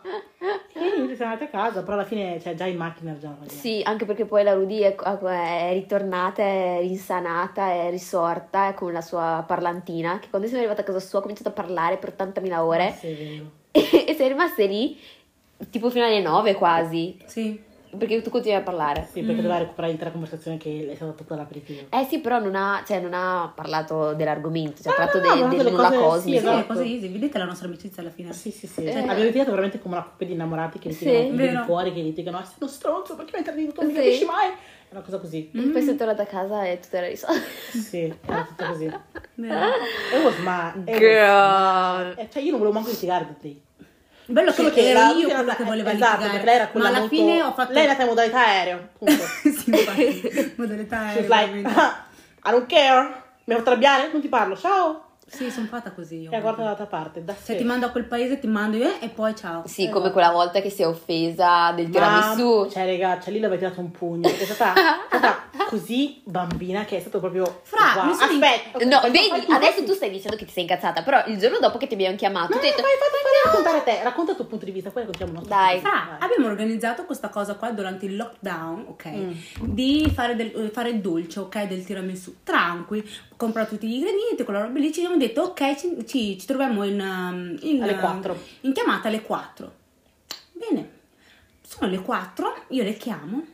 E 1.11 1.15
siamo 1.15 1.33
andati 1.33 1.43
a 1.43 1.49
casa, 1.49 1.81
però 1.83 1.93
alla 1.93 2.05
fine, 2.05 2.39
cioè, 2.41 2.55
già 2.55 2.65
in 2.65 2.77
macchina 2.77 3.15
già. 3.17 3.35
Sì, 3.47 3.81
anche 3.83 4.05
perché 4.05 4.25
poi 4.25 4.43
la 4.43 4.53
Rudy 4.53 4.79
è, 4.79 4.95
è 4.95 5.73
ritornata, 5.73 6.41
è 6.41 6.77
rinsanata, 6.81 7.69
è 7.73 7.89
risorta 7.91 8.73
con 8.73 8.91
la 8.91 9.01
sua 9.01 9.43
parlantina, 9.45 10.17
che 10.19 10.29
quando 10.29 10.47
siamo 10.47 10.63
arrivati 10.63 10.81
a 10.81 10.91
casa 10.91 11.05
sua 11.05 11.19
ha 11.19 11.21
cominciato 11.21 11.49
a 11.49 11.53
parlare 11.53 11.97
per 11.97 12.15
80.000 12.17 12.57
ore 12.59 12.95
Sì, 12.99 13.07
è 13.07 13.15
vero. 13.15 13.51
e 13.71 14.15
sei 14.17 14.27
rimaste 14.29 14.65
lì 14.65 14.97
tipo 15.69 15.89
fino 15.89 16.05
alle 16.05 16.21
9 16.21 16.53
quasi, 16.55 17.17
Sì. 17.25 17.61
perché 17.97 18.21
tu 18.21 18.29
continuavi 18.29 18.61
a 18.61 18.65
parlare. 18.65 19.07
Sì, 19.11 19.21
perché 19.21 19.41
doveva 19.41 19.57
recuperare 19.57 19.87
l'intera 19.89 20.11
conversazione 20.11 20.57
che 20.57 20.87
è 20.91 20.95
stata 20.95 21.11
tutta 21.11 21.35
l'aperitivo. 21.35 21.87
Eh 21.89 22.05
sì, 22.05 22.19
però 22.19 22.39
non 22.39 22.55
ha, 22.55 22.83
cioè, 22.85 22.99
non 22.99 23.13
ha 23.13 23.51
parlato 23.53 24.13
dell'argomento, 24.13 24.81
cioè 24.83 24.91
ha 24.91 24.95
Ah, 24.95 25.05
parlato 25.07 25.17
no, 25.27 25.33
de- 25.35 25.41
no, 25.41 25.47
del 25.49 25.57
delle 25.57 25.69
nulla 25.71 25.89
cose- 25.89 25.97
cosmico. 26.01 26.21
sì, 26.29 26.35
esatto. 26.45 26.59
è 26.59 26.65
così 26.75 26.93
easy. 26.95 27.11
Vedete 27.11 27.37
la 27.37 27.45
nostra 27.45 27.67
amicizia 27.67 28.01
alla 28.01 28.11
fine? 28.11 28.31
Sì, 28.33 28.51
sì, 28.51 28.67
sì. 28.67 28.83
Eh. 28.83 28.97
Abbiamo 28.99 29.21
litigato 29.23 29.49
veramente 29.49 29.79
come 29.79 29.95
una 29.95 30.03
coppia 30.03 30.27
di 30.27 30.33
innamorati 30.33 30.79
che 30.79 30.89
litigano 30.89 31.59
Sì, 31.61 31.65
fuori, 31.65 31.93
che 31.93 32.01
litigano, 32.01 32.37
ah, 32.37 32.43
sei 32.43 32.55
uno 32.59 32.69
stronzo, 32.69 33.15
perché 33.15 33.31
mi 33.33 33.37
hai 33.39 33.43
tradito, 33.43 33.81
non 33.81 33.91
mi 33.91 33.97
Sì. 33.97 34.03
capisci 34.03 34.25
mai. 34.25 34.47
È 34.89 34.93
una 34.95 35.01
cosa 35.03 35.19
così. 35.19 35.51
E 35.53 35.61
poi 35.69 35.81
sei 35.83 35.95
tornata 35.95 36.23
a 36.23 36.25
casa 36.25 36.63
e 36.65 36.79
tutto 36.79 36.95
era 36.95 37.07
risolto. 37.07 37.41
Sì, 37.71 38.11
era 38.25 38.43
tutto 38.43 38.65
così. 38.65 38.85
Vero. 39.35 39.65
It 40.15 40.23
was 40.23 40.37
ma- 40.39 40.73
it 40.75 40.89
was 40.89 40.97
Girl. 40.99 41.27
ma- 41.27 42.13
eh, 42.15 42.27
Cioè, 42.31 42.41
io 42.41 42.49
non 42.51 42.59
volevo 42.59 42.75
manco 42.75 42.89
litigare. 42.89 43.23
Il 43.41 43.57
bello 44.29 44.51
Solo 44.51 44.69
che, 44.71 44.93
la- 44.93 45.11
io 45.11 45.27
era- 45.27 45.37
quella 45.37 45.55
che 45.55 45.63
voleva 45.63 45.91
esatto, 45.91 46.11
litigare. 46.11 46.29
perché 46.31 46.45
lei 46.45 46.55
era 46.55 46.67
quella 46.67 46.85
ma 46.85 46.91
alla 46.95 46.99
molto- 47.07 47.15
fine 47.15 47.41
ho 47.41 47.53
fatto 47.53 47.73
Lei 47.73 47.83
è 47.83 47.87
nata 47.87 48.01
in 48.01 48.07
modalità 48.07 48.39
aereo, 48.45 48.87
punto. 48.97 49.23
sì, 49.43 49.69
infatti, 49.69 50.53
modalità 50.57 50.97
She's 51.11 51.29
aereo, 51.29 51.35
like, 51.35 51.61
veramente. 51.61 51.79
I 52.45 52.51
don't 52.51 52.65
care. 52.67 53.21
Mi 53.45 53.55
fatto 53.55 53.69
arrabbiare? 53.69 54.09
Non 54.11 54.21
ti 54.21 54.27
parlo, 54.29 54.55
ciao. 54.57 55.03
Sì, 55.29 55.49
sono 55.51 55.67
fatta 55.67 55.91
così 55.91 56.21
io. 56.21 56.31
E 56.31 56.41
guarda 56.41 56.61
dall'altra 56.63 56.85
parte, 56.85 57.23
da 57.23 57.33
Se 57.39 57.55
ti 57.55 57.63
mando 57.63 57.85
a 57.85 57.89
quel 57.89 58.05
paese 58.05 58.39
ti 58.39 58.47
mando 58.47 58.77
io 58.77 58.99
e 58.99 59.09
poi 59.09 59.35
ciao. 59.35 59.63
Sì, 59.65 59.89
come 59.89 60.11
quella 60.11 60.31
volta 60.31 60.59
che 60.61 60.69
si 60.69 60.81
è 60.81 60.87
offesa 60.87 61.71
del 61.71 61.89
tiramisù. 61.89 62.67
Cioè, 62.69 62.85
raga, 62.85 63.19
cioè 63.21 63.33
lì 63.33 63.39
l'aveva 63.39 63.59
tirato 63.59 63.79
un 63.81 63.91
pugno. 63.91 64.27
È 64.27 64.33
stata, 64.45 64.73
è 65.09 65.17
stata 65.17 65.47
così 65.67 66.21
bambina 66.25 66.85
che 66.85 66.97
è 66.97 66.99
stato 66.99 67.19
proprio. 67.19 67.61
Fra, 67.63 67.77
Wow. 67.95 68.05
mi 68.05 68.13
sono- 68.13 68.31
Aspetta, 68.31 68.85
No, 68.85 68.99
fai- 68.99 69.11
vedi, 69.11 69.45
tu, 69.45 69.51
adesso 69.51 69.83
tu 69.83 69.93
stai 69.93 70.09
dicendo 70.09 70.35
che 70.37 70.45
ti 70.45 70.51
sei 70.51 70.63
incazzata, 70.63 71.01
però 71.03 71.23
il 71.27 71.37
giorno 71.37 71.59
dopo 71.59 71.77
che 71.77 71.87
ti 71.87 71.93
abbiamo 71.93 72.15
chiamato, 72.15 72.53
No, 72.53 72.59
tu 72.59 72.65
hai 72.65 72.69
detto, 72.71 72.81
fai, 72.81 72.91
fai, 72.99 73.09
fai 73.09 73.27
raccontare 73.51 73.83
te, 73.83 74.03
racconta 74.03 74.31
il 74.31 74.37
tuo 74.37 74.45
punto 74.45 74.65
di 74.65 74.71
vista, 74.71 74.89
poi 74.91 75.03
raccontiamo 75.03 75.31
il 75.31 75.37
nostro. 75.39 75.55
Dai. 75.55 75.79
Fra, 75.79 76.07
vista. 76.09 76.25
abbiamo 76.25 76.47
organizzato 76.47 77.05
questa 77.05 77.29
cosa 77.29 77.55
qua 77.55 77.69
durante 77.71 78.05
il 78.05 78.15
lockdown, 78.15 78.85
ok? 78.89 79.07
Mm. 79.07 79.31
Di 79.61 80.11
fare, 80.13 80.35
del, 80.35 80.51
eh, 80.55 80.69
fare 80.69 80.89
il 80.89 80.99
dolce, 81.01 81.39
ok? 81.39 81.63
Del 81.67 81.83
tiramisù. 81.85 82.35
Tranqui, 82.43 83.07
comprato 83.37 83.69
tutti 83.75 83.87
gli 83.87 83.93
ingredienti, 83.95 84.43
quella 84.43 84.61
roba 84.61 84.77
lì. 84.79 84.91
Ci 84.91 84.99
abbiamo 84.99 85.17
detto, 85.19 85.41
ok, 85.41 85.75
ci, 85.75 86.05
ci, 86.07 86.39
ci 86.39 86.45
troviamo 86.47 86.83
in, 86.83 86.99
um, 86.99 87.57
in, 87.61 87.83
Alle 87.83 87.93
um, 87.93 87.99
4. 87.99 88.43
in 88.61 88.73
chiamata 88.73 89.07
alle 89.07 89.21
4. 89.21 89.73
Bene, 90.53 90.91
sono 91.61 91.89
le 91.89 92.01
4, 92.01 92.65
io 92.69 92.83
le 92.83 92.97
chiamo. 92.97 93.45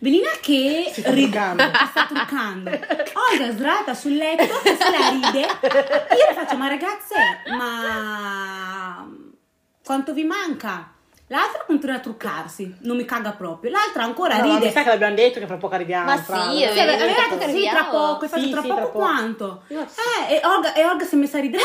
Velina 0.00 0.30
che 0.40 0.90
Si 0.92 1.00
sta 1.00 1.12
ride- 1.12 1.54
sta 1.90 2.06
truccando. 2.06 2.70
Olga 2.70 3.50
sdraiata 3.50 3.94
sul 3.94 4.14
letto 4.16 4.54
se 4.62 4.76
la 4.90 5.08
ride. 5.10 5.40
Io 5.40 6.28
le 6.28 6.34
faccio, 6.34 6.56
ma 6.56 6.68
ragazze, 6.68 7.14
ma 7.56 9.08
quanto 9.84 10.12
vi 10.12 10.24
manca? 10.24 10.92
L'altra 11.30 11.62
continua 11.66 11.96
a 11.96 12.00
truccarsi, 12.00 12.76
non 12.82 12.96
mi 12.96 13.04
caga 13.04 13.32
proprio. 13.32 13.70
L'altra 13.70 14.02
ancora 14.02 14.38
No, 14.38 14.46
ma 14.46 14.52
mi 14.54 14.58
ride. 14.60 14.70
sa 14.72 14.82
che 14.82 14.88
l'abbiamo 14.88 15.14
detto 15.14 15.38
che 15.40 15.46
fra 15.46 15.56
poco 15.58 15.74
arriviamo. 15.74 16.04
Ma 16.06 16.16
fra- 16.16 16.50
sì, 16.50 16.56
Sì, 16.58 16.74
detto 16.84 17.04
detto 17.04 17.38
che 17.38 17.48
sì, 17.50 17.68
tra 17.68 17.84
poco, 17.84 18.24
infatti 18.24 18.42
Sì, 18.44 18.50
tra 18.50 18.60
sì, 18.62 18.68
poco 18.68 18.80
tra 18.80 18.86
poco. 18.90 18.98
quanto? 18.98 19.62
Io. 19.68 19.80
Eh, 19.82 20.34
e 20.34 20.40
Olga, 20.44 20.72
e 20.72 20.84
Olga 20.86 21.04
si 21.04 21.14
è 21.14 21.18
messa 21.18 21.36
a 21.36 21.40
ridere. 21.40 21.62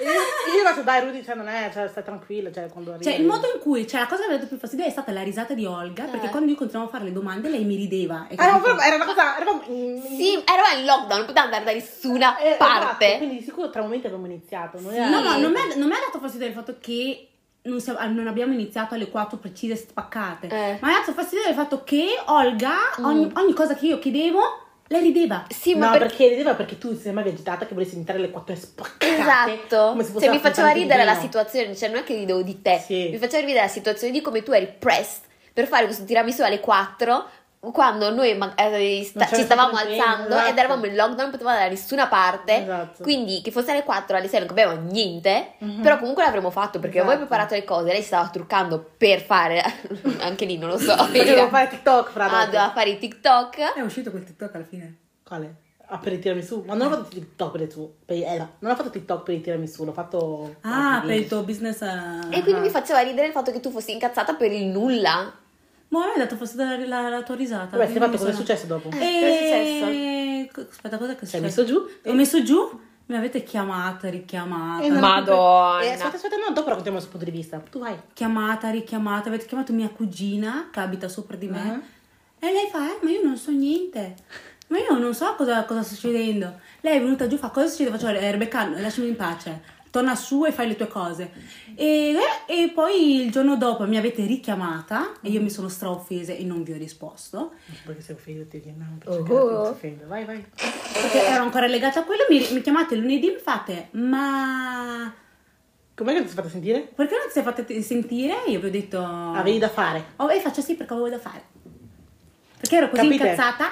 Io, 0.00 0.10
io 0.60 0.62
faccio, 0.68 0.82
dai, 0.82 1.00
Rudy, 1.04 1.24
cioè, 1.24 1.34
non 1.34 1.48
è, 1.48 1.70
cioè, 1.72 1.88
stai 1.88 2.02
tranquilla, 2.04 2.52
cioè, 2.52 2.68
quando 2.68 2.90
arrivi. 2.90 3.04
Cioè, 3.04 3.14
il 3.14 3.24
modo 3.26 3.46
in 3.54 3.58
cui, 3.60 3.86
cioè, 3.86 4.00
la 4.00 4.06
cosa 4.06 4.22
che 4.22 4.28
mi 4.28 4.34
ha 4.34 4.36
dato 4.36 4.48
più 4.48 4.58
fastidio 4.58 4.84
è 4.84 4.90
stata 4.90 5.12
la 5.12 5.22
risata 5.22 5.54
di 5.54 5.64
Olga, 5.64 6.04
perché 6.04 6.26
Eh. 6.26 6.30
quando 6.30 6.50
io 6.50 6.56
continuavo 6.56 6.88
a 6.90 6.92
fare 6.92 7.04
le 7.04 7.12
domande, 7.12 7.48
lei 7.48 7.64
mi 7.64 7.76
rideva. 7.76 8.26
e 8.28 8.34
Eravamo 8.34 8.58
capito? 8.58 8.74
proprio- 8.76 8.86
era 8.86 8.96
una 8.96 9.04
cosa, 9.06 9.36
eravamo 9.36 9.62
in- 9.68 10.02
sì, 10.02 10.42
eravamo 10.44 10.78
in 10.78 10.84
lockdown, 10.84 11.16
non 11.18 11.26
potevamo 11.26 11.54
andare 11.54 11.64
da 11.64 11.72
nessuna 11.72 12.36
eh, 12.38 12.54
parte. 12.58 13.04
esatto, 13.06 13.16
quindi 13.18 13.36
di 13.38 13.42
sicuro 13.44 13.70
tra 13.70 13.80
momenti 13.80 14.06
abbiamo 14.06 14.26
iniziato. 14.26 14.78
Era- 14.90 15.08
No, 15.08 15.20
no, 15.20 15.38
non 15.38 15.52
mi 15.52 15.58
ha, 15.58 15.64
non 15.76 15.88
mi 15.88 15.94
ha 15.94 15.98
dato 16.04 16.18
fastidio 16.20 16.46
il 16.46 16.52
fatto 16.52 16.76
che 16.80 17.28
non, 17.64 17.80
siamo- 17.80 17.98
non 18.08 18.26
abbiamo 18.26 18.52
iniziato 18.52 18.94
alle 18.94 19.08
4 19.08 19.36
precise 19.38 19.76
spaccate, 19.76 20.46
Eh. 20.48 20.78
ma 20.80 20.88
mi 20.88 20.94
ha 20.94 20.98
dato 20.98 21.12
fastidio 21.12 21.48
il 21.48 21.54
fatto 21.54 21.84
che 21.84 22.06
Olga, 22.26 22.74
ogni, 23.04 23.26
Mm. 23.26 23.36
ogni 23.36 23.52
cosa 23.52 23.74
che 23.74 23.86
io 23.86 23.98
chiedevo, 23.98 24.40
lei 24.88 25.00
rideva. 25.02 25.44
Sì, 25.48 25.74
ma 25.74 25.86
no, 25.86 25.92
per- 25.92 26.00
perché 26.08 26.28
rideva 26.28 26.54
perché 26.54 26.76
tu 26.76 26.94
sei 26.98 27.12
mai 27.12 27.28
agitata 27.28 27.64
che 27.66 27.72
volessi 27.74 27.94
iniziare 27.94 28.18
alle 28.18 28.30
4 28.30 28.52
e 28.52 28.56
spaccate. 28.56 29.16
Esatto, 29.20 29.88
come 29.90 30.02
se 30.04 30.10
fosse 30.12 30.24
cioè 30.26 30.34
mi 30.34 30.40
faceva 30.40 30.70
ridere 30.70 31.04
la 31.04 31.14
situazione, 31.14 31.74
cioè 31.76 31.88
non 31.88 31.98
è 31.98 32.04
che 32.04 32.14
ridevo 32.16 32.42
di 32.42 32.60
te, 32.60 32.82
Sì. 32.84 33.08
mi 33.10 33.16
faceva 33.18 33.46
ridere 33.46 33.64
la 33.64 33.70
situazione 33.70 34.12
di 34.12 34.20
come 34.20 34.42
tu 34.42 34.50
eri 34.52 34.70
pressed 34.78 35.22
per 35.52 35.66
fare 35.66 35.84
questo 35.84 36.04
tiramisù 36.04 36.42
alle 36.42 36.60
4 36.60 37.26
quando 37.70 38.10
noi 38.12 38.30
eh, 38.56 39.04
sta- 39.04 39.26
ci 39.26 39.42
stavamo 39.42 39.76
alzando 39.76 40.28
esatto. 40.34 40.48
ed 40.50 40.58
eravamo 40.58 40.84
in 40.86 40.96
lockdown, 40.96 41.16
non 41.20 41.30
potevamo 41.30 41.50
andare 41.56 41.68
da 41.72 41.74
nessuna 41.80 42.08
parte, 42.08 42.62
Esatto. 42.62 43.02
quindi 43.04 43.40
che 43.40 43.52
fosse 43.52 43.70
alle 43.70 43.84
4 43.84 44.16
alle 44.16 44.26
6 44.26 44.38
non 44.40 44.48
capivamo 44.48 44.80
niente, 44.90 45.52
Mhm. 45.58 45.80
però 45.80 45.98
comunque 45.98 46.24
l'avremmo 46.24 46.50
fatto 46.50 46.80
perché 46.80 46.98
avevo 46.98 47.12
Esatto. 47.12 47.28
preparato 47.28 47.54
le 47.54 47.64
cose, 47.64 47.92
lei 47.92 48.00
si 48.00 48.06
stava 48.08 48.28
truccando 48.30 48.84
per 48.96 49.20
fare, 49.20 49.62
anche 50.20 50.44
lì 50.44 50.58
non 50.58 50.70
lo 50.70 50.78
so, 50.78 50.94
Perché 51.12 51.34
devo 51.34 51.48
fare 51.48 51.68
TikTok, 51.68 52.10
fra 52.10 52.24
ah, 52.24 52.28
dopo. 52.30 52.44
doveva 52.46 52.72
fare 52.74 52.90
i 52.90 52.98
TikTok, 52.98 53.74
È 53.76 53.80
uscito 53.80 54.10
quel 54.10 54.24
TikTok 54.24 54.54
alla 54.56 54.64
fine. 54.64 54.96
Quale? 55.24 55.54
Ah, 55.86 55.98
per 55.98 56.14
il 56.14 56.18
tiramisù? 56.20 56.64
Ma 56.66 56.74
non 56.74 56.86
ho 56.86 56.96
fatto 56.96 57.08
TikTok 57.10 57.50
per 57.52 57.60
il 57.60 57.68
tuo. 57.68 57.92
Per, 58.06 58.16
eh, 58.16 58.38
no, 58.38 58.50
non 58.60 58.72
ho 58.72 58.74
fatto 58.74 58.88
TikTok 58.90 59.22
per 59.24 59.34
il 59.34 59.40
tiramisù, 59.42 59.84
l'ho 59.84 59.92
fatto. 59.92 60.56
Ah, 60.62 61.02
per 61.04 61.14
il 61.16 61.28
tuo 61.28 61.42
business. 61.42 61.82
eh. 61.82 62.18
e 62.30 62.42
quindi 62.42 62.60
mi 62.62 62.70
faceva 62.70 63.00
ridere 63.00 63.26
il 63.26 63.32
fatto 63.32 63.52
che 63.52 63.60
tu 63.60 63.70
fossi 63.70 63.92
incazzata 63.92 64.32
per 64.34 64.50
il 64.50 64.64
nulla. 64.64 65.32
Ma 65.92 66.06
mi 66.06 66.12
ha 66.14 66.18
dato 66.18 66.36
fastidio 66.36 66.64
la, 66.64 67.02
la- 67.02 67.08
la 67.10 67.22
tua 67.22 67.34
risata. 67.34 67.76
Vabbè, 67.76 67.86
stai 67.88 67.98
quindi 67.98 68.16
fatto 68.16 68.16
cosa 68.18 68.30
è 68.30 68.34
successo 68.34 68.66
dopo? 68.66 68.90
sono- 68.90 69.02
Eh, 69.02 70.48
E... 70.48 70.50
Aspetta, 70.70 70.96
cosa 70.98 71.14
che 71.14 71.20
è 71.20 71.24
successo? 71.24 71.42
messo 71.44 71.64
giù? 71.64 71.86
Ho 72.06 72.12
messo 72.14 72.42
giù, 72.42 72.80
mi 73.06 73.16
avete 73.16 73.42
chiamata, 73.42 74.08
richiamata. 74.08 74.82
Eh, 74.84 74.88
non- 74.88 75.00
Madonna. 75.00 75.82
Eh, 75.84 75.90
aspetta, 75.90 76.16
aspetta, 76.16 76.36
no, 76.36 76.52
dopo 76.54 76.68
raccontiamo 76.68 76.96
il 76.96 77.02
suo 77.02 77.12
punto 77.12 77.26
di 77.26 77.30
vista. 77.36 77.62
Tu 77.70 77.78
vai. 77.78 77.96
chiamata, 78.14 78.70
richiamata, 78.70 79.28
avete 79.28 79.44
chiamato 79.46 79.72
mia 79.74 79.88
cugina 79.90 80.68
che 80.72 80.80
abita 80.80 81.08
sopra 81.08 81.36
di 81.36 81.46
me. 81.48 81.62
Mhm. 81.62 81.82
E 82.38 82.52
lei 82.52 82.68
fa, 82.70 82.86
eh, 82.90 82.98
ma 83.02 83.10
io 83.10 83.22
non 83.22 83.36
so 83.36 83.50
niente. 83.50 84.14
Ma 84.68 84.78
io 84.78 84.98
non 84.98 85.14
so 85.14 85.34
cosa, 85.36 85.64
cosa 85.64 85.82
sta 85.82 85.94
succedendo. 85.94 86.58
Lei 86.80 86.96
è 86.96 87.00
venuta 87.02 87.26
giù, 87.26 87.36
fa 87.36 87.50
cosa 87.50 87.66
succede? 87.66 87.90
Faccio, 87.90 88.08
eh, 88.08 88.30
Rebecca, 88.30 88.66
lasciami 88.68 89.08
in 89.08 89.16
pace. 89.16 89.60
Torna 89.92 90.14
su 90.14 90.46
e 90.46 90.52
fai 90.52 90.68
le 90.68 90.74
tue 90.76 90.88
cose. 90.88 91.30
E, 91.74 92.14
eh, 92.46 92.62
e 92.64 92.70
poi 92.70 93.20
il 93.20 93.30
giorno 93.30 93.58
dopo 93.58 93.84
mi 93.86 93.98
avete 93.98 94.24
richiamata 94.24 95.12
e 95.20 95.28
io 95.28 95.42
mi 95.42 95.50
sono 95.50 95.68
straoffese 95.68 96.34
e 96.38 96.44
non 96.44 96.62
vi 96.62 96.72
ho 96.72 96.78
risposto. 96.78 97.52
Perché 97.84 98.00
sei 98.00 98.14
offeso 98.14 98.46
ti 98.46 98.58
dico, 98.60 98.74
no, 98.78 98.96
Oh. 99.04 99.22
perché 99.22 99.32
oh. 99.34 100.06
Vai, 100.06 100.24
vai. 100.24 100.42
Perché 100.54 101.26
ero 101.26 101.42
ancora 101.42 101.66
legata 101.66 102.00
a 102.00 102.04
quello. 102.04 102.22
Mi, 102.30 102.38
mi 102.52 102.62
chiamate 102.62 102.96
lunedì 102.96 103.28
e 103.28 103.32
mi 103.34 103.38
fate, 103.38 103.88
ma 103.92 105.12
Com'è 105.94 106.14
che 106.14 106.20
ti 106.22 106.26
sei 106.28 106.36
fatta 106.36 106.48
sentire? 106.48 106.80
perché 106.94 107.14
non 107.14 107.26
ti 107.26 107.32
sei 107.32 107.42
fatta 107.42 107.64
sentire? 107.82 108.34
Io 108.46 108.60
vi 108.60 108.66
ho 108.66 108.70
detto. 108.70 108.98
Avevi 108.98 109.58
da 109.58 109.68
fare. 109.68 110.04
Oh, 110.16 110.30
e 110.30 110.40
faccio 110.40 110.62
sì 110.62 110.74
perché 110.74 110.94
avevo 110.94 111.10
da 111.10 111.18
fare. 111.18 111.42
Perché 112.58 112.76
ero 112.76 112.88
così 112.88 113.02
Capite? 113.02 113.24
incazzata 113.24 113.70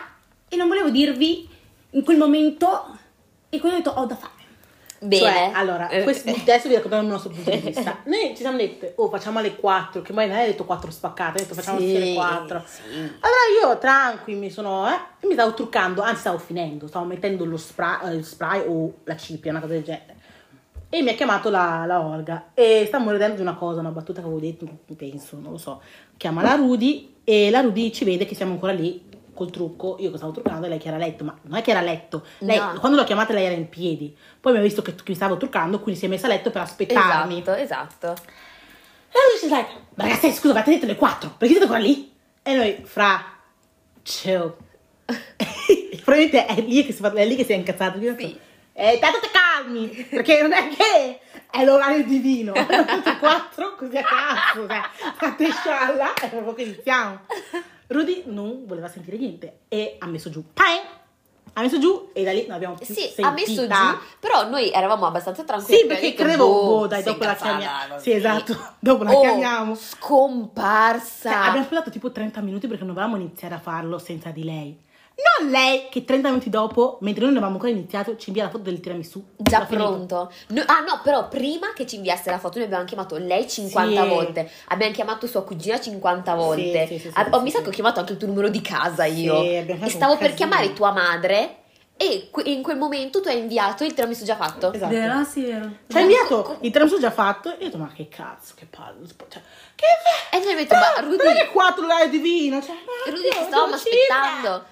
e 0.49 0.57
non 0.57 0.69
volevo 0.69 0.91
dirvi 0.91 1.49
in 1.93 2.05
quel 2.05 2.19
momento. 2.19 2.99
E 3.49 3.59
quindi 3.59 3.79
ho 3.79 3.83
detto 3.83 3.99
ho 3.99 4.05
da 4.05 4.17
fare. 4.17 4.39
Bene. 5.03 5.23
Cioè, 5.25 5.51
allora, 5.55 5.89
Eh, 5.89 6.03
questo- 6.03 6.29
adesso 6.31 6.69
vi 6.69 6.75
raccontiamo 6.75 7.05
il 7.07 7.11
nostro 7.13 7.31
punto 7.31 7.51
di 7.51 7.57
vista. 7.57 7.99
Noi 8.05 8.29
ci 8.31 8.43
siamo 8.43 8.59
dette, 8.59 8.93
oh, 8.97 9.09
facciamo 9.09 9.39
alle 9.39 9.57
4, 9.57 10.03
che 10.03 10.13
poi 10.13 10.27
non 10.29 10.37
hai 10.37 10.47
detto 10.47 10.65
4 10.67 10.91
spaccate, 10.91 11.39
hai 11.39 11.45
detto 11.45 11.55
facciamo 11.55 11.79
Sì, 11.79 11.97
alle 11.97 12.15
4. 12.15 12.63
sì. 12.67 12.83
Allora 12.99 13.45
io 13.63 13.79
tranqui 13.79 14.35
mi 14.35 14.51
sono, 14.51 14.87
eh, 14.89 15.27
mi 15.27 15.33
stavo 15.33 15.55
truccando, 15.55 16.03
anzi 16.03 16.21
stavo 16.21 16.37
finendo, 16.39 16.87
stavo 16.87 17.07
mettendo 17.07 17.47
lo 17.47 17.57
spray, 17.57 18.19
eh, 18.19 18.23
spray 18.23 18.63
o 18.67 18.93
la 19.05 19.17
cipria, 19.17 19.53
una 19.53 19.61
cosa 19.61 19.73
del 19.73 19.83
genere. 19.85 20.17
E 20.91 21.03
mi 21.03 21.11
ha 21.11 21.15
chiamato 21.15 21.49
la, 21.51 21.85
la 21.87 22.01
Olga 22.01 22.51
e 22.53 22.85
stavamo 22.87 23.13
ridendo 23.13 23.37
di 23.37 23.43
una 23.43 23.55
cosa, 23.55 23.81
una 23.81 23.91
battuta 23.91 24.21
che 24.21 24.27
avevo 24.27 24.41
detto, 24.41 24.67
penso, 24.97 25.39
non 25.41 25.53
lo 25.53 25.59
so. 25.59 25.81
Chiama 26.19 26.43
la 26.43 26.57
Rudy 26.57 27.15
e 27.25 27.49
la 27.51 27.61
Rudy 27.61 27.91
ci 27.93 28.05
vede 28.05 28.27
che 28.27 28.35
siamo 28.35 28.53
ancora 28.53 28.73
lì 28.73 29.09
col 29.41 29.51
trucco, 29.51 29.97
io 30.01 30.11
che 30.11 30.19
stavo 30.19 30.33
truccando 30.33 30.67
e 30.67 30.69
lei 30.69 30.79
che 30.79 30.89
era 30.89 30.97
a 30.99 31.01
letto, 31.01 31.25
ma 31.25 31.35
non 31.43 31.59
è 31.59 31.63
che 31.63 31.71
era 31.71 31.81
a 31.81 31.83
letto, 31.83 32.27
lei, 32.41 32.59
No. 32.59 32.75
quando 32.79 32.99
l'ho 32.99 33.05
chiamata 33.05 33.33
lei 33.33 33.47
era 33.47 33.55
in 33.55 33.71
piedi, 33.71 34.15
poi 34.39 34.53
mi 34.53 34.59
ha 34.59 34.63
visto 34.63 34.83
che, 34.83 34.95
che 34.95 35.03
mi 35.07 35.15
stavo 35.15 35.39
truccando, 35.39 35.81
quindi 35.81 35.99
si 35.99 36.05
è 36.07 36.11
messa 36.11 36.27
a 36.27 36.29
letto 36.29 36.51
per 36.51 36.61
aspettarmi. 36.61 37.39
Esatto, 37.41 37.55
esatto. 37.55 38.07
E 39.13 39.17
allora 39.19 39.39
she's 39.39 39.51
like, 39.51 39.71
ma 39.95 40.05
ragazzi, 40.05 40.31
scusa, 40.33 40.53
avete 40.53 40.71
detto 40.73 40.85
le 40.87 40.97
4, 40.97 41.31
perché 41.39 41.55
siete 41.55 41.63
ancora 41.63 41.79
lì? 41.81 42.13
E 42.43 42.55
noi, 42.55 42.81
fra, 42.85 43.25
chill. 44.03 44.55
Probabilmente 46.05 46.45
è 46.47 46.61
lì 46.61 46.85
che 46.85 46.93
si, 46.93 47.03
è 47.03 47.25
lì 47.27 47.37
che 47.37 47.45
si 47.45 47.53
è 47.53 47.57
incazzato. 47.57 47.99
Detto, 47.99 48.21
Sì. 48.21 48.39
Eh, 48.75 48.99
tanto 49.01 49.19
te 49.21 49.29
calmi, 49.33 49.89
perché 50.11 50.41
non 50.43 50.53
è 50.53 50.69
che 50.69 51.21
è 51.51 51.65
l'orario 51.65 52.05
divino. 52.05 52.53
Tutte 52.53 53.11
e 53.11 53.19
quattro, 53.19 53.75
così 53.77 53.97
a 53.97 54.03
cazzo, 54.05 54.67
cioè, 54.69 54.81
fate 55.17 55.51
scialla 55.51 56.15
e 56.15 56.29
proprio 56.29 56.55
che 56.55 56.63
iniziamo. 56.63 57.21
Rudy 57.91 58.23
non 58.27 58.67
voleva 58.67 58.87
sentire 58.89 59.17
niente 59.17 59.61
e 59.69 59.97
ha 59.99 60.07
messo 60.07 60.31
giù. 60.31 60.45
Pang! 60.55 60.99
Ha 61.55 61.63
messo 61.63 61.81
giù 61.81 62.11
e 62.13 62.23
da 62.23 62.31
lì 62.31 62.45
non 62.47 62.55
abbiamo 62.55 62.75
più 62.77 62.87
Sì, 62.87 62.95
sentita. 62.95 63.27
ha 63.27 63.33
messo 63.33 63.67
giù, 63.67 63.99
però 64.21 64.49
noi 64.49 64.71
eravamo 64.71 65.07
abbastanza 65.07 65.43
tranquilli. 65.43 65.81
Sì, 65.81 65.87
perché 65.87 66.15
credevo, 66.15 66.47
boh, 66.47 66.87
dai, 66.87 67.03
si 67.03 67.09
è 67.09 67.11
dopo 67.11 67.25
la 67.25 67.35
chiamiamo. 67.35 67.99
Sì, 67.99 68.13
esatto, 68.13 68.57
dopo 68.79 69.03
la 69.03 69.11
Oh, 69.17 69.21
chiamiamo. 69.21 69.75
Scomparsa. 69.75 71.31
Cioè, 71.31 71.39
abbiamo 71.39 71.61
aspettato 71.63 71.91
tipo 71.91 72.13
30 72.13 72.41
minuti 72.43 72.69
perché 72.69 72.85
non 72.85 72.95
volevamo 72.95 73.21
iniziare 73.21 73.57
a 73.57 73.59
farlo 73.59 73.99
senza 73.99 74.31
di 74.31 74.45
lei. 74.45 74.79
Non 75.41 75.51
lei 75.51 75.89
che 75.91 76.05
30 76.05 76.29
minuti 76.29 76.49
dopo, 76.51 76.99
mentre 77.01 77.25
noi 77.25 77.33
non 77.35 77.43
avevamo 77.43 77.55
ancora 77.63 77.71
iniziato, 77.79 78.17
ci 78.17 78.29
invia 78.29 78.45
la 78.45 78.51
foto 78.51 78.63
del 78.65 78.81
tiramisù. 78.81 79.23
Già 79.37 79.63
pronto. 79.67 80.33
No- 80.49 80.63
ah 80.67 80.81
no, 80.81 81.01
però 81.03 81.29
prima 81.29 81.73
che 81.75 81.87
ci 81.87 81.97
inviasse 81.97 82.31
la 82.31 82.39
foto 82.39 82.57
noi 82.59 82.67
abbiamo 82.67 82.85
chiamato 82.85 83.17
lei 83.19 83.49
50 83.49 84.03
Sì. 84.03 84.09
volte, 84.09 84.51
abbiamo 84.69 84.93
chiamato 84.93 85.27
sua 85.27 85.43
cugina 85.45 85.81
50 85.81 86.35
volte. 86.35 86.87
sì, 86.87 86.95
sì, 86.99 87.01
sì, 87.09 87.11
Ah, 87.15 87.25
sì, 87.25 87.31
oh, 87.33 87.41
mi 87.41 87.47
sì, 87.47 87.53
sa 87.53 87.59
sì. 87.59 87.65
che 87.65 87.71
ho 87.71 87.73
chiamato 87.73 88.01
anche 88.01 88.13
il 88.13 88.19
tuo 88.19 88.29
numero 88.29 88.49
di 88.49 88.61
casa 88.61 89.05
Sì, 89.05 89.21
io. 89.23 89.39
abbiamo 89.39 89.85
e 89.85 89.91
stavo 89.91 90.17
per 90.17 90.31
casino. 90.31 90.37
chiamare 90.49 90.73
tua 90.73 90.93
madre 90.93 91.57
e 91.97 92.31
in 92.45 92.63
quel 92.63 92.79
momento 92.79 93.21
tu 93.21 93.29
hai 93.29 93.39
inviato 93.39 93.85
il 93.85 93.93
tiramisù 93.93 94.25
già 94.25 94.37
fatto. 94.37 94.73
Esatto. 94.73 94.91
Vero? 94.95 95.13
Ah, 95.19 95.25
sì, 95.25 95.43
vero. 95.45 95.71
Ci 95.87 95.97
ha 95.97 96.01
inviato 96.01 96.57
il 96.61 96.71
tiramisù 96.71 96.99
già 96.99 97.11
fatto 97.11 97.49
e 97.51 97.53
io 97.53 97.59
ho 97.59 97.65
detto 97.65 97.77
ma 97.77 97.91
che 97.95 98.09
cazzo, 98.09 98.55
che 98.57 98.67
palle. 98.71 99.07
Cioè, 99.07 99.43
che 99.75 99.85
E 100.33 100.39
noi 100.39 100.53
abbiamo 100.53 100.61
detto, 100.61 100.75
ma 100.77 101.01
Rudy, 101.01 101.25
Non 101.25 101.37
è 101.37 101.41
che 101.41 101.49
qua 101.51 101.73
tu 101.73 101.83
l'hai 101.83 102.09
divino. 102.09 102.63
Cioè, 102.63 102.75
ma 102.75 103.11
Rudy 103.11 103.29
ti 103.29 103.51
va? 103.51 103.75
aspettando. 103.75 104.65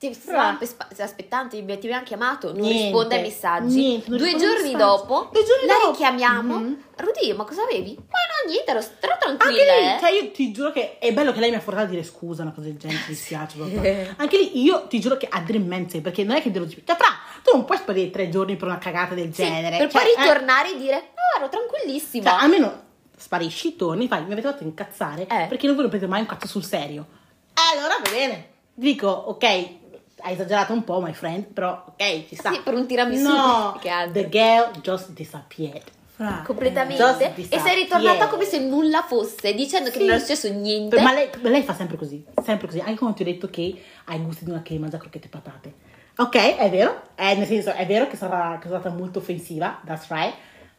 Ti 0.00 0.14
stavamo 0.14 0.56
aspe- 0.62 1.02
aspettando, 1.02 1.50
ti 1.50 1.58
abbiamo 1.58 2.02
chiamato, 2.04 2.52
non 2.54 2.62
Niente, 2.62 2.84
risponde 2.84 3.14
ai 3.16 3.20
messaggi. 3.20 3.74
niente, 3.76 4.08
Due 4.08 4.34
giorni 4.36 4.74
dopo 4.74 5.28
Due 5.30 5.44
giorni 5.44 5.66
la 5.66 5.74
dopo. 5.74 5.90
richiamiamo. 5.90 6.58
Mhm. 6.58 6.82
Rudy, 6.96 7.32
ma 7.34 7.44
cosa 7.44 7.64
avevi? 7.64 7.96
Ma 7.96 8.02
no, 8.02 8.48
niente, 8.50 8.70
ero, 8.70 8.78
Anche 8.78 9.18
tranquilla. 9.36 9.76
lì, 9.78 9.86
eh. 9.88 9.98
cioè 10.00 10.10
io 10.12 10.30
ti 10.30 10.52
giuro 10.52 10.72
che 10.72 10.96
è 10.98 11.12
bello 11.12 11.32
che 11.32 11.40
lei 11.40 11.50
mi 11.50 11.56
ha 11.56 11.60
forzato 11.60 11.84
a 11.84 11.90
dire 11.90 12.02
scusa, 12.02 12.40
una 12.40 12.52
cosa 12.52 12.68
del 12.68 12.78
genere, 12.78 12.98
mi 13.00 13.06
dispiace. 13.12 14.14
Anche 14.16 14.38
lì 14.38 14.62
io 14.62 14.86
ti 14.86 15.00
giuro 15.00 15.18
che 15.18 15.28
a 15.30 15.44
immense, 15.46 16.00
perché 16.00 16.24
non 16.24 16.36
è 16.36 16.40
che 16.40 16.50
devo 16.50 16.64
dire, 16.64 16.80
cioè 16.82 16.96
fra, 16.96 17.08
tu 17.44 17.50
non 17.54 17.66
puoi 17.66 17.76
sparire 17.76 18.08
tre 18.08 18.30
giorni 18.30 18.56
per 18.56 18.68
una 18.68 18.78
cagata 18.78 19.12
del 19.12 19.34
Sì, 19.34 19.42
genere. 19.44 19.76
per 19.76 19.90
cioè, 19.90 20.00
poi 20.02 20.12
eh, 20.12 20.16
ritornare 20.22 20.72
e 20.72 20.78
dire, 20.78 20.94
no, 21.14 21.40
ero 21.40 21.48
tranquillissima. 21.50 22.30
Cioè, 22.30 22.40
almeno 22.40 22.82
sparisci, 23.18 23.76
torni, 23.76 24.08
fai, 24.08 24.24
mi 24.24 24.32
avete 24.32 24.48
fatto 24.48 24.62
incazzare 24.62 25.26
Eh. 25.28 25.44
perché 25.46 25.66
non 25.66 25.76
ve 25.76 25.82
lo 25.82 25.88
prendete 25.88 26.10
mai 26.10 26.20
un 26.22 26.26
cazzo 26.26 26.46
sul 26.46 26.64
serio. 26.64 27.06
Allora 27.74 27.96
va 28.02 28.10
bene. 28.10 28.48
Dico, 28.72 29.08
ok, 29.08 29.78
hai 30.22 30.32
esagerato 30.34 30.72
un 30.72 30.84
po', 30.84 31.00
my 31.00 31.12
friend, 31.12 31.44
però 31.46 31.84
ok, 31.88 32.26
ci 32.28 32.36
sta. 32.36 32.50
Sì, 32.52 32.60
per 32.62 32.74
un 32.74 32.86
tiramisù, 32.86 33.28
No, 33.28 33.78
che 33.80 33.88
altro. 33.88 34.12
the 34.22 34.28
girl 34.28 34.70
just 34.80 35.10
disappeared. 35.10 35.82
Fra, 36.06 36.42
completamente. 36.46 37.02
Just 37.02 37.20
E 37.20 37.32
disappeared. 37.34 37.66
sei 37.66 37.82
ritornata 37.82 38.28
come 38.28 38.44
se 38.44 38.58
nulla 38.60 39.02
fosse, 39.02 39.54
dicendo 39.54 39.88
che 39.90 39.96
Sì. 39.96 40.00
non 40.04 40.10
era 40.10 40.18
successo 40.18 40.52
niente. 40.52 41.00
Ma 41.00 41.12
lei, 41.14 41.30
lei 41.42 41.62
fa 41.62 41.74
sempre 41.74 41.96
così, 41.96 42.24
sempre 42.44 42.66
così. 42.66 42.78
Anche 42.80 42.96
quando 42.96 43.16
ti 43.16 43.22
ho 43.22 43.24
detto 43.26 43.48
che 43.48 43.82
hai 44.04 44.18
i 44.18 44.22
gusti 44.22 44.44
di 44.44 44.50
una 44.50 44.62
che 44.62 44.78
mangia 44.78 44.98
crocchette 44.98 45.26
e 45.26 45.30
patate. 45.30 45.74
Ok, 46.16 46.56
è 46.56 46.68
vero, 46.68 47.02
è, 47.14 47.34
nel 47.34 47.46
senso, 47.46 47.70
è 47.72 47.86
vero 47.86 48.06
che 48.06 48.16
sarà, 48.16 48.58
che 48.60 48.66
è 48.66 48.68
stata 48.70 48.90
molto 48.90 49.20
offensiva, 49.20 49.80
that's 49.86 50.08
right. 50.08 50.34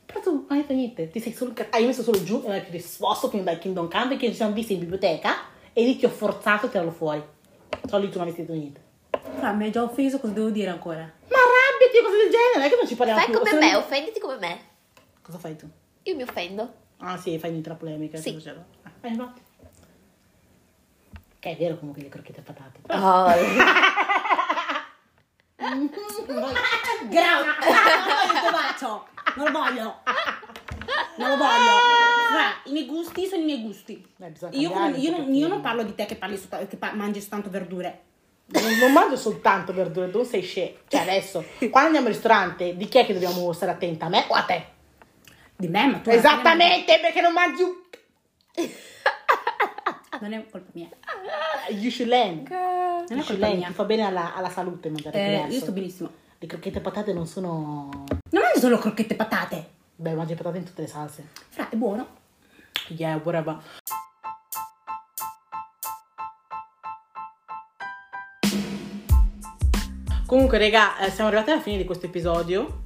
Però 0.06 0.20
tu 0.20 0.32
non 0.32 0.46
hai 0.50 0.58
detto 0.60 0.74
niente, 0.74 1.10
ti 1.10 1.20
sei 1.20 1.34
solo, 1.34 1.54
hai 1.72 1.86
messo 1.86 2.04
solo 2.04 2.22
giù 2.24 2.40
e 2.44 2.48
non 2.48 2.52
hai 2.52 2.62
più 2.62 2.72
risposto 2.74 3.30
fino 3.30 3.42
dal 3.44 3.58
Kingdom 3.58 3.90
Come 3.90 4.08
perché 4.10 4.28
ci 4.28 4.36
siamo 4.36 4.52
visti 4.52 4.74
in 4.74 4.80
biblioteca 4.80 5.34
e 5.74 5.84
lì 5.84 5.96
ti 5.98 6.06
ho 6.06 6.10
forzato 6.10 6.66
a 6.66 6.70
tirarlo 6.70 6.92
fuori. 6.92 7.24
Solo 7.88 8.04
lì 8.04 8.10
tu 8.12 8.18
non 8.20 8.28
avessi 8.28 8.42
detto 8.42 8.54
niente. 8.54 8.82
Fra, 9.42 9.52
mi 9.54 9.66
hai 9.66 9.72
già 9.72 9.84
offeso, 9.84 10.20
cosa 10.20 10.34
devo 10.34 10.50
dire 10.50 10.70
ancora? 10.70 11.00
Ma 11.00 11.38
arrabbiati 11.38 11.98
o 11.98 12.04
cose 12.04 12.18
del 12.18 12.30
genere, 12.30 12.52
non 12.56 12.64
è 12.64 12.70
che 12.70 12.76
non 12.76 12.88
ci 12.88 12.96
parliamo 12.96 13.20
Fai 13.22 13.30
più. 13.30 13.40
come 13.40 13.54
me, 13.54 13.76
offenditi 13.76 14.20
come 14.20 14.38
me. 14.38 14.60
Cosa 15.22 15.38
fai 15.38 15.56
tu? 15.56 15.68
Io 16.04 16.16
mi 16.16 16.24
offendo. 16.24 16.74
Ah 16.98 17.18
sì, 17.18 17.38
fai 17.40 17.50
un'intra 17.50 17.76
polemica. 17.76 18.18
Sì. 18.18 18.34
cosa 18.34 18.54
c'è? 18.54 18.60
Ah, 18.84 18.92
eh, 19.02 19.08
infatti. 19.10 19.42
Che 21.40 21.50
è 21.50 21.58
vero 21.58 21.78
comunque 21.78 22.04
le 22.04 22.10
crocchette 22.10 22.40
e 22.40 22.44
patate. 22.44 22.80
Oh, 22.94 23.30
Grazie, 27.10 27.46
non 28.82 29.02
non 29.36 29.46
lo 29.46 29.52
voglio. 29.52 30.00
Non 31.18 31.30
lo 31.30 31.38
voglio. 31.38 31.78
Fra, 32.32 32.62
i 32.66 32.72
miei 32.72 32.86
gusti 32.86 33.26
sono 33.28 33.42
i 33.42 33.46
miei 33.46 33.62
gusti. 33.62 34.06
Eh, 34.20 34.30
bisogna 34.30 34.58
Io, 34.58 34.96
io 34.96 35.12
non, 35.12 35.34
io 35.34 35.48
non 35.48 35.62
parlo 35.62 35.84
di 35.84 35.94
te 35.94 36.06
che, 36.06 36.16
parli 36.16 36.40
che 36.68 36.78
mangi 36.94 37.20
soltanto 37.22 37.50
verdure. 37.50 38.02
Non, 38.52 38.78
non 38.80 38.92
mangio 38.92 39.16
soltanto 39.16 39.74
verdure, 39.74 40.08
non 40.08 40.26
sei 40.26 40.42
scemo. 40.42 40.72
Cioè 40.88 41.02
adesso, 41.02 41.44
quando 41.70 41.88
andiamo 41.88 42.08
al 42.08 42.14
ristorante, 42.14 42.76
di 42.76 42.88
chi 42.88 42.98
è 43.00 43.06
che 43.06 43.14
dobbiamo 43.14 43.52
stare 43.54 43.72
attenta? 43.72 44.08
A 44.08 44.10
me 44.10 44.26
o 44.28 44.34
a 44.34 44.42
te? 44.44 44.66
Di 45.56 45.68
me, 45.68 45.86
ma 45.88 45.98
tu 46.00 46.10
Esattamente, 46.10 47.00
perché 47.00 47.22
non 47.22 47.34
mangi 47.34 47.62
un... 47.62 47.74
Non 50.22 50.34
è 50.34 50.46
colpa 50.52 50.70
mia. 50.74 50.88
You 51.70 51.90
should 51.90 52.12
learn. 52.12 52.46
Non 52.50 53.06
You 53.10 53.22
è 53.22 53.24
colpa 53.26 53.48
mia. 53.54 53.68
Ti 53.68 53.74
fa 53.74 53.84
bene 53.86 54.04
alla, 54.06 54.36
alla 54.36 54.50
salute 54.50 54.90
mangiare 54.90 55.18
Eh, 55.18 55.26
diverso. 55.30 55.54
io 55.56 55.60
sto 55.62 55.72
benissimo. 55.72 56.10
Le 56.38 56.48
crocchette 56.48 56.78
e 56.78 56.82
patate 56.82 57.14
non 57.14 57.26
sono... 57.26 57.90
Non 58.30 58.42
mangio 58.44 58.60
solo 58.60 58.78
crocchette 58.78 59.14
e 59.14 59.16
patate. 59.16 59.70
Beh, 59.96 60.14
mangi 60.14 60.36
patate 60.36 60.58
in 60.60 60.64
tutte 60.66 60.82
le 60.82 60.88
salse. 60.88 61.28
Fra, 61.50 61.70
è 61.70 61.76
buono. 61.76 62.08
Yeah, 62.90 63.20
whatever. 63.24 63.58
Comunque, 70.32 70.60
raga, 70.60 70.98
eh, 71.00 71.12
siamo 71.12 71.28
arrivati 71.28 71.52
alla 71.52 71.60
fine 71.60 71.76
di 71.76 71.84
questo 71.84 72.06
episodio. 72.06 72.84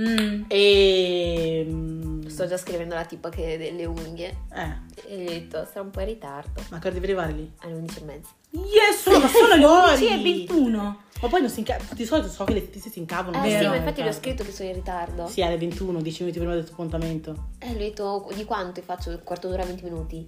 Mm. 0.00 0.44
E... 0.48 1.66
mm, 1.68 2.26
sto 2.28 2.46
già 2.46 2.56
scrivendo 2.56 2.94
la 2.94 3.04
tipa 3.04 3.28
che 3.28 3.58
delle 3.58 3.84
unghie. 3.84 4.34
Eh, 4.54 5.12
E 5.12 5.16
gli 5.18 5.26
ho 5.26 5.28
detto, 5.28 5.66
sarà 5.66 5.82
un 5.82 5.90
po' 5.90 6.00
in 6.00 6.06
ritardo. 6.06 6.62
ma 6.70 6.78
che 6.78 6.86
ora 6.86 6.94
devi 6.98 7.04
arrivare 7.04 7.32
lì? 7.32 7.52
Alle 7.58 7.74
11 7.74 7.98
e 7.98 8.04
mezza. 8.04 8.30
Yes, 8.52 9.06
ma 9.20 9.28
sono 9.28 9.54
le 9.54 9.60
Fuori. 9.60 10.06
11 10.06 10.06
e 10.06 10.22
21. 10.22 11.02
Ma 11.20 11.28
poi 11.28 11.40
non 11.42 11.50
si 11.50 11.58
inca- 11.58 11.78
di 11.92 12.06
solito 12.06 12.28
so 12.28 12.44
che 12.44 12.54
le 12.54 12.60
stesse 12.60 12.88
si 12.88 13.00
incavano. 13.00 13.44
Eh 13.44 13.50
sì, 13.50 13.56
sono 13.58 13.68
ma 13.68 13.74
in 13.74 13.82
infatti 13.82 14.02
gli 14.02 14.08
ho 14.08 14.12
scritto 14.12 14.42
che 14.42 14.50
sono 14.52 14.68
in 14.70 14.74
ritardo. 14.74 15.26
Sì, 15.26 15.42
alle 15.42 15.58
21, 15.58 16.00
10 16.00 16.22
minuti 16.22 16.38
prima 16.38 16.54
del 16.54 16.64
tuo 16.64 16.72
appuntamento. 16.72 17.48
E 17.58 17.68
gli 17.68 17.74
ho 17.74 17.78
detto, 17.78 18.28
di 18.34 18.44
quanto? 18.46 18.80
E 18.80 18.82
faccio 18.82 19.10
un 19.10 19.20
quarto 19.22 19.48
d'ora, 19.48 19.62
20 19.66 19.84
minuti. 19.84 20.26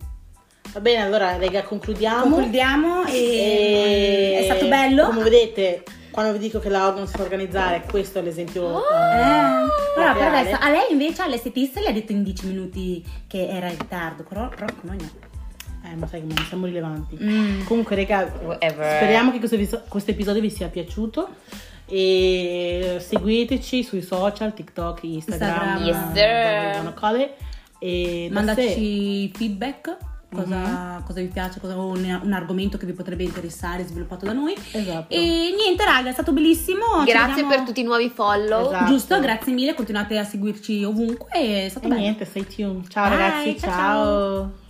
Va 0.74 0.80
bene, 0.80 1.03
allora, 1.05 1.38
raga, 1.38 1.62
concludiamo. 1.62 2.20
Concludiamo 2.34 3.07
e... 3.07 3.14
E- 3.14 4.38
È 4.40 4.45
stato 4.45 4.68
bello. 4.68 5.07
Come 5.07 5.22
vedete, 5.22 5.82
quando 6.14 6.30
vi 6.30 6.38
dico 6.38 6.60
che 6.60 6.68
la 6.68 6.94
non 6.94 7.08
si 7.08 7.16
sa 7.16 7.22
organizzare, 7.24 7.82
questo 7.90 8.20
è 8.20 8.22
l'esempio. 8.22 8.78
Eh, 8.78 9.18
eh, 9.18 9.66
però 9.96 10.12
per 10.14 10.32
adesso 10.32 10.56
a 10.60 10.70
lei 10.70 10.92
invece 10.92 11.22
all'estetista 11.22 11.80
le 11.80 11.88
ha 11.88 11.92
detto 11.92 12.12
in 12.12 12.22
10 12.22 12.46
minuti 12.46 13.04
che 13.26 13.48
era 13.48 13.68
in 13.68 13.76
ritardo, 13.76 14.22
però, 14.22 14.48
però 14.48 14.66
noi 14.82 14.96
no. 14.96 15.10
Eh, 15.84 15.96
ma 15.96 16.06
sai 16.06 16.20
che 16.20 16.32
non 16.32 16.44
siamo 16.46 16.66
rilevanti. 16.66 17.18
Mm. 17.20 17.64
Comunque, 17.64 17.96
raga, 17.96 18.32
Whatever. 18.44 18.96
speriamo 18.96 19.32
che 19.32 19.38
questo, 19.38 19.56
episo- 19.56 19.82
questo 19.88 20.12
episodio 20.12 20.40
vi 20.40 20.50
sia 20.50 20.68
piaciuto. 20.68 21.30
E 21.86 22.98
seguiteci 23.00 23.82
sui 23.82 24.00
social, 24.00 24.54
TikTok, 24.54 25.02
Instagram. 25.02 25.84
Instagram. 25.84 26.94
Yes. 27.18 27.28
E. 27.80 28.28
Mandateci 28.30 29.32
feedback, 29.34 29.96
cosa, 30.35 30.57
Mhm. 30.57 31.05
cosa 31.07 31.20
vi 31.20 31.26
piace, 31.28 31.61
cosa, 31.61 31.76
un, 31.76 32.20
un 32.22 32.32
argomento 32.32 32.76
che 32.76 32.87
vi 32.87 32.93
potrebbe 32.93 33.22
interessare 33.22 33.85
sviluppato 33.85 34.26
da 34.26 34.32
noi. 34.32 34.55
Esatto. 34.72 35.12
E 35.14 35.55
niente, 35.57 35.85
raga, 35.85 36.11
è 36.11 36.12
stato 36.12 36.32
bellissimo. 36.32 36.85
Grazie 37.05 37.26
vediamo- 37.43 37.49
per 37.49 37.61
tutti 37.62 37.80
i 37.80 37.85
nuovi 37.85 38.11
follow. 38.14 38.66
Esatto. 38.66 38.85
Giusto, 38.93 39.20
grazie 39.20 39.53
mille, 39.53 39.74
continuate 39.74 40.18
a 40.18 40.24
seguirci 40.24 40.82
ovunque. 40.85 41.28
È 41.30 41.66
stato 41.70 41.87
E 41.87 41.89
bello. 41.89 42.01
niente, 42.01 42.24
stay 42.24 42.47
tuned. 42.47 42.89
Ciao 42.89 43.09
Bye, 43.09 43.16
ragazzi, 43.16 43.59
ciao, 43.59 43.70
ciao. 43.70 44.62